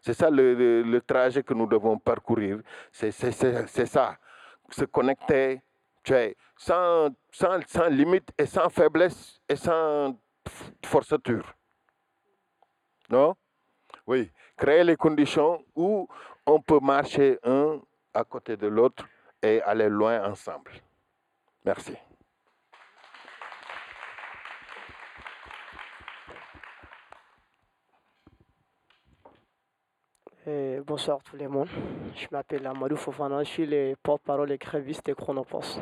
c'est 0.00 0.12
ça 0.12 0.28
le, 0.30 1.00
trajet 1.00 1.42
que 1.42 1.54
nous 1.54 1.66
devons 1.66 1.98
parcourir. 1.98 2.60
C'est 2.92 3.10
ça. 3.12 4.18
Se 4.70 4.84
connecter 4.84 5.62
sans, 6.56 7.08
sans, 7.30 7.58
sans 7.66 7.88
limite 7.88 8.30
et 8.36 8.46
sans 8.46 8.68
faiblesse 8.68 9.40
et 9.48 9.56
sans 9.56 10.18
forçature. 10.84 11.54
Non? 13.08 13.34
Oui. 14.06 14.30
Créer 14.56 14.84
les 14.84 14.96
conditions 14.96 15.64
où 15.74 16.06
on 16.46 16.60
peut 16.60 16.80
marcher 16.80 17.38
un 17.44 17.80
à 18.12 18.24
côté 18.24 18.56
de 18.56 18.66
l'autre 18.66 19.06
et 19.42 19.60
aller 19.62 19.88
loin 19.88 20.30
ensemble. 20.30 20.70
Merci. 21.64 21.96
bonsoir 30.86 31.22
tout 31.22 31.36
le 31.36 31.48
monde. 31.48 31.68
Je 32.14 32.26
m'appelle 32.30 32.66
Amadou 32.66 32.96
Fofana, 32.96 33.42
je 33.42 33.48
suis 33.48 33.66
le 33.66 33.94
porte-parole 34.02 34.52
et 34.52 34.58
gréviste 34.58 35.06
de 35.06 35.14
Chronopost. 35.14 35.80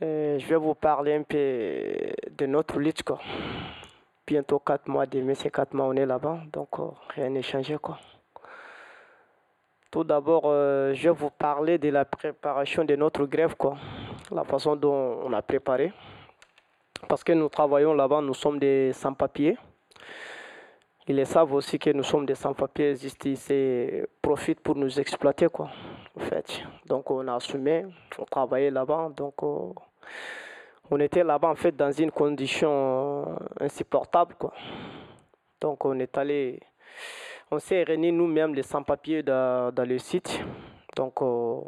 je 0.00 0.46
vais 0.46 0.56
vous 0.56 0.74
parler 0.74 1.14
un 1.14 1.22
peu 1.22 2.12
de 2.30 2.46
notre 2.46 2.78
lutte. 2.78 3.02
Quoi. 3.02 3.18
Bientôt 4.26 4.58
4 4.58 4.88
mois, 4.88 5.06
demain 5.06 5.34
c'est 5.34 5.50
4 5.50 5.72
mois, 5.74 5.86
on 5.86 5.94
est 5.94 6.06
là-bas, 6.06 6.40
donc 6.52 6.78
euh, 6.78 6.88
rien 7.14 7.30
n'est 7.30 7.42
changé. 7.42 7.78
Quoi. 7.78 7.98
Tout 9.96 10.04
d'abord, 10.04 10.42
euh, 10.44 10.92
je 10.92 11.08
vais 11.08 11.14
vous 11.14 11.30
parler 11.30 11.78
de 11.78 11.88
la 11.88 12.04
préparation 12.04 12.84
de 12.84 12.94
notre 12.96 13.24
grève, 13.24 13.54
quoi. 13.56 13.78
la 14.30 14.44
façon 14.44 14.76
dont 14.76 15.22
on 15.24 15.32
a 15.32 15.40
préparé. 15.40 15.90
Parce 17.08 17.24
que 17.24 17.32
nous 17.32 17.48
travaillons 17.48 17.94
là-bas, 17.94 18.20
nous 18.20 18.34
sommes 18.34 18.58
des 18.58 18.92
sans-papiers. 18.92 19.56
Ils 21.08 21.24
savent 21.24 21.54
aussi 21.54 21.78
que 21.78 21.88
nous 21.88 22.02
sommes 22.02 22.26
des 22.26 22.34
sans-papiers, 22.34 22.92
ils 22.92 24.06
profitent 24.20 24.60
pour 24.60 24.76
nous 24.76 25.00
exploiter, 25.00 25.46
quoi, 25.46 25.70
en 26.14 26.20
fait. 26.20 26.60
Donc, 26.84 27.10
on 27.10 27.26
a 27.26 27.36
assumé, 27.36 27.86
on 28.18 28.26
travaillait 28.26 28.70
là-bas, 28.70 29.12
donc 29.16 29.42
euh, 29.42 29.72
on 30.90 31.00
était 31.00 31.24
là-bas, 31.24 31.48
en 31.48 31.56
fait, 31.56 31.74
dans 31.74 31.90
une 31.90 32.10
condition 32.10 33.24
insupportable, 33.58 34.34
quoi. 34.38 34.52
Donc, 35.58 35.86
on 35.86 35.98
est 36.00 36.18
allé, 36.18 36.60
on 37.50 37.58
s'est 37.58 37.82
réunis 37.82 38.12
nous-mêmes, 38.12 38.54
les 38.54 38.62
sans-papiers, 38.62 39.22
dans, 39.22 39.72
le 39.76 39.98
site. 39.98 40.40
Donc, 40.96 41.22
euh, 41.22 41.60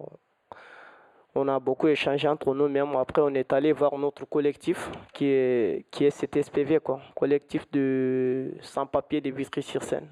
on 1.35 1.49
a 1.49 1.61
beaucoup 1.61 1.89
échangé 1.89 2.27
entre 2.29 2.55
nous-mêmes. 2.55 2.97
Après, 2.97 3.23
on 3.23 3.35
est 3.35 3.53
allé 3.53 3.73
voir 3.73 3.97
notre 3.99 4.25
collectif 4.25 4.91
qui 5.13 5.27
est, 5.27 5.87
qui 5.91 6.05
est 6.05 6.11
cet 6.11 6.41
SPV, 6.41 6.81
quoi, 6.81 7.01
collectif 7.15 7.71
de 7.71 8.53
sans-papiers 8.61 9.21
de 9.21 9.31
Vitry-sur-Seine. 9.31 10.09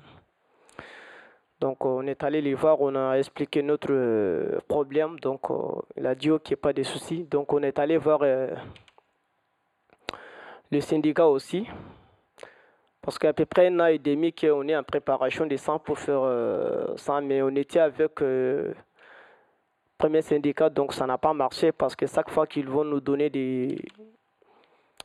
Donc, 1.58 1.86
on 1.86 2.06
est 2.06 2.22
allé 2.22 2.42
les 2.42 2.52
voir, 2.52 2.80
on 2.82 2.94
a 2.94 3.14
expliqué 3.14 3.62
notre 3.62 3.88
euh, 3.90 4.58
problème. 4.68 5.18
Donc, 5.20 5.50
euh, 5.50 5.80
il 5.96 6.06
a 6.06 6.14
dit 6.14 6.28
qu'il 6.44 6.54
n'y 6.54 6.60
a 6.60 6.62
pas 6.62 6.72
de 6.74 6.82
soucis. 6.82 7.24
Donc, 7.24 7.52
on 7.52 7.62
est 7.62 7.78
allé 7.78 7.96
voir 7.96 8.20
euh, 8.22 8.54
le 10.70 10.80
syndicat 10.80 11.26
aussi. 11.26 11.66
Parce 13.06 13.20
qu'à 13.20 13.32
peu 13.32 13.46
près 13.46 13.68
un 13.68 13.78
an 13.78 13.86
et 13.86 14.00
demi 14.00 14.32
qu'on 14.32 14.66
est 14.66 14.76
en 14.76 14.82
préparation 14.82 15.46
de 15.46 15.56
100 15.56 15.78
pour 15.78 15.96
faire 15.96 16.22
ça, 16.96 17.20
mais 17.20 17.40
on 17.40 17.54
était 17.54 17.78
avec 17.78 18.20
premier 19.96 20.22
syndicat, 20.22 20.68
donc 20.70 20.92
ça 20.92 21.06
n'a 21.06 21.16
pas 21.16 21.32
marché 21.32 21.70
parce 21.70 21.94
que 21.94 22.04
chaque 22.08 22.30
fois 22.30 22.48
qu'ils 22.48 22.68
vont 22.68 22.82
nous 22.84 23.00
donner 23.00 23.30
des, 23.30 23.78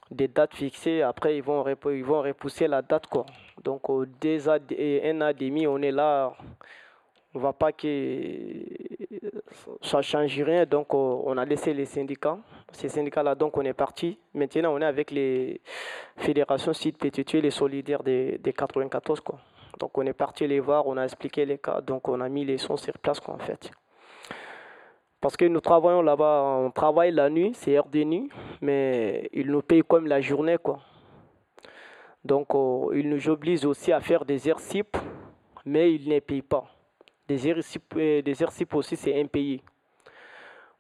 des 0.09 0.27
dates 0.27 0.55
fixées, 0.55 1.01
après 1.01 1.37
ils 1.37 1.43
vont, 1.43 1.63
repousser 1.63 2.67
la 2.67 2.81
date. 2.81 3.07
Quoi. 3.07 3.25
Donc 3.63 3.87
au 3.89 4.01
un 4.01 5.21
an 5.21 5.27
et 5.27 5.33
demi, 5.33 5.67
on 5.67 5.77
est 5.81 5.91
là, 5.91 6.33
on 7.33 7.39
ne 7.39 7.43
va 7.43 7.53
pas 7.53 7.71
que 7.71 7.87
ça 9.81 10.01
change 10.01 10.41
rien, 10.41 10.65
donc 10.65 10.93
on 10.93 11.37
a 11.37 11.45
laissé 11.45 11.73
les 11.73 11.85
syndicats. 11.85 12.37
Ces 12.71 12.89
syndicats-là, 12.89 13.35
donc 13.35 13.57
on 13.57 13.61
est 13.61 13.73
parti. 13.73 14.17
Maintenant, 14.33 14.73
on 14.73 14.81
est 14.81 14.85
avec 14.85 15.11
les 15.11 15.61
fédérations 16.17 16.73
sites 16.73 16.97
pétués, 16.97 17.41
les 17.41 17.51
solidaires 17.51 18.03
des, 18.03 18.37
des 18.37 18.53
94. 18.53 19.21
Quoi. 19.21 19.39
Donc 19.79 19.97
on 19.97 20.05
est 20.05 20.13
parti 20.13 20.47
les 20.47 20.59
voir, 20.59 20.87
on 20.87 20.97
a 20.97 21.03
expliqué 21.03 21.45
les 21.45 21.57
cas, 21.57 21.81
donc 21.81 22.07
on 22.07 22.19
a 22.21 22.29
mis 22.29 22.45
les 22.45 22.57
sons 22.57 22.77
sur 22.77 22.97
place 22.97 23.19
quoi, 23.19 23.35
en 23.35 23.39
fait. 23.39 23.71
Parce 25.21 25.37
que 25.37 25.45
nous 25.45 25.61
travaillons 25.61 26.01
là-bas, 26.01 26.57
on 26.59 26.71
travaille 26.71 27.11
la 27.11 27.29
nuit, 27.29 27.51
c'est 27.53 27.77
heure 27.77 27.87
de 27.87 28.03
nuit, 28.03 28.29
mais 28.59 29.29
ils 29.33 29.51
nous 29.51 29.61
payent 29.61 29.83
comme 29.83 30.07
la 30.07 30.19
journée, 30.19 30.57
quoi. 30.57 30.79
Donc, 32.23 32.53
euh, 32.53 32.89
ils 32.93 33.07
nous 33.07 33.29
obligent 33.29 33.65
aussi 33.65 33.91
à 33.91 33.99
faire 33.99 34.25
des 34.25 34.47
heures 34.47 34.59
mais 35.65 35.93
ils 35.93 36.09
ne 36.09 36.19
payent 36.19 36.41
pas. 36.41 36.65
Des 37.27 37.61
SIP, 37.61 37.93
euh, 37.95 38.21
des 38.21 38.35
aussi, 38.73 38.95
c'est 38.95 39.19
impayé. 39.19 39.61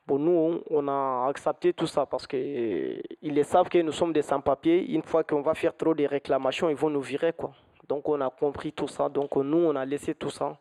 Bon, 0.05 0.17
nous, 0.19 0.61
on 0.69 0.87
a 0.87 1.27
accepté 1.29 1.73
tout 1.73 1.87
ça 1.87 2.05
parce 2.05 2.27
qu'ils 2.27 3.45
savent 3.45 3.69
que 3.69 3.77
nous 3.77 3.91
sommes 3.91 4.11
des 4.11 4.21
sans-papiers. 4.21 4.91
Une 4.91 5.03
fois 5.03 5.23
qu'on 5.23 5.41
va 5.41 5.53
faire 5.53 5.75
trop 5.75 5.93
de 5.93 6.05
réclamations, 6.05 6.69
ils 6.69 6.75
vont 6.75 6.89
nous 6.89 7.01
virer, 7.01 7.33
quoi. 7.33 7.51
Donc, 7.87 8.09
on 8.09 8.19
a 8.21 8.29
compris 8.29 8.71
tout 8.73 8.87
ça. 8.87 9.07
Donc, 9.09 9.35
nous, 9.35 9.57
on 9.57 9.75
a 9.75 9.85
laissé 9.85 10.15
tout 10.15 10.29
ça. 10.29 10.57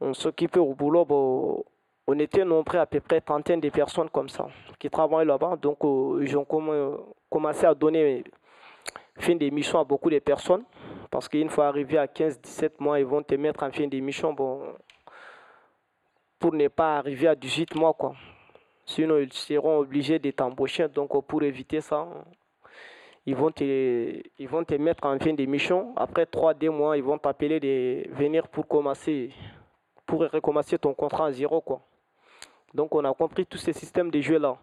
On 0.00 0.14
s'occupait 0.14 0.60
au 0.60 0.74
boulot. 0.74 1.04
Bon, 1.04 1.64
on 2.06 2.18
était 2.18 2.44
nombreux 2.44 2.78
à 2.78 2.86
peu 2.86 3.00
près 3.00 3.20
trentaine 3.20 3.60
de 3.60 3.70
personnes 3.70 4.10
comme 4.10 4.28
ça 4.28 4.46
qui 4.78 4.90
travaillent 4.90 5.26
là-bas. 5.26 5.56
Donc, 5.56 5.84
euh, 5.84 6.20
ils 6.22 6.36
ont 6.36 6.46
commencé 7.30 7.66
à 7.66 7.74
donner 7.74 8.24
fin 9.18 9.34
d'émission 9.34 9.80
à 9.80 9.84
beaucoup 9.84 10.10
de 10.10 10.18
personnes. 10.18 10.64
Parce 11.10 11.28
qu'une 11.28 11.50
fois 11.50 11.68
arrivé 11.68 11.98
à 11.98 12.06
15-17 12.06 12.72
mois, 12.80 12.98
ils 12.98 13.06
vont 13.06 13.22
te 13.22 13.34
mettre 13.34 13.62
en 13.62 13.70
fin 13.70 13.86
d'émission 13.86 14.32
bon, 14.32 14.62
pour 16.38 16.52
ne 16.52 16.68
pas 16.68 16.98
arriver 16.98 17.28
à 17.28 17.34
18 17.34 17.74
mois. 17.74 17.94
Quoi. 17.94 18.14
Sinon, 18.86 19.18
ils 19.18 19.32
seront 19.32 19.78
obligés 19.78 20.18
de 20.18 20.30
t'embaucher. 20.30 20.88
Donc, 20.88 21.26
pour 21.26 21.42
éviter 21.42 21.80
ça, 21.80 22.06
ils 23.26 23.34
vont 23.34 23.50
te, 23.50 24.22
ils 24.38 24.48
vont 24.48 24.64
te 24.64 24.74
mettre 24.74 25.06
en 25.06 25.18
fin 25.18 25.32
de 25.32 25.44
mission. 25.46 25.94
Après 25.96 26.26
trois, 26.26 26.52
deux 26.52 26.70
mois, 26.70 26.96
ils 26.96 27.02
vont 27.02 27.18
t'appeler 27.18 27.60
de 27.60 28.12
venir 28.14 28.48
pour 28.48 28.68
commencer, 28.68 29.30
pour 30.04 30.20
recommencer 30.20 30.78
ton 30.78 30.92
contrat 30.92 31.26
à 31.26 31.32
zéro, 31.32 31.60
quoi. 31.60 31.80
Donc, 32.74 32.94
on 32.94 33.04
a 33.04 33.14
compris 33.14 33.46
tous 33.46 33.58
ces 33.58 33.72
systèmes 33.72 34.10
de 34.10 34.20
jeu-là. 34.20 34.58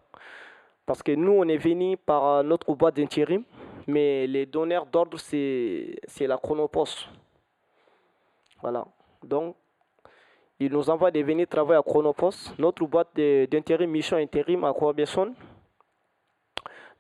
Parce 0.92 1.04
que 1.04 1.14
nous, 1.14 1.32
on 1.32 1.48
est 1.48 1.56
venu 1.56 1.96
par 1.96 2.44
notre 2.44 2.74
boîte 2.76 2.98
d'intérim, 2.98 3.46
mais 3.88 4.28
les 4.28 4.46
donneurs 4.46 4.86
d'ordre, 4.86 5.18
c'est 5.18 5.96
la 6.20 6.38
Chronopost. 6.38 7.08
Voilà. 8.62 8.86
Donc, 9.24 9.56
ils 10.60 10.70
nous 10.70 10.90
envoient 10.90 11.10
de 11.10 11.22
venir 11.22 11.48
travailler 11.48 11.80
à 11.80 11.82
Chronopost. 11.82 12.60
Notre 12.60 12.86
boîte 12.86 13.16
d'intérim, 13.16 13.90
mission 13.90 14.18
intérim 14.18 14.66
à 14.66 14.74
Corbeson. 14.74 15.34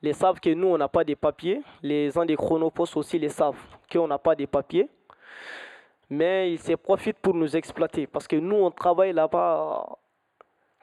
Les 0.01 0.13
savent 0.13 0.39
que 0.39 0.51
nous, 0.51 0.67
on 0.67 0.77
n'a 0.77 0.87
pas 0.87 1.03
de 1.03 1.15
papiers. 1.15 1.61
Les 1.83 2.11
gens 2.11 2.23
des 2.23 2.37
Chronopost 2.37 2.95
aussi 2.95 3.19
les 3.19 3.27
savent 3.27 3.59
qu'on 3.91 4.07
n'a 4.07 4.17
pas 4.17 4.35
de 4.35 4.45
papiers. 4.45 4.87
Mais 6.09 6.53
ils 6.53 6.59
se 6.59 6.75
profitent 6.75 7.19
pour 7.19 7.33
nous 7.33 7.57
exploiter. 7.57 8.07
Parce 8.07 8.25
que 8.25 8.37
nous, 8.37 8.55
on 8.55 8.71
travaille 8.71 9.11
là-bas 9.11 9.97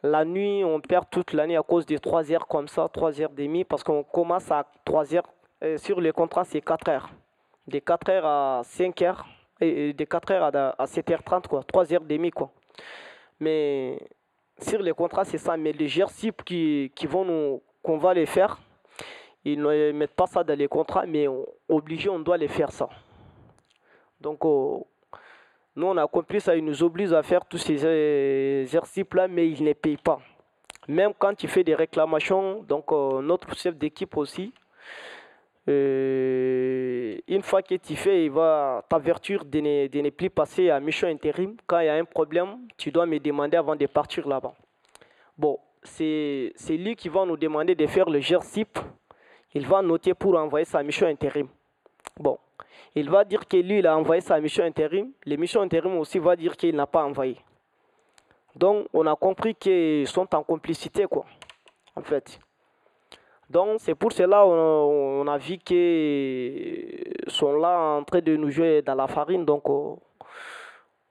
la 0.02 0.24
nuit, 0.24 0.64
on 0.64 0.80
perd 0.80 1.06
toute 1.10 1.32
l'année 1.32 1.56
à 1.56 1.62
cause 1.62 1.86
des 1.86 1.98
3 1.98 2.30
heures 2.32 2.46
comme 2.46 2.68
ça, 2.68 2.88
3 2.92 3.20
heures 3.20 3.30
demi, 3.30 3.64
parce 3.64 3.82
qu'on 3.82 4.02
commence 4.02 4.50
à 4.50 4.64
3 4.84 5.14
heures. 5.14 5.28
sur 5.76 6.00
les 6.00 6.12
contrats, 6.12 6.44
c'est 6.44 6.60
4 6.60 6.88
heures. 6.88 7.10
De 7.66 7.78
4 7.80 8.10
heures 8.10 8.26
à 8.26 8.60
5 8.64 9.02
heures, 9.02 9.26
et 9.60 9.92
de 9.92 10.04
4 10.04 10.30
heures 10.32 10.44
à, 10.78 10.84
7h30, 10.84 11.48
quoi. 11.48 11.62
3 11.64 11.92
heures 11.92 12.04
demi, 12.04 12.30
quoi. 12.30 12.50
Mais 13.40 13.98
sur 14.60 14.82
les 14.82 14.92
contrats, 14.92 15.24
c'est 15.24 15.38
ça. 15.38 15.56
Mais 15.56 15.72
les 15.72 15.88
GRC 15.88 16.32
qui, 16.44 16.92
qui 16.94 17.06
vont 17.06 17.24
nous, 17.24 17.62
qu'on 17.82 17.98
va 17.98 18.14
les 18.14 18.26
faire, 18.26 18.58
ils 19.44 19.60
ne 19.60 19.92
mettent 19.92 20.14
pas 20.14 20.26
ça 20.26 20.44
dans 20.44 20.58
les 20.58 20.68
contrats, 20.68 21.06
mais 21.06 21.26
obligé, 21.68 22.08
on 22.08 22.18
doit 22.18 22.36
les 22.36 22.48
faire 22.48 22.70
ça. 22.70 22.88
Donc, 24.20 24.40
nous, 25.78 25.86
on 25.86 25.96
a 25.96 26.08
compris 26.08 26.40
ça, 26.40 26.56
ils 26.56 26.64
nous 26.64 26.82
obligent 26.82 27.12
à 27.12 27.22
faire 27.22 27.44
tous 27.44 27.58
ces 27.58 27.86
exercices-là, 28.62 29.28
mais 29.28 29.48
ils 29.48 29.62
ne 29.62 29.72
payent 29.72 29.96
pas. 29.96 30.18
Même 30.88 31.12
quand 31.16 31.34
tu 31.36 31.46
fais 31.46 31.62
des 31.62 31.76
réclamations, 31.76 32.64
donc 32.64 32.90
euh, 32.90 33.22
notre 33.22 33.54
chef 33.54 33.76
d'équipe 33.76 34.16
aussi, 34.16 34.52
euh, 35.68 37.16
une 37.28 37.42
fois 37.42 37.62
que 37.62 37.76
tu 37.76 37.94
fais, 37.94 38.24
il 38.24 38.30
va 38.32 38.82
t'avertir 38.88 39.44
de 39.44 39.60
ne, 39.60 40.10
plus 40.10 40.30
passer 40.30 40.68
à 40.68 40.80
mission 40.80 41.06
intérim. 41.06 41.54
Quand 41.64 41.78
il 41.78 41.86
y 41.86 41.90
a 41.90 41.94
un 41.94 42.04
problème, 42.04 42.58
tu 42.76 42.90
dois 42.90 43.06
me 43.06 43.20
demander 43.20 43.56
avant 43.56 43.76
de 43.76 43.86
partir 43.86 44.26
là-bas. 44.26 44.54
Bon, 45.36 45.60
c'est 45.84 46.52
lui 46.70 46.96
qui 46.96 47.08
va 47.08 47.24
nous 47.24 47.36
demander 47.36 47.76
de 47.76 47.86
faire 47.86 48.10
le 48.10 48.18
GERSIP. 48.18 48.80
Il 49.54 49.64
va 49.64 49.80
noter 49.80 50.12
pour 50.12 50.36
envoyer 50.36 50.64
sa 50.64 50.82
mission 50.82 51.06
intérim. 51.06 51.46
Bon, 52.18 52.36
il 52.94 53.10
va 53.10 53.24
dire 53.24 53.46
que 53.46 53.56
lui, 53.56 53.78
il 53.78 53.86
a 53.86 53.96
envoyé 53.96 54.20
sa 54.20 54.40
mission 54.40 54.64
intérim. 54.64 55.12
Les 55.24 55.36
missions 55.36 55.60
intérim 55.60 55.96
aussi 55.98 56.18
va 56.18 56.36
dire 56.36 56.56
qu'il 56.56 56.74
n'a 56.74 56.86
pas 56.86 57.04
envoyé. 57.04 57.36
Donc, 58.56 58.86
on 58.92 59.06
a 59.06 59.14
compris 59.14 59.54
qu'ils 59.54 60.08
sont 60.08 60.34
en 60.34 60.42
complicité, 60.42 61.06
quoi, 61.06 61.24
en 61.94 62.02
fait. 62.02 62.40
Donc, 63.48 63.80
c'est 63.80 63.94
pour 63.94 64.12
cela 64.12 64.42
qu'on 64.42 65.26
a 65.26 65.38
vu 65.38 65.58
qu'ils 65.58 67.14
sont 67.28 67.56
là 67.56 67.78
en 67.78 68.04
train 68.04 68.20
de 68.20 68.36
nous 68.36 68.50
jouer 68.50 68.82
dans 68.82 68.94
la 68.94 69.06
farine. 69.06 69.44
Donc, 69.44 69.68
euh, 69.68 69.94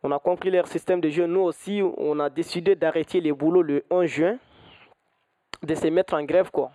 on 0.04 0.12
a 0.12 0.20
compris 0.20 0.52
leur 0.52 0.68
système 0.68 1.02
de 1.02 1.10
jeu. 1.10 1.26
Nous 1.26 1.42
aussi, 1.42 1.82
on 1.98 2.20
a 2.20 2.30
décidé 2.30 2.76
d'arrêter 2.76 3.22
les 3.22 3.32
boulots 3.32 3.64
le 3.64 3.86
1 3.90 4.06
juin, 4.06 4.38
de 5.64 5.74
se 5.74 5.88
mettre 5.88 6.14
en 6.14 6.24
grève, 6.24 6.52
quoi 6.52 6.72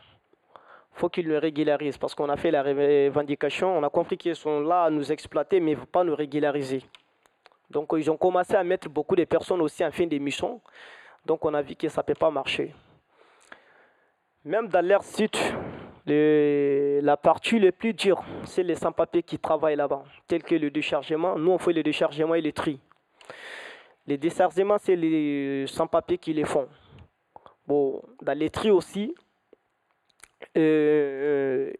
faut 0.95 1.09
qu'ils 1.09 1.27
le 1.27 1.39
régularisent 1.39 1.99
parce 1.99 2.15
qu'on 2.15 2.29
a 2.29 2.37
fait 2.37 2.51
la 2.51 2.63
revendication, 2.63 3.77
on 3.77 3.83
a 3.83 3.91
compris 3.91 4.17
qu'ils 4.17 4.37
sont 4.37 4.61
là 4.61 4.85
à 4.85 4.91
nous 4.91 5.11
exploiter 5.11 5.61
mais 5.61 5.77
pas 5.77 6.05
nous 6.05 6.15
régulariser. 6.15 6.83
Donc 7.71 7.93
ils 7.97 8.11
ont 8.11 8.17
commencé 8.17 8.55
à 8.55 8.63
mettre 8.63 8.89
beaucoup 8.89 9.17
de 9.17 9.25
personnes 9.25 9.61
aussi 9.61 9.85
en 9.85 9.91
fin 9.91 10.07
d'émission. 10.07 10.61
Donc 11.25 11.45
on 11.45 11.55
a 11.55 11.63
vu 11.63 11.75
que 11.75 11.89
ça 11.89 12.03
ne 12.03 12.07
peut 12.07 12.19
pas 12.19 12.31
marcher. 12.31 12.75
Même 14.45 14.69
dans 14.69 14.85
leur 14.85 15.03
site, 15.03 15.39
la 16.05 17.17
partie 17.17 17.59
la 17.59 17.71
plus 17.73 17.95
dure, 17.95 18.23
c'est 18.45 18.65
les 18.65 18.75
sans-papiers 18.75 19.23
qui 19.23 19.39
travaillent 19.39 19.77
là-bas, 19.77 20.03
tel 20.27 20.43
que 20.43 20.57
le 20.57 20.71
déchargement. 20.71 21.39
Nous, 21.39 21.53
on 21.53 21.59
fait 21.59 21.73
le 21.73 21.83
déchargement 21.83 22.35
et 22.35 22.41
le 22.41 22.53
tri. 22.53 22.81
Les 24.07 24.19
déchargements, 24.19 24.79
c'est 24.79 24.97
les 24.97 25.65
sans-papiers 25.69 26.19
qui 26.19 26.33
les 26.33 26.45
font. 26.45 26.69
Bon, 27.69 28.03
dans 28.21 28.37
les 28.37 28.51
tri 28.51 28.71
aussi, 28.71 29.15
euh, 30.57 31.71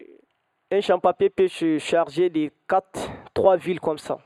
un 0.71 0.81
champ-papier 0.81 1.29
peut 1.29 1.47
se 1.47 1.77
charger 1.77 2.29
de 2.29 2.49
4, 2.67 3.09
3 3.33 3.57
villes 3.57 3.79
comme 3.79 3.97
ça. 3.97 4.19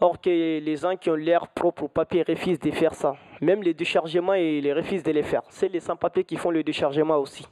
Or 0.00 0.20
que 0.20 0.28
les 0.28 0.76
gens 0.76 0.96
qui 0.96 1.08
ont 1.08 1.14
l'air 1.14 1.48
propre 1.48 1.84
au 1.84 1.88
papier 1.88 2.22
refusent 2.22 2.58
de 2.58 2.70
faire 2.70 2.94
ça. 2.94 3.16
Même 3.40 3.62
les 3.62 3.72
déchargements, 3.72 4.34
ils 4.34 4.72
refusent 4.72 5.02
de 5.02 5.12
les 5.12 5.22
faire. 5.22 5.42
C'est 5.48 5.68
les 5.68 5.80
sans-papiers 5.80 6.24
qui 6.24 6.36
font 6.36 6.50
le 6.50 6.62
déchargement 6.62 7.16
aussi. 7.16 7.46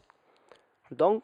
Donc, 0.91 1.23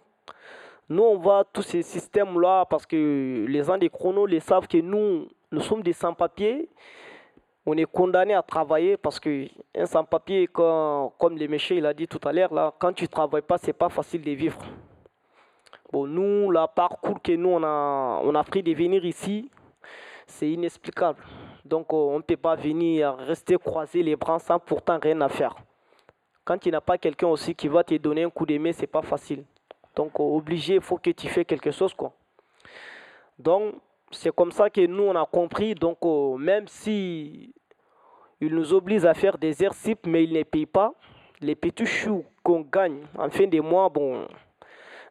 nous, 0.89 1.03
on 1.03 1.17
voit 1.19 1.45
tous 1.45 1.63
ces 1.63 1.83
systèmes-là 1.83 2.65
parce 2.71 2.87
que 2.87 3.45
les 3.49 3.63
gens 3.63 3.77
des 3.77 3.91
chronos 3.91 4.27
les 4.27 4.41
savent 4.41 4.67
que 4.67 4.79
nous, 4.79 5.29
nous 5.53 5.61
sommes 5.61 5.83
des 5.83 5.93
sans-papiers 5.93 6.69
on 7.67 7.77
est 7.77 7.85
condamné 7.85 8.35
à 8.35 8.43
travailler 8.43 8.97
parce 8.97 9.21
que 9.21 9.47
un 9.77 9.87
sans-papier, 9.87 10.47
comme 10.49 11.37
le 11.39 11.47
méchant 11.49 11.75
il 11.75 11.87
a 11.87 11.95
dit 11.95 12.09
tout 12.09 12.21
à 12.27 12.33
l'heure, 12.33 12.53
là, 12.53 12.73
quand 12.79 12.93
tu 12.93 13.05
ne 13.05 13.09
travailles 13.09 13.43
pas, 13.43 13.59
c'est 13.59 13.73
pas 13.73 13.89
facile 13.89 14.23
de 14.23 14.31
vivre. 14.33 14.59
Bon, 15.93 16.07
nous, 16.07 16.51
le 16.51 16.67
parcours 16.75 17.21
que 17.21 17.33
nous, 17.33 17.49
on 17.49 17.63
a, 17.65 18.21
on 18.23 18.35
a 18.35 18.45
pris 18.45 18.63
de 18.63 18.73
venir 18.73 19.05
ici, 19.05 19.51
c'est 20.27 20.49
inexplicable. 20.49 21.23
Donc, 21.65 21.93
euh, 21.93 21.97
on 21.97 22.19
ne 22.19 22.23
peut 22.23 22.37
pas 22.37 22.55
venir 22.55 23.17
rester 23.17 23.57
croiser 23.59 24.03
les 24.03 24.17
bras 24.17 24.39
sans 24.39 24.59
pourtant 24.59 24.99
rien 25.03 25.21
à 25.21 25.29
faire. 25.29 25.55
Quand 26.45 26.59
tu 26.59 26.71
n'as 26.71 26.81
pas 26.81 26.97
quelqu'un 26.97 27.29
aussi 27.29 27.55
qui 27.55 27.69
va 27.69 27.85
te 27.85 27.95
donner 27.97 28.23
un 28.25 28.31
coup 28.31 28.47
de 28.47 28.57
main, 28.57 28.73
c'est 28.73 28.87
pas 28.87 29.03
facile. 29.03 29.45
Donc, 29.95 30.19
euh, 30.19 30.23
obligé, 30.23 30.77
il 30.77 30.81
faut 30.81 30.97
que 30.97 31.11
tu 31.11 31.29
fasses 31.29 31.45
quelque 31.45 31.71
chose, 31.71 31.93
quoi. 31.93 32.13
Donc, 33.39 33.75
c'est 34.11 34.35
comme 34.35 34.53
ça 34.53 34.69
que 34.71 34.85
nous, 34.87 35.05
on 35.05 35.17
a 35.17 35.25
compris. 35.27 35.75
Donc, 35.75 35.99
euh, 36.05 36.37
même 36.37 36.67
si 36.67 37.53
il 38.41 38.55
nous 38.55 38.73
oblige 38.73 39.05
à 39.05 39.15
faire 39.15 39.39
des 39.39 39.49
exercices, 39.49 39.97
mais 40.07 40.25
il 40.25 40.33
ne 40.33 40.43
paye 40.43 40.67
pas, 40.67 40.95
les 41.41 41.55
petits 41.55 41.87
choux 41.87 42.25
qu'on 42.43 42.61
gagne 42.61 43.03
en 43.17 43.31
fin 43.31 43.47
de 43.47 43.61
mois, 43.61 43.89
bon, 43.89 44.27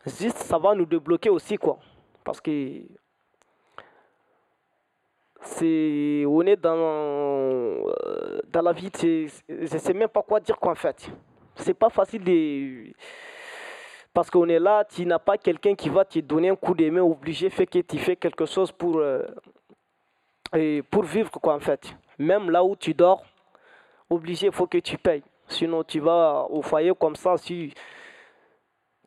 juste 0.05 0.37
ça 0.37 0.57
va 0.57 0.75
nous 0.75 0.85
débloquer 0.85 1.29
aussi, 1.29 1.57
quoi. 1.57 1.79
Parce 2.23 2.41
que 2.41 2.81
c'est 5.41 6.25
on 6.27 6.41
est 6.41 6.57
dans, 6.57 6.75
euh, 6.75 8.41
dans 8.51 8.61
la 8.61 8.73
vie, 8.73 8.91
je 8.99 9.77
sais 9.77 9.93
même 9.93 10.09
pas 10.09 10.21
quoi 10.21 10.39
dire, 10.39 10.57
quoi, 10.57 10.71
en 10.73 10.75
fait. 10.75 11.09
C'est 11.55 11.73
pas 11.73 11.89
facile 11.89 12.23
de 12.23 12.93
parce 14.19 14.29
qu'on 14.29 14.49
est 14.49 14.59
là, 14.59 14.83
tu 14.83 15.05
n'as 15.05 15.17
pas 15.17 15.37
quelqu'un 15.37 15.75
qui 15.75 15.87
va 15.87 16.03
te 16.03 16.19
donner 16.19 16.49
un 16.49 16.55
coup 16.57 16.73
de 16.73 16.89
main 16.89 16.99
obligé, 16.99 17.49
fait 17.49 17.65
que 17.65 17.79
tu 17.79 17.97
fais 17.97 18.17
quelque 18.17 18.45
chose 18.45 18.69
pour, 18.69 18.97
euh, 18.97 19.23
pour 20.91 21.03
vivre, 21.03 21.31
quoi, 21.39 21.55
en 21.55 21.61
fait. 21.61 21.95
Même 22.17 22.51
là 22.51 22.61
où 22.61 22.75
tu 22.75 22.93
dors, 22.93 23.23
obligé, 24.09 24.47
il 24.47 24.51
faut 24.51 24.67
que 24.67 24.79
tu 24.79 24.97
payes. 24.97 25.23
Sinon, 25.47 25.85
tu 25.85 26.01
vas 26.01 26.45
au 26.49 26.61
foyer 26.61 26.91
comme 26.99 27.15
ça, 27.15 27.37
si 27.37 27.73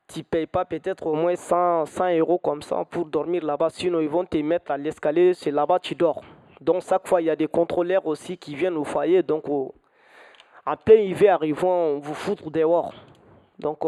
tu 0.08 0.20
ne 0.20 0.24
payes 0.24 0.46
pas 0.46 0.64
peut-être 0.64 1.06
au 1.06 1.12
moins 1.14 1.36
100, 1.36 1.84
100 1.84 2.16
euros 2.16 2.38
comme 2.38 2.62
ça 2.62 2.82
pour 2.86 3.04
dormir 3.04 3.44
là-bas, 3.44 3.68
sinon 3.68 4.00
ils 4.00 4.08
vont 4.08 4.24
te 4.24 4.38
mettre 4.38 4.70
à 4.70 4.78
l'escalier, 4.78 5.34
c'est 5.34 5.50
là-bas 5.50 5.78
tu 5.78 5.94
dors. 5.94 6.22
Donc 6.58 6.84
chaque 6.88 7.06
fois, 7.06 7.20
il 7.20 7.26
y 7.26 7.30
a 7.30 7.36
des 7.36 7.48
contrôleurs 7.48 8.06
aussi 8.06 8.38
qui 8.38 8.54
viennent 8.54 8.78
au 8.78 8.84
foyer. 8.84 9.22
Donc, 9.22 9.46
au, 9.46 9.74
en 10.64 10.76
plein 10.78 10.94
hiver, 10.94 11.40
ils 11.42 11.52
vont 11.52 11.98
vous 11.98 12.14
foutre 12.14 12.50
dehors. 12.50 12.94
Donc, 13.58 13.84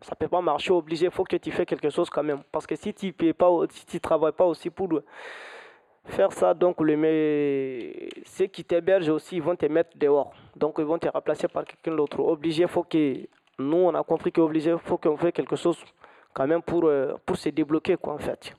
ça 0.00 0.14
peut 0.14 0.28
pas 0.28 0.40
marcher 0.40 0.72
obligé, 0.72 1.06
il 1.06 1.10
faut 1.10 1.24
que 1.24 1.36
tu 1.36 1.50
fasses 1.50 1.66
quelque 1.66 1.90
chose 1.90 2.08
quand 2.10 2.22
même. 2.22 2.42
Parce 2.52 2.66
que 2.66 2.76
si 2.76 2.94
tu 2.94 3.14
ne 3.20 3.32
pas, 3.32 3.50
si 3.70 3.86
tu 3.86 4.00
travailles 4.00 4.32
pas 4.32 4.44
aussi 4.46 4.70
pour 4.70 4.88
faire 6.04 6.32
ça, 6.32 6.54
donc 6.54 6.80
le, 6.80 7.92
ceux 8.24 8.46
qui 8.46 8.64
t'hébergent 8.64 9.10
aussi, 9.10 9.36
ils 9.36 9.42
vont 9.42 9.56
te 9.56 9.66
mettre 9.66 9.96
dehors. 9.96 10.32
Donc 10.56 10.76
ils 10.78 10.84
vont 10.84 10.98
te 10.98 11.08
remplacer 11.08 11.48
par 11.48 11.64
quelqu'un 11.64 11.96
d'autre. 11.96 12.20
Obligé, 12.20 12.66
faut 12.66 12.84
que, 12.84 13.26
nous 13.58 13.76
on 13.76 13.94
a 13.94 14.02
compris 14.02 14.32
qu'obligé, 14.32 14.70
il 14.70 14.78
faut 14.78 14.98
qu'on 14.98 15.16
fasse 15.16 15.32
quelque 15.32 15.56
chose 15.56 15.78
quand 16.32 16.46
même 16.46 16.62
pour, 16.62 16.84
euh, 16.84 17.14
pour 17.26 17.36
se 17.36 17.48
débloquer 17.48 17.96
quoi 17.96 18.14
en 18.14 18.18
fait. 18.18 18.54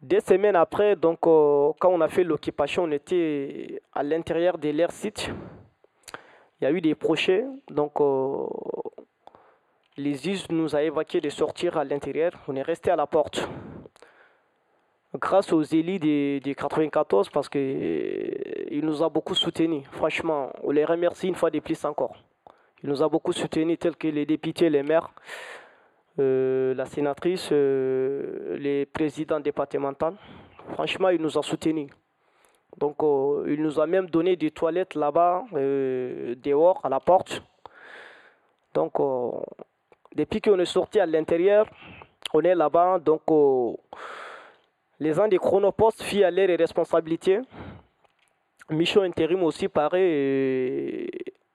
Deux 0.00 0.20
semaines 0.20 0.54
après, 0.54 0.94
donc 0.94 1.26
euh, 1.26 1.72
quand 1.80 1.88
on 1.90 2.00
a 2.00 2.08
fait 2.08 2.22
l'occupation, 2.22 2.84
on 2.84 2.90
était 2.92 3.82
à 3.92 4.02
l'intérieur 4.02 4.56
de 4.58 4.68
l'air 4.68 4.92
site. 4.92 5.30
Il 6.60 6.64
y 6.64 6.66
a 6.66 6.72
eu 6.72 6.80
des 6.80 6.94
projets, 6.94 7.44
donc 7.68 8.00
euh, 8.00 8.46
les 9.98 10.14
juges 10.14 10.48
nous 10.50 10.76
a 10.76 10.82
évacués 10.82 11.20
de 11.20 11.28
sortir 11.28 11.76
à 11.76 11.84
l'intérieur. 11.84 12.32
On 12.46 12.54
est 12.54 12.62
resté 12.62 12.90
à 12.90 12.96
la 12.96 13.06
porte. 13.06 13.46
Grâce 15.14 15.52
aux 15.52 15.62
élites 15.62 16.02
de, 16.02 16.52
94 16.52 17.30
parce 17.30 17.48
qu'ils 17.48 17.60
euh, 17.60 18.80
nous 18.82 19.02
a 19.02 19.08
beaucoup 19.08 19.34
soutenus. 19.34 19.84
Franchement, 19.90 20.52
on 20.62 20.70
les 20.70 20.84
remercie 20.84 21.26
une 21.26 21.34
fois 21.34 21.50
de 21.50 21.58
plus 21.58 21.84
encore. 21.84 22.16
Il 22.82 22.90
nous 22.90 23.02
a 23.02 23.08
beaucoup 23.08 23.32
soutenus, 23.32 23.78
tels 23.78 23.96
que 23.96 24.06
les 24.06 24.24
députés, 24.24 24.70
les 24.70 24.84
maires. 24.84 25.10
la 26.18 26.84
sénatrice, 26.86 27.50
les 27.50 28.86
présidents 28.86 29.40
départementaux. 29.40 30.14
Franchement, 30.74 31.08
ils 31.08 31.20
nous 31.20 31.36
ont 31.38 31.42
soutenus. 31.42 31.90
Donc, 32.76 32.98
il 33.48 33.60
nous 33.60 33.80
a 33.80 33.86
même 33.86 34.08
donné 34.08 34.36
des 34.36 34.52
toilettes 34.52 34.94
là-bas, 34.94 35.44
dehors, 35.52 36.80
à 36.84 36.88
la 36.88 37.00
porte. 37.00 37.42
Donc, 38.74 38.92
depuis 40.14 40.40
qu'on 40.40 40.58
est 40.58 40.64
sorti 40.64 41.00
à 41.00 41.06
l'intérieur, 41.06 41.66
on 42.32 42.40
est 42.42 42.54
là-bas. 42.54 42.98
Donc, 42.98 43.22
les 45.00 45.12
gens 45.12 45.28
des 45.28 45.38
chronopostes 45.38 46.02
fient 46.02 46.24
à 46.24 46.30
l'air 46.30 46.50
et 46.50 46.56
responsabilités. 46.56 47.40
Mission 48.70 49.02
intérim 49.02 49.42
aussi 49.42 49.68
pareil. 49.68 51.08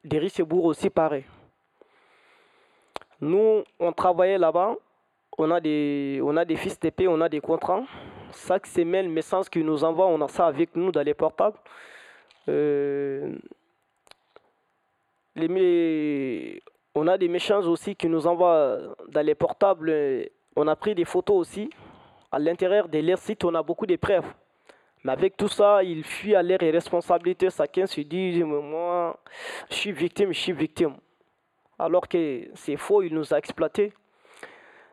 Derry 0.04 0.30
Sebourg 0.30 0.66
aussi 0.66 0.90
pareil. 0.90 1.26
Nous, 3.22 3.64
on 3.80 3.92
travaillait 3.92 4.38
là-bas. 4.38 4.76
On 5.38 5.50
a 5.52 5.60
des, 5.60 6.20
on 6.24 6.36
a 6.38 6.46
des 6.46 6.56
fils 6.56 6.80
d'épée, 6.80 7.08
on 7.08 7.20
a 7.22 7.30
des 7.30 7.40
contrats. 7.40 7.84
Chaque 8.48 8.66
semaine, 8.68 9.08
le 9.08 9.12
message 9.12 9.50
qu'ils 9.50 9.66
nous 9.66 9.84
envoient, 9.84 10.08
on 10.08 10.22
a 10.22 10.28
ça 10.28 10.46
avec 10.48 10.76
nous 10.76 10.92
dans 10.92 11.02
les 11.02 11.14
portables. 11.14 11.58
Euh, 12.50 13.36
les, 15.36 16.62
on 16.96 17.08
a 17.08 17.18
des 17.18 17.28
messages 17.28 17.66
aussi 17.68 17.96
qui 17.96 18.08
nous 18.08 18.28
envoient 18.28 18.78
dans 19.08 19.26
les 19.26 19.36
portables. 19.36 20.30
On 20.56 20.68
a 20.68 20.76
pris 20.76 20.94
des 20.94 21.06
photos 21.06 21.38
aussi. 21.38 21.70
À 22.32 22.40
l'intérieur 22.40 22.88
de 22.88 23.00
leur 23.00 23.18
site, 23.18 23.44
on 23.44 23.54
a 23.56 23.64
beaucoup 23.64 23.86
de 23.86 23.96
preuves. 23.96 24.26
Mais 25.04 25.12
avec 25.12 25.36
tout 25.36 25.48
ça, 25.48 25.84
il 25.84 26.04
fuit 26.04 26.36
à 26.36 26.42
l'air 26.42 26.62
et 26.62 26.72
responsabilité. 26.72 27.50
Chacun 27.50 27.86
se 27.86 28.02
dit, 28.02 28.44
moi, 28.44 29.20
je 29.70 29.76
suis 29.76 29.92
victime, 29.92 30.32
je 30.32 30.40
suis 30.40 30.54
victime. 30.54 30.96
Alors 31.78 32.08
que 32.08 32.48
c'est 32.54 32.78
faux, 32.78 33.02
il 33.02 33.14
nous 33.14 33.34
a 33.34 33.38
exploités. 33.38 33.92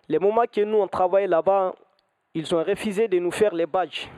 Les 0.08 0.18
moments 0.18 0.46
que 0.50 0.62
nous, 0.62 0.78
on 0.78 0.88
travaille 0.88 1.28
là-bas, 1.28 1.74
ils 2.34 2.54
ont 2.54 2.64
refusé 2.64 3.08
de 3.08 3.18
nous 3.18 3.30
faire 3.30 3.54
les 3.54 3.66
badges. 3.66 4.08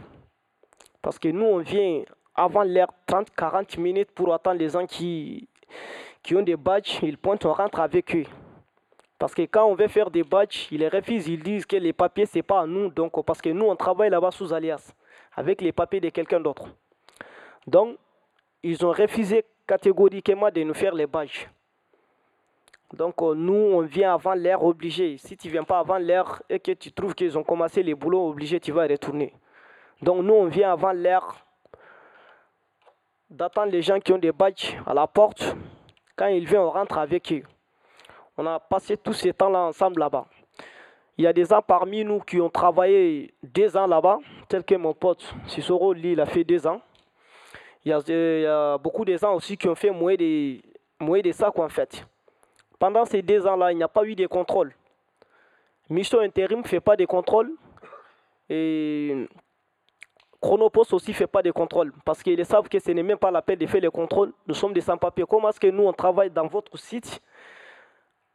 Parce 1.03 1.19
que 1.19 1.29
nous, 1.29 1.45
on 1.45 1.59
vient 1.59 2.03
avant 2.35 2.63
l'heure 2.63 2.93
30-40 3.09 3.79
minutes 3.79 4.11
pour 4.13 4.33
attendre 4.33 4.59
les 4.59 4.71
gens 4.71 4.87
qui, 4.87 5.49
qui 6.23 6.35
ont 6.37 6.43
des 6.43 6.57
badges. 6.57 6.99
Ils 7.03 7.19
pointent, 7.19 7.45
on 7.45 7.53
rentre 7.53 7.81
avec 7.81 8.15
eux. 8.15 8.25
Parce 9.19 9.35
que 9.35 9.43
quand 9.43 9.65
on 9.67 9.75
veut 9.75 9.89
faire 9.89 10.11
des 10.11 10.25
badges, 10.25 10.69
ils 10.71 10.87
refusent. 10.87 11.29
Ils 11.29 11.43
disent 11.43 11.67
que 11.67 11.77
les 11.77 11.93
papiers, 11.93 12.27
ce 12.27 12.39
n'est 12.39 12.43
pas 12.43 12.61
à 12.61 12.67
nous. 12.67 12.89
Donc, 12.91 13.25
parce 13.25 13.41
que 13.41 13.51
nous, 13.51 13.67
on 13.67 13.77
travaille 13.77 14.11
là-bas 14.11 14.31
sous 14.31 14.53
alias 14.53 14.93
avec 15.35 15.61
les 15.61 15.73
papiers 15.73 16.01
de 16.01 16.09
quelqu'un 16.09 16.41
d'autre. 16.41 16.67
Donc, 17.67 17.97
ils 18.63 18.85
ont 18.85 18.91
refusé 18.93 19.45
catégoriquement 19.67 20.51
de 20.51 20.63
nous 20.63 20.75
faire 20.75 20.95
les 20.95 21.07
badges. 21.07 21.49
Donc, 22.93 23.23
euh, 23.23 23.35
nous, 23.35 23.55
on 23.55 23.81
vient 23.81 24.15
avant 24.15 24.35
l'heure 24.35 24.63
obligé. 24.65 25.17
Si 25.17 25.37
tu 25.37 25.49
ne 25.49 25.53
viens 25.53 25.65
pas 25.65 25.79
avant 25.79 25.99
l'heure 25.99 26.43
et 26.51 26.61
que 26.61 26.73
tu 26.73 26.93
trouves 26.93 27.15
qu'ils 27.15 27.39
ont 27.39 27.43
commencé 27.45 27.83
les 27.83 27.95
boulots 27.95 28.29
obligés, 28.29 28.61
tu 28.61 28.71
vas 28.73 28.87
retourner. 28.87 29.33
Donc, 30.03 30.23
nous, 30.23 30.35
on 30.35 30.47
vient 30.47 30.73
avant 30.73 30.93
l'heure 30.93 31.37
d'attendre 33.31 33.73
les 33.73 33.81
gens 33.81 33.99
qui 33.99 34.13
ont 34.13 34.19
des 34.19 34.33
badges 34.33 34.77
à 34.87 34.93
la 34.93 35.07
porte. 35.07 35.57
Quand 36.17 36.27
ils 36.27 36.47
viennent, 36.47 36.61
on 36.63 36.71
rentre 36.71 36.99
avec 36.99 37.33
eux. 37.33 37.43
On 38.37 38.47
a 38.47 38.59
passé 38.59 38.97
tous 38.97 39.13
ces 39.13 39.33
temps-là 39.33 39.61
ensemble 39.61 40.01
là-bas. 40.01 40.27
Il 41.19 41.25
y 41.25 41.27
a 41.27 41.33
des 41.33 41.45
gens 41.45 41.61
parmi 41.61 42.05
nous 42.05 42.21
qui 42.21 42.41
ont 42.41 42.49
travaillé 42.49 43.35
deux 43.43 43.77
ans 43.77 43.87
là-bas, 43.87 44.19
tel 44.49 44.65
que 44.65 44.75
mon 44.75 44.95
pote 44.95 45.35
Sissoro, 45.47 45.93
lui, 45.93 46.13
il 46.13 46.21
a 46.21 46.27
fait 46.27 46.45
deux 46.45 46.67
ans. 46.67 46.81
Il 47.85 47.91
y 47.91 48.47
a, 48.47 48.79
beaucoup 48.79 49.05
de 49.05 49.17
gens 49.17 49.35
aussi 49.35 49.57
qui 49.57 49.69
ont 49.69 49.75
fait 49.75 49.91
moins 49.91 50.15
de, 50.15 51.33
sacs 51.33 51.59
en 51.59 51.69
fait. 51.69 52.07
Pendant 52.79 53.05
ces 53.05 53.23
deux 53.23 53.47
ans-là, 53.47 53.73
il 53.73 53.77
n'y 53.77 53.83
a 53.83 53.89
pas 53.89 54.05
eu 54.05 54.15
de 54.15 54.27
contrôle. 54.27 54.75
Mission 55.91 56.21
intérim 56.21 56.61
ne 56.61 56.67
fait 56.67 56.81
pas 56.81 56.97
de 56.97 57.05
contrôle. 57.05 57.53
Chronopost 60.43 60.93
aussi 60.93 61.13
ne 61.13 61.15
fait 61.15 61.27
pas 61.29 61.41
de 61.41 61.53
contrôle. 61.53 61.93
Parce 62.05 62.23
qu'ils 62.23 62.45
savent 62.45 62.69
que 62.69 62.79
ce 62.81 62.91
n'est 62.91 63.05
même 63.05 63.17
pas 63.17 63.31
la 63.31 63.41
peine 63.41 63.59
de 63.59 63.67
faire 63.67 63.81
le 63.81 63.91
contrôle. 63.93 64.33
Nous 64.47 64.55
sommes 64.55 64.73
des 64.73 64.81
sans-papiers. 64.81 65.25
Comment 65.29 65.51
est-ce 65.51 65.61
que 65.61 65.69
nous, 65.69 65.85
on 65.85 65.93
travaille 65.93 66.31
dans 66.31 66.49
votre 66.49 66.77
site? 66.77 67.23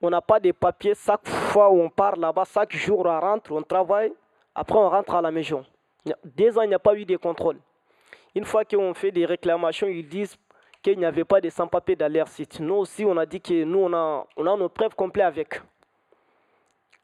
On 0.02 0.10
n'a 0.10 0.22
pas 0.22 0.40
de 0.40 0.52
papiers 0.52 0.94
chaque 0.96 1.28
fois 1.28 1.70
où 1.70 1.82
on 1.82 1.90
part 1.90 2.16
là-bas, 2.16 2.44
chaque 2.46 2.76
jour 2.76 3.00
on 3.00 3.20
rentre, 3.20 3.52
on 3.52 3.64
travaille, 3.64 4.14
après 4.54 4.78
on 4.78 4.90
rentre 4.90 5.16
à 5.16 5.22
la 5.22 5.32
maison. 5.32 5.66
Deux 6.24 6.56
ans, 6.58 6.62
il 6.62 6.70
n'y 6.70 6.76
a 6.76 6.80
pas 6.80 6.96
eu 6.96 7.04
de 7.04 7.18
contrôle. 7.18 7.58
Une 8.36 8.46
fois 8.46 8.64
qu'on 8.64 8.94
fait 8.94 9.12
des 9.12 9.26
réclamations, 9.26 9.88
ils 9.88 10.08
disent 10.08 10.38
qu'il 10.84 11.00
n'y 11.00 11.06
avait 11.06 11.26
pas 11.26 11.42
de 11.42 11.50
sans-papiers 11.50 11.96
dans 11.96 12.12
leur 12.14 12.28
site. 12.28 12.60
Nous 12.60 12.76
aussi, 12.76 13.04
on 13.06 13.18
a 13.18 13.26
dit 13.26 13.42
que 13.42 13.64
nous, 13.64 13.80
on 13.80 13.94
a, 13.94 14.28
on 14.38 14.46
a 14.46 14.56
nos 14.56 14.70
preuves 14.70 14.94
complètes 14.96 15.26
avec. 15.26 15.62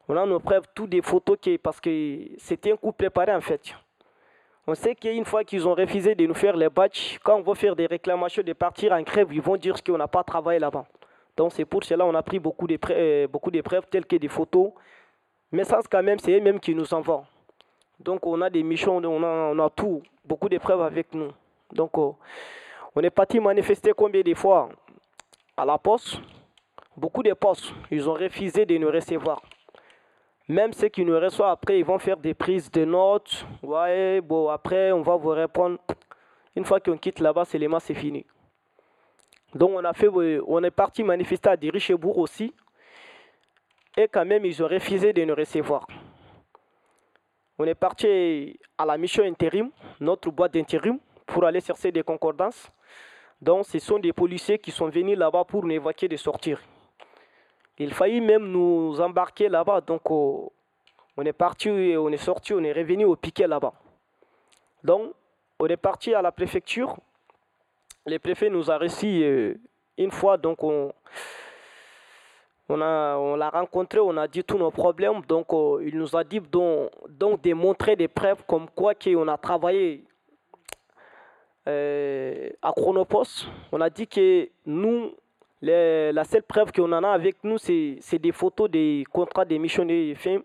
On 0.08 0.16
a 0.16 0.26
nos 0.28 0.40
preuves, 0.40 0.66
toutes 0.76 0.92
des 0.92 1.02
photos, 1.02 1.38
qui, 1.42 1.58
parce 1.58 1.82
que 1.82 2.28
c'était 2.38 2.74
un 2.74 2.78
coup 2.78 2.92
préparé 2.92 3.34
en 3.34 3.42
fait. 3.42 3.74
On 4.66 4.76
sait 4.76 4.96
qu'une 4.96 5.26
fois 5.26 5.44
qu'ils 5.44 5.68
ont 5.68 5.74
refusé 5.74 6.16
de 6.16 6.26
nous 6.26 6.34
faire 6.34 6.56
les 6.56 6.70
badges, 6.70 7.20
quand 7.22 7.36
on 7.36 7.42
va 7.42 7.54
faire 7.54 7.76
des 7.76 7.86
réclamations 7.86 8.44
de 8.44 8.54
partir 8.54 8.94
en 8.94 9.04
crève, 9.04 9.28
ils 9.34 9.42
vont 9.42 9.58
dire 9.58 9.84
qu'on 9.84 9.98
n'a 9.98 10.08
pas 10.08 10.24
travaillé 10.24 10.60
là-bas. 10.60 10.86
Donc 11.36 11.52
c'est 11.52 11.66
pour 11.66 11.84
cela 11.84 12.06
qu'on 12.06 12.16
a 12.16 12.24
pris 12.24 12.40
beaucoup 12.40 12.66
d'épreuves, 12.66 12.98
euh, 12.98 13.50
d'épreuves 13.52 13.86
telles 13.90 14.06
que 14.06 14.16
des 14.16 14.30
photos. 14.30 14.72
Mais 15.52 15.66
ça, 15.66 15.80
quand 15.90 16.02
même, 16.02 16.18
c'est 16.20 16.32
eux-mêmes 16.32 16.60
qui 16.62 16.74
nous 16.74 16.94
envoient. 16.94 17.26
Donc 18.00 18.26
on 18.26 18.40
a 18.42 18.50
des 18.50 18.64
missions, 18.64 18.98
on 18.98 19.24
a, 19.24 19.54
on 19.54 19.70
tout, 19.70 20.02
beaucoup 20.24 20.48
d'épreuves 20.48 20.82
avec 20.82 21.14
nous. 21.14 21.32
Donc 21.72 21.92
euh, 21.98 22.12
on 22.96 23.02
est 23.02 23.10
parti 23.10 23.40
manifester 23.40 23.92
combien 23.96 24.22
de 24.22 24.34
fois? 24.34 24.70
À 25.58 25.66
la 25.66 25.78
poste 25.78 26.20
Beaucoup 26.96 27.24
de 27.24 27.34
postes, 27.34 27.74
ils 27.90 28.08
ont 28.08 28.14
refusé 28.14 28.68
de 28.68 28.78
nous 28.78 28.90
recevoir. 28.90 29.42
Même 30.50 30.74
ceux 30.74 30.90
qui 30.90 31.06
nous 31.06 31.18
reçoivent 31.18 31.52
après, 31.52 31.80
ils 31.80 31.86
vont 31.86 32.00
faire 32.00 32.18
des 32.18 32.34
prises 32.34 32.70
de 32.70 32.84
notes. 32.84 33.46
Ouais, 33.62 34.20
bon, 34.22 34.50
après, 34.50 34.92
on 34.92 35.02
va 35.02 35.16
vous 35.16 35.30
répondre. 35.30 35.78
Une 36.56 36.66
fois 36.66 36.80
qu'on 36.80 36.98
quitte 36.98 37.20
là-bas, 37.20 37.46
c'est 37.46 37.58
les 37.58 37.70
c'est 37.80 37.94
fini. 37.94 38.26
Donc 39.56 39.72
on, 39.74 39.84
a 39.84 39.94
fait, 39.94 40.10
on 40.10 40.64
est 40.64 40.72
parti 40.72 41.04
manifester 41.04 41.50
à 41.50 41.58
Dirichebourg 41.58 42.18
aussi. 42.18 42.54
Et 43.96 44.08
quand 44.08 44.26
même, 44.26 44.44
ils 44.46 44.62
ont 44.64 44.68
refusé 44.68 45.14
de 45.14 45.24
nous 45.24 45.36
recevoir. 45.36 45.88
On 47.58 47.66
est 47.66 47.76
parti 47.76 48.60
à 48.78 48.86
la 48.86 48.98
mission 48.98 49.24
intérim, 49.24 49.70
notre 50.00 50.32
boîte 50.32 50.54
d'intérim, 50.56 50.98
pour 51.26 51.46
aller 51.46 51.62
chercher 51.62 51.92
des 51.92 52.04
concordances. 52.04 52.70
Donc 53.42 53.66
ce 53.66 53.78
sont 53.80 54.00
des 54.00 54.12
policiers 54.12 54.58
qui 54.58 54.72
sont 54.72 54.90
venus 54.90 55.18
là-bas 55.18 55.44
pour 55.46 55.64
nous 55.64 55.72
évacuer 55.72 56.08
de 56.08 56.18
sortir. 56.18 56.60
Il 57.80 57.94
faillit 57.94 58.22
même 58.22 58.48
nous 58.48 59.00
embarquer 59.02 59.50
là-bas. 59.50 59.82
Donc 59.82 60.10
on 60.12 60.52
est 61.18 61.34
parti, 61.34 61.70
on 61.70 62.10
est 62.10 62.18
sorti, 62.18 62.54
on 62.54 62.64
est 62.64 62.74
revenu 62.74 63.06
au 63.06 63.16
piquet 63.16 63.48
là-bas. 63.48 63.74
Donc 64.84 65.14
on 65.60 65.68
est 65.68 65.78
parti 65.78 66.14
à 66.14 66.22
la 66.22 66.32
préfecture 66.32 66.98
le 68.06 68.20
préfet 68.20 68.50
nous 68.50 68.70
a 68.70 68.78
reçu 68.78 69.24
euh, 69.24 69.56
une 69.98 70.12
fois, 70.12 70.38
donc 70.38 70.64
on, 70.64 70.92
on 72.70 72.76
l'a 72.78 73.50
rencontré, 73.50 74.00
on 74.00 74.18
a 74.18 74.28
dit 74.28 74.44
tous 74.44 74.58
nos 74.58 74.72
problèmes, 74.72 75.22
donc 75.28 75.54
euh, 75.54 75.84
il 75.86 75.98
nous 75.98 76.16
a 76.16 76.24
dit 76.24 76.40
donc, 76.40 76.90
donc 77.10 77.42
de 77.42 77.54
montrer 77.54 77.96
des 77.96 78.08
preuves 78.08 78.44
comme 78.48 78.70
quoi 78.70 78.94
qu'on 78.96 79.28
a 79.28 79.38
travaillé 79.38 80.04
euh, 81.68 82.50
à 82.62 82.72
Chronopost. 82.74 83.48
On 83.72 83.80
a 83.80 83.90
dit 83.90 84.08
que 84.08 84.50
nous, 84.66 85.16
la 85.72 86.24
seule 86.24 86.44
preuve 86.44 86.72
qu'on 86.72 86.92
en 86.92 87.04
a 87.04 87.10
avec 87.10 87.44
nous, 87.44 87.58
c'est 87.58 88.20
des 88.20 88.32
photos 88.32 88.70
des 88.70 89.04
contrats 89.12 89.46
des 89.46 89.60
missionnaires 89.60 90.16
films 90.18 90.44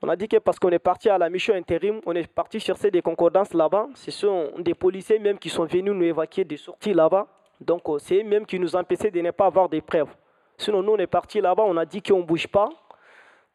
on 0.00 0.08
a 0.08 0.14
dit 0.14 0.28
que 0.28 0.36
parce 0.36 0.58
qu'on 0.60 0.70
est 0.70 0.78
parti 0.78 1.08
à 1.08 1.18
la 1.18 1.28
mission 1.28 1.54
intérim, 1.54 2.00
on 2.06 2.14
est 2.14 2.26
parti 2.32 2.60
chercher 2.60 2.90
des 2.90 3.02
concordances 3.02 3.52
là-bas. 3.52 3.88
Ce 3.94 4.12
sont 4.12 4.52
des 4.58 4.74
policiers 4.74 5.18
même 5.18 5.38
qui 5.38 5.48
sont 5.48 5.64
venus 5.64 5.92
nous 5.92 6.04
évacuer 6.04 6.44
des 6.44 6.56
sorties 6.56 6.94
là-bas. 6.94 7.26
Donc 7.60 7.82
euh, 7.88 7.98
c'est 7.98 8.20
eux 8.20 8.24
même 8.24 8.46
qui 8.46 8.60
nous 8.60 8.76
empêchaient 8.76 9.10
de 9.10 9.20
ne 9.20 9.32
pas 9.32 9.46
avoir 9.46 9.68
des 9.68 9.80
preuves. 9.80 10.14
Sinon, 10.56 10.82
nous, 10.82 10.92
on 10.92 10.98
est 10.98 11.08
parti 11.08 11.40
là-bas, 11.40 11.64
on 11.66 11.76
a 11.76 11.84
dit 11.84 12.00
qu'on 12.00 12.18
ne 12.18 12.22
bouge 12.22 12.46
pas. 12.46 12.68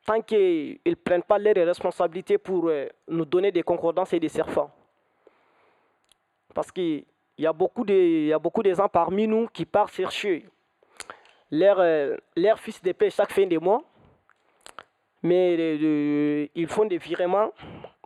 Tant 0.05 0.21
qu'ils 0.21 0.79
ne 0.85 0.95
prennent 0.95 1.23
pas 1.23 1.39
leurs 1.39 1.65
responsabilités 1.65 2.37
pour 2.37 2.67
euh, 2.67 2.87
nous 3.07 3.23
donner 3.23 3.51
des 3.53 3.63
concordances 3.63 4.11
et 4.11 4.19
des 4.19 4.27
serfants. 4.27 4.69
Parce 6.53 6.73
qu'il 7.35 7.43
y, 7.45 7.47
a 7.47 7.53
beaucoup 7.53 7.83
de, 7.83 7.93
y 7.93 8.33
a 8.33 8.39
beaucoup 8.39 8.63
de 8.63 8.73
gens 8.73 8.87
parmi 8.87 9.27
nous 9.27 9.47
qui 9.47 9.65
partent 9.65 9.93
chercher 9.93 10.45
leur, 11.51 11.79
euh, 11.79 12.17
leur 12.35 12.59
fils 12.59 12.81
de 12.81 12.91
paix 12.91 13.09
chaque 13.09 13.31
fin 13.31 13.45
de 13.45 13.57
mois 13.57 13.83
mais 15.23 16.49
ils 16.53 16.67
font 16.67 16.85
des 16.85 16.97
virements 16.97 17.51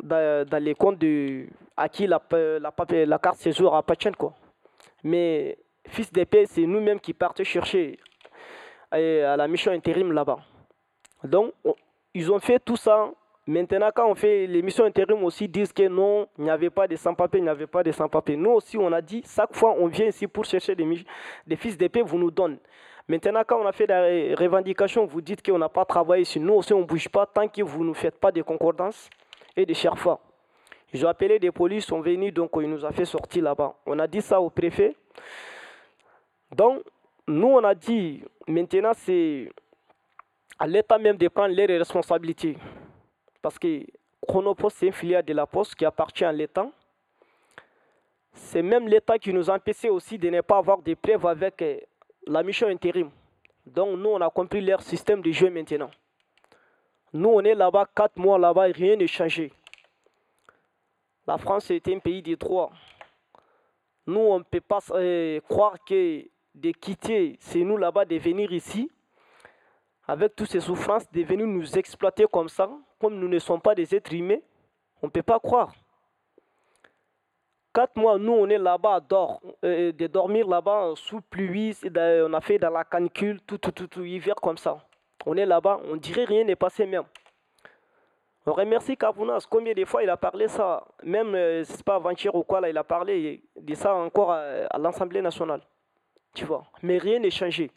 dans, 0.04 0.64
les 0.64 0.76
comptes 0.76 1.00
de, 1.00 1.48
à 1.76 1.90
qui 1.90 2.06
la, 2.06 2.22
la, 2.32 2.72
la 3.06 3.20
carte 3.20 3.38
séjour 3.38 3.76
appartient. 3.76 4.12
Quoi. 4.12 4.34
Mais 5.04 5.58
fils 5.88 6.14
d'épée, 6.14 6.46
c'est 6.46 6.66
nous-mêmes 6.66 7.00
qui 7.00 7.14
partons 7.14 7.44
chercher 7.44 7.98
à, 8.92 9.36
la 9.36 9.48
mission 9.48 9.72
intérim 9.72 10.12
là-bas. 10.12 10.40
Donc, 11.24 11.54
ils 12.14 12.32
ont 12.32 12.40
fait 12.40 12.60
tout 12.60 12.78
ça. 12.78 13.10
Maintenant, 13.48 13.92
quand 13.96 14.10
on 14.10 14.16
fait 14.16 14.46
les 14.46 14.62
missions 14.62 14.84
intérim 14.84 15.24
aussi, 15.24 15.48
disent 15.48 15.72
que 15.72 15.88
non, 15.88 16.28
il 16.38 16.44
n'y 16.44 16.50
avait 16.50 16.70
pas 16.70 16.86
de 16.86 16.98
sans-papiers, 16.98 17.40
il 17.40 17.44
n'y 17.44 17.50
avait 17.50 17.66
pas 17.66 17.82
de 17.82 17.94
sans-papiers. 17.94 18.36
Nous 18.36 18.52
aussi, 18.52 18.78
on 18.78 18.92
a 18.92 19.02
dit, 19.02 19.24
chaque 19.26 19.56
fois, 19.56 19.74
on 19.80 19.88
vient 19.88 20.08
ici 20.08 20.28
pour 20.28 20.44
chercher 20.44 20.76
des, 20.76 21.06
des 21.46 21.56
fils 21.56 21.78
d'épée, 21.78 22.02
vous 22.02 22.18
nous 22.18 22.30
donnez. 22.30 22.60
Maintenant, 23.08 23.44
quand 23.48 23.62
on 23.62 23.66
a 23.66 23.72
fait 23.72 23.88
la 23.88 24.36
revendication, 24.36 25.06
vous 25.06 25.22
dites 25.22 25.42
qu'on 25.42 25.58
n'a 25.58 25.70
pas 25.70 25.86
travaillé 25.86 26.26
sur 26.26 26.42
nous 26.42 26.56
aussi, 26.56 26.74
on 26.74 26.80
ne 26.80 26.84
bouge 26.84 27.08
pas 27.08 27.26
tant 27.26 27.48
que 27.48 27.62
vous 27.62 27.86
ne 27.86 27.94
faites 27.94 28.20
pas 28.20 28.34
de 28.34 28.42
concordance 28.42 29.10
et 29.56 29.66
de 29.66 29.74
cherfa. 29.74 30.20
Ils 30.92 31.06
ont 31.06 31.10
appelé 31.10 31.40
des 31.40 31.52
polices, 31.52 31.86
sont 31.86 32.02
venus, 32.02 32.34
donc 32.34 32.52
ils 32.58 32.70
nous 32.70 32.84
ont 32.84 32.92
fait 32.92 33.06
sortir 33.06 33.44
là-bas. 33.46 33.76
On 33.86 33.98
a 33.98 34.08
dit 34.08 34.22
ça 34.22 34.42
au 34.42 34.50
préfet. 34.50 34.94
Donc, 36.54 36.84
nous, 37.26 37.48
on 37.48 37.64
a 37.64 37.74
dit, 37.74 38.24
maintenant, 38.46 38.92
c'est 38.94 39.50
à 40.60 40.68
l'État 40.68 40.98
même 40.98 41.16
de 41.16 41.30
prendre 41.30 41.56
les 41.56 41.78
responsabilités. 41.78 42.58
Parce 43.48 43.60
que 43.60 43.86
Chronopost, 44.28 44.76
c'est 44.76 44.88
une 44.88 44.92
filiale 44.92 45.24
de 45.24 45.32
la 45.32 45.46
Poste 45.48 45.74
qui 45.76 45.86
appartient 45.86 46.26
à 46.26 46.34
l'État. 46.34 46.70
C'est 48.34 48.62
même 48.62 48.90
l'État 48.90 49.18
qui 49.18 49.32
nous 49.32 49.50
a 49.50 49.56
empêché 49.56 49.90
aussi 49.90 50.18
de 50.18 50.30
ne 50.30 50.42
pas 50.42 50.58
avoir 50.58 50.82
de 50.82 50.94
preuves 50.96 51.26
avec 51.26 51.62
euh, 51.62 51.80
la 52.26 52.44
mission 52.44 52.68
intérim. 52.68 53.10
Donc 53.66 53.98
nous, 54.00 54.10
on 54.10 54.20
a 54.20 54.30
compris 54.30 54.60
leur 54.60 54.82
système 54.82 55.22
de 55.22 55.32
jeu 55.32 55.50
maintenant. 55.50 55.90
Nous, 57.14 57.30
on 57.30 57.40
est 57.40 57.56
là-bas, 57.56 57.88
quatre 57.96 58.18
mois 58.18 58.38
là-bas, 58.38 58.64
rien 58.64 58.98
n'est 58.98 59.08
changé. 59.08 59.54
La 61.26 61.38
France 61.38 61.72
était 61.72 61.96
un 61.96 62.00
pays 62.00 62.22
de 62.22 62.36
droit. 62.36 62.74
Nous, 64.08 64.20
on 64.20 64.40
ne 64.40 64.44
peut 64.44 64.60
pas 64.60 64.80
euh, 64.92 65.40
croire 65.48 65.78
que 65.86 66.28
de 66.54 66.72
quitter, 66.72 67.38
c'est 67.40 67.64
nous 67.64 67.78
là-bas, 67.78 68.04
de 68.04 68.18
venir 68.18 68.52
ici, 68.52 68.92
avec 70.08 70.36
toutes 70.36 70.50
ces 70.50 70.62
souffrances, 70.62 71.10
de 71.12 71.22
venir 71.24 71.46
nous 71.46 71.78
exploiter 71.78 72.26
comme 72.32 72.48
ça, 72.48 72.70
comme 73.00 73.16
nous 73.20 73.28
ne 73.28 73.40
sommes 73.40 73.60
pas 73.62 73.76
des 73.76 73.94
êtres 73.94 74.14
humains. 74.14 74.40
On 75.02 75.08
ne 75.08 75.12
peut 75.12 75.24
pas 75.24 75.40
croire. 75.40 75.74
Quatre 77.74 77.96
mois, 77.98 78.18
nous, 78.18 78.32
on 78.32 78.50
est 78.50 78.58
là-bas, 78.58 79.02
euh, 79.64 79.92
de 79.92 80.08
dormir 80.08 80.48
là-bas 80.48 80.94
sous 80.96 81.22
pluie, 81.22 81.78
on 81.86 82.34
a 82.34 82.42
fait 82.42 82.58
dans 82.58 82.72
la 82.72 82.84
canicule, 82.84 83.40
tout, 83.46 83.58
tout, 83.58 83.72
tout, 83.72 83.88
tout, 83.88 84.04
hiver 84.04 84.36
comme 84.36 84.58
ça. 84.58 84.78
On 85.26 85.36
est 85.36 85.46
là-bas, 85.46 85.82
on 85.86 85.96
dirait 85.98 86.24
rien 86.24 86.44
n'est 86.44 86.56
passé 86.56 86.86
même. 86.86 87.04
On 88.48 88.54
remercie 88.54 88.96
Kavunas, 88.96 89.46
combien 89.48 89.74
de 89.74 89.84
fois 89.84 90.02
il 90.02 90.10
a 90.10 90.16
parlé 90.16 90.48
ça, 90.48 90.88
même, 91.04 91.36
euh, 91.36 91.64
c'est 91.66 91.84
pas 91.84 91.96
avant-hier 91.96 92.34
ou 92.34 92.44
quoi, 92.44 92.62
là, 92.62 92.70
il 92.70 92.78
a 92.78 92.84
parlé 92.84 93.44
de 93.56 93.76
ça 93.76 93.94
encore 93.94 94.32
à 94.32 94.78
l'Assemblée 94.80 95.22
nationale. 95.22 95.62
Tu 96.34 96.46
vois, 96.46 96.64
mais 96.82 96.98
rien 96.98 97.20
n'est 97.20 97.30
changé. 97.30 97.70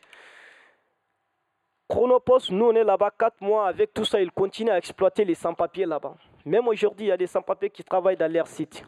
Chronopost, 1.91 2.53
nous 2.53 2.67
on 2.67 2.73
est 2.73 2.85
là-bas 2.85 3.11
quatre 3.11 3.41
mois, 3.41 3.67
avec 3.67 3.93
tout 3.93 4.05
ça, 4.05 4.21
il 4.23 4.31
continue 4.31 4.71
à 4.71 4.79
exploiter 4.79 5.25
les 5.25 5.35
sans-papiers 5.35 5.87
là-bas. 5.87 6.15
Même 6.45 6.69
aujourd'hui, 6.69 7.07
il 7.07 7.09
y 7.09 7.13
a 7.13 7.17
des 7.17 7.27
sans-papiers 7.27 7.69
qui 7.69 7.83
travaillent 7.83 8.17
dans 8.17 8.31
leur 8.31 8.47
site. 8.47 8.85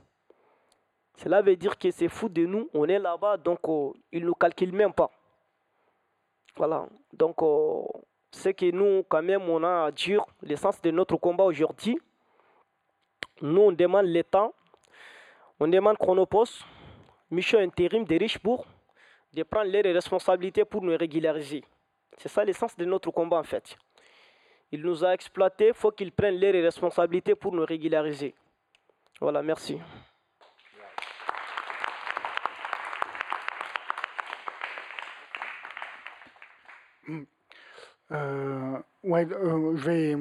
Cela 1.16 1.42
veut 1.42 1.56
dire 1.56 1.76
que 1.76 1.90
c'est 1.90 2.08
fou 2.08 2.28
de 2.28 2.46
nous, 2.46 2.70
on 2.72 2.88
est 2.88 3.00
là-bas, 3.00 3.38
donc 3.38 3.58
oh, 3.68 3.96
ils 4.12 4.20
ne 4.20 4.26
nous 4.26 4.34
calculent 4.34 4.72
même 4.72 4.92
pas. 4.92 5.10
Voilà, 6.54 6.86
donc 7.12 7.42
oh, 7.42 7.90
c'est 8.30 8.54
que 8.54 8.70
nous, 8.70 9.02
quand 9.08 9.22
même, 9.22 9.48
on 9.48 9.64
a 9.64 9.86
à 9.86 9.90
dire 9.90 10.24
l'essence 10.40 10.80
de 10.80 10.92
notre 10.92 11.16
combat 11.16 11.44
aujourd'hui. 11.44 11.98
Nous, 13.40 13.62
on 13.62 13.72
demande 13.72 14.06
l'État, 14.06 14.48
on 15.58 15.66
demande 15.66 15.98
Chronopost, 15.98 16.64
mission 17.32 17.58
intérim 17.58 18.04
de 18.04 18.16
Richebourg, 18.16 18.64
de 19.32 19.42
prendre 19.42 19.72
les 19.72 19.92
responsabilités 19.92 20.64
pour 20.64 20.82
nous 20.82 20.96
régulariser. 20.96 21.64
C'est 22.18 22.28
ça 22.28 22.44
l'essence 22.44 22.76
de 22.76 22.84
notre 22.84 23.10
combat 23.10 23.38
en 23.38 23.42
fait. 23.42 23.76
Il 24.70 24.82
nous 24.82 25.04
a 25.04 25.12
exploités, 25.12 25.68
il 25.68 25.74
faut 25.74 25.90
qu'ils 25.90 26.12
prennent 26.12 26.36
les 26.36 26.62
responsabilités 26.62 27.34
pour 27.34 27.52
nous 27.52 27.64
régulariser. 27.64 28.34
Voilà, 29.20 29.42
merci. 29.42 29.78
Euh, 38.12 38.78
euh, 39.04 39.76
je 39.76 39.84
vais 39.84 40.16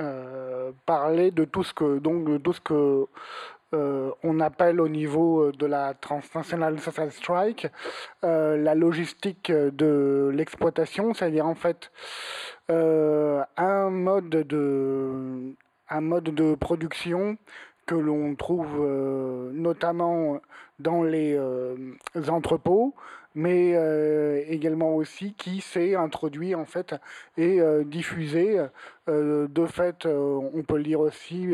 euh, 0.00 0.72
parler 0.84 1.30
de 1.30 1.44
tout 1.44 1.62
ce 1.62 1.72
que 1.72 3.06
on 3.72 4.40
appelle 4.40 4.80
au 4.80 4.88
niveau 4.88 5.52
de 5.52 5.66
la 5.66 5.94
transnationale 5.94 6.78
social 6.80 7.10
strike 7.10 7.68
la 8.22 8.74
logistique 8.74 9.50
de 9.50 10.30
l'exploitation, 10.34 11.14
c'est-à-dire 11.14 11.46
en 11.46 11.54
fait 11.54 11.90
un 12.68 13.90
mode 13.90 14.28
de 14.30 15.54
production 16.54 17.36
que 17.86 17.94
l'on 17.94 18.34
trouve 18.34 18.80
notamment 19.52 20.40
dans 20.78 21.02
les 21.02 21.38
entrepôts, 22.28 22.94
mais 23.34 23.72
euh, 23.74 24.42
également 24.48 24.94
aussi 24.94 25.34
qui 25.34 25.60
s'est 25.60 25.94
introduit 25.94 26.54
en 26.54 26.64
fait 26.64 26.94
et 27.36 27.60
euh, 27.60 27.84
diffusé. 27.84 28.60
Euh, 29.08 29.48
de 29.48 29.66
fait, 29.66 30.06
on 30.06 30.62
peut 30.62 30.76
le 30.76 30.84
dire 30.84 31.00
aussi 31.00 31.48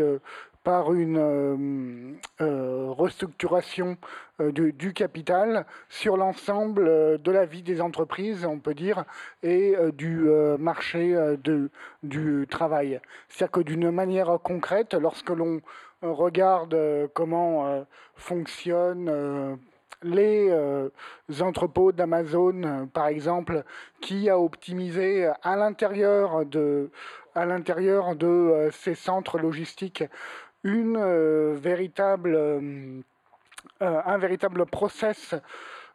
par 0.69 0.93
une 0.93 2.19
restructuration 2.39 3.97
du, 4.39 4.93
capital 4.93 5.65
sur 5.89 6.19
l'ensemble 6.19 7.23
de 7.23 7.31
la 7.31 7.47
vie 7.47 7.63
des 7.63 7.81
entreprises, 7.81 8.45
on 8.45 8.59
peut 8.59 8.75
dire, 8.75 9.07
et 9.43 9.75
du 9.95 10.29
marché 10.59 11.15
de, 11.43 11.71
du 12.03 12.47
travail. 12.51 13.01
C'est-à-dire 13.31 13.53
que 13.53 13.61
d'une 13.61 13.91
manière 13.91 14.39
concrète, 14.43 14.93
lorsque 14.93 15.31
l'on 15.31 15.63
regarde 16.03 16.77
comment 17.15 17.87
fonctionne 18.15 19.59
les 20.03 20.49
euh, 20.51 20.91
entrepôts 21.41 21.93
d'Amazon, 21.93 22.63
euh, 22.63 22.87
par 22.87 23.09
exemple, 23.09 23.65
qui 24.01 24.29
a 24.29 24.39
optimisé 24.39 25.31
à 25.43 25.57
l'intérieur 25.57 26.45
de, 26.47 26.91
à 27.35 27.47
l'intérieur 27.47 28.17
de 28.17 28.27
euh, 28.27 28.71
ces 28.71 28.95
centres 28.95 29.39
logistiques 29.39 30.05
une 30.65 31.55
véritable, 31.55 32.37
un 33.81 34.19
véritable 34.19 34.67
process 34.67 35.35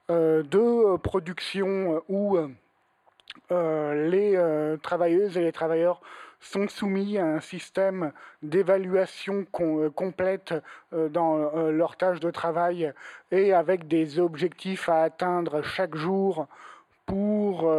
de 0.10 0.98
production 0.98 2.04
où 2.10 2.38
les 3.50 4.78
travailleuses 4.82 5.38
et 5.38 5.42
les 5.42 5.52
travailleurs 5.52 6.02
sont 6.44 6.68
soumis 6.68 7.18
à 7.18 7.26
un 7.26 7.40
système 7.40 8.12
d'évaluation 8.42 9.46
euh, 9.62 9.90
complète 9.90 10.54
euh, 10.94 11.10
dans 11.10 11.38
euh, 11.38 11.72
leur 11.72 11.96
tâche 11.96 12.20
de 12.20 12.32
travail 12.32 12.94
et 13.32 13.54
avec 13.54 13.88
des 13.88 14.20
objectifs 14.20 14.90
à 14.90 15.04
atteindre 15.04 15.62
chaque 15.62 15.96
jour 15.96 16.48
pour 17.06 17.70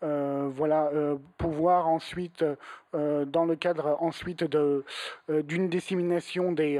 voilà, 0.00 0.90
pouvoir 1.36 1.88
ensuite, 1.88 2.44
dans 2.92 3.44
le 3.44 3.56
cadre 3.56 3.96
ensuite 4.00 4.44
de, 4.44 4.84
d'une 5.28 5.68
dissémination 5.68 6.52
des, 6.52 6.78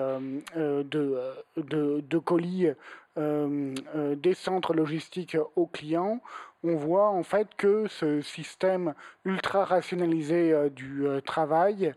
de, 0.56 2.18
colis 2.18 2.68
des 3.16 4.34
centres 4.34 4.74
logistiques 4.74 5.36
aux 5.56 5.66
clients, 5.66 6.20
on 6.64 6.74
voit 6.74 7.08
en 7.08 7.22
fait 7.22 7.48
que 7.56 7.86
ce 7.88 8.20
système 8.20 8.94
ultra 9.24 9.64
rationalisé 9.64 10.52
euh, 10.52 10.68
du 10.68 11.06
euh, 11.06 11.20
travail 11.20 11.94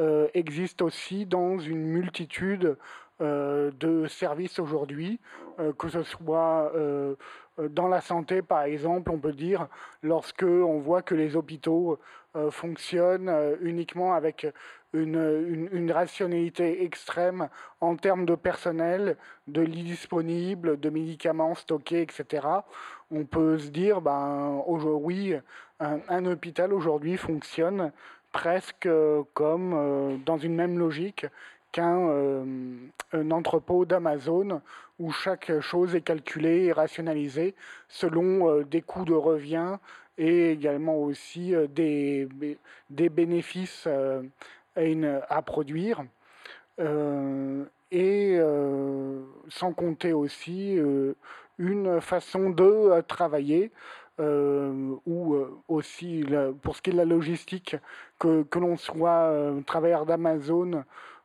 euh, 0.00 0.28
existe 0.34 0.82
aussi 0.82 1.26
dans 1.26 1.58
une 1.58 1.84
multitude 1.84 2.76
de 3.20 4.06
services 4.08 4.58
aujourd'hui, 4.58 5.20
que 5.76 5.90
ce 5.90 6.02
soit 6.02 6.72
dans 7.58 7.88
la 7.88 8.00
santé 8.00 8.42
par 8.42 8.62
exemple, 8.62 9.10
on 9.10 9.18
peut 9.18 9.32
dire, 9.32 9.68
lorsque 10.02 10.44
on 10.44 10.78
voit 10.78 11.02
que 11.02 11.14
les 11.14 11.36
hôpitaux 11.36 11.98
fonctionnent 12.50 13.56
uniquement 13.60 14.14
avec 14.14 14.46
une, 14.92 15.90
rationalité 15.92 16.84
extrême 16.84 17.48
en 17.80 17.96
termes 17.96 18.26
de 18.26 18.34
personnel, 18.34 19.16
de 19.46 19.62
lits 19.62 19.84
disponibles, 19.84 20.78
de 20.78 20.90
médicaments 20.90 21.54
stockés, 21.54 22.02
etc. 22.02 22.46
On 23.10 23.24
peut 23.24 23.58
se 23.58 23.68
dire, 23.68 24.00
ben, 24.00 24.62
oui, 24.66 25.34
un, 25.80 26.26
hôpital 26.26 26.72
aujourd'hui 26.72 27.16
fonctionne 27.16 27.92
presque 28.32 28.88
comme 29.34 29.74
euh, 29.74 30.16
dans 30.24 30.38
une 30.38 30.54
même 30.54 30.78
logique 30.78 31.26
qu'un 31.72 32.08
euh, 32.08 32.64
entrepôt 33.30 33.84
d'Amazon 33.84 34.60
où 34.98 35.12
chaque 35.12 35.60
chose 35.60 35.94
est 35.94 36.02
calculée 36.02 36.64
et 36.64 36.72
rationalisée 36.72 37.54
selon 37.88 38.48
euh, 38.48 38.64
des 38.64 38.82
coûts 38.82 39.04
de 39.04 39.14
revient 39.14 39.76
et 40.18 40.50
également 40.52 40.96
aussi 40.96 41.54
des, 41.70 42.28
des 42.90 43.08
bénéfices 43.08 43.88
à 44.76 45.42
produire. 45.42 46.04
Euh, 46.80 47.64
et 47.90 48.36
euh, 48.38 49.22
sans 49.48 49.72
compter 49.72 50.12
aussi 50.12 50.78
euh, 50.78 51.14
une 51.58 52.00
façon 52.00 52.50
de 52.50 53.00
travailler 53.02 53.70
ou 55.06 55.34
aussi 55.66 56.26
pour 56.60 56.76
ce 56.76 56.82
qui 56.82 56.90
est 56.90 56.92
de 56.92 56.98
la 56.98 57.06
logistique, 57.06 57.76
que, 58.18 58.42
que 58.42 58.58
l'on 58.58 58.76
soit 58.76 59.32
travailleur 59.64 60.04
d'Amazon 60.04 60.84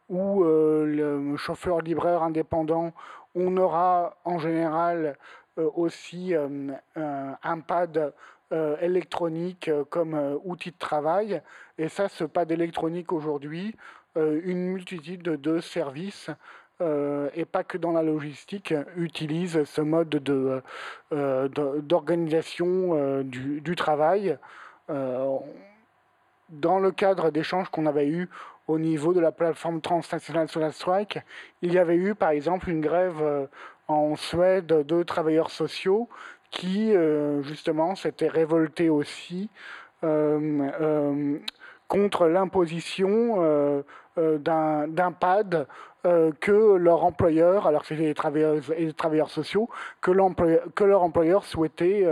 ou 0.10 0.44
le 0.44 1.36
chauffeur 1.38 1.82
livreur 1.82 2.24
indépendant, 2.24 2.94
on 3.34 3.58
aura 3.58 4.16
en 4.24 4.40
général 4.40 5.18
aussi 5.58 6.34
un 6.96 7.60
pad 7.60 8.14
électronique 8.82 9.70
comme 9.90 10.40
outil 10.44 10.72
de 10.72 10.78
travail. 10.78 11.42
Et 11.78 11.90
ça, 11.90 12.10
ce 12.10 12.24
pad 12.24 12.52
électronique 12.52 13.12
aujourd'hui, 13.12 13.76
une 14.16 14.68
multitude 14.68 15.24
de 15.24 15.60
services 15.60 16.30
et 16.82 17.46
pas 17.46 17.64
que 17.64 17.78
dans 17.78 17.92
la 17.92 18.04
logistique, 18.04 18.74
utilise 18.98 19.64
ce 19.64 19.82
mode 19.82 20.10
de, 20.10 20.62
d'organisation 21.12 23.22
du, 23.24 23.62
du, 23.62 23.76
travail 23.76 24.38
dans 26.50 26.80
le 26.80 26.92
cadre 26.92 27.32
d'échanges 27.32 27.70
qu'on 27.70 27.86
avait 27.86 28.08
eus 28.08 28.30
au 28.68 28.80
niveau 28.80 29.14
de 29.14 29.20
la 29.20 29.32
plateforme 29.32 29.82
transnationale 29.82 30.50
Solar 30.50 30.74
Strike, 30.74 31.20
il 31.62 31.74
y 31.74 31.78
avait 31.78 31.96
eu 31.96 32.16
par 32.16 32.30
exemple 32.30 32.70
une 32.70 32.82
grève 32.82 33.22
euh, 33.22 33.46
en 33.88 34.16
Suède 34.16 34.68
de 34.68 35.04
travailleurs 35.04 35.52
sociaux 35.52 36.10
qui 36.50 36.96
euh, 36.96 37.44
justement 37.44 37.96
s'étaient 37.96 38.28
révoltés 38.28 38.90
aussi 38.90 39.50
euh, 40.04 41.38
contre 41.88 42.28
l'imposition 42.28 43.84
d'un 44.18 45.12
pad 45.20 45.68
que 46.04 46.76
leur 46.76 47.04
employeur, 47.04 47.66
alors 47.68 47.82
que 47.82 47.88
c'était 47.88 48.06
des 48.06 48.14
travailleurs 48.14 48.56
des 48.78 48.94
travailleurs 48.94 49.30
sociaux, 49.30 49.70
que, 50.02 50.12
leur 50.12 51.02
employeur 51.02 51.44
souhaitait 51.46 52.06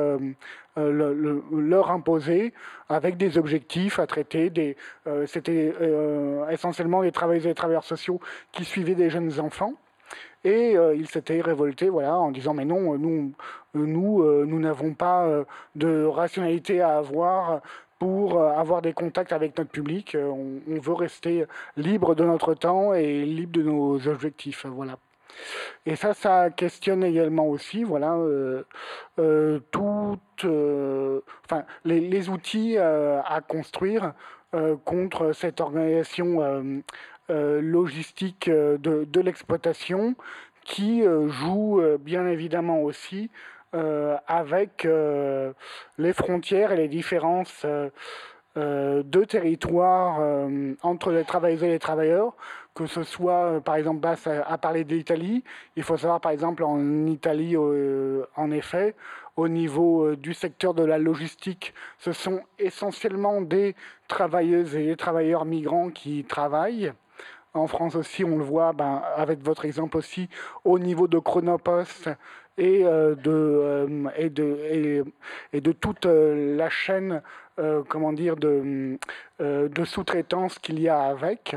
euh, 0.75 1.43
leur 1.51 1.91
imposer 1.91 2.51
avec 2.89 3.15
des 3.17 3.37
objectifs 3.37 3.99
à 3.99 4.07
traiter. 4.07 4.75
Euh, 5.05 5.27
c'était 5.27 5.71
euh, 5.79 6.49
essentiellement 6.49 7.03
des 7.03 7.11
travailleurs 7.11 7.45
et 7.45 7.49
des 7.49 7.53
travailleurs 7.53 7.83
sociaux 7.83 8.19
qui 8.51 8.65
suivaient 8.65 8.95
des 8.95 9.11
jeunes 9.11 9.39
enfants. 9.39 9.73
Et 10.43 10.73
ils 10.73 11.07
s'étaient 11.07 11.39
révoltés 11.39 11.87
voilà, 11.87 12.17
en 12.17 12.29
disant 12.29 12.53
mais 12.53 12.65
non, 12.65 12.97
nous, 12.97 13.33
nous 13.73 14.59
n'avons 14.59 14.93
pas 14.93 15.45
de 15.75 16.03
rationalité 16.03 16.81
à 16.81 16.97
avoir 16.97 17.61
pour 18.03 18.41
avoir 18.41 18.81
des 18.81 18.91
contacts 18.91 19.31
avec 19.31 19.57
notre 19.57 19.69
public. 19.69 20.17
On, 20.19 20.59
on, 20.69 20.79
veut 20.81 20.93
rester 20.93 21.45
libre 21.77 22.15
de 22.15 22.25
notre 22.25 22.53
temps 22.53 22.93
et 22.93 23.23
libre 23.23 23.53
de 23.53 23.63
nos 23.63 24.09
objectifs. 24.09 24.65
Voilà. 24.65 24.97
Et 25.85 25.95
ça, 25.95 26.13
ça 26.13 26.49
questionne 26.49 27.01
également 27.03 27.47
aussi, 27.47 27.85
voilà, 27.85 28.15
euh, 28.15 28.63
euh, 29.19 29.59
toutes, 29.71 30.43
euh, 30.43 31.21
enfin, 31.45 31.63
les, 31.85 32.27
outils 32.27 32.77
à 32.77 33.41
construire 33.47 34.13
contre 34.85 35.31
cette 35.31 35.61
organisation 35.61 36.83
logistique 37.29 38.49
de 38.49 39.21
l'exploitation 39.21 40.15
qui 40.63 41.03
joue 41.27 41.81
bien 41.99 42.27
évidemment 42.27 42.81
aussi 42.81 43.31
avec 44.27 44.87
les 45.97 46.13
frontières 46.13 46.71
et 46.71 46.77
les 46.77 46.87
différences 46.87 47.65
de 48.55 49.23
territoires 49.23 50.47
entre 50.83 51.11
les 51.11 51.23
travailleuses 51.23 51.63
et 51.63 51.69
les 51.69 51.79
travailleurs 51.79 52.35
que 52.73 52.87
ce 52.87 53.03
soit, 53.03 53.45
euh, 53.45 53.59
par 53.59 53.75
exemple, 53.75 53.99
Bass 53.99 54.27
a, 54.27 54.57
parlé 54.57 54.83
de 54.83 54.95
l'Italie. 54.95 55.43
Il 55.75 55.83
faut 55.83 55.97
savoir, 55.97 56.19
par 56.21 56.31
exemple, 56.31 56.63
en 56.63 57.05
Italie, 57.07 57.55
euh, 57.55 58.25
en 58.35 58.51
effet, 58.51 58.95
au 59.35 59.47
niveau 59.47 60.05
euh, 60.05 60.17
du 60.17 60.33
secteur 60.33 60.73
de 60.73 60.83
la 60.83 60.97
logistique, 60.97 61.73
ce 61.99 62.11
sont 62.11 62.41
essentiellement 62.59 63.41
des 63.41 63.75
travailleuses 64.07 64.75
et 64.75 64.85
des 64.85 64.95
travailleurs 64.95 65.45
migrants 65.45 65.89
qui 65.89 66.23
travaillent. 66.23 66.93
En 67.53 67.67
France 67.67 67.95
aussi, 67.95 68.23
on 68.23 68.37
le 68.39 68.43
voit, 68.43 68.73
ben, 68.73 69.03
avec 69.15 69.43
votre 69.43 69.65
exemple 69.65 69.97
aussi, 69.97 70.27
au 70.63 70.79
niveau 70.79 71.07
de 71.07 71.19
Chronopost 71.19 72.09
et, 72.57 72.83
de, 72.83 74.09
et, 74.17 74.29
de, 74.29 75.03
et, 75.53 75.61
de 75.61 75.71
toute 75.71 76.05
la 76.05 76.69
chaîne 76.69 77.21
comment 77.87 78.13
dire, 78.13 78.35
de, 78.35 78.97
de 79.39 79.85
sous-traitance 79.85 80.59
qu'il 80.59 80.79
y 80.79 80.89
a 80.89 81.01
avec. 81.01 81.55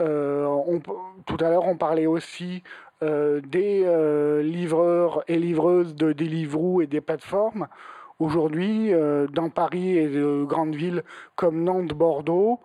Euh, 0.00 0.78
tout 1.26 1.36
à 1.40 1.50
l'heure, 1.50 1.66
on 1.66 1.76
parlait 1.76 2.06
aussi 2.06 2.62
euh, 3.02 3.40
des 3.40 3.82
euh, 3.84 4.42
livreurs 4.42 5.24
et 5.28 5.38
livreuses 5.38 5.94
de 5.94 6.12
Deliveroo 6.12 6.80
et 6.80 6.86
des 6.86 7.00
plateformes. 7.00 7.68
Aujourd'hui, 8.18 8.92
dans 9.32 9.48
Paris 9.48 9.96
et 9.96 10.08
de 10.08 10.44
grandes 10.44 10.74
villes 10.74 11.04
comme 11.36 11.64
Nantes, 11.64 11.94
Bordeaux, 11.94 12.60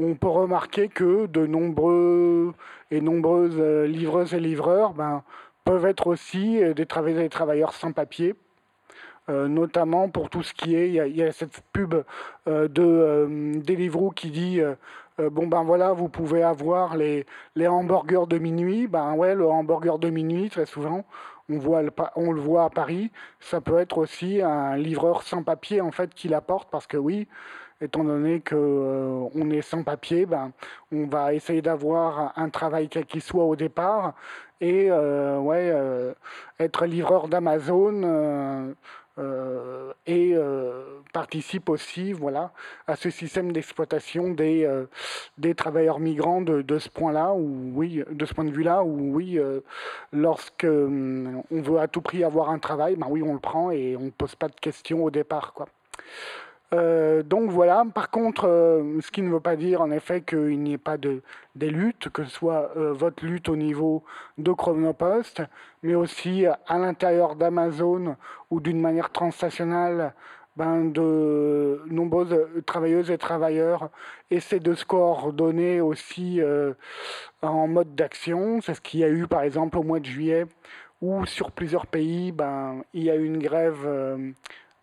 on 0.00 0.16
peut 0.16 0.26
remarquer 0.26 0.88
que 0.88 1.26
de 1.26 1.46
nombreux 1.46 2.52
et 2.90 3.00
nombreuses 3.00 3.60
livreuses 3.88 4.34
et 4.34 4.40
livreurs 4.40 4.94
ben, 4.94 5.22
peuvent 5.66 5.84
être 5.84 6.06
aussi 6.06 6.60
des 6.74 6.86
travailleurs 6.86 7.74
sans 7.74 7.92
papier. 7.92 8.34
notamment 9.28 10.08
pour 10.08 10.30
tout 10.30 10.42
ce 10.42 10.54
qui 10.54 10.74
est, 10.74 10.88
il 10.88 11.16
y, 11.16 11.22
a, 11.22 11.32
cette 11.32 11.60
pub 11.72 11.94
de 12.46 13.60
Deliveroo 13.60 14.12
qui 14.12 14.30
dit 14.30 14.62
euh, 15.18 15.30
bon 15.30 15.46
ben 15.46 15.62
voilà, 15.62 15.92
vous 15.92 16.08
pouvez 16.08 16.42
avoir 16.42 16.96
les, 16.96 17.26
les 17.54 17.66
hamburgers 17.66 18.26
de 18.28 18.38
minuit. 18.38 18.86
Ben 18.86 19.14
ouais, 19.14 19.34
le 19.34 19.46
hamburger 19.48 19.98
de 19.98 20.10
minuit, 20.10 20.50
très 20.50 20.66
souvent, 20.66 21.04
on, 21.48 21.58
voit 21.58 21.82
le, 21.82 21.90
on 22.16 22.32
le 22.32 22.40
voit 22.40 22.64
à 22.64 22.70
Paris. 22.70 23.10
Ça 23.40 23.60
peut 23.60 23.78
être 23.78 23.98
aussi 23.98 24.42
un 24.42 24.76
livreur 24.76 25.22
sans 25.22 25.42
papier 25.42 25.80
en 25.80 25.90
fait 25.90 26.14
qui 26.14 26.28
l'apporte 26.28 26.70
parce 26.70 26.86
que 26.86 26.98
oui, 26.98 27.28
étant 27.80 28.04
donné 28.04 28.40
que 28.40 28.54
euh, 28.56 29.28
on 29.34 29.50
est 29.50 29.62
sans 29.62 29.82
papier, 29.82 30.26
ben 30.26 30.52
on 30.92 31.06
va 31.06 31.32
essayer 31.34 31.62
d'avoir 31.62 32.32
un 32.36 32.50
travail 32.50 32.88
quel 32.88 33.06
qu'il 33.06 33.22
soit 33.22 33.44
au 33.44 33.56
départ 33.56 34.14
et 34.60 34.90
euh, 34.90 35.38
ouais 35.38 35.72
être 36.58 36.86
livreur 36.86 37.28
d'Amazon 37.28 38.74
euh, 39.18 39.94
et 40.06 40.32
euh, 40.34 41.00
participe 41.14 41.70
aussi 41.70 42.12
voilà, 42.12 42.52
à 42.86 42.96
ce 42.96 43.08
système 43.08 43.50
d'exploitation 43.50 44.28
des, 44.28 44.66
euh, 44.66 44.84
des 45.38 45.54
travailleurs 45.54 46.00
migrants 46.00 46.42
de, 46.42 46.60
de 46.60 46.78
ce 46.78 46.90
point-là, 46.90 47.32
ou 47.32 47.72
oui, 47.74 48.04
de 48.10 48.26
ce 48.26 48.34
point 48.34 48.44
de 48.44 48.50
vue-là, 48.50 48.84
où 48.84 49.14
oui, 49.14 49.38
lorsque 50.12 50.66
on 50.66 51.42
veut 51.50 51.78
à 51.78 51.88
tout 51.88 52.02
prix 52.02 52.24
avoir 52.24 52.50
un 52.50 52.58
travail, 52.58 52.96
ben 52.96 53.06
oui, 53.08 53.22
on 53.22 53.32
le 53.32 53.40
prend 53.40 53.70
et 53.70 53.96
on 53.96 54.04
ne 54.04 54.10
pose 54.10 54.34
pas 54.34 54.48
de 54.48 54.56
questions 54.60 55.02
au 55.02 55.10
départ. 55.10 55.54
Quoi. 55.54 55.66
Euh, 56.72 57.22
donc 57.22 57.50
voilà, 57.50 57.84
par 57.94 58.10
contre, 58.10 58.46
euh, 58.48 59.00
ce 59.00 59.10
qui 59.10 59.22
ne 59.22 59.30
veut 59.30 59.40
pas 59.40 59.56
dire 59.56 59.80
en 59.80 59.90
effet 59.90 60.22
qu'il 60.22 60.60
n'y 60.60 60.72
ait 60.72 60.78
pas 60.78 60.96
de, 60.98 61.22
des 61.54 61.70
luttes, 61.70 62.08
que 62.08 62.24
ce 62.24 62.30
soit 62.30 62.72
euh, 62.76 62.92
votre 62.92 63.24
lutte 63.24 63.48
au 63.48 63.56
niveau 63.56 64.02
de 64.38 64.52
Chronopost, 64.52 65.42
mais 65.82 65.94
aussi 65.94 66.44
à 66.46 66.78
l'intérieur 66.78 67.36
d'Amazon 67.36 68.16
ou 68.50 68.60
d'une 68.60 68.80
manière 68.80 69.10
transnationale, 69.10 70.12
ben, 70.56 70.90
de 70.90 71.82
nombreuses 71.86 72.34
travailleuses 72.64 73.10
et 73.10 73.18
travailleurs 73.18 73.90
essaient 74.30 74.58
de 74.58 74.74
se 74.74 74.86
coordonner 74.86 75.82
aussi 75.82 76.40
en 77.42 77.68
mode 77.68 77.94
d'action. 77.94 78.60
C'est 78.62 78.74
ce 78.74 78.80
qu'il 78.80 79.00
y 79.00 79.04
a 79.04 79.08
eu 79.10 79.26
par 79.26 79.42
exemple 79.42 79.76
au 79.78 79.82
mois 79.82 80.00
de 80.00 80.06
juillet, 80.06 80.46
où 81.02 81.26
sur 81.26 81.52
plusieurs 81.52 81.86
pays, 81.86 82.32
ben, 82.32 82.82
il 82.94 83.02
y 83.04 83.10
a 83.10 83.16
eu 83.16 83.26
une 83.26 83.38
grève 83.38 83.86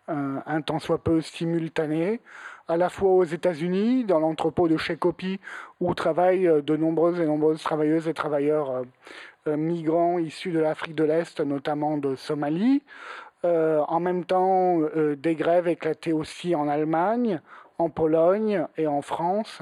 un, 0.08 0.60
tant 0.62 0.78
soit 0.78 1.02
peu 1.02 1.20
simultané, 1.20 2.20
à 2.68 2.76
la 2.76 2.88
fois 2.88 3.10
aux 3.10 3.24
États-Unis, 3.24 4.04
dans 4.04 4.20
l'entrepôt 4.20 4.68
de 4.68 4.76
chez 4.76 4.96
Copy, 4.96 5.40
où 5.80 5.94
travaillent 5.94 6.48
euh, 6.48 6.62
de 6.62 6.76
nombreuses 6.76 7.20
et 7.20 7.26
nombreuses 7.26 7.62
travailleuses 7.62 8.08
et 8.08 8.14
travailleurs 8.14 8.70
euh, 8.70 8.82
euh, 9.48 9.56
migrants 9.56 10.18
issus 10.18 10.52
de 10.52 10.60
l'Afrique 10.60 10.94
de 10.94 11.04
l'Est, 11.04 11.40
notamment 11.40 11.98
de 11.98 12.16
Somalie. 12.16 12.82
en 13.44 14.00
même 14.00 14.24
temps, 14.24 14.80
des 15.18 15.34
grèves 15.34 15.68
éclatées 15.68 16.14
aussi 16.14 16.54
en 16.54 16.66
Allemagne, 16.66 17.42
en 17.76 17.90
Pologne 17.90 18.66
et 18.78 18.86
en 18.86 19.02
France. 19.02 19.60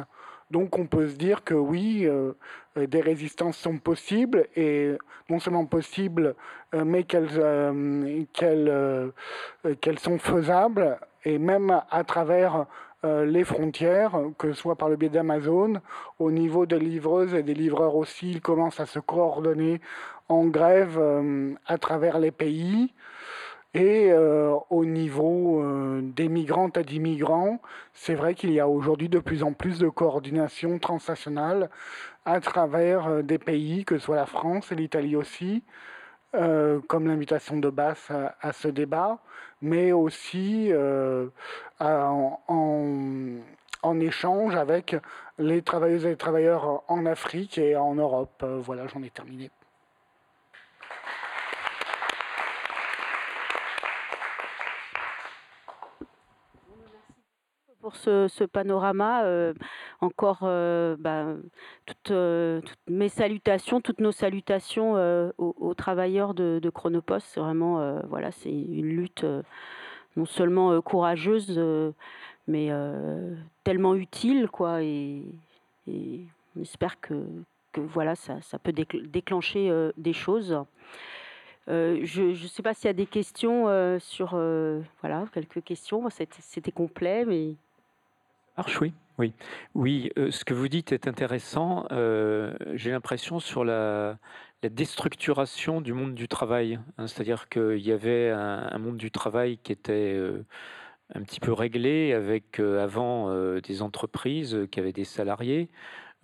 Donc 0.53 0.79
on 0.79 0.85
peut 0.85 1.09
se 1.09 1.17
dire 1.17 1.45
que 1.45 1.55
oui, 1.55 2.03
euh, 2.05 2.33
euh, 2.77 2.87
des 2.87 3.01
résistances 3.01 3.57
sont 3.57 3.79
possibles, 3.79 4.47
et 4.55 4.93
non 5.31 5.39
seulement 5.41 5.65
possibles, 5.65 6.35
euh, 6.75 6.85
mais 6.85 7.05
qu'elles 7.05 7.33
qu'elles 9.81 9.99
sont 9.99 10.19
faisables, 10.19 10.99
et 11.25 11.39
même 11.39 11.81
à 11.91 12.05
travers 12.05 12.67
les 13.05 13.43
frontières, 13.43 14.13
que 14.39 14.53
ce 14.53 14.61
soit 14.61 14.77
par 14.77 14.89
le 14.89 14.95
biais 14.95 15.09
d'Amazon, 15.09 15.81
au 16.21 16.31
niveau 16.31 16.67
des 16.67 16.79
livreuses 16.79 17.35
et 17.35 17.43
des 17.43 17.55
livreurs 17.55 17.97
aussi, 17.97 18.33
ils 18.33 18.41
commencent 18.41 18.79
à 18.79 18.87
se 18.87 19.01
coordonner 19.01 19.81
en 20.29 20.45
grève 20.45 21.01
à 21.67 21.79
travers 21.79 22.21
les 22.21 22.31
pays. 22.31 22.93
Et 23.75 24.11
euh, 24.13 24.55
au 24.69 24.85
niveau 24.85 25.63
euh, 25.63 26.01
des 26.03 26.29
migrantes 26.29 26.77
et 26.77 26.85
d'immigrants, 26.85 27.59
c'est 27.95 28.15
vrai 28.15 28.35
qu'il 28.35 28.51
y 28.53 28.61
a 28.61 28.69
aujourd'hui 28.69 29.09
de 29.09 29.19
plus 29.19 29.43
en 29.43 29.55
plus 29.55 29.79
de 29.79 29.89
coordination 29.89 30.79
transnationale 30.79 31.71
à 32.27 32.41
travers 32.41 33.07
euh, 33.07 33.23
des 33.23 33.39
pays, 33.39 33.87
que 33.87 33.99
ce 33.99 34.05
soit 34.05 34.17
la 34.17 34.27
France 34.27 34.73
et 34.73 34.75
l'Italie 34.75 35.17
aussi, 35.17 35.65
comme 36.89 37.09
l'invitation 37.09 37.59
de 37.59 37.69
Basse 37.69 38.11
à, 38.41 38.53
ce 38.55 38.69
débat, 38.69 39.19
mais 39.61 39.93
aussi 39.93 40.73
en, 41.79 42.41
en, 43.83 44.01
échange 44.01 44.55
avec 44.55 44.97
les 45.39 45.61
travailleuses 45.61 46.07
et 46.07 46.11
les 46.11 46.17
travailleurs 46.17 46.85
en 46.89 47.05
Afrique 47.05 47.59
et 47.59 47.77
en 47.77 47.95
Europe. 47.97 48.43
voilà, 48.65 48.87
j'en 48.87 49.03
ai 49.03 49.11
terminé. 49.11 49.51
Pour 57.83 57.97
ce, 57.97 58.45
panorama. 58.45 59.25
encore 60.01 60.41
bah, 60.41 61.35
toutes, 61.85 62.13
mes 62.89 63.09
salutations, 63.09 63.81
toutes 63.81 64.01
nos 64.01 64.13
salutations 64.13 64.95
aux, 65.37 65.75
travailleurs 65.75 66.33
de, 66.33 66.71
Chronopost. 66.71 67.27
C'est 67.29 67.41
vraiment, 67.41 68.01
voilà, 68.09 68.33
c'est 68.33 68.51
une 68.51 68.89
lutte 68.89 69.27
non 70.17 70.25
seulement 70.25 70.81
courageuse, 70.81 71.61
mais 72.47 72.71
tellement 73.65 73.95
utile, 73.95 74.49
quoi. 74.49 74.83
Et, 74.83 75.25
on 75.89 76.61
espère 76.61 77.01
que, 77.01 77.27
voilà, 77.77 78.15
ça, 78.15 78.59
peut 78.63 78.73
déclencher 78.73 79.91
des 79.97 80.13
choses. 80.13 80.65
Euh, 81.69 82.01
je 82.03 82.23
ne 82.23 82.49
sais 82.49 82.63
pas 82.63 82.75
s'il 82.75 82.87
y 82.87 82.91
a 82.91 82.95
des 82.95 83.07
questions 83.07 83.69
euh, 83.69 83.99
sur. 83.99 84.33
Euh, 84.35 84.81
voilà, 85.01 85.27
quelques 85.33 85.63
questions. 85.63 86.09
C'était 86.11 86.73
complet, 86.73 87.25
mais. 87.25 87.55
Marche, 88.57 88.81
oui. 88.81 88.93
Oui, 89.19 89.33
oui 89.75 90.11
ce 90.31 90.45
que 90.45 90.55
vous 90.55 90.69
dites 90.69 90.93
est 90.93 91.07
intéressant. 91.07 91.87
J'ai 91.91 92.91
l'impression 92.91 93.41
sur 93.41 93.65
la, 93.65 94.19
déstructuration 94.63 95.81
du 95.81 95.93
monde 95.93 96.15
du 96.15 96.29
travail. 96.29 96.79
Hein. 96.99 97.07
C'est-à-dire 97.07 97.49
qu'il 97.49 97.79
y 97.79 97.93
avait 97.93 98.31
un, 98.31 98.79
monde 98.79 98.97
du 98.97 99.11
travail 99.11 99.59
qui 99.59 99.73
était 99.73 100.19
un 101.15 101.23
petit 101.23 101.41
peu 101.41 101.53
réglé 101.53 102.13
avec 102.13 102.59
avant 102.59 103.33
des 103.61 103.83
entreprises 103.83 104.67
qui 104.71 104.81
avaient 104.81 104.93
des 104.93 105.05
salariés, 105.05 105.69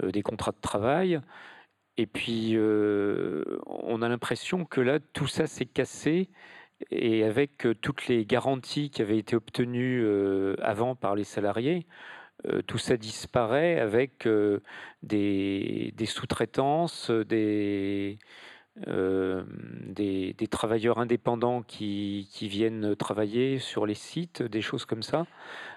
des 0.03 0.23
contrats 0.23 0.53
de 0.53 0.61
travail. 0.61 1.21
Et 1.99 2.07
puis, 2.07 2.53
euh, 2.55 3.45
on 3.67 4.03
a 4.03 4.09
l'impression 4.09 4.65
que 4.65 4.81
là, 4.81 5.01
tout 5.01 5.27
ça 5.27 5.47
s'est 5.47 5.67
cassé. 5.67 6.31
Et 6.93 7.25
avec 7.25 7.67
euh, 7.67 7.75
toutes 7.75 8.07
les 8.07 8.25
garanties 8.25 8.91
qui 8.91 9.03
avaient 9.03 9.19
été 9.19 9.35
obtenues 9.35 10.01
euh, 10.05 10.55
avant 10.63 10.95
par 10.95 11.17
les 11.17 11.25
salariés, 11.25 11.87
tout 12.67 12.79
ça 12.79 12.97
disparaît 12.97 13.81
avec 13.81 14.29
des, 15.03 15.93
sous-traitances, 16.07 17.11
des, 17.11 18.19
des, 18.77 20.49
travailleurs 20.51 20.99
indépendants 20.99 21.63
qui, 21.63 22.29
viennent 22.43 22.95
travailler 22.97 23.59
sur 23.59 23.87
les 23.87 23.95
sites, 23.95 24.43
des 24.43 24.63
choses 24.63 24.85
comme 24.85 25.03
ça. 25.03 25.27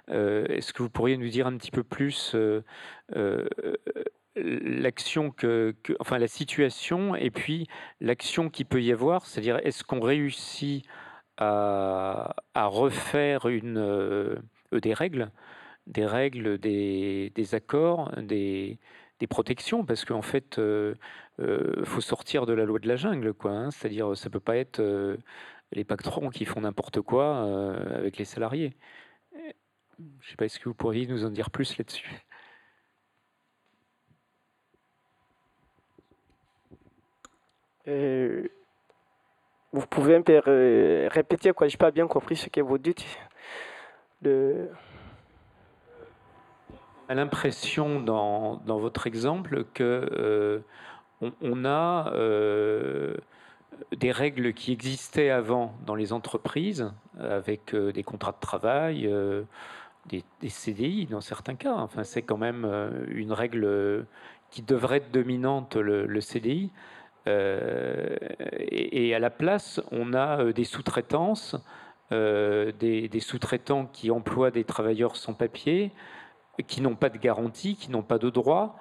Est-ce 0.08 0.74
que 0.74 0.84
vous 0.84 0.90
pourriez 0.90 1.18
nous 1.18 1.30
dire 1.30 1.48
un 1.48 1.58
petit 1.58 1.72
peu 1.72 1.84
plus 1.84 2.36
l'action 4.36 5.32
que, 5.32 5.76
enfin 6.00 6.18
la 6.18 6.28
situation 6.28 7.16
et 7.16 7.32
puis 7.32 7.68
l'action 8.00 8.50
qui 8.50 8.64
peut 8.64 8.82
y 8.82 8.92
avoir, 8.92 9.26
c'est-à-dire 9.26 9.60
est-ce 9.64 9.84
qu'on 9.84 10.00
réussit 10.00 10.86
à, 11.38 12.34
refaire 12.56 13.48
euh, 13.48 14.36
des 14.72 14.94
règles, 14.94 15.32
des 15.92 16.06
règles, 16.06 16.58
des, 16.58 17.32
accords, 17.54 18.12
des, 18.18 18.80
protections, 19.30 19.86
parce 19.86 20.06
qu'en 20.06 20.22
fait, 20.22 20.56
il 20.58 20.64
euh, 20.64 20.96
euh, 21.40 21.86
faut 21.86 22.02
sortir 22.02 22.46
de 22.46 22.54
la 22.54 22.66
loi 22.66 22.80
de 22.80 22.88
la 22.88 22.96
jungle, 22.96 23.34
quoi. 23.34 23.52
Hein. 23.52 23.72
c'est-à-dire, 23.72 24.18
ça 24.18 24.30
peut 24.30 24.40
pas 24.40 24.58
être 24.58 24.82
les 25.74 25.84
patrons 25.84 26.30
qui 26.30 26.46
font 26.46 26.62
n'importe 26.62 27.02
quoi 27.02 27.44
avec 27.96 28.18
les 28.18 28.26
salariés. 28.26 28.76
Je 30.22 30.30
sais 30.30 30.36
pas, 30.36 30.46
est-ce 30.46 30.60
que 30.60 30.70
vous 30.70 30.76
pourriez 30.76 31.06
nous 31.08 31.26
en 31.26 31.30
dire 31.30 31.52
plus 31.52 31.78
là-dessus? 31.78 32.26
Euh, 37.88 38.48
vous 39.72 39.86
pouvez 39.88 40.16
un 40.16 40.22
peu 40.22 40.42
répéter 41.10 41.52
quoi? 41.54 41.68
Je 41.68 41.76
n'ai 41.76 41.78
pas 41.78 41.92
bien 41.92 42.08
compris 42.08 42.36
ce 42.36 42.50
que 42.50 42.62
vous 42.62 42.78
dites. 42.78 43.06
De... 44.22 44.70
l'impression 47.14 48.00
dans, 48.00 48.60
votre 48.66 49.08
exemple 49.08 49.66
que 49.74 50.10
euh, 50.12 50.60
on, 51.42 51.66
a 51.66 52.12
euh, 52.14 53.16
des 53.96 54.12
règles 54.12 54.54
qui 54.54 54.72
existaient 54.72 55.30
avant 55.30 55.74
dans 55.86 55.96
les 55.96 56.14
entreprises 56.14 56.92
avec 57.20 57.76
des 57.76 58.04
contrats 58.04 58.32
de 58.32 58.40
travail, 58.40 59.14
des, 60.08 60.24
CDI 60.50 61.06
dans 61.06 61.22
certains 61.22 61.56
cas. 61.56 61.74
Enfin, 61.76 62.04
c'est 62.04 62.22
quand 62.22 62.38
même 62.38 62.66
une 63.10 63.32
règle 63.32 64.06
qui 64.50 64.62
devrait 64.62 64.98
être 64.98 65.12
dominante, 65.12 65.76
le 65.76 66.22
CDI. 66.22 66.72
Euh, 67.28 68.16
et, 68.60 69.14
à 69.14 69.20
la 69.20 69.30
place, 69.30 69.82
on 69.92 70.14
a 70.14 70.40
euh, 70.40 70.54
des 70.54 70.64
sous-traitances, 70.64 71.56
euh, 72.12 72.72
des, 72.80 73.20
sous-traitants 73.20 73.86
qui 73.86 74.12
emploient 74.12 74.52
des 74.52 74.64
travailleurs 74.64 75.16
sans 75.16 75.34
papier, 75.34 75.92
qui 76.68 76.82
n'ont 76.82 76.96
pas 76.96 77.10
de 77.10 77.18
garantie, 77.18 77.76
qui 77.76 77.92
n'ont 77.92 78.04
pas 78.04 78.18
de 78.18 78.30
droit, 78.30 78.78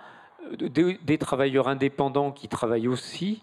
des, 0.58 1.18
travailleurs 1.18 1.68
indépendants 1.68 2.32
qui 2.32 2.48
travaillent 2.48 2.88
aussi 2.88 3.42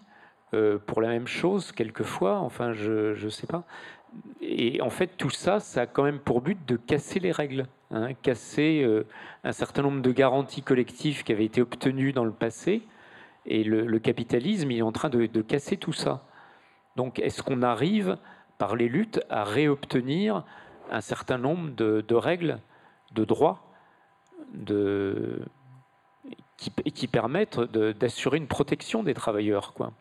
pour 0.86 1.00
la 1.00 1.08
même 1.08 1.26
chose, 1.26 1.72
quelquefois, 1.72 2.38
enfin, 2.38 2.72
je 2.72 3.22
ne 3.22 3.30
sais 3.30 3.46
pas. 3.46 3.64
Et 4.40 4.80
en 4.80 4.90
fait, 4.90 5.16
tout 5.16 5.30
ça, 5.30 5.60
ça 5.60 5.82
a 5.82 5.86
quand 5.86 6.02
même 6.02 6.18
pour 6.18 6.40
but 6.40 6.58
de 6.66 6.76
casser 6.76 7.20
les 7.20 7.30
règles, 7.30 7.66
hein, 7.90 8.14
casser 8.14 8.84
un 9.44 9.52
certain 9.52 9.82
nombre 9.82 10.02
de 10.02 10.10
garanties 10.10 10.62
collectives 10.62 11.22
qui 11.22 11.32
avaient 11.32 11.44
été 11.44 11.60
obtenues 11.60 12.12
dans 12.12 12.24
le 12.24 12.32
passé, 12.32 12.82
et 13.50 13.64
le, 13.64 13.98
capitalisme, 13.98 14.70
il 14.70 14.78
est 14.78 14.82
en 14.82 14.92
train 14.92 15.08
de, 15.08 15.26
casser 15.40 15.78
tout 15.78 15.94
ça. 15.94 16.22
Donc, 16.96 17.18
est-ce 17.18 17.42
qu'on 17.42 17.62
arrive, 17.62 18.18
par 18.58 18.76
les 18.76 18.88
luttes, 18.88 19.20
à 19.30 19.42
réobtenir 19.42 20.44
un 20.90 21.00
certain 21.00 21.38
nombre 21.38 21.70
de, 21.74 22.14
règles, 22.14 22.58
de 23.12 23.24
droits, 23.24 23.62
de, 24.52 25.40
qui, 26.56 27.06
permettent 27.06 27.60
d'assurer 27.60 28.36
une 28.36 28.48
protection 28.48 29.02
des 29.02 29.14
travailleurs, 29.14 29.72
quoi 29.74 29.92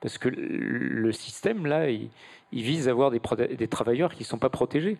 Parce 0.00 0.18
que 0.18 0.28
le 0.28 1.12
système, 1.12 1.66
là, 1.66 1.90
il, 1.90 2.10
vise 2.52 2.88
à 2.88 2.92
avoir 2.92 3.10
des, 3.10 3.20
des 3.56 3.68
travailleurs 3.68 4.14
qui 4.14 4.22
ne 4.22 4.26
sont 4.26 4.38
pas 4.38 4.50
protégés. 4.50 4.98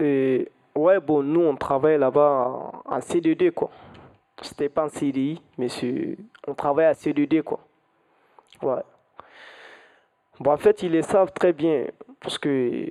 Et 0.00 0.50
ouais, 0.74 1.00
bon, 1.00 1.22
nous, 1.22 1.42
on 1.42 1.56
travaille 1.56 1.98
là-bas 1.98 2.82
en 2.84 3.00
CDD, 3.00 3.50
quoi. 3.50 3.70
C'était 4.42 4.68
pas 4.68 4.84
en 4.84 4.88
CDI, 4.88 5.40
mais 5.56 5.68
on 6.46 6.54
travaille 6.54 6.86
à 6.86 6.94
CDD, 6.94 7.42
quoi. 7.42 7.60
Ouais. 8.62 8.82
Bon, 10.40 10.52
en 10.52 10.56
fait, 10.58 10.82
ils 10.82 10.92
le 10.92 11.02
savent 11.02 11.32
très 11.32 11.52
bien, 11.52 11.86
parce 12.20 12.36
que 12.36 12.90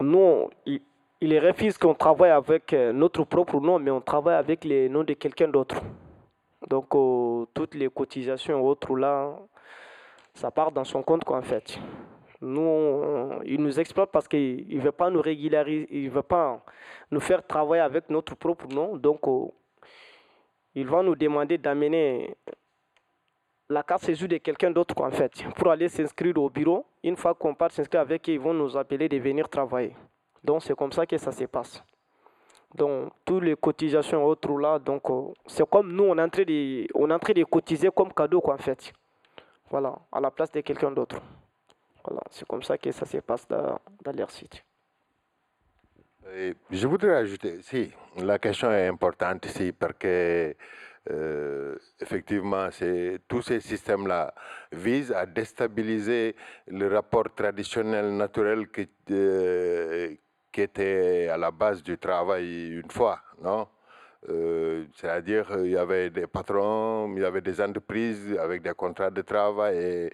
nous, 0.00 0.50
ils, 0.66 0.80
ils 1.24 1.38
refusent 1.38 1.78
qu'on 1.78 1.94
travaille 1.94 2.30
avec 2.30 2.72
euh, 2.72 2.92
notre 2.92 3.24
propre 3.24 3.58
nom, 3.58 3.78
mais 3.78 3.90
on 3.90 4.00
travaille 4.00 4.34
avec 4.34 4.64
les 4.64 4.88
noms 4.90 5.04
de 5.04 5.14
quelqu'un 5.14 5.48
d'autre. 5.48 5.80
Donc, 6.68 6.94
euh, 6.94 7.46
toutes 7.54 7.74
les 7.74 7.88
cotisations 7.88 8.62
autres 8.62 8.94
là, 8.94 9.34
ça 10.34 10.50
part 10.50 10.70
dans 10.70 10.84
son 10.84 11.02
compte, 11.02 11.24
quoi, 11.24 11.38
en 11.38 11.42
fait. 11.42 11.78
Nous, 12.40 13.40
ils 13.46 13.60
nous 13.60 13.80
exploitent 13.80 14.10
parce 14.12 14.28
qu'ils 14.28 14.76
ne 14.76 14.80
veulent 14.82 14.92
pas 14.92 15.08
nous 15.08 15.22
régulariser, 15.22 15.88
ils 15.90 16.04
ne 16.04 16.10
veulent 16.10 16.22
pas 16.22 16.62
nous 17.10 17.20
faire 17.20 17.46
travailler 17.46 17.82
avec 17.82 18.10
notre 18.10 18.34
propre 18.34 18.66
nom. 18.68 18.96
Donc, 18.96 19.26
euh, 19.26 19.46
ils 20.74 20.86
vont 20.86 21.02
nous 21.02 21.16
demander 21.16 21.56
d'amener 21.56 22.36
la 23.70 23.82
carte 23.82 24.04
séjour 24.04 24.28
de 24.28 24.36
quelqu'un 24.36 24.70
d'autre 24.70 24.94
en 25.00 25.10
fait, 25.10 25.32
pour 25.56 25.70
aller 25.70 25.88
s'inscrire 25.88 26.36
au 26.36 26.50
bureau. 26.50 26.84
Une 27.02 27.16
fois 27.16 27.34
qu'on 27.34 27.54
part 27.54 27.70
s'inscrire 27.70 28.02
avec 28.02 28.28
eux, 28.28 28.32
ils 28.32 28.40
vont 28.40 28.52
nous 28.52 28.76
appeler 28.76 29.08
de 29.08 29.16
venir 29.16 29.48
travailler. 29.48 29.94
Donc 30.44 30.62
c'est 30.62 30.76
comme 30.76 30.92
ça 30.92 31.06
que 31.06 31.16
ça 31.16 31.32
se 31.32 31.44
passe. 31.44 31.82
Donc 32.74 33.12
toutes 33.24 33.44
les 33.44 33.56
cotisations 33.56 34.24
autres 34.24 34.58
là, 34.58 34.78
donc 34.78 35.08
euh, 35.08 35.32
c'est 35.46 35.68
comme 35.68 35.92
nous 35.92 36.04
on 36.04 36.18
est 36.18 36.22
en 36.22 36.28
train 36.28 36.42
de, 36.42 36.86
on 36.94 37.08
est 37.08 37.14
en 37.14 37.18
train 37.18 37.32
de 37.32 37.44
cotiser 37.44 37.88
comme 37.94 38.12
cadeau 38.12 38.40
quoi 38.40 38.54
en 38.54 38.58
fait. 38.58 38.92
Voilà, 39.70 39.96
à 40.12 40.20
la 40.20 40.30
place 40.30 40.52
de 40.52 40.60
quelqu'un 40.60 40.90
d'autre. 40.90 41.20
Voilà, 42.04 42.20
c'est 42.30 42.46
comme 42.46 42.62
ça 42.62 42.76
que 42.76 42.92
ça 42.92 43.06
se 43.06 43.16
passe 43.18 43.48
dans, 43.48 43.78
dans 44.04 44.12
leur 44.12 44.30
site. 44.30 44.62
Je 46.70 46.86
voudrais 46.86 47.16
ajouter, 47.16 47.60
si, 47.62 47.90
la 48.16 48.38
question 48.38 48.70
est 48.70 48.86
importante 48.86 49.46
ici 49.46 49.72
parce 49.72 49.94
que 49.98 50.54
euh, 51.10 51.76
effectivement, 52.00 52.68
tous 53.28 53.42
ces 53.42 53.60
systèmes-là 53.60 54.34
visent 54.72 55.12
à 55.12 55.26
déstabiliser 55.26 56.34
le 56.66 56.88
rapport 56.88 57.34
traditionnel, 57.34 58.16
naturel 58.16 58.66
euh, 59.10 60.14
qui 60.54 60.60
était 60.62 61.28
à 61.28 61.36
la 61.36 61.50
base 61.50 61.82
du 61.82 61.98
travail 61.98 62.78
une 62.80 62.90
fois, 62.90 63.20
non? 63.42 63.66
Euh, 64.30 64.84
C'est-à-dire, 64.94 65.46
il 65.64 65.72
y 65.72 65.76
avait 65.76 66.10
des 66.10 66.28
patrons, 66.28 67.12
il 67.16 67.22
y 67.22 67.24
avait 67.24 67.40
des 67.40 67.60
entreprises 67.60 68.38
avec 68.38 68.62
des 68.62 68.72
contrats 68.72 69.10
de 69.10 69.22
travail 69.22 69.76
et 69.76 70.12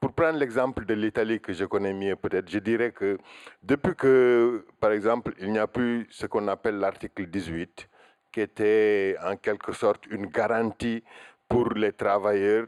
pour 0.00 0.12
prendre 0.12 0.38
l'exemple 0.40 0.84
de 0.84 0.94
l'Italie 0.94 1.40
que 1.40 1.52
je 1.52 1.64
connais 1.66 1.94
mieux, 1.94 2.16
peut-être, 2.16 2.50
je 2.50 2.58
dirais 2.58 2.90
que 2.90 3.16
depuis 3.62 3.94
que, 3.94 4.66
par 4.80 4.90
exemple, 4.90 5.32
il 5.38 5.52
n'y 5.52 5.58
a 5.58 5.68
plus 5.68 6.06
ce 6.10 6.26
qu'on 6.26 6.48
appelle 6.48 6.78
l'article 6.78 7.26
18, 7.26 7.88
qui 8.32 8.40
était 8.40 9.16
en 9.22 9.36
quelque 9.36 9.72
sorte 9.72 10.04
une 10.08 10.26
garantie 10.26 11.02
pour 11.48 11.72
les 11.74 11.92
travailleurs 11.92 12.66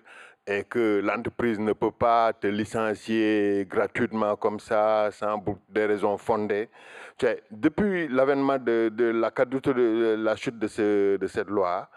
et 0.49 0.65
que 0.65 1.01
l'entreprise 1.05 1.59
ne 1.59 1.75
peut 1.75 1.91
pas 1.91 2.33
te 2.33 2.47
licencier 2.47 3.67
gratuitement 3.69 4.35
comme 4.37 4.59
ça, 4.59 5.11
sans 5.13 5.45
des 5.69 5.85
raisons 5.85 6.17
fondées. 6.17 6.69
depuis 7.51 8.09
l'avènement 8.09 8.59
de, 8.59 8.91
la, 8.97 9.31
de 9.31 10.15
la 10.17 10.37
chute 10.37 10.59
de, 10.59 11.17
de 11.19 11.27
cette 11.27 11.49
loi, 11.49 11.89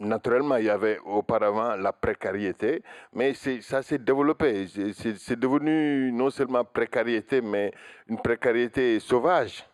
naturellement, 0.00 0.56
il 0.56 0.64
y 0.64 0.70
avait 0.70 0.98
auparavant 1.04 1.76
la 1.76 1.92
précarité, 1.92 2.82
mais 3.12 3.34
ça 3.34 3.82
s'est 3.82 3.98
développé. 3.98 4.66
C'est 4.68 5.38
devenu 5.38 6.10
non 6.12 6.30
seulement 6.30 6.64
précarité, 6.64 7.42
mais 7.42 7.72
une 8.08 8.18
précarité 8.18 8.98
sauvage. 9.00 9.66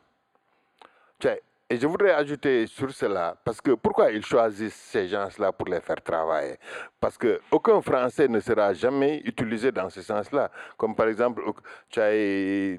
Et 1.73 1.79
je 1.79 1.87
voudrais 1.87 2.11
ajouter 2.13 2.67
sur 2.67 2.91
cela, 2.93 3.35
parce 3.43 3.59
que 3.59 3.71
pourquoi 3.71 4.11
ils 4.13 4.23
choisissent 4.23 4.75
ces 4.75 5.09
gens-là 5.09 5.53
pour 5.53 5.69
les 5.69 5.81
faire 5.81 6.03
travailler? 6.03 6.57
Parce 7.01 7.17
qu'aucun 7.17 7.81
Français 7.81 8.29
ne 8.29 8.41
sera 8.41 8.75
jamais 8.75 9.23
utilisé 9.25 9.73
dans 9.73 9.89
ce 9.89 10.03
sens-là. 10.03 10.51
Comme 10.77 10.95
par 10.95 11.09
exemple, 11.09 11.41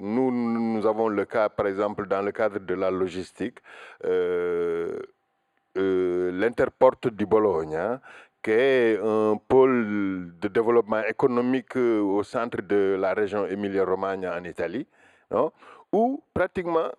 nous, 0.00 0.86
avons 0.86 1.08
le 1.08 1.24
cas, 1.24 1.48
par 1.48 1.66
exemple, 1.66 2.06
dans 2.06 2.22
le 2.22 2.30
cadre 2.30 2.60
de 2.60 2.74
la 2.74 2.92
logistique, 2.92 3.58
euh, 4.04 4.96
euh, 5.76 6.30
l'Interporte 6.30 7.08
du 7.08 7.26
Bologne, 7.26 7.74
hein, 7.74 8.00
qui 8.44 8.52
est 8.52 9.00
un 9.02 9.36
pôle 9.48 10.34
de 10.38 10.46
développement 10.46 11.02
économique 11.02 11.76
euh, 11.76 11.98
au 12.00 12.22
centre 12.22 12.62
de 12.62 12.96
la 12.96 13.12
région 13.12 13.44
Emilia-Romagna 13.44 14.38
en 14.38 14.44
Italie, 14.44 14.86
non, 15.32 15.50
où 15.90 16.22
pratiquement 16.32 16.90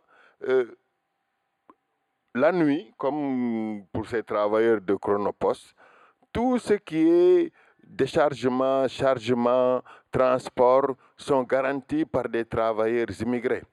la 2.35 2.51
nuit, 2.51 2.93
comme 2.97 3.85
pour 3.93 4.05
ces 4.07 4.21
travailleurs 4.21 4.81
de 4.81 4.95
Chronopost, 4.95 5.73
tout 6.33 6.59
ce 6.59 6.73
qui 6.73 7.07
est 7.07 7.51
déchargement, 7.81 8.87
chargement, 8.89 9.81
transport 10.11 10.95
sont 11.15 11.43
garantis 11.43 12.03
par 12.03 12.27
des 12.27 12.43
travailleurs 12.43 13.07
immigrés. 13.21 13.63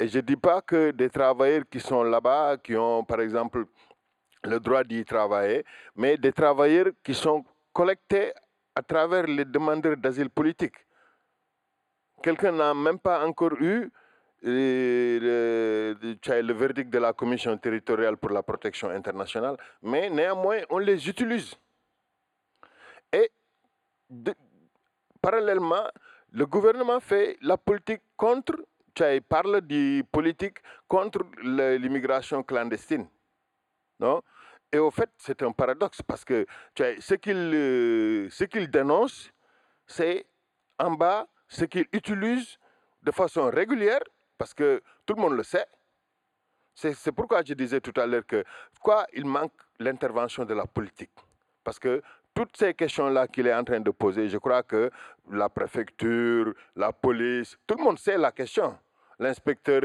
Et 0.00 0.08
je 0.08 0.16
ne 0.16 0.22
dis 0.22 0.36
pas 0.36 0.60
que 0.60 0.90
des 0.90 1.08
travailleurs 1.08 1.62
qui 1.70 1.78
sont 1.78 2.02
là-bas, 2.02 2.56
qui 2.56 2.74
ont 2.76 3.04
par 3.04 3.20
exemple 3.20 3.66
le 4.42 4.58
droit 4.58 4.82
d'y 4.82 5.04
travailler, 5.04 5.64
mais 5.94 6.16
des 6.16 6.32
travailleurs 6.32 6.90
qui 7.04 7.14
sont 7.14 7.44
collectés 7.72 8.32
à 8.74 8.82
travers 8.82 9.28
les 9.28 9.44
demandeurs 9.44 9.96
d'asile 9.96 10.30
politique. 10.30 10.74
Quelqu'un 12.20 12.50
n'a 12.50 12.74
même 12.74 12.98
pas 12.98 13.24
encore 13.24 13.54
eu 13.60 13.92
le, 14.42 15.96
le, 16.00 16.52
verdict 16.52 16.90
de 16.90 16.98
la 16.98 17.12
Commission 17.12 17.56
territoriale 17.58 18.16
pour 18.16 18.30
la 18.30 18.42
protection 18.42 18.90
internationale, 18.90 19.56
mais 19.82 20.10
néanmoins, 20.10 20.60
on 20.70 20.78
les 20.78 21.08
utilise. 21.08 21.54
Et 23.12 23.30
parallèlement, 25.20 25.86
le 26.30 26.46
gouvernement 26.46 27.00
fait 27.00 27.36
la 27.42 27.56
politique 27.56 28.02
contre, 28.16 28.54
il 29.00 29.22
parle 29.22 29.60
de 29.62 30.02
politique 30.10 30.58
contre 30.88 31.20
l'immigration 31.42 32.42
clandestine. 32.42 33.06
Non? 34.00 34.22
Et 34.72 34.78
au 34.78 34.90
fait, 34.90 35.10
c'est 35.18 35.42
un 35.42 35.52
paradoxe 35.52 36.00
parce 36.02 36.24
que 36.24 36.46
ce 36.74 37.14
qu'il 37.14 37.52
euh, 37.54 38.28
qu'il 38.50 38.70
dénonce, 38.70 39.30
c'est 39.86 40.26
en 40.78 40.92
bas 40.92 41.28
ce 41.46 41.66
qu'il 41.66 41.86
utilise 41.92 42.58
de 43.02 43.10
façon 43.10 43.50
régulière 43.50 44.00
parce 44.38 44.54
que 44.54 44.82
tout 45.06 45.14
le 45.14 45.20
monde 45.20 45.36
le 45.36 45.42
sait. 45.42 45.66
C'est 46.74 47.12
pourquoi 47.12 47.42
je 47.44 47.54
disais 47.54 47.80
tout 47.80 47.98
à 48.00 48.06
l'heure 48.06 48.26
que 48.26 48.44
quoi 48.80 49.06
il 49.12 49.26
manque 49.26 49.52
l'intervention 49.78 50.44
de 50.44 50.54
la 50.54 50.66
politique. 50.66 51.10
Parce 51.62 51.78
que 51.78 52.02
toutes 52.34 52.56
ces 52.56 52.74
questions-là 52.74 53.28
qu'il 53.28 53.46
est 53.46 53.54
en 53.54 53.62
train 53.62 53.80
de 53.80 53.90
poser, 53.90 54.28
je 54.28 54.38
crois 54.38 54.62
que 54.62 54.90
la 55.30 55.48
préfecture, 55.48 56.54
la 56.74 56.92
police, 56.92 57.58
tout 57.66 57.76
le 57.76 57.84
monde 57.84 57.98
sait 57.98 58.16
la 58.16 58.32
question. 58.32 58.78
L'inspecteur, 59.22 59.80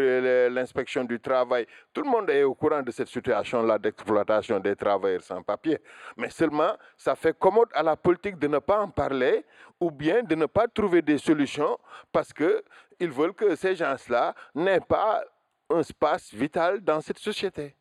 l'inspection 0.49 1.03
du 1.03 1.19
travail, 1.19 1.67
tout 1.93 2.01
le 2.01 2.09
monde 2.09 2.29
est 2.31 2.41
au 2.43 2.55
courant 2.55 2.81
de 2.81 2.89
cette 2.89 3.07
situation-là 3.07 3.77
d'exploitation 3.77 4.59
des 4.59 4.75
travailleurs 4.75 5.21
sans 5.21 5.43
papier. 5.43 5.77
Mais 6.17 6.31
seulement, 6.31 6.71
ça 6.97 7.15
fait 7.15 7.37
commode 7.37 7.69
à 7.73 7.83
la 7.83 7.95
politique 7.95 8.39
de 8.39 8.47
ne 8.47 8.57
pas 8.57 8.81
en 8.81 8.89
parler 8.89 9.45
ou 9.79 9.91
bien 9.91 10.23
de 10.23 10.33
ne 10.33 10.47
pas 10.47 10.67
trouver 10.67 11.03
des 11.03 11.19
solutions 11.19 11.77
parce 12.11 12.33
que 12.33 12.63
ils 12.99 13.11
veulent 13.11 13.33
que 13.33 13.55
ces 13.55 13.75
gens-là 13.75 14.33
n'aient 14.55 14.79
pas 14.79 15.23
un 15.69 15.81
espace 15.81 16.33
vital 16.33 16.81
dans 16.81 16.99
cette 16.99 17.19
société. 17.19 17.75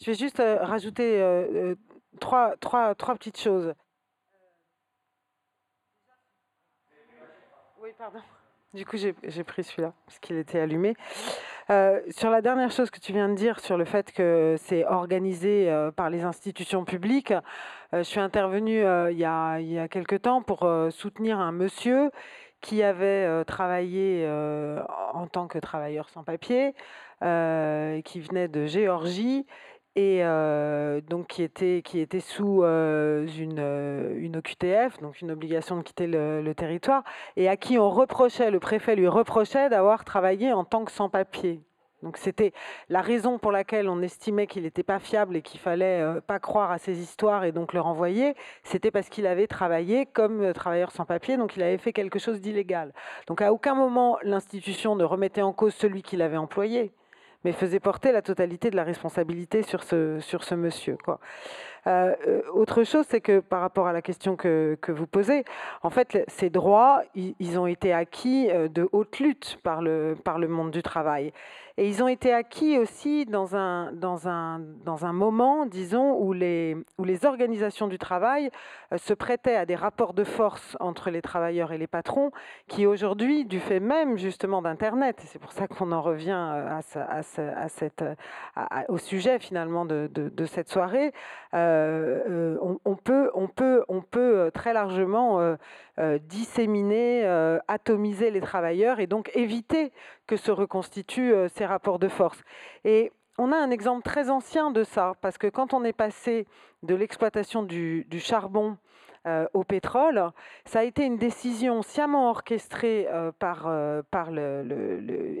Je 0.00 0.10
vais 0.10 0.14
juste 0.14 0.40
euh, 0.40 0.58
rajouter 0.62 1.22
euh, 1.22 1.46
euh, 1.54 1.74
trois, 2.20 2.56
trois, 2.58 2.94
trois 2.94 3.14
petites 3.14 3.40
choses. 3.40 3.72
Du 8.74 8.84
coup, 8.84 8.96
j'ai 8.96 9.44
pris 9.44 9.62
celui-là, 9.62 9.92
parce 10.04 10.18
qu'il 10.18 10.36
était 10.36 10.58
allumé. 10.58 10.96
Euh, 11.70 12.00
sur 12.10 12.28
la 12.28 12.42
dernière 12.42 12.72
chose 12.72 12.90
que 12.90 12.98
tu 12.98 13.12
viens 13.12 13.28
de 13.28 13.34
dire, 13.34 13.60
sur 13.60 13.78
le 13.78 13.84
fait 13.84 14.12
que 14.12 14.56
c'est 14.58 14.84
organisé 14.84 15.70
euh, 15.70 15.90
par 15.92 16.10
les 16.10 16.24
institutions 16.24 16.84
publiques, 16.84 17.30
euh, 17.30 17.98
je 17.98 18.02
suis 18.02 18.20
intervenue 18.20 18.80
il, 19.10 19.18
y 19.18 19.24
a, 19.24 19.60
il 19.60 19.72
y 19.72 19.78
a 19.78 19.86
quelque 19.88 20.16
temps 20.16 20.42
pour 20.42 20.68
soutenir 20.90 21.38
un 21.38 21.52
monsieur 21.52 22.10
qui 22.60 22.82
avait 22.82 23.44
travaillé 23.44 24.26
en 25.12 25.26
tant 25.26 25.46
que 25.46 25.58
travailleur 25.58 26.08
sans 26.08 26.24
papier, 26.24 26.74
qui 27.20 28.20
venait 28.20 28.48
de 28.48 28.66
Géorgie 28.66 29.46
et 29.96 30.22
donc 31.08 31.28
qui 31.28 31.42
était, 31.42 31.82
qui 31.84 32.00
était 32.00 32.20
sous 32.20 32.62
une, 32.62 34.14
une 34.16 34.36
OQTF, 34.36 35.00
donc 35.00 35.20
une 35.20 35.30
obligation 35.30 35.76
de 35.76 35.82
quitter 35.82 36.06
le, 36.06 36.52
territoire, 36.54 37.04
et 37.36 37.48
à 37.48 37.56
qui 37.56 37.78
on 37.78 37.90
reprochait, 37.90 38.50
le 38.50 38.60
préfet 38.60 38.96
lui 38.96 39.08
reprochait 39.08 39.68
d'avoir 39.68 40.04
travaillé 40.04 40.52
en 40.52 40.64
tant 40.64 40.84
que 40.84 40.92
sans-papier. 40.92 41.60
Donc 42.02 42.18
c'était 42.18 42.52
la 42.90 43.00
raison 43.00 43.38
pour 43.38 43.50
laquelle 43.50 43.88
on 43.88 44.02
estimait 44.02 44.46
qu'il 44.46 44.64
n'était 44.64 44.82
pas 44.82 44.98
fiable 44.98 45.36
et 45.36 45.42
qu'il 45.42 45.58
fallait 45.58 46.04
pas 46.26 46.38
croire 46.38 46.70
à 46.70 46.76
ces 46.76 47.00
histoires 47.00 47.44
et 47.44 47.52
donc 47.52 47.72
le 47.72 47.80
renvoyer, 47.80 48.34
c'était 48.62 48.90
parce 48.90 49.08
qu'il 49.08 49.26
avait 49.26 49.46
travaillé 49.46 50.04
comme 50.04 50.52
travailleur 50.52 50.90
sans 50.90 51.06
papier, 51.06 51.38
donc 51.38 51.56
il 51.56 51.62
avait 51.62 51.78
fait 51.78 51.94
quelque 51.94 52.18
chose 52.18 52.42
d'illégal. 52.42 52.92
Donc 53.26 53.40
à 53.40 53.54
aucun 53.54 53.74
moment 53.74 54.18
l'institution 54.22 54.96
ne 54.96 55.04
remettait 55.04 55.40
en 55.40 55.54
cause 55.54 55.72
celui 55.72 56.02
qui 56.02 56.16
l'avait 56.16 56.36
employé 56.36 56.92
mais 57.44 57.52
faisait 57.52 57.80
porter 57.80 58.12
la 58.12 58.22
totalité 58.22 58.70
de 58.70 58.76
la 58.76 58.84
responsabilité 58.84 59.62
sur 59.62 59.82
ce, 59.82 60.54
monsieur. 60.54 60.96
Euh, 61.86 62.14
euh, 62.26 62.40
autre 62.52 62.84
chose, 62.84 63.04
c'est 63.08 63.20
que 63.20 63.40
par 63.40 63.60
rapport 63.60 63.86
à 63.86 63.92
la 63.92 64.00
question 64.02 64.36
que, 64.36 64.78
vous 64.88 65.06
posez, 65.06 65.44
en 65.82 65.90
fait, 65.90 66.24
ces 66.28 66.50
droits, 66.50 67.02
ils, 67.14 67.58
ont 67.58 67.66
été 67.66 67.92
acquis 67.92 68.50
euh, 68.50 68.68
de 68.68 68.88
haute 68.92 69.18
lutte 69.20 69.58
par 69.62 69.82
le 69.82 70.48
monde 70.48 70.70
du 70.70 70.82
travail. 70.82 71.32
Et 71.76 71.88
ils 71.88 72.04
ont 72.04 72.08
été 72.08 72.32
acquis 72.32 72.78
aussi 72.78 73.26
dans 73.26 73.56
un, 73.56 73.90
dans 73.90 74.28
un, 74.28 74.60
dans 74.60 75.06
un 75.06 75.12
moment, 75.12 75.66
disons, 75.66 76.16
où 76.20 76.32
les, 76.32 76.76
où 76.98 77.04
les 77.04 77.26
organisations 77.26 77.88
du 77.88 77.98
travail 77.98 78.50
euh, 78.92 78.98
se 78.98 79.12
prêtaient 79.12 79.56
à 79.56 79.66
des 79.66 79.74
rapports 79.74 80.14
de 80.14 80.22
force 80.22 80.76
entre 80.78 81.10
les 81.10 81.20
travailleurs 81.20 81.72
et 81.72 81.78
les 81.78 81.88
patrons, 81.88 82.30
qui 82.68 82.86
aujourd'hui, 82.86 83.44
du 83.44 83.58
fait 83.58 83.80
même 83.80 84.18
justement 84.18 84.62
d'Internet, 84.62 85.18
et 85.24 85.26
c'est 85.26 85.40
pour 85.40 85.50
ça 85.50 85.66
qu'on 85.66 85.90
en 85.90 86.00
revient 86.00 86.30
euh, 86.30 86.78
à, 86.94 87.18
à, 87.18 87.68
cette, 87.68 88.04
au 88.88 88.98
sujet 88.98 89.40
finalement 89.40 89.84
de, 89.84 90.08
de, 90.12 90.46
cette 90.46 90.68
soirée, 90.68 91.12
euh, 91.54 92.56
on, 92.84 92.94
peut, 92.94 93.32
on, 93.34 93.48
peut, 93.48 93.84
on 93.88 94.00
peut 94.00 94.50
très 94.54 94.72
largement 94.72 95.56
disséminer, 96.28 97.24
atomiser 97.68 98.30
les 98.30 98.40
travailleurs 98.40 99.00
et 99.00 99.06
donc 99.06 99.30
éviter 99.34 99.92
que 100.26 100.36
se 100.36 100.50
reconstituent 100.50 101.32
euh, 101.32 101.48
ces 101.48 101.66
rapports 101.66 101.98
de 101.98 102.08
force. 102.08 102.42
Et 102.84 103.12
on 103.38 103.52
a 103.52 103.56
un 103.56 103.70
exemple 103.70 104.02
très 104.02 104.30
ancien 104.30 104.70
de 104.70 104.84
ça, 104.84 105.14
parce 105.20 105.38
que 105.38 105.48
quand 105.48 105.74
on 105.74 105.84
est 105.84 105.92
passé 105.92 106.46
de 106.82 106.94
l'exploitation 106.94 107.62
du, 107.62 108.06
charbon 108.18 108.76
au 109.54 109.64
pétrole. 109.64 110.30
Ça 110.64 110.80
a 110.80 110.82
été 110.82 111.04
une 111.04 111.16
décision 111.16 111.82
sciemment 111.82 112.30
orchestrée 112.30 113.06
euh, 113.10 113.32
par, 113.38 113.64
euh, 113.66 114.02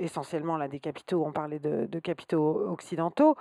essentiellement 0.00 0.56
là, 0.56 0.68
des 0.68 0.80
capitaux, 0.80 1.24
on 1.26 1.32
parlait 1.32 1.58
de, 1.58 1.98
capitaux 1.98 2.68
occidentaux, 2.68 3.36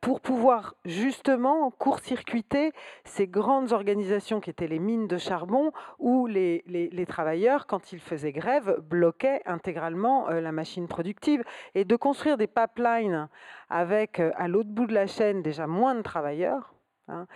pour 0.00 0.20
pouvoir 0.20 0.74
justement 0.84 1.70
court-circuiter 1.70 2.72
ces 3.04 3.26
grandes 3.26 3.72
organisations 3.72 4.40
qui 4.40 4.50
étaient 4.50 4.68
les 4.68 4.78
mines 4.78 5.08
de 5.08 5.18
charbon, 5.18 5.72
où 5.98 6.26
les, 6.26 6.62
les, 6.66 7.06
travailleurs, 7.06 7.66
quand 7.66 7.92
ils 7.92 8.00
faisaient 8.00 8.32
grève, 8.32 8.78
bloquaient 8.88 9.42
intégralement 9.46 10.28
la 10.28 10.52
machine 10.52 10.86
productive. 10.86 11.42
Et 11.74 11.84
de 11.84 11.96
construire 11.96 12.36
des 12.36 12.46
pipelines 12.46 13.28
avec 13.68 14.20
à 14.20 14.48
l'autre 14.48 14.70
bout 14.70 14.86
de 14.86 14.94
la 14.94 15.06
chaîne 15.06 15.42
déjà 15.42 15.66
moins 15.66 15.94
de 15.94 16.02
travailleurs, 16.02 16.74
hein, 17.08 17.26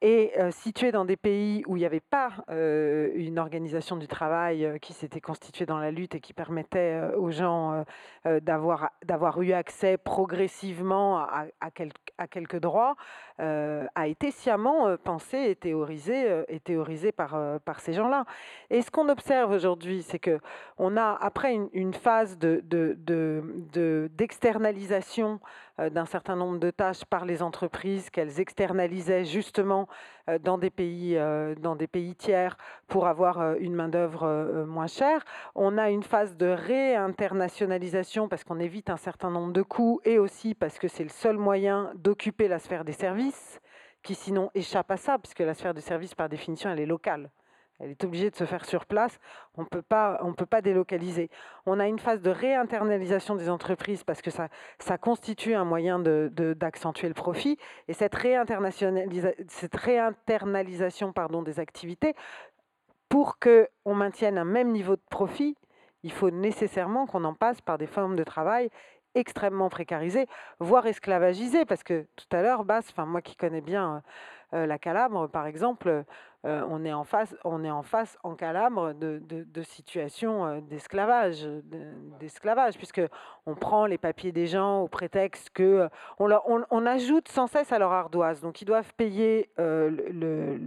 et 0.00 0.32
situés 0.50 0.92
dans 0.92 1.04
des 1.04 1.16
pays 1.16 1.62
où 1.66 1.76
il 1.76 1.80
n'y 1.80 1.86
avait 1.86 2.00
pas 2.00 2.44
une 2.48 3.38
organisation 3.38 3.96
du 3.96 4.06
travail 4.06 4.78
qui 4.80 4.92
s'était 4.92 5.20
constituée 5.20 5.66
dans 5.66 5.78
la 5.78 5.90
lutte 5.90 6.14
et 6.14 6.20
qui 6.20 6.34
permettait 6.34 7.00
aux 7.16 7.30
gens 7.30 7.84
d'avoir, 8.24 8.90
eu 9.40 9.52
accès 9.52 9.96
progressivement 9.96 11.18
à, 11.20 11.46
quelques 12.30 12.60
droits, 12.60 12.96
a 13.38 14.06
été 14.06 14.30
sciemment 14.30 14.96
pensé 14.96 15.38
et 15.38 15.56
théorisé, 15.56 16.44
et 16.48 16.60
théorisé 16.60 17.12
par, 17.12 17.36
par 17.64 17.80
ces 17.80 17.92
gens-là. 17.92 18.24
Et 18.70 18.82
ce 18.82 18.90
qu'on 18.90 19.08
observe 19.08 19.50
aujourd'hui, 19.50 20.02
c'est 20.02 20.18
que 20.18 20.38
on 20.78 20.96
a, 20.96 21.18
après 21.20 21.58
une, 21.72 21.94
phase 21.94 22.38
de, 22.38 22.60
de, 22.64 22.96
de, 23.04 24.10
d'externalisation 24.14 25.40
d'un 25.78 26.06
certain 26.06 26.36
nombre 26.36 26.58
de 26.58 26.70
tâches 26.70 27.04
par 27.04 27.24
les 27.24 27.42
entreprises 27.42 28.08
qu'elles 28.10 28.38
externalisaient 28.38 29.24
justement 29.24 29.88
euh, 30.23 30.23
dans 30.42 30.58
des 30.58 30.70
pays, 30.70 31.16
euh, 31.16 31.54
dans 31.54 31.76
des 31.76 31.86
pays 31.86 32.14
tiers 32.14 32.56
pour 32.88 33.06
avoir 33.06 33.40
euh, 33.40 33.54
une 33.58 33.74
main-d'œuvre 33.74 34.64
moins 34.66 34.86
chère. 34.86 35.24
On 35.54 35.78
a 35.78 35.90
une 35.90 36.02
phase 36.02 36.36
de 36.36 36.46
réinternationalisation 36.46 38.28
parce 38.28 38.44
qu'on 38.44 38.58
évite 38.58 38.90
un 38.90 38.96
certain 38.96 39.30
nombre 39.30 39.52
de 39.52 39.62
coûts 39.62 40.00
et 40.04 40.18
aussi 40.18 40.54
parce 40.54 40.78
que 40.78 40.88
c'est 40.88 41.04
le 41.04 41.10
seul 41.10 41.36
moyen 41.36 41.92
d'occuper 41.96 42.48
la 42.48 42.58
sphère 42.58 42.84
des 42.84 42.92
services 42.92 43.60
qui 44.02 44.14
sinon 44.14 44.50
échappe 44.54 44.90
à 44.90 44.96
ça, 44.96 45.18
puisque 45.18 45.40
la 45.40 45.54
sphère 45.54 45.74
des 45.74 45.80
services, 45.80 46.14
par 46.14 46.28
définition, 46.28 46.70
elle 46.70 46.80
est 46.80 46.86
locale. 46.86 47.30
Elle 47.80 47.90
est 47.90 48.04
obligée 48.04 48.30
de 48.30 48.36
se 48.36 48.44
faire 48.44 48.64
sur 48.64 48.86
place. 48.86 49.18
On 49.56 49.62
ne 49.62 49.66
peut 49.66 49.82
pas 50.46 50.60
délocaliser. 50.62 51.28
On 51.66 51.80
a 51.80 51.88
une 51.88 51.98
phase 51.98 52.22
de 52.22 52.30
réinternalisation 52.30 53.34
des 53.34 53.50
entreprises 53.50 54.04
parce 54.04 54.22
que 54.22 54.30
ça, 54.30 54.48
constitue 54.98 55.54
un 55.54 55.64
moyen 55.64 55.98
d'accentuer 55.98 57.08
le 57.08 57.14
profit. 57.14 57.58
Et 57.88 57.92
cette, 57.92 58.16
cette 59.48 59.76
réinternalisation 59.76 61.12
pardon, 61.12 61.42
des 61.42 61.60
activités, 61.60 62.14
pour 63.08 63.38
qu'on 63.38 63.94
maintienne 63.94 64.38
un 64.38 64.44
même 64.44 64.70
niveau 64.70 64.96
de 64.96 65.02
profit, 65.10 65.56
il 66.02 66.12
faut 66.12 66.30
nécessairement 66.30 67.06
qu'on 67.06 67.24
en 67.24 67.34
passe 67.34 67.60
par 67.60 67.78
des 67.78 67.86
formes 67.86 68.16
de 68.16 68.24
travail 68.24 68.70
extrêmement 69.14 69.68
précarisées, 69.68 70.26
voire 70.58 70.86
esclavagisées. 70.86 71.64
Parce 71.64 71.82
que 71.82 72.06
tout 72.16 72.36
à 72.36 72.42
l'heure, 72.42 72.64
Basse, 72.64 72.92
moi 72.96 73.22
qui 73.22 73.36
connais 73.36 73.60
bien 73.60 73.96
euh, 73.96 74.00
la 74.52 74.78
Calabre, 74.78 75.28
par 75.28 75.46
exemple, 75.46 76.04
euh, 76.46 76.62
on, 76.68 76.84
est 76.84 76.92
en 76.92 77.04
face, 77.04 77.34
on 77.44 77.64
est 77.64 77.70
en 77.70 77.82
face 77.82 78.18
en 78.22 78.34
Calabre 78.34 78.92
de, 78.92 79.62
situations 79.62 80.44
euh, 80.44 80.60
d'esclavage, 80.60 81.48
d'esclavage, 82.20 82.76
puisque 82.76 83.00
on 83.46 83.54
prend 83.54 83.86
les 83.86 83.96
papiers 83.96 84.30
des 84.30 84.46
gens 84.46 84.80
au 84.82 84.88
prétexte 84.88 85.48
que 85.50 85.62
euh, 85.62 85.88
on, 86.18 86.26
leur, 86.26 86.42
on, 86.46 86.86
ajoute 86.86 87.28
sans 87.28 87.46
cesse 87.46 87.72
à 87.72 87.78
leur 87.78 87.92
ardoise. 87.92 88.42
Donc 88.42 88.60
ils 88.60 88.66
doivent 88.66 88.92
payer 88.94 89.48
le, 89.56 90.58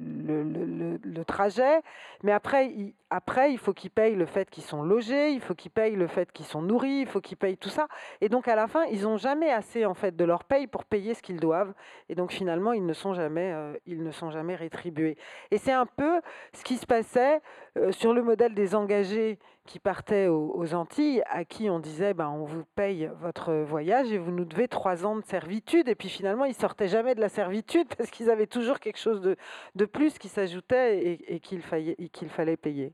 trajet, 1.28 1.82
mais 2.24 2.32
après, 2.32 2.68
il, 2.68 2.96
après, 3.10 3.52
il 3.52 3.58
faut 3.58 3.74
qu'ils 3.74 3.92
payent 3.92 4.16
le 4.16 4.26
fait 4.26 4.50
qu'ils 4.50 4.64
sont 4.64 4.82
logés, 4.82 5.32
il 5.32 5.42
faut 5.42 5.54
qu'ils 5.54 5.72
payent 5.72 5.96
le 5.96 6.08
fait 6.08 6.32
qu'ils 6.32 6.46
sont 6.46 6.62
nourris, 6.62 7.02
il 7.02 7.08
faut 7.08 7.22
qu'ils 7.22 7.38
payent 7.38 7.58
tout 7.58 7.70
ça. 7.70 7.88
Et 8.22 8.30
donc 8.30 8.48
à 8.48 8.56
la 8.56 8.68
fin, 8.68 8.84
ils 8.86 9.04
n'ont 9.04 9.18
jamais 9.18 9.52
assez 9.52 9.86
en 9.86 9.94
fait 9.94 10.16
de 10.16 10.26
leur 10.26 10.44
paye 10.44 10.66
pour 10.66 10.86
payer 10.86 11.14
ce 11.14 11.22
qu'ils 11.22 11.40
doivent. 11.40 11.74
Et 12.10 12.16
donc 12.16 12.32
finalement, 12.32 12.74
ils 12.74 12.86
ne 12.86 12.94
sont 12.94 13.14
jamais, 13.14 13.54
ils 13.86 14.04
ne 14.04 14.12
sont 14.12 14.32
jamais 14.32 14.56
rétribués. 14.56 15.18
Et 15.52 15.58
c'est 15.58 15.72
un 15.72 15.86
peu 15.86 16.22
ce 16.54 16.64
qui 16.64 16.78
se 16.78 16.86
passait 16.86 17.42
euh, 17.78 17.92
sur 17.92 18.14
le 18.14 18.22
modèle 18.22 18.54
des 18.54 18.76
engagés 18.76 19.40
qui 19.66 19.80
partaient 19.80 20.28
aux, 20.28 20.74
Antilles, 20.74 21.22
à 21.30 21.44
qui 21.44 21.70
on 21.70 21.80
disait 21.80 22.14
ben, 22.14 22.30
on 22.30 22.46
vous 22.46 22.64
paye 22.76 23.10
votre 23.20 23.54
voyage 23.54 24.12
et 24.12 24.18
vous 24.18 24.32
nous 24.32 24.46
devez 24.46 24.68
trois 24.68 25.06
ans 25.06 25.18
de 25.18 25.26
servitude. 25.26 25.90
Et 25.90 25.96
puis 25.96 26.10
finalement, 26.10 26.46
ils 26.46 26.56
sortaient 26.56 26.88
jamais 26.88 27.16
de 27.16 27.22
la 27.22 27.30
servitude 27.30 27.88
parce 27.98 28.10
qu'ils 28.10 28.30
avaient 28.30 28.48
toujours 28.48 28.80
quelque 28.80 29.00
chose 29.00 29.22
de, 29.22 29.36
de 29.76 29.86
plus 29.86 30.18
qui 30.18 30.30
s'ajoutait 30.30 31.00
et, 31.00 31.36
et 31.36 31.40
qu'il 31.40 31.62
fallait 31.62 32.58
payer. 32.58 32.94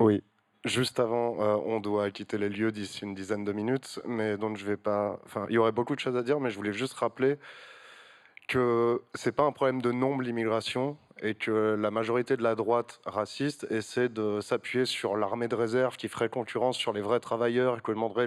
Oui, 0.00 0.22
Juste 0.64 0.98
avant, 0.98 1.40
euh, 1.40 1.56
on 1.66 1.78
doit 1.78 2.10
quitter 2.10 2.36
les 2.36 2.48
lieux 2.48 2.72
d'ici 2.72 3.04
une 3.04 3.14
dizaine 3.14 3.44
de 3.44 3.52
minutes, 3.52 4.00
mais 4.04 4.36
donc 4.36 4.56
je 4.56 4.66
vais 4.66 4.76
pas. 4.76 5.20
Enfin, 5.24 5.46
il 5.48 5.54
y 5.54 5.58
aurait 5.58 5.72
beaucoup 5.72 5.94
de 5.94 6.00
choses 6.00 6.16
à 6.16 6.22
dire, 6.22 6.40
mais 6.40 6.50
je 6.50 6.56
voulais 6.56 6.72
juste 6.72 6.94
rappeler 6.94 7.38
que 8.48 9.02
c'est 9.14 9.32
pas 9.32 9.44
un 9.44 9.52
problème 9.52 9.80
de 9.80 9.92
nombre 9.92 10.22
l'immigration 10.22 10.96
et 11.22 11.34
que 11.34 11.76
la 11.78 11.90
majorité 11.90 12.36
de 12.36 12.42
la 12.42 12.54
droite 12.54 13.00
raciste 13.06 13.66
essaie 13.70 14.08
de 14.08 14.40
s'appuyer 14.40 14.84
sur 14.84 15.16
l'armée 15.16 15.48
de 15.48 15.54
réserve 15.54 15.96
qui 15.96 16.08
ferait 16.08 16.28
concurrence 16.28 16.76
sur 16.76 16.92
les 16.92 17.00
vrais 17.00 17.20
travailleurs 17.20 17.78
et 17.78 17.80
qui 17.80 17.90
augmenterait 17.90 18.26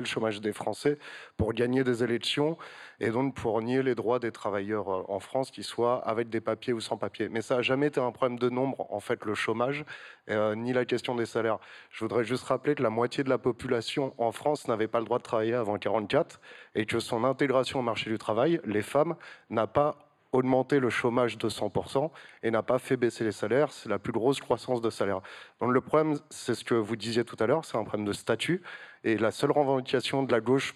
le, 0.00 0.06
chômage 0.06 0.40
des 0.40 0.52
Français 0.52 0.98
pour 1.36 1.52
gagner 1.52 1.84
des 1.84 2.02
élections 2.02 2.56
et 3.00 3.10
donc 3.10 3.34
pour 3.34 3.60
nier 3.62 3.82
les 3.82 3.94
droits 3.94 4.18
des 4.18 4.32
travailleurs 4.32 4.88
euh, 4.88 5.02
en 5.08 5.20
France, 5.20 5.50
qu'ils 5.50 5.64
soient 5.64 6.06
avec 6.06 6.28
des 6.28 6.40
papiers 6.40 6.72
ou 6.72 6.80
sans 6.80 6.96
papiers. 6.96 7.28
Mais 7.28 7.42
ça 7.42 7.56
n'a 7.56 7.62
jamais 7.62 7.86
été 7.88 8.00
un 8.00 8.12
problème 8.12 8.38
de 8.38 8.48
nombre, 8.48 8.86
en 8.92 9.00
fait, 9.00 9.24
le 9.24 9.34
chômage, 9.34 9.84
euh, 10.28 10.54
ni 10.54 10.72
la 10.72 10.84
question 10.84 11.14
des 11.14 11.26
salaires. 11.26 11.58
Je 11.90 12.04
voudrais 12.04 12.24
juste 12.24 12.44
rappeler 12.44 12.74
que 12.74 12.82
la 12.82 12.90
moitié 12.90 13.24
de 13.24 13.30
la 13.30 13.38
population 13.38 14.14
en 14.18 14.32
France 14.32 14.68
n'avait 14.68 14.88
pas 14.88 14.98
le 14.98 15.06
droit 15.06 15.18
de 15.18 15.22
travailler 15.22 15.54
avant 15.54 15.74
1944 15.74 16.40
et 16.74 16.86
que 16.86 17.00
son 17.00 17.24
intégration 17.24 17.80
au 17.80 17.82
marché 17.82 18.10
du 18.10 18.18
travail, 18.18 18.60
les 18.64 18.82
femmes, 18.82 19.16
n'a 19.48 19.66
pas 19.66 20.09
augmenté 20.32 20.78
le 20.78 20.90
chômage 20.90 21.38
de 21.38 21.48
100% 21.48 22.10
et 22.42 22.50
n'a 22.50 22.62
pas 22.62 22.78
fait 22.78 22.96
baisser 22.96 23.24
les 23.24 23.32
salaires. 23.32 23.72
C'est 23.72 23.88
la 23.88 23.98
plus 23.98 24.12
grosse 24.12 24.40
croissance 24.40 24.80
de 24.80 24.90
salaire. 24.90 25.20
Donc 25.60 25.72
le 25.72 25.80
problème, 25.80 26.18
c'est 26.30 26.54
ce 26.54 26.64
que 26.64 26.74
vous 26.74 26.96
disiez 26.96 27.24
tout 27.24 27.36
à 27.40 27.46
l'heure, 27.46 27.64
c'est 27.64 27.76
un 27.76 27.84
problème 27.84 28.06
de 28.06 28.12
statut. 28.12 28.62
Et 29.04 29.16
la 29.16 29.30
seule 29.30 29.50
revendication 29.50 30.22
de 30.22 30.32
la 30.32 30.40
gauche 30.40 30.74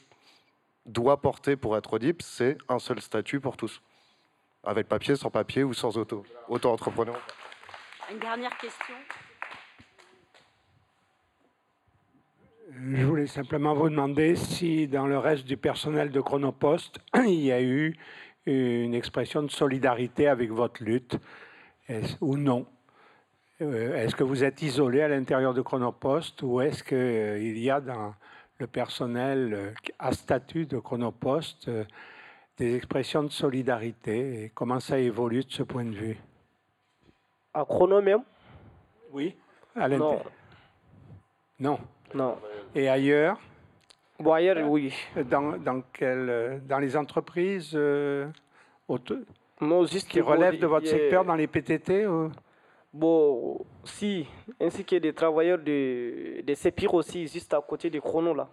doit 0.87 1.21
porter 1.21 1.57
pour 1.57 1.77
être 1.77 1.95
audible, 1.95 2.23
c'est 2.23 2.59
un 2.69 2.79
seul 2.79 3.01
statut 3.01 3.41
pour 3.41 3.57
tous. 3.57 3.81
Avec 4.65 4.89
papier, 4.89 5.17
sans 5.17 5.31
papier 5.31 5.63
ou 5.63 5.75
sans 5.75 5.97
auto. 5.99 6.25
Auto-entrepreneur. 6.49 7.17
Une 8.11 8.19
dernière 8.19 8.57
question. 8.59 8.95
Je 12.77 13.05
voulais 13.05 13.27
simplement 13.27 13.75
vous 13.75 13.89
demander 13.89 14.37
si 14.37 14.89
dans 14.89 15.07
le 15.07 15.19
reste 15.19 15.45
du 15.45 15.57
personnel 15.57 16.11
de 16.11 16.21
Chronopost, 16.21 16.99
il 17.15 17.41
y 17.41 17.53
a 17.53 17.63
eu 17.63 17.97
une 18.47 18.95
expression 18.95 19.43
de 19.43 19.51
solidarité 19.51 20.29
avec 20.29 20.51
votre 20.51 20.83
lutte 20.83 21.19
ou 22.21 22.37
non? 22.37 22.67
Euh, 23.61 23.97
Est-ce 23.97 24.15
que 24.15 24.25
vous 24.25 24.43
êtes 24.43 24.63
isolé 24.63 25.03
à 25.03 25.09
l'intérieur 25.09 25.55
de 25.55 25.63
Chronopost 25.63 26.43
ou 26.43 26.61
est-ce 26.61 26.83
qu'il 26.83 26.97
euh, 26.97 27.39
y 27.39 27.71
a 27.71 27.81
dans 27.81 28.15
le 28.59 28.67
personnel 28.67 29.55
euh, 29.55 29.71
à 29.99 30.13
statut 30.13 30.67
de 30.67 30.79
Chronopost 30.79 31.71
des 32.59 32.75
expressions 32.75 33.23
de 33.23 33.29
solidarité? 33.29 34.45
Et 34.45 34.49
comment 34.51 34.81
ça 34.81 34.99
évolue 34.99 35.45
de 35.45 35.53
ce 35.53 35.63
point 35.63 35.85
de 35.85 35.95
vue? 35.95 36.19
À 37.53 37.65
Chrono 37.65 38.03
même? 38.03 38.23
Oui. 39.13 39.37
À 39.77 39.89
non. 39.89 40.21
non. 41.61 41.79
Non. 42.13 42.39
Et 42.75 42.89
ailleurs? 42.89 43.39
Bon, 44.19 44.33
ailleurs, 44.33 44.69
oui. 44.69 44.95
Dans, 45.29 45.57
dans, 45.59 45.83
quel, 45.93 46.63
dans 46.67 46.79
les 46.79 46.97
entreprises 46.97 47.73
euh, 47.75 48.27
qui 50.09 50.21
relèvent 50.21 50.61
de 50.61 50.67
votre 50.67 50.87
secteur, 50.87 51.25
dans 51.25 51.35
les 51.35 51.47
PTT 51.47 52.07
Bon, 52.93 53.67
si, 53.83 54.25
ainsi 54.61 54.85
que 54.85 54.95
des 54.95 55.13
travailleurs 55.13 55.59
de, 55.59 56.43
de 56.43 56.55
CEPIR 56.55 56.95
aussi, 56.95 57.27
juste 57.27 57.53
à 57.53 57.61
côté 57.61 57.91
des 57.91 57.99
chronos 57.99 58.35
là. 58.35 58.49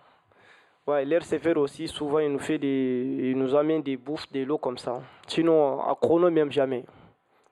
Ouais, 0.87 1.05
l'air 1.05 1.23
sévère 1.23 1.57
aussi, 1.57 1.87
souvent, 1.87 2.17
il 2.17 2.31
nous, 2.31 2.39
fait 2.39 2.57
des, 2.57 3.29
il 3.29 3.37
nous 3.37 3.55
amène 3.55 3.83
des 3.83 3.97
bouffes, 3.97 4.31
des 4.31 4.43
lots 4.43 4.57
comme 4.57 4.79
ça. 4.79 4.99
Sinon, 5.27 5.79
à 5.79 5.93
chrono, 5.93 6.31
même 6.31 6.51
jamais. 6.51 6.83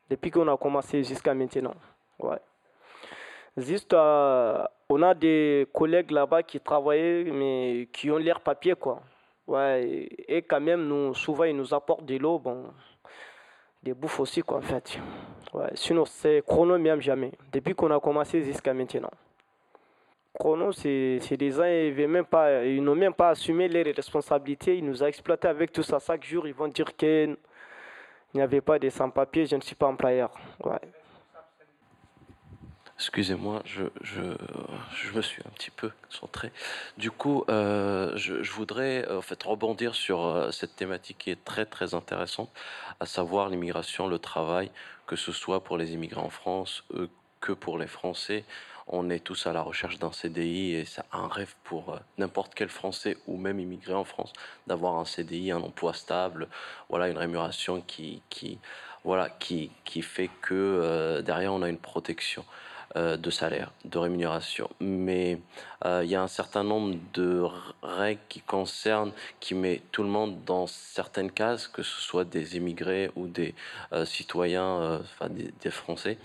Depuis 0.09 0.31
qu'on 0.31 0.47
a 0.47 0.57
commencé 0.57 1.03
jusqu'à 1.03 1.35
maintenant. 1.35 1.75
Ouais. 2.17 2.39
Juste, 3.55 3.93
euh, 3.93 4.65
on 4.89 5.01
a 5.03 5.13
des 5.13 5.67
collègues 5.71 6.11
là-bas 6.11 6.43
qui 6.43 6.59
travaillent, 6.59 7.31
mais 7.31 7.87
qui 7.91 8.09
ont 8.09 8.17
l'air 8.17 8.41
papier, 8.41 8.75
quoi. 8.75 9.01
Ouais, 9.47 10.09
et 10.27 10.41
quand 10.41 10.59
même, 10.59 10.85
nous, 10.87 11.13
souvent, 11.13 11.43
ils 11.43 11.55
nous 11.55 11.73
apportent 11.73 12.05
de 12.05 12.17
l'eau, 12.17 12.39
bon, 12.39 12.65
des 13.81 13.93
bouffes 13.93 14.19
aussi, 14.19 14.41
quoi, 14.41 14.57
en 14.57 14.61
fait. 14.61 14.99
Ouais, 15.53 15.69
sinon, 15.73 16.05
c'est 16.05 16.43
chrono, 16.45 16.77
même 16.77 17.01
jamais. 17.01 17.31
Depuis 17.51 17.73
qu'on 17.73 17.91
a 17.91 17.99
commencé 17.99 18.43
jusqu'à 18.43 18.73
maintenant. 18.73 19.11
Chrono, 20.39 20.71
c'est 20.71 21.37
des 21.37 21.51
gens, 21.51 21.65
ils 21.65 22.07
même 22.07 22.25
pas, 22.25 22.63
ils 22.63 22.83
n'ont 22.83 22.95
même 22.95 23.13
pas 23.13 23.29
assumé 23.29 23.67
leurs 23.67 23.95
responsabilités. 23.95 24.77
Ils 24.77 24.85
nous 24.85 25.03
ont 25.03 25.07
exploité 25.07 25.47
avec 25.47 25.71
tout 25.71 25.83
ça. 25.83 25.97
Chaque 25.99 26.23
jour, 26.23 26.47
ils 26.47 26.53
vont 26.53 26.67
dire 26.67 26.95
qu'il 26.95 27.35
n'y 28.33 28.41
avait 28.41 28.61
pas 28.61 28.77
de 28.77 28.89
sans-papiers, 28.89 29.47
je 29.47 29.55
ne 29.55 29.61
suis 29.61 29.75
pas 29.75 29.87
employeur. 29.87 30.31
Excusez-moi, 32.99 33.61
je, 33.65 33.83
je, 34.01 34.21
je, 34.93 35.11
me 35.13 35.21
suis 35.21 35.41
un 35.47 35.49
petit 35.51 35.71
peu 35.71 35.91
centré. 36.09 36.51
Du 36.97 37.11
coup, 37.11 37.45
euh, 37.49 38.11
je, 38.17 38.51
voudrais 38.51 39.09
en 39.09 39.21
fait 39.21 39.41
rebondir 39.41 39.95
sur 39.95 40.25
euh, 40.25 40.51
cette 40.51 40.75
thématique 40.75 41.17
qui 41.19 41.31
est 41.31 41.43
très 41.43 41.65
très 41.65 41.93
intéressante, 41.93 42.49
à 42.99 43.05
savoir 43.05 43.47
l'immigration, 43.49 44.07
le 44.07 44.19
travail, 44.19 44.69
que 45.07 45.15
ce 45.15 45.31
soit 45.31 45.63
pour 45.63 45.77
les 45.77 45.93
immigrants 45.93 46.25
en 46.25 46.29
France 46.29 46.83
euh, 46.93 47.09
que 47.39 47.53
pour 47.53 47.77
les 47.77 47.87
Français 47.87 48.43
on 48.89 49.09
est 49.09 49.19
tous 49.19 49.45
à 49.45 49.53
la 49.53 49.61
recherche 49.61 49.99
d'un 49.99 50.11
CDI 50.11 50.73
et 50.73 50.85
c'est 50.85 51.03
un 51.11 51.27
rêve 51.27 51.53
pour 51.63 51.93
euh, 51.93 51.99
n'importe 52.17 52.53
quel 52.55 52.69
Français 52.69 53.17
ou 53.27 53.37
même 53.37 53.59
immigré 53.59 53.93
en 53.93 54.03
France 54.03 54.33
d'avoir 54.67 54.97
un 54.97 55.05
CDI, 55.05 55.51
un 55.51 55.61
emploi 55.61 55.93
stable, 55.93 56.47
voilà, 56.89 57.07
une 57.07 57.17
rémunération 57.17 57.81
qui, 57.81 58.23
qui, 58.29 58.57
voilà, 59.03 59.29
qui, 59.29 59.71
qui 59.85 60.01
fait 60.01 60.29
que 60.41 60.55
euh, 60.55 61.21
derrière 61.21 61.53
on 61.53 61.61
a 61.61 61.69
une 61.69 61.77
protection. 61.77 62.43
Euh, 62.95 63.17
de 63.17 63.29
salaire, 63.29 63.71
de 63.85 63.99
rémunération. 63.99 64.67
Mais 64.79 65.39
il 65.85 66.09
y 66.09 66.15
a 66.15 66.23
un 66.23 66.27
certain 66.27 66.63
nombre 66.63 66.95
de 67.13 67.43
règles 67.83 68.21
qui 68.29 68.41
concernent, 68.41 69.11
qui 69.39 69.53
met 69.53 69.81
tout 69.91 70.01
le 70.01 70.09
monde 70.09 70.43
dans 70.43 70.65
certaines 70.65 71.31
cases, 71.31 71.67
que 71.67 71.83
ce 71.83 72.01
soit 72.01 72.25
des 72.25 72.57
immigrés 72.57 73.11
ou 73.15 73.27
des 73.27 73.53
citoyens, 74.05 74.99
enfin 75.01 75.29
des, 75.29 75.71
Français. 75.71 76.17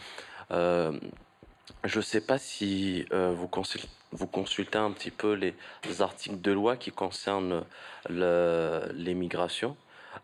Je 1.85 1.99
ne 1.99 2.03
sais 2.03 2.23
pas 2.23 2.39
si 2.39 3.05
euh, 3.13 3.35
vous, 3.37 3.47
consultez, 3.47 4.79
un 4.79 4.91
petit 4.91 5.11
peu 5.11 5.35
les, 5.35 5.55
articles 6.01 6.41
de 6.41 6.53
loi 6.53 6.77
qui 6.77 6.91
concernent 6.91 7.65
l'émigration. 8.09 9.77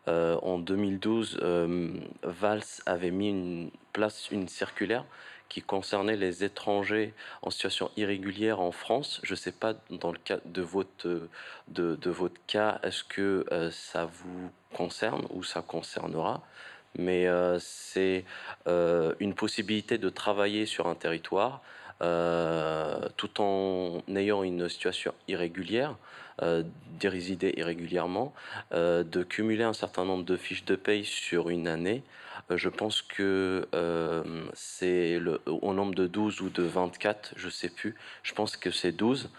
Euh, 0.09 0.39
en 0.43 0.59
2012, 0.59 1.39
euh, 1.43 1.93
Valls 2.23 2.63
avait 2.87 3.11
mis 3.11 3.69
en 3.69 3.71
place 3.93 4.31
une 4.31 4.49
circulaire 4.49 5.05
qui 5.51 5.61
concernait 5.61 6.17
les 6.17 6.45
étrangers 6.45 7.13
en 7.43 7.51
situation 7.51 7.91
irrégulière 7.99 8.61
en 8.61 8.73
France. 8.73 9.21
Je 9.23 9.35
ne 9.35 9.37
sais 9.37 9.53
pas 9.53 9.75
dans 9.91 10.13
le 10.13 10.19
cas 10.19 10.39
de 10.47 10.63
votre, 10.63 11.29
de, 11.69 11.97
de 11.97 12.11
votre 12.11 12.41
cas, 12.47 12.81
est-ce 12.83 13.05
que 13.05 13.45
ça 13.71 14.07
vous 14.07 14.51
concerne 14.73 15.27
ou 15.31 15.43
ça 15.43 15.61
concernera 15.61 16.43
mais 16.99 17.27
euh, 17.27 17.59
c'est 17.59 18.25
euh, 18.67 19.15
une 19.21 19.35
possibilité 19.35 19.99
de 19.99 20.09
travailler 20.09 20.67
sur 20.67 20.87
un 20.89 20.95
territoire 20.95 21.63
euh, 22.03 23.09
tout 23.17 23.41
en 23.41 24.03
ayant 24.15 24.43
une 24.43 24.69
situation 24.69 25.15
irrégulière, 25.29 25.97
d'y 26.43 27.07
résider 27.07 27.53
irrégulièrement, 27.59 28.33
de 28.73 29.23
cumuler 29.23 29.65
un 29.65 29.75
certain 29.75 30.07
nombre 30.07 30.25
de 30.25 30.39
fiches 30.39 30.65
de 30.65 30.75
paye 30.75 31.05
sur 31.05 31.51
une 31.51 31.69
année. 31.69 32.03
Je 32.57 32.69
pense 32.69 33.03
que 33.03 33.67
c'est 34.55 35.21
au 35.47 35.75
nombre 35.75 35.95
de 35.95 36.07
12 36.07 36.41
ou 36.41 36.51
de 36.51 36.63
24, 36.63 37.35
je 37.37 37.47
ne 37.47 37.51
sais 37.51 37.69
plus, 37.69 37.95
je 38.23 38.35
pense 38.35 38.57
que 38.57 38.71
c'est 38.71 38.93
12, 38.93 39.31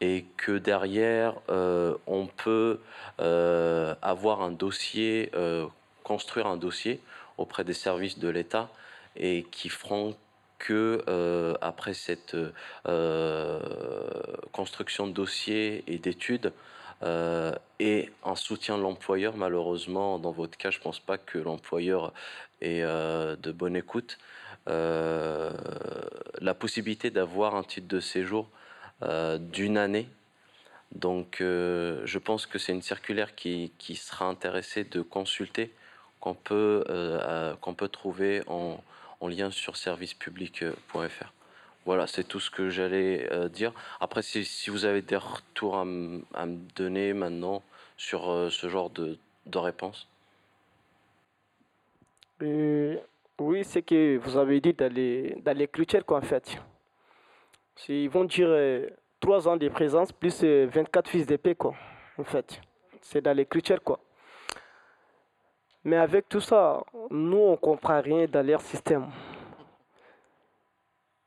et 0.00 0.24
que 0.36 0.58
derrière, 0.58 1.34
on 1.48 2.26
peut 2.26 2.78
avoir 3.18 4.42
un 4.42 4.52
dossier 4.52 5.30
construire 6.02 6.46
un 6.46 6.56
dossier 6.56 7.00
auprès 7.38 7.64
des 7.64 7.72
services 7.72 8.18
de 8.18 8.28
l'État 8.28 8.68
et 9.16 9.46
qui 9.50 9.68
feront 9.68 10.16
que 10.58 11.02
euh, 11.08 11.54
après 11.60 11.94
cette 11.94 12.36
euh, 12.86 13.60
construction 14.52 15.06
de 15.06 15.12
dossier 15.12 15.82
et 15.86 15.98
d'études 15.98 16.52
euh, 17.02 17.52
et 17.80 18.10
un 18.24 18.36
soutien 18.36 18.78
de 18.78 18.82
l'employeur, 18.82 19.36
malheureusement, 19.36 20.18
dans 20.18 20.32
votre 20.32 20.56
cas, 20.56 20.70
je 20.70 20.78
ne 20.78 20.82
pense 20.82 21.00
pas 21.00 21.18
que 21.18 21.38
l'employeur 21.38 22.12
est 22.60 22.82
de 22.82 23.52
bonne 23.52 23.76
écoute. 23.76 24.18
la 24.66 26.54
possibilité 26.58 27.10
d'avoir 27.10 27.56
un 27.56 27.64
titre 27.64 27.88
de 27.88 28.00
séjour 28.00 28.48
d'une 29.02 29.78
année 29.78 30.08
donc, 30.94 31.38
je 31.40 32.18
pense 32.18 32.46
que 32.46 32.58
c'est 32.58 32.72
une 32.72 32.82
circulaire 32.82 33.34
qui, 33.34 33.72
qui, 33.78 33.96
sera 33.96 34.26
intéressée 34.26 34.84
de 34.84 35.00
consulter 35.00 35.72
qu'on 36.22 36.34
peut, 36.34 36.84
euh, 36.88 37.54
qu'on 37.56 37.74
peut 37.74 37.88
trouver 37.88 38.42
en, 38.46 38.82
en, 39.20 39.28
lien 39.28 39.50
sur 39.50 39.76
servicepublic.fr. 39.76 41.32
Voilà, 41.84 42.06
c'est 42.06 42.24
tout 42.24 42.38
ce 42.38 42.50
que 42.50 42.70
j'allais 42.70 43.28
euh, 43.32 43.48
dire. 43.48 43.72
Après, 44.00 44.22
si, 44.22 44.70
vous 44.70 44.84
avez 44.84 45.02
des 45.02 45.16
retours 45.16 45.76
à, 45.76 45.84
me 45.84 46.74
donner 46.76 47.12
maintenant 47.12 47.62
sur 47.96 48.30
euh, 48.30 48.50
ce 48.50 48.68
genre 48.68 48.90
de, 48.90 49.18
de 49.46 49.58
réponse? 49.58 50.08
oui, 53.38 53.62
c'est 53.62 53.82
que 53.82 54.16
vous 54.16 54.36
avez 54.36 54.60
dit 54.60 54.72
dans 54.72 54.92
les, 54.92 55.36
dans 55.44 55.56
critères 55.68 56.04
fait. 56.22 56.58
Ils 57.88 58.10
vont 58.10 58.24
dire 58.24 58.48
3 59.20 59.46
ans 59.46 59.56
de 59.56 59.68
présence 59.68 60.10
plus 60.10 60.42
24 60.42 61.08
fils 61.08 61.26
d'épée, 61.26 61.54
quoi, 61.54 61.74
en 62.18 62.24
fait. 62.24 62.60
C'est 63.00 63.20
dans 63.20 63.36
les 63.36 63.46
critères, 63.46 63.80
quoi. 63.80 64.00
Mais 65.84 65.96
avec 65.96 66.28
tout 66.28 66.40
ça, 66.40 66.82
nous, 67.10 67.38
on 67.38 67.56
comprend 67.56 68.00
rien 68.00 68.26
dans 68.26 68.44
leur 68.44 68.60
système. 68.60 69.06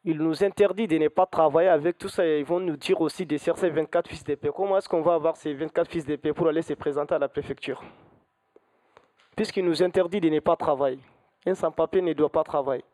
Ils 0.08 0.20
nous 0.20 0.44
interdisent 0.44 0.88
de 0.88 1.00
ne 1.00 1.08
pas 1.08 1.26
travailler 1.26 1.70
avec 1.70 1.98
tout 1.98 2.10
ça. 2.10 2.24
Ils 2.24 2.46
vont 2.46 2.60
nous 2.60 2.78
dire 2.78 3.02
aussi 3.02 3.26
de 3.26 3.38
chercher 3.38 3.72
24 3.72 4.08
fils 4.08 4.24
d'épée. 4.24 4.52
Comment 4.56 4.78
est-ce 4.78 4.88
qu'on 4.88 5.02
va 5.02 5.16
avoir 5.16 5.36
ces 5.36 5.52
24 5.52 5.90
fils 5.90 6.06
d'épée 6.06 6.32
pour 6.32 6.48
aller 6.48 6.62
se 6.62 6.76
présenter 6.76 7.16
à 7.16 7.20
la 7.20 7.28
préfecture? 7.28 7.84
Puisqu'ils 9.36 9.66
nous 9.66 9.82
interdisent 9.82 10.22
de 10.22 10.30
ne 10.30 10.40
pas 10.40 10.56
travailler. 10.56 11.00
Un 11.48 11.56
sans-papier 11.56 12.04
ne 12.04 12.14
doit 12.14 12.30
pas 12.30 12.44
travailler. 12.44 12.86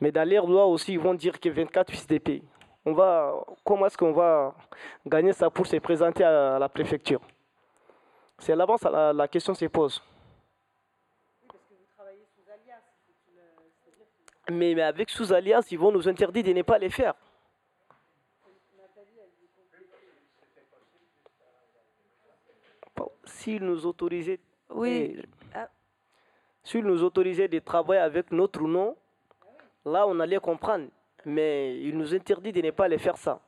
Mais 0.00 0.12
dans 0.12 0.28
leur 0.28 0.46
loi 0.46 0.64
aussi, 0.66 0.92
ils 0.92 1.00
vont 1.00 1.14
dire 1.14 1.40
que 1.40 1.48
24 1.48 1.90
fils 1.90 2.06
d'épée. 2.06 2.40
On 2.86 2.92
va, 2.92 3.34
comment 3.64 3.86
est-ce 3.86 3.98
qu'on 3.98 4.12
va 4.12 4.54
gagner 5.04 5.32
ça 5.32 5.50
pour 5.50 5.66
se 5.66 5.76
présenter 5.78 6.22
à 6.22 6.60
la 6.60 6.68
préfecture? 6.68 7.20
C'est 8.38 8.54
là-bas 8.54 8.76
la, 8.92 9.12
la 9.12 9.26
question 9.26 9.54
se 9.54 9.64
pose. 9.64 10.00
Mais, 14.50 14.80
avec 14.80 15.10
sous-alliance, 15.10 15.70
ils 15.72 15.78
vont 15.78 15.92
nous 15.92 16.08
interdire 16.08 16.44
de 16.44 16.52
ne 16.52 16.62
pas 16.62 16.78
les 16.78 16.90
faire. 16.90 17.14
S'ils 23.24 23.62
nous 23.62 23.84
autorisaient, 23.86 24.40
oui. 24.70 25.20
Ah. 25.54 25.68
s'ils 26.62 26.84
nous 26.84 27.02
autorisaient 27.02 27.48
de 27.48 27.58
travailler 27.58 28.00
avec 28.00 28.30
notre 28.30 28.60
nom, 28.62 28.96
là 29.84 30.06
on 30.06 30.18
allait 30.20 30.38
comprendre. 30.38 30.86
Mais 31.26 31.78
ils 31.80 31.96
nous 31.96 32.14
interdisent 32.14 32.54
de 32.54 32.62
ne 32.62 32.70
pas 32.70 32.88
les 32.88 32.98
faire 32.98 33.16
ça. 33.16 33.40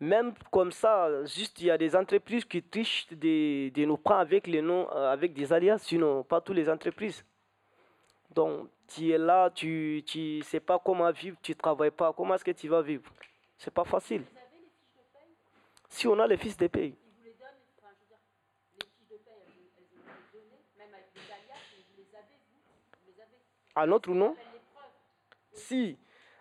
Même 0.00 0.34
comme 0.50 0.72
ça, 0.72 1.24
juste 1.24 1.60
il 1.60 1.66
y 1.66 1.70
a 1.70 1.78
des 1.78 1.94
entreprises 1.94 2.44
qui 2.44 2.62
trichent 2.62 3.06
de, 3.10 3.70
de 3.70 3.84
nous 3.84 3.96
prendre 3.96 4.20
avec 4.20 4.46
les 4.46 4.60
noms, 4.60 4.88
euh, 4.92 5.12
avec 5.12 5.32
des 5.32 5.52
alias, 5.52 5.78
sinon 5.78 6.22
pas 6.22 6.40
toutes 6.40 6.56
les 6.56 6.68
entreprises. 6.68 7.24
Donc 8.34 8.68
tu 8.86 9.10
es 9.10 9.18
là, 9.18 9.50
tu 9.50 10.02
ne 10.14 10.42
sais 10.42 10.60
pas 10.60 10.78
comment 10.78 11.10
vivre, 11.10 11.36
tu 11.42 11.52
ne 11.52 11.56
travailles 11.56 11.90
pas, 11.90 12.12
comment 12.12 12.34
est-ce 12.34 12.44
que 12.44 12.50
tu 12.50 12.68
vas 12.68 12.82
vivre? 12.82 13.10
C'est 13.56 13.72
pas 13.72 13.84
facile. 13.84 14.24
Si 15.88 16.06
on 16.06 16.18
a 16.18 16.26
les 16.26 16.36
fiches 16.36 16.56
de 16.56 16.66
paye. 16.66 16.94
À 23.76 23.86
notre 23.86 24.10
nom? 24.10 24.36
Si. 25.52 25.96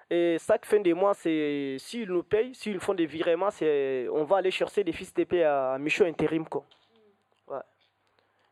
Et 0.09 0.37
chaque 0.39 0.65
fin 0.65 0.79
de 0.79 0.93
mois, 0.93 1.15
c'est 1.15 1.77
s'ils 1.79 2.07
nous 2.07 2.21
payent, 2.23 2.53
s'ils 2.53 2.79
font 2.79 2.93
des 2.93 3.07
virements, 3.07 3.49
on 4.11 4.23
va 4.23 4.37
aller 4.37 4.51
chercher 4.51 4.83
des 4.83 4.91
fiches 4.91 5.13
de 5.13 5.23
paye 5.23 5.43
à 5.43 5.77
Mission 5.79 6.05
Intérim. 6.05 6.47
Quoi. 6.47 6.63
Ouais. 7.47 7.61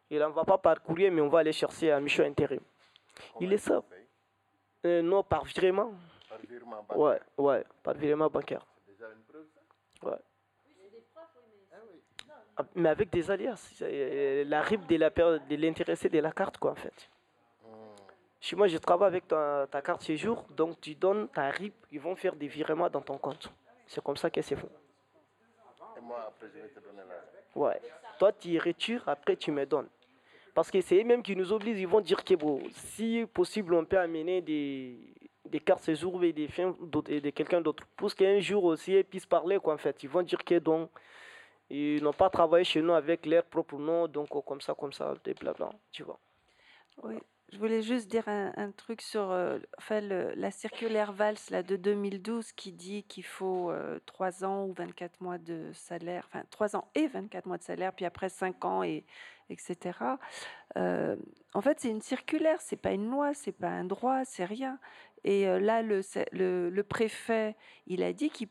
Il 0.09 0.18
n'en 0.19 0.31
va 0.31 0.43
pas 0.43 0.57
par 0.57 0.81
courrier, 0.81 1.11
mais 1.11 1.22
on 1.22 1.30
va 1.30 1.39
aller 1.39 1.51
chercher 1.51 1.91
à 1.91 1.99
Mission 1.99 2.23
Intérim. 2.23 2.61
Il 3.39 3.53
est 3.53 3.57
ça. 3.57 3.84
Euh, 4.85 5.02
non, 5.02 5.23
par 5.23 5.43
virement. 5.45 5.93
Par 6.30 6.39
virement 6.39 6.84
bancaire. 6.84 6.98
Ouais, 6.98 7.19
ouais, 7.38 7.65
par 7.84 7.93
virement 7.93 8.30
bancaire. 8.30 8.65
C'est 8.85 8.93
déjà 8.93 9.11
une 9.11 9.22
preuve, 9.23 9.45
ça? 9.53 10.07
Ouais. 10.07 10.18
Ah, 12.57 12.65
mais 12.76 12.89
avec 12.89 13.10
des 13.10 13.31
alias, 13.31 13.80
euh, 13.81 14.43
la 14.45 14.61
RIB 14.61 14.85
de 14.88 15.56
l'intéressé 15.56 16.10
de, 16.10 16.18
de 16.18 16.22
la 16.22 16.31
carte, 16.31 16.57
quoi, 16.57 16.72
en 16.72 16.76
fait. 16.76 17.10
Hmm. 17.64 17.95
Chez 18.39 18.56
moi, 18.56 18.68
je 18.68 18.77
travaille 18.77 19.07
avec 19.07 19.27
ta, 19.27 19.68
ta 19.69 19.81
carte 19.81 20.02
séjour, 20.02 20.43
donc 20.49 20.81
tu 20.81 20.95
donnes 20.95 21.27
ta 21.30 21.49
RIB, 21.49 21.73
ils 21.91 21.99
vont 21.99 22.15
faire 22.15 22.35
des 22.35 22.48
virements 22.48 22.89
dans 22.89 23.02
ton 23.02 23.18
compte. 23.18 23.52
C'est 23.88 24.03
comme 24.03 24.18
ça 24.18 24.30
que 24.30 24.41
c'est 24.41 24.56
fait. 24.56 24.68
Et 25.98 26.02
moi, 26.02 26.26
après, 26.27 26.48
je 26.53 26.60
vais 26.60 26.69
te 26.69 26.80
donner 26.80 27.03
la 27.07 27.60
Ouais. 27.61 27.81
Toi, 28.18 28.31
tu 28.34 28.57
retires, 28.57 29.03
après, 29.07 29.35
tu 29.35 29.52
me 29.52 29.65
donnes. 29.65 29.89
Parce 30.53 30.69
que 30.69 30.82
c'est 30.82 31.02
eux-mêmes 31.02 31.23
qui 31.23 31.36
nous 31.36 31.52
obligent, 31.53 31.80
ils 31.80 31.88
vont 31.88 32.02
dire 32.02 32.23
que 32.23 32.34
si 32.72 33.26
possible, 33.34 33.73
on 33.73 33.86
peut 33.86 33.99
amener 33.99 34.41
des, 34.41 34.98
des 35.45 35.60
cartes 35.60 35.84
séjour 35.84 36.23
et 36.23 36.34
des 36.34 36.48
fins 36.48 36.76
de 36.82 37.30
quelqu'un 37.30 37.61
d'autre. 37.61 37.86
Pour 37.95 38.14
qu'un 38.14 38.40
jour 38.40 38.64
aussi, 38.65 38.94
ils 38.94 39.03
puissent 39.03 39.26
parler, 39.26 39.60
quoi, 39.60 39.73
en 39.76 39.78
fait. 39.78 40.03
Ils 40.03 40.10
vont 40.10 40.23
dire 40.23 40.44
que 40.44 40.60
donc, 40.60 40.90
ils 41.69 42.03
n'ont 42.03 42.14
pas 42.14 42.30
travaillé 42.30 42.65
chez 42.65 42.82
nous 42.82 42.94
avec 42.94 43.26
leur 43.26 43.44
propre 43.45 43.78
nom, 43.78 44.07
donc 44.07 44.28
comme 44.45 44.60
ça, 44.60 44.73
comme 44.73 44.91
ça, 44.91 45.14
des 45.23 45.34
blabla, 45.34 45.69
tu 45.91 46.03
vois. 46.03 46.19
Oui, 47.03 47.15
je 47.52 47.57
voulais 47.57 47.82
juste 47.82 48.10
dire 48.10 48.28
un, 48.28 48.72
truc 48.72 49.02
sur 49.02 49.32
euh, 49.32 49.60
la 50.36 50.52
circulaire 50.52 51.11
VALS 51.11 51.49
là, 51.49 51.64
de 51.64 51.76
2012 51.76 52.52
qui 52.53 52.72
dit 52.72 53.03
qu'il 53.03 53.26
faut 53.26 53.72
3 54.06 54.45
ans 54.45 54.65
ou 54.65 54.73
24 54.73 55.22
mois 55.22 55.38
de 55.38 55.72
salaire, 55.73 56.28
enfin 56.30 56.44
3 56.49 56.76
ans 56.76 56.88
et 56.95 57.07
24 57.07 57.45
mois 57.45 57.57
de 57.57 57.64
salaire, 57.64 57.94
puis 57.94 58.06
après 58.06 58.30
5 58.30 58.65
ans, 58.65 58.84
et, 58.84 59.06
etc. 59.49 59.99
en 60.76 61.61
fait, 61.61 61.80
c'est 61.80 61.90
une 61.90 62.02
circulaire, 62.02 62.61
c'est 62.61 62.78
pas 62.78 62.91
une 62.91 63.10
loi, 63.10 63.34
c'est 63.34 63.52
pas 63.52 63.69
un 63.69 63.84
droit, 63.84 64.23
c'est 64.23 64.45
rien. 64.45 64.80
Et 65.23 65.45
là, 65.60 65.82
le, 65.82 66.02
le, 66.32 66.69
le, 66.69 66.84
préfet, 66.84 67.56
il 67.86 68.02
a 68.02 68.14
dit 68.14 68.30
qu'il 68.30 68.48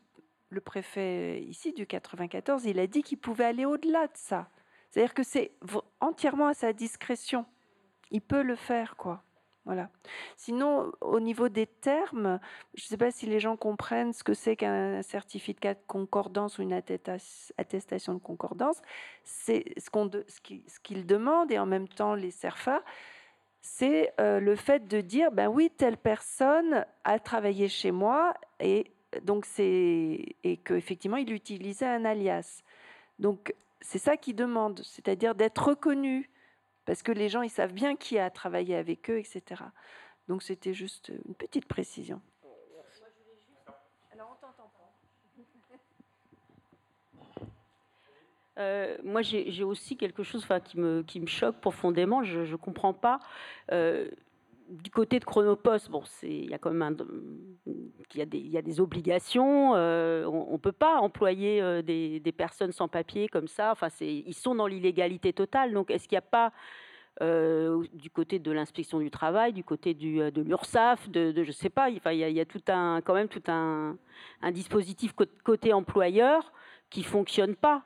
le 0.51 0.61
préfet 0.61 1.41
ici 1.43 1.73
du 1.73 1.87
94, 1.87 2.65
il 2.65 2.79
a 2.79 2.85
dit 2.85 3.01
qu'il 3.01 3.17
pouvait 3.17 3.45
aller 3.45 3.65
au-delà 3.65 4.07
de 4.07 4.15
ça. 4.15 4.49
C'est-à-dire 4.89 5.13
que 5.13 5.23
c'est 5.23 5.51
entièrement 6.01 6.47
à 6.47 6.53
sa 6.53 6.73
discrétion. 6.73 7.45
Il 8.11 8.21
peut 8.21 8.43
le 8.43 8.55
faire, 8.55 8.95
quoi. 8.95 9.23
Voilà. 9.65 9.89
Sinon, 10.37 10.91
au 11.01 11.19
niveau 11.19 11.47
des 11.47 11.67
termes, 11.67 12.39
je 12.73 12.83
ne 12.83 12.87
sais 12.87 12.97
pas 12.97 13.11
si 13.11 13.27
les 13.27 13.39
gens 13.39 13.57
comprennent 13.57 14.11
ce 14.11 14.23
que 14.23 14.33
c'est 14.33 14.55
qu'un 14.55 15.03
certificat 15.03 15.75
de 15.75 15.79
concordance 15.85 16.57
ou 16.57 16.63
une 16.63 16.73
attestation 16.73 18.15
de 18.15 18.19
concordance. 18.19 18.81
C'est 19.23 19.65
ce 19.77 19.89
qu'ils 20.41 20.63
ce 20.67 21.03
demandent 21.03 21.51
et 21.51 21.59
en 21.59 21.67
même 21.67 21.87
temps 21.87 22.15
les 22.15 22.31
CERFA, 22.31 22.81
c'est 23.61 24.11
euh, 24.19 24.39
le 24.39 24.55
fait 24.55 24.87
de 24.87 24.99
dire, 24.99 25.31
ben 25.31 25.47
oui, 25.47 25.69
telle 25.69 25.97
personne 25.97 26.83
a 27.03 27.19
travaillé 27.19 27.67
chez 27.67 27.91
moi 27.91 28.33
et 28.59 28.91
donc 29.23 29.45
c'est 29.45 30.25
et 30.43 30.57
qu'effectivement 30.57 31.17
il 31.17 31.31
utilisait 31.31 31.85
un 31.85 32.05
alias. 32.05 32.63
Donc 33.19 33.53
c'est 33.79 33.99
ça 33.99 34.17
qu'ils 34.17 34.35
demandent, 34.35 34.81
c'est-à-dire 34.83 35.35
d'être 35.35 35.67
reconnu, 35.69 36.30
parce 36.85 37.03
que 37.03 37.11
les 37.11 37.29
gens 37.29 37.41
ils 37.41 37.49
savent 37.49 37.73
bien 37.73 37.95
qui 37.95 38.17
a 38.17 38.29
travaillé 38.29 38.75
avec 38.75 39.09
eux, 39.09 39.17
etc. 39.19 39.63
Donc 40.27 40.43
c'était 40.43 40.73
juste 40.73 41.11
une 41.25 41.35
petite 41.35 41.65
précision. 41.65 42.21
Euh, 48.57 48.97
moi, 49.03 49.21
j'ai 49.21 49.63
aussi 49.63 49.97
quelque 49.97 50.23
chose 50.23 50.45
qui 50.65 50.79
me, 50.79 51.03
qui 51.03 51.19
me 51.19 51.27
choque 51.27 51.59
profondément. 51.59 52.23
Je 52.23 52.39
ne 52.39 52.55
comprends 52.55 52.93
pas. 52.93 53.19
Euh, 53.71 54.09
du 54.71 54.89
côté 54.89 55.19
de 55.19 55.25
Chronopost, 55.25 55.89
bon, 55.89 56.03
il 56.23 56.49
y 56.49 56.53
a 56.53 56.57
quand 56.57 56.71
même 56.71 56.95
il 58.15 58.55
y 58.55 58.61
des, 58.61 58.79
obligations. 58.79 59.73
Euh, 59.75 60.25
on 60.25 60.53
ne 60.53 60.57
peut 60.57 60.71
pas 60.71 60.97
employer 60.97 61.61
euh, 61.61 61.81
des, 61.81 62.33
personnes 62.35 62.71
sans 62.71 62.87
papier 62.87 63.27
comme 63.27 63.47
ça. 63.47 63.71
Enfin, 63.71 63.89
ils 63.99 64.33
sont 64.33 64.55
dans 64.55 64.67
l'illégalité 64.67 65.33
totale. 65.33 65.73
Donc, 65.73 65.91
est-ce 65.91 66.07
qu'il 66.07 66.15
n'y 66.15 66.19
a 66.19 66.21
pas 66.21 66.53
euh, 67.21 67.83
du 67.93 68.09
côté 68.09 68.39
de 68.39 68.51
l'inspection 68.51 68.99
du 68.99 69.11
travail, 69.11 69.51
du 69.51 69.63
côté 69.63 69.93
de 69.93 70.41
l'URSSAF, 70.41 71.09
de, 71.09 71.31
de, 71.31 71.43
je 71.43 71.51
sais 71.51 71.69
pas, 71.69 71.89
enfin, 71.91 72.11
il 72.11 72.19
y, 72.19 72.23
a, 72.23 72.29
il 72.29 72.35
y 72.35 72.39
a 72.39 72.45
tout 72.45 72.63
un, 72.69 73.01
quand 73.01 73.13
même 73.13 73.27
tout 73.27 73.43
un, 73.47 73.97
un 74.41 74.51
dispositif 74.51 75.13
côté 75.43 75.73
employeur 75.73 76.53
qui 76.89 77.03
fonctionne 77.03 77.55
pas. 77.55 77.83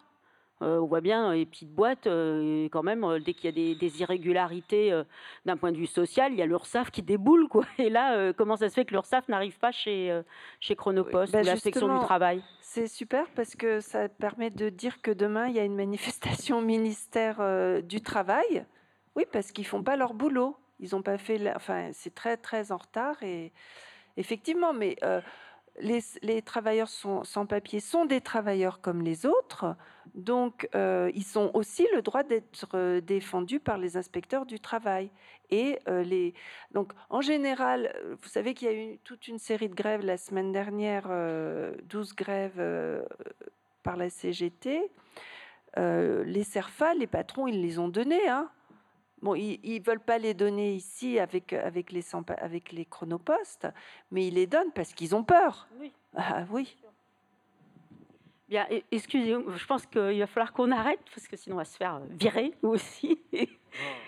Euh, 0.61 0.80
on 0.80 0.86
voit 0.86 1.02
bien 1.02 1.34
les 1.34 1.45
petites 1.45 1.72
boîtes, 1.72 2.07
euh, 2.07 2.69
quand 2.72 2.84
même, 2.84 3.03
euh, 3.03 3.19
dès 3.19 3.34
qu'il 3.34 3.45
y 3.45 3.73
a 3.73 3.76
des, 3.76 4.02
irrégularités 4.02 5.03
d'un 5.45 5.57
point 5.57 5.72
de 5.72 5.77
vue 5.77 5.86
social, 5.86 6.32
il 6.32 6.40
y 6.40 6.41
a 6.41 6.45
l'URSSAF 6.45 6.91
qui 6.91 7.02
déboule. 7.02 7.48
Quoi. 7.48 7.65
Et 7.77 7.90
là, 7.90 8.34
comment 8.34 8.56
ça 8.56 8.69
se 8.69 8.73
fait 8.73 8.86
que 8.86 8.94
l'URSSAF 8.94 9.27
n'arrive 9.27 9.57
pas 9.60 9.72
chez, 9.72 10.22
chez 10.60 10.76
Chronopost 10.76 11.32
bah, 11.34 11.41
ou 11.41 11.45
la 11.45 11.56
section 11.57 11.94
du 11.94 12.06
travail? 12.06 12.41
C'est 12.61 12.88
super 12.88 13.26
parce 13.36 13.56
que 13.56 13.80
ça 13.80 14.10
permet 14.10 14.49
de 14.49 14.69
dire 14.69 15.02
que 15.02 15.11
demain, 15.11 15.48
il 15.48 15.56
y 15.56 15.60
a 15.60 15.64
une 15.64 15.76
manifestation 15.76 16.60
au 16.60 16.61
ministère 16.76 17.41
du 17.84 18.02
Travail. 18.02 18.65
Oui, 19.15 19.26
parce 19.32 19.52
qu'ils 19.52 19.68
font 19.68 19.84
pas 19.84 19.95
leur 19.95 20.14
boulot. 20.14 20.57
Ils 20.80 20.95
ont 20.95 21.02
pas 21.02 21.18
fait. 21.18 21.53
Enfin, 21.56 21.90
c'est 21.94 22.14
très, 22.14 22.38
très 22.38 22.72
en 22.72 22.77
retard. 22.77 23.22
Et 23.23 23.53
effectivement, 24.18 24.73
mais 24.73 24.98
les, 25.80 26.41
travailleurs 26.41 26.90
sans 26.90 27.45
papier 27.45 27.80
sont 27.80 28.06
des 28.06 28.22
travailleurs 28.22 28.82
comme 28.82 29.02
les 29.02 29.26
autres, 29.26 29.76
donc 30.14 30.69
euh, 30.76 31.11
ils 31.14 31.38
ont 31.38 31.52
aussi 31.53 31.88
le 31.94 32.02
droit 32.02 32.23
d'être 32.23 32.68
euh, 32.76 33.02
défendus 33.02 33.60
par 33.60 33.77
les 33.77 33.98
inspecteurs 33.98 34.45
du 34.45 34.60
travail. 34.60 35.10
Et 35.52 35.80
euh, 35.88 36.03
les, 36.03 36.34
donc 36.72 36.94
en 37.10 37.22
général, 37.22 37.94
vous 38.22 38.30
savez 38.30 38.53
qu'il 38.53 38.68
y 38.68 38.72
a 38.72 38.73
eu 38.73 38.98
toute 39.03 39.27
une 39.27 39.40
série 39.40 39.69
de 39.69 39.76
grèves 39.76 40.06
la 40.06 40.18
semaine 40.18 40.52
dernière, 40.52 41.07
12 41.84 42.15
grèves 42.15 43.06
par 43.84 43.98
la 43.98 44.10
CGT. 44.10 44.90
les 45.77 46.44
CERFA, 46.44 46.94
les 46.94 47.07
patrons, 47.07 47.48
ils 47.48 47.61
les 47.61 47.80
ont 47.80 47.90
donnés. 47.90 48.27
Hein. 48.27 48.49
Bon, 49.22 49.36
ils 49.36 49.60
ne 49.64 49.84
veulent 49.84 49.99
pas 49.99 50.18
les 50.18 50.34
donner 50.34 50.73
ici 50.73 51.19
avec, 51.19 51.53
avec, 51.53 51.91
les, 51.91 52.03
avec 52.38 52.72
les 52.72 52.86
chronopostes, 52.86 53.68
mais 54.11 54.27
ils 54.27 54.34
les 54.34 54.48
donnent 54.48 54.72
parce 54.73 54.94
qu'ils 54.94 55.15
ont 55.15 55.23
peur. 55.23 55.68
Oui. 55.80 55.91
Ah, 56.15 56.45
oui. 56.49 56.76
Bien, 58.48 58.68
excusez-moi, 58.92 59.54
je 59.56 59.66
pense 59.66 59.88
qu'il 59.88 60.20
va 60.20 60.28
falloir 60.28 60.54
qu'on 60.54 60.72
arrête 60.72 61.00
parce 61.14 61.28
que 61.28 61.36
sinon 61.36 61.56
on 61.56 61.60
va 61.60 61.66
se 61.66 61.78
faire 61.78 62.00
virer 62.12 62.54
nous 62.62 62.70
aussi. 62.74 63.20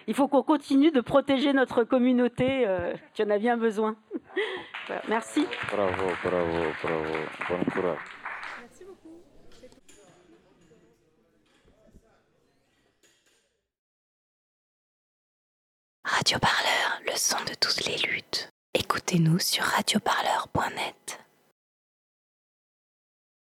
Il 0.05 0.13
faut 0.13 0.27
qu'on 0.27 0.43
continue 0.43 0.91
de 0.91 1.01
protéger 1.01 1.53
notre 1.53 1.83
communauté 1.83 2.67
euh, 2.67 2.93
qui 3.13 3.23
en 3.23 3.29
a 3.31 3.39
bien 3.39 3.57
besoin. 3.57 3.95
Merci. 5.09 5.45
Bravo, 5.71 6.05
bravo, 6.23 6.71
bravo. 6.83 7.13
Bon 7.49 7.71
courage. 7.71 7.97
Radio 16.03 16.39
Parleur, 16.39 17.01
le 17.05 17.15
son 17.15 17.37
de 17.43 17.53
toutes 17.59 17.85
les 17.85 17.97
luttes. 18.07 18.49
Écoutez-nous 18.73 19.39
sur 19.39 19.63
radioparleur.net. 19.63 21.26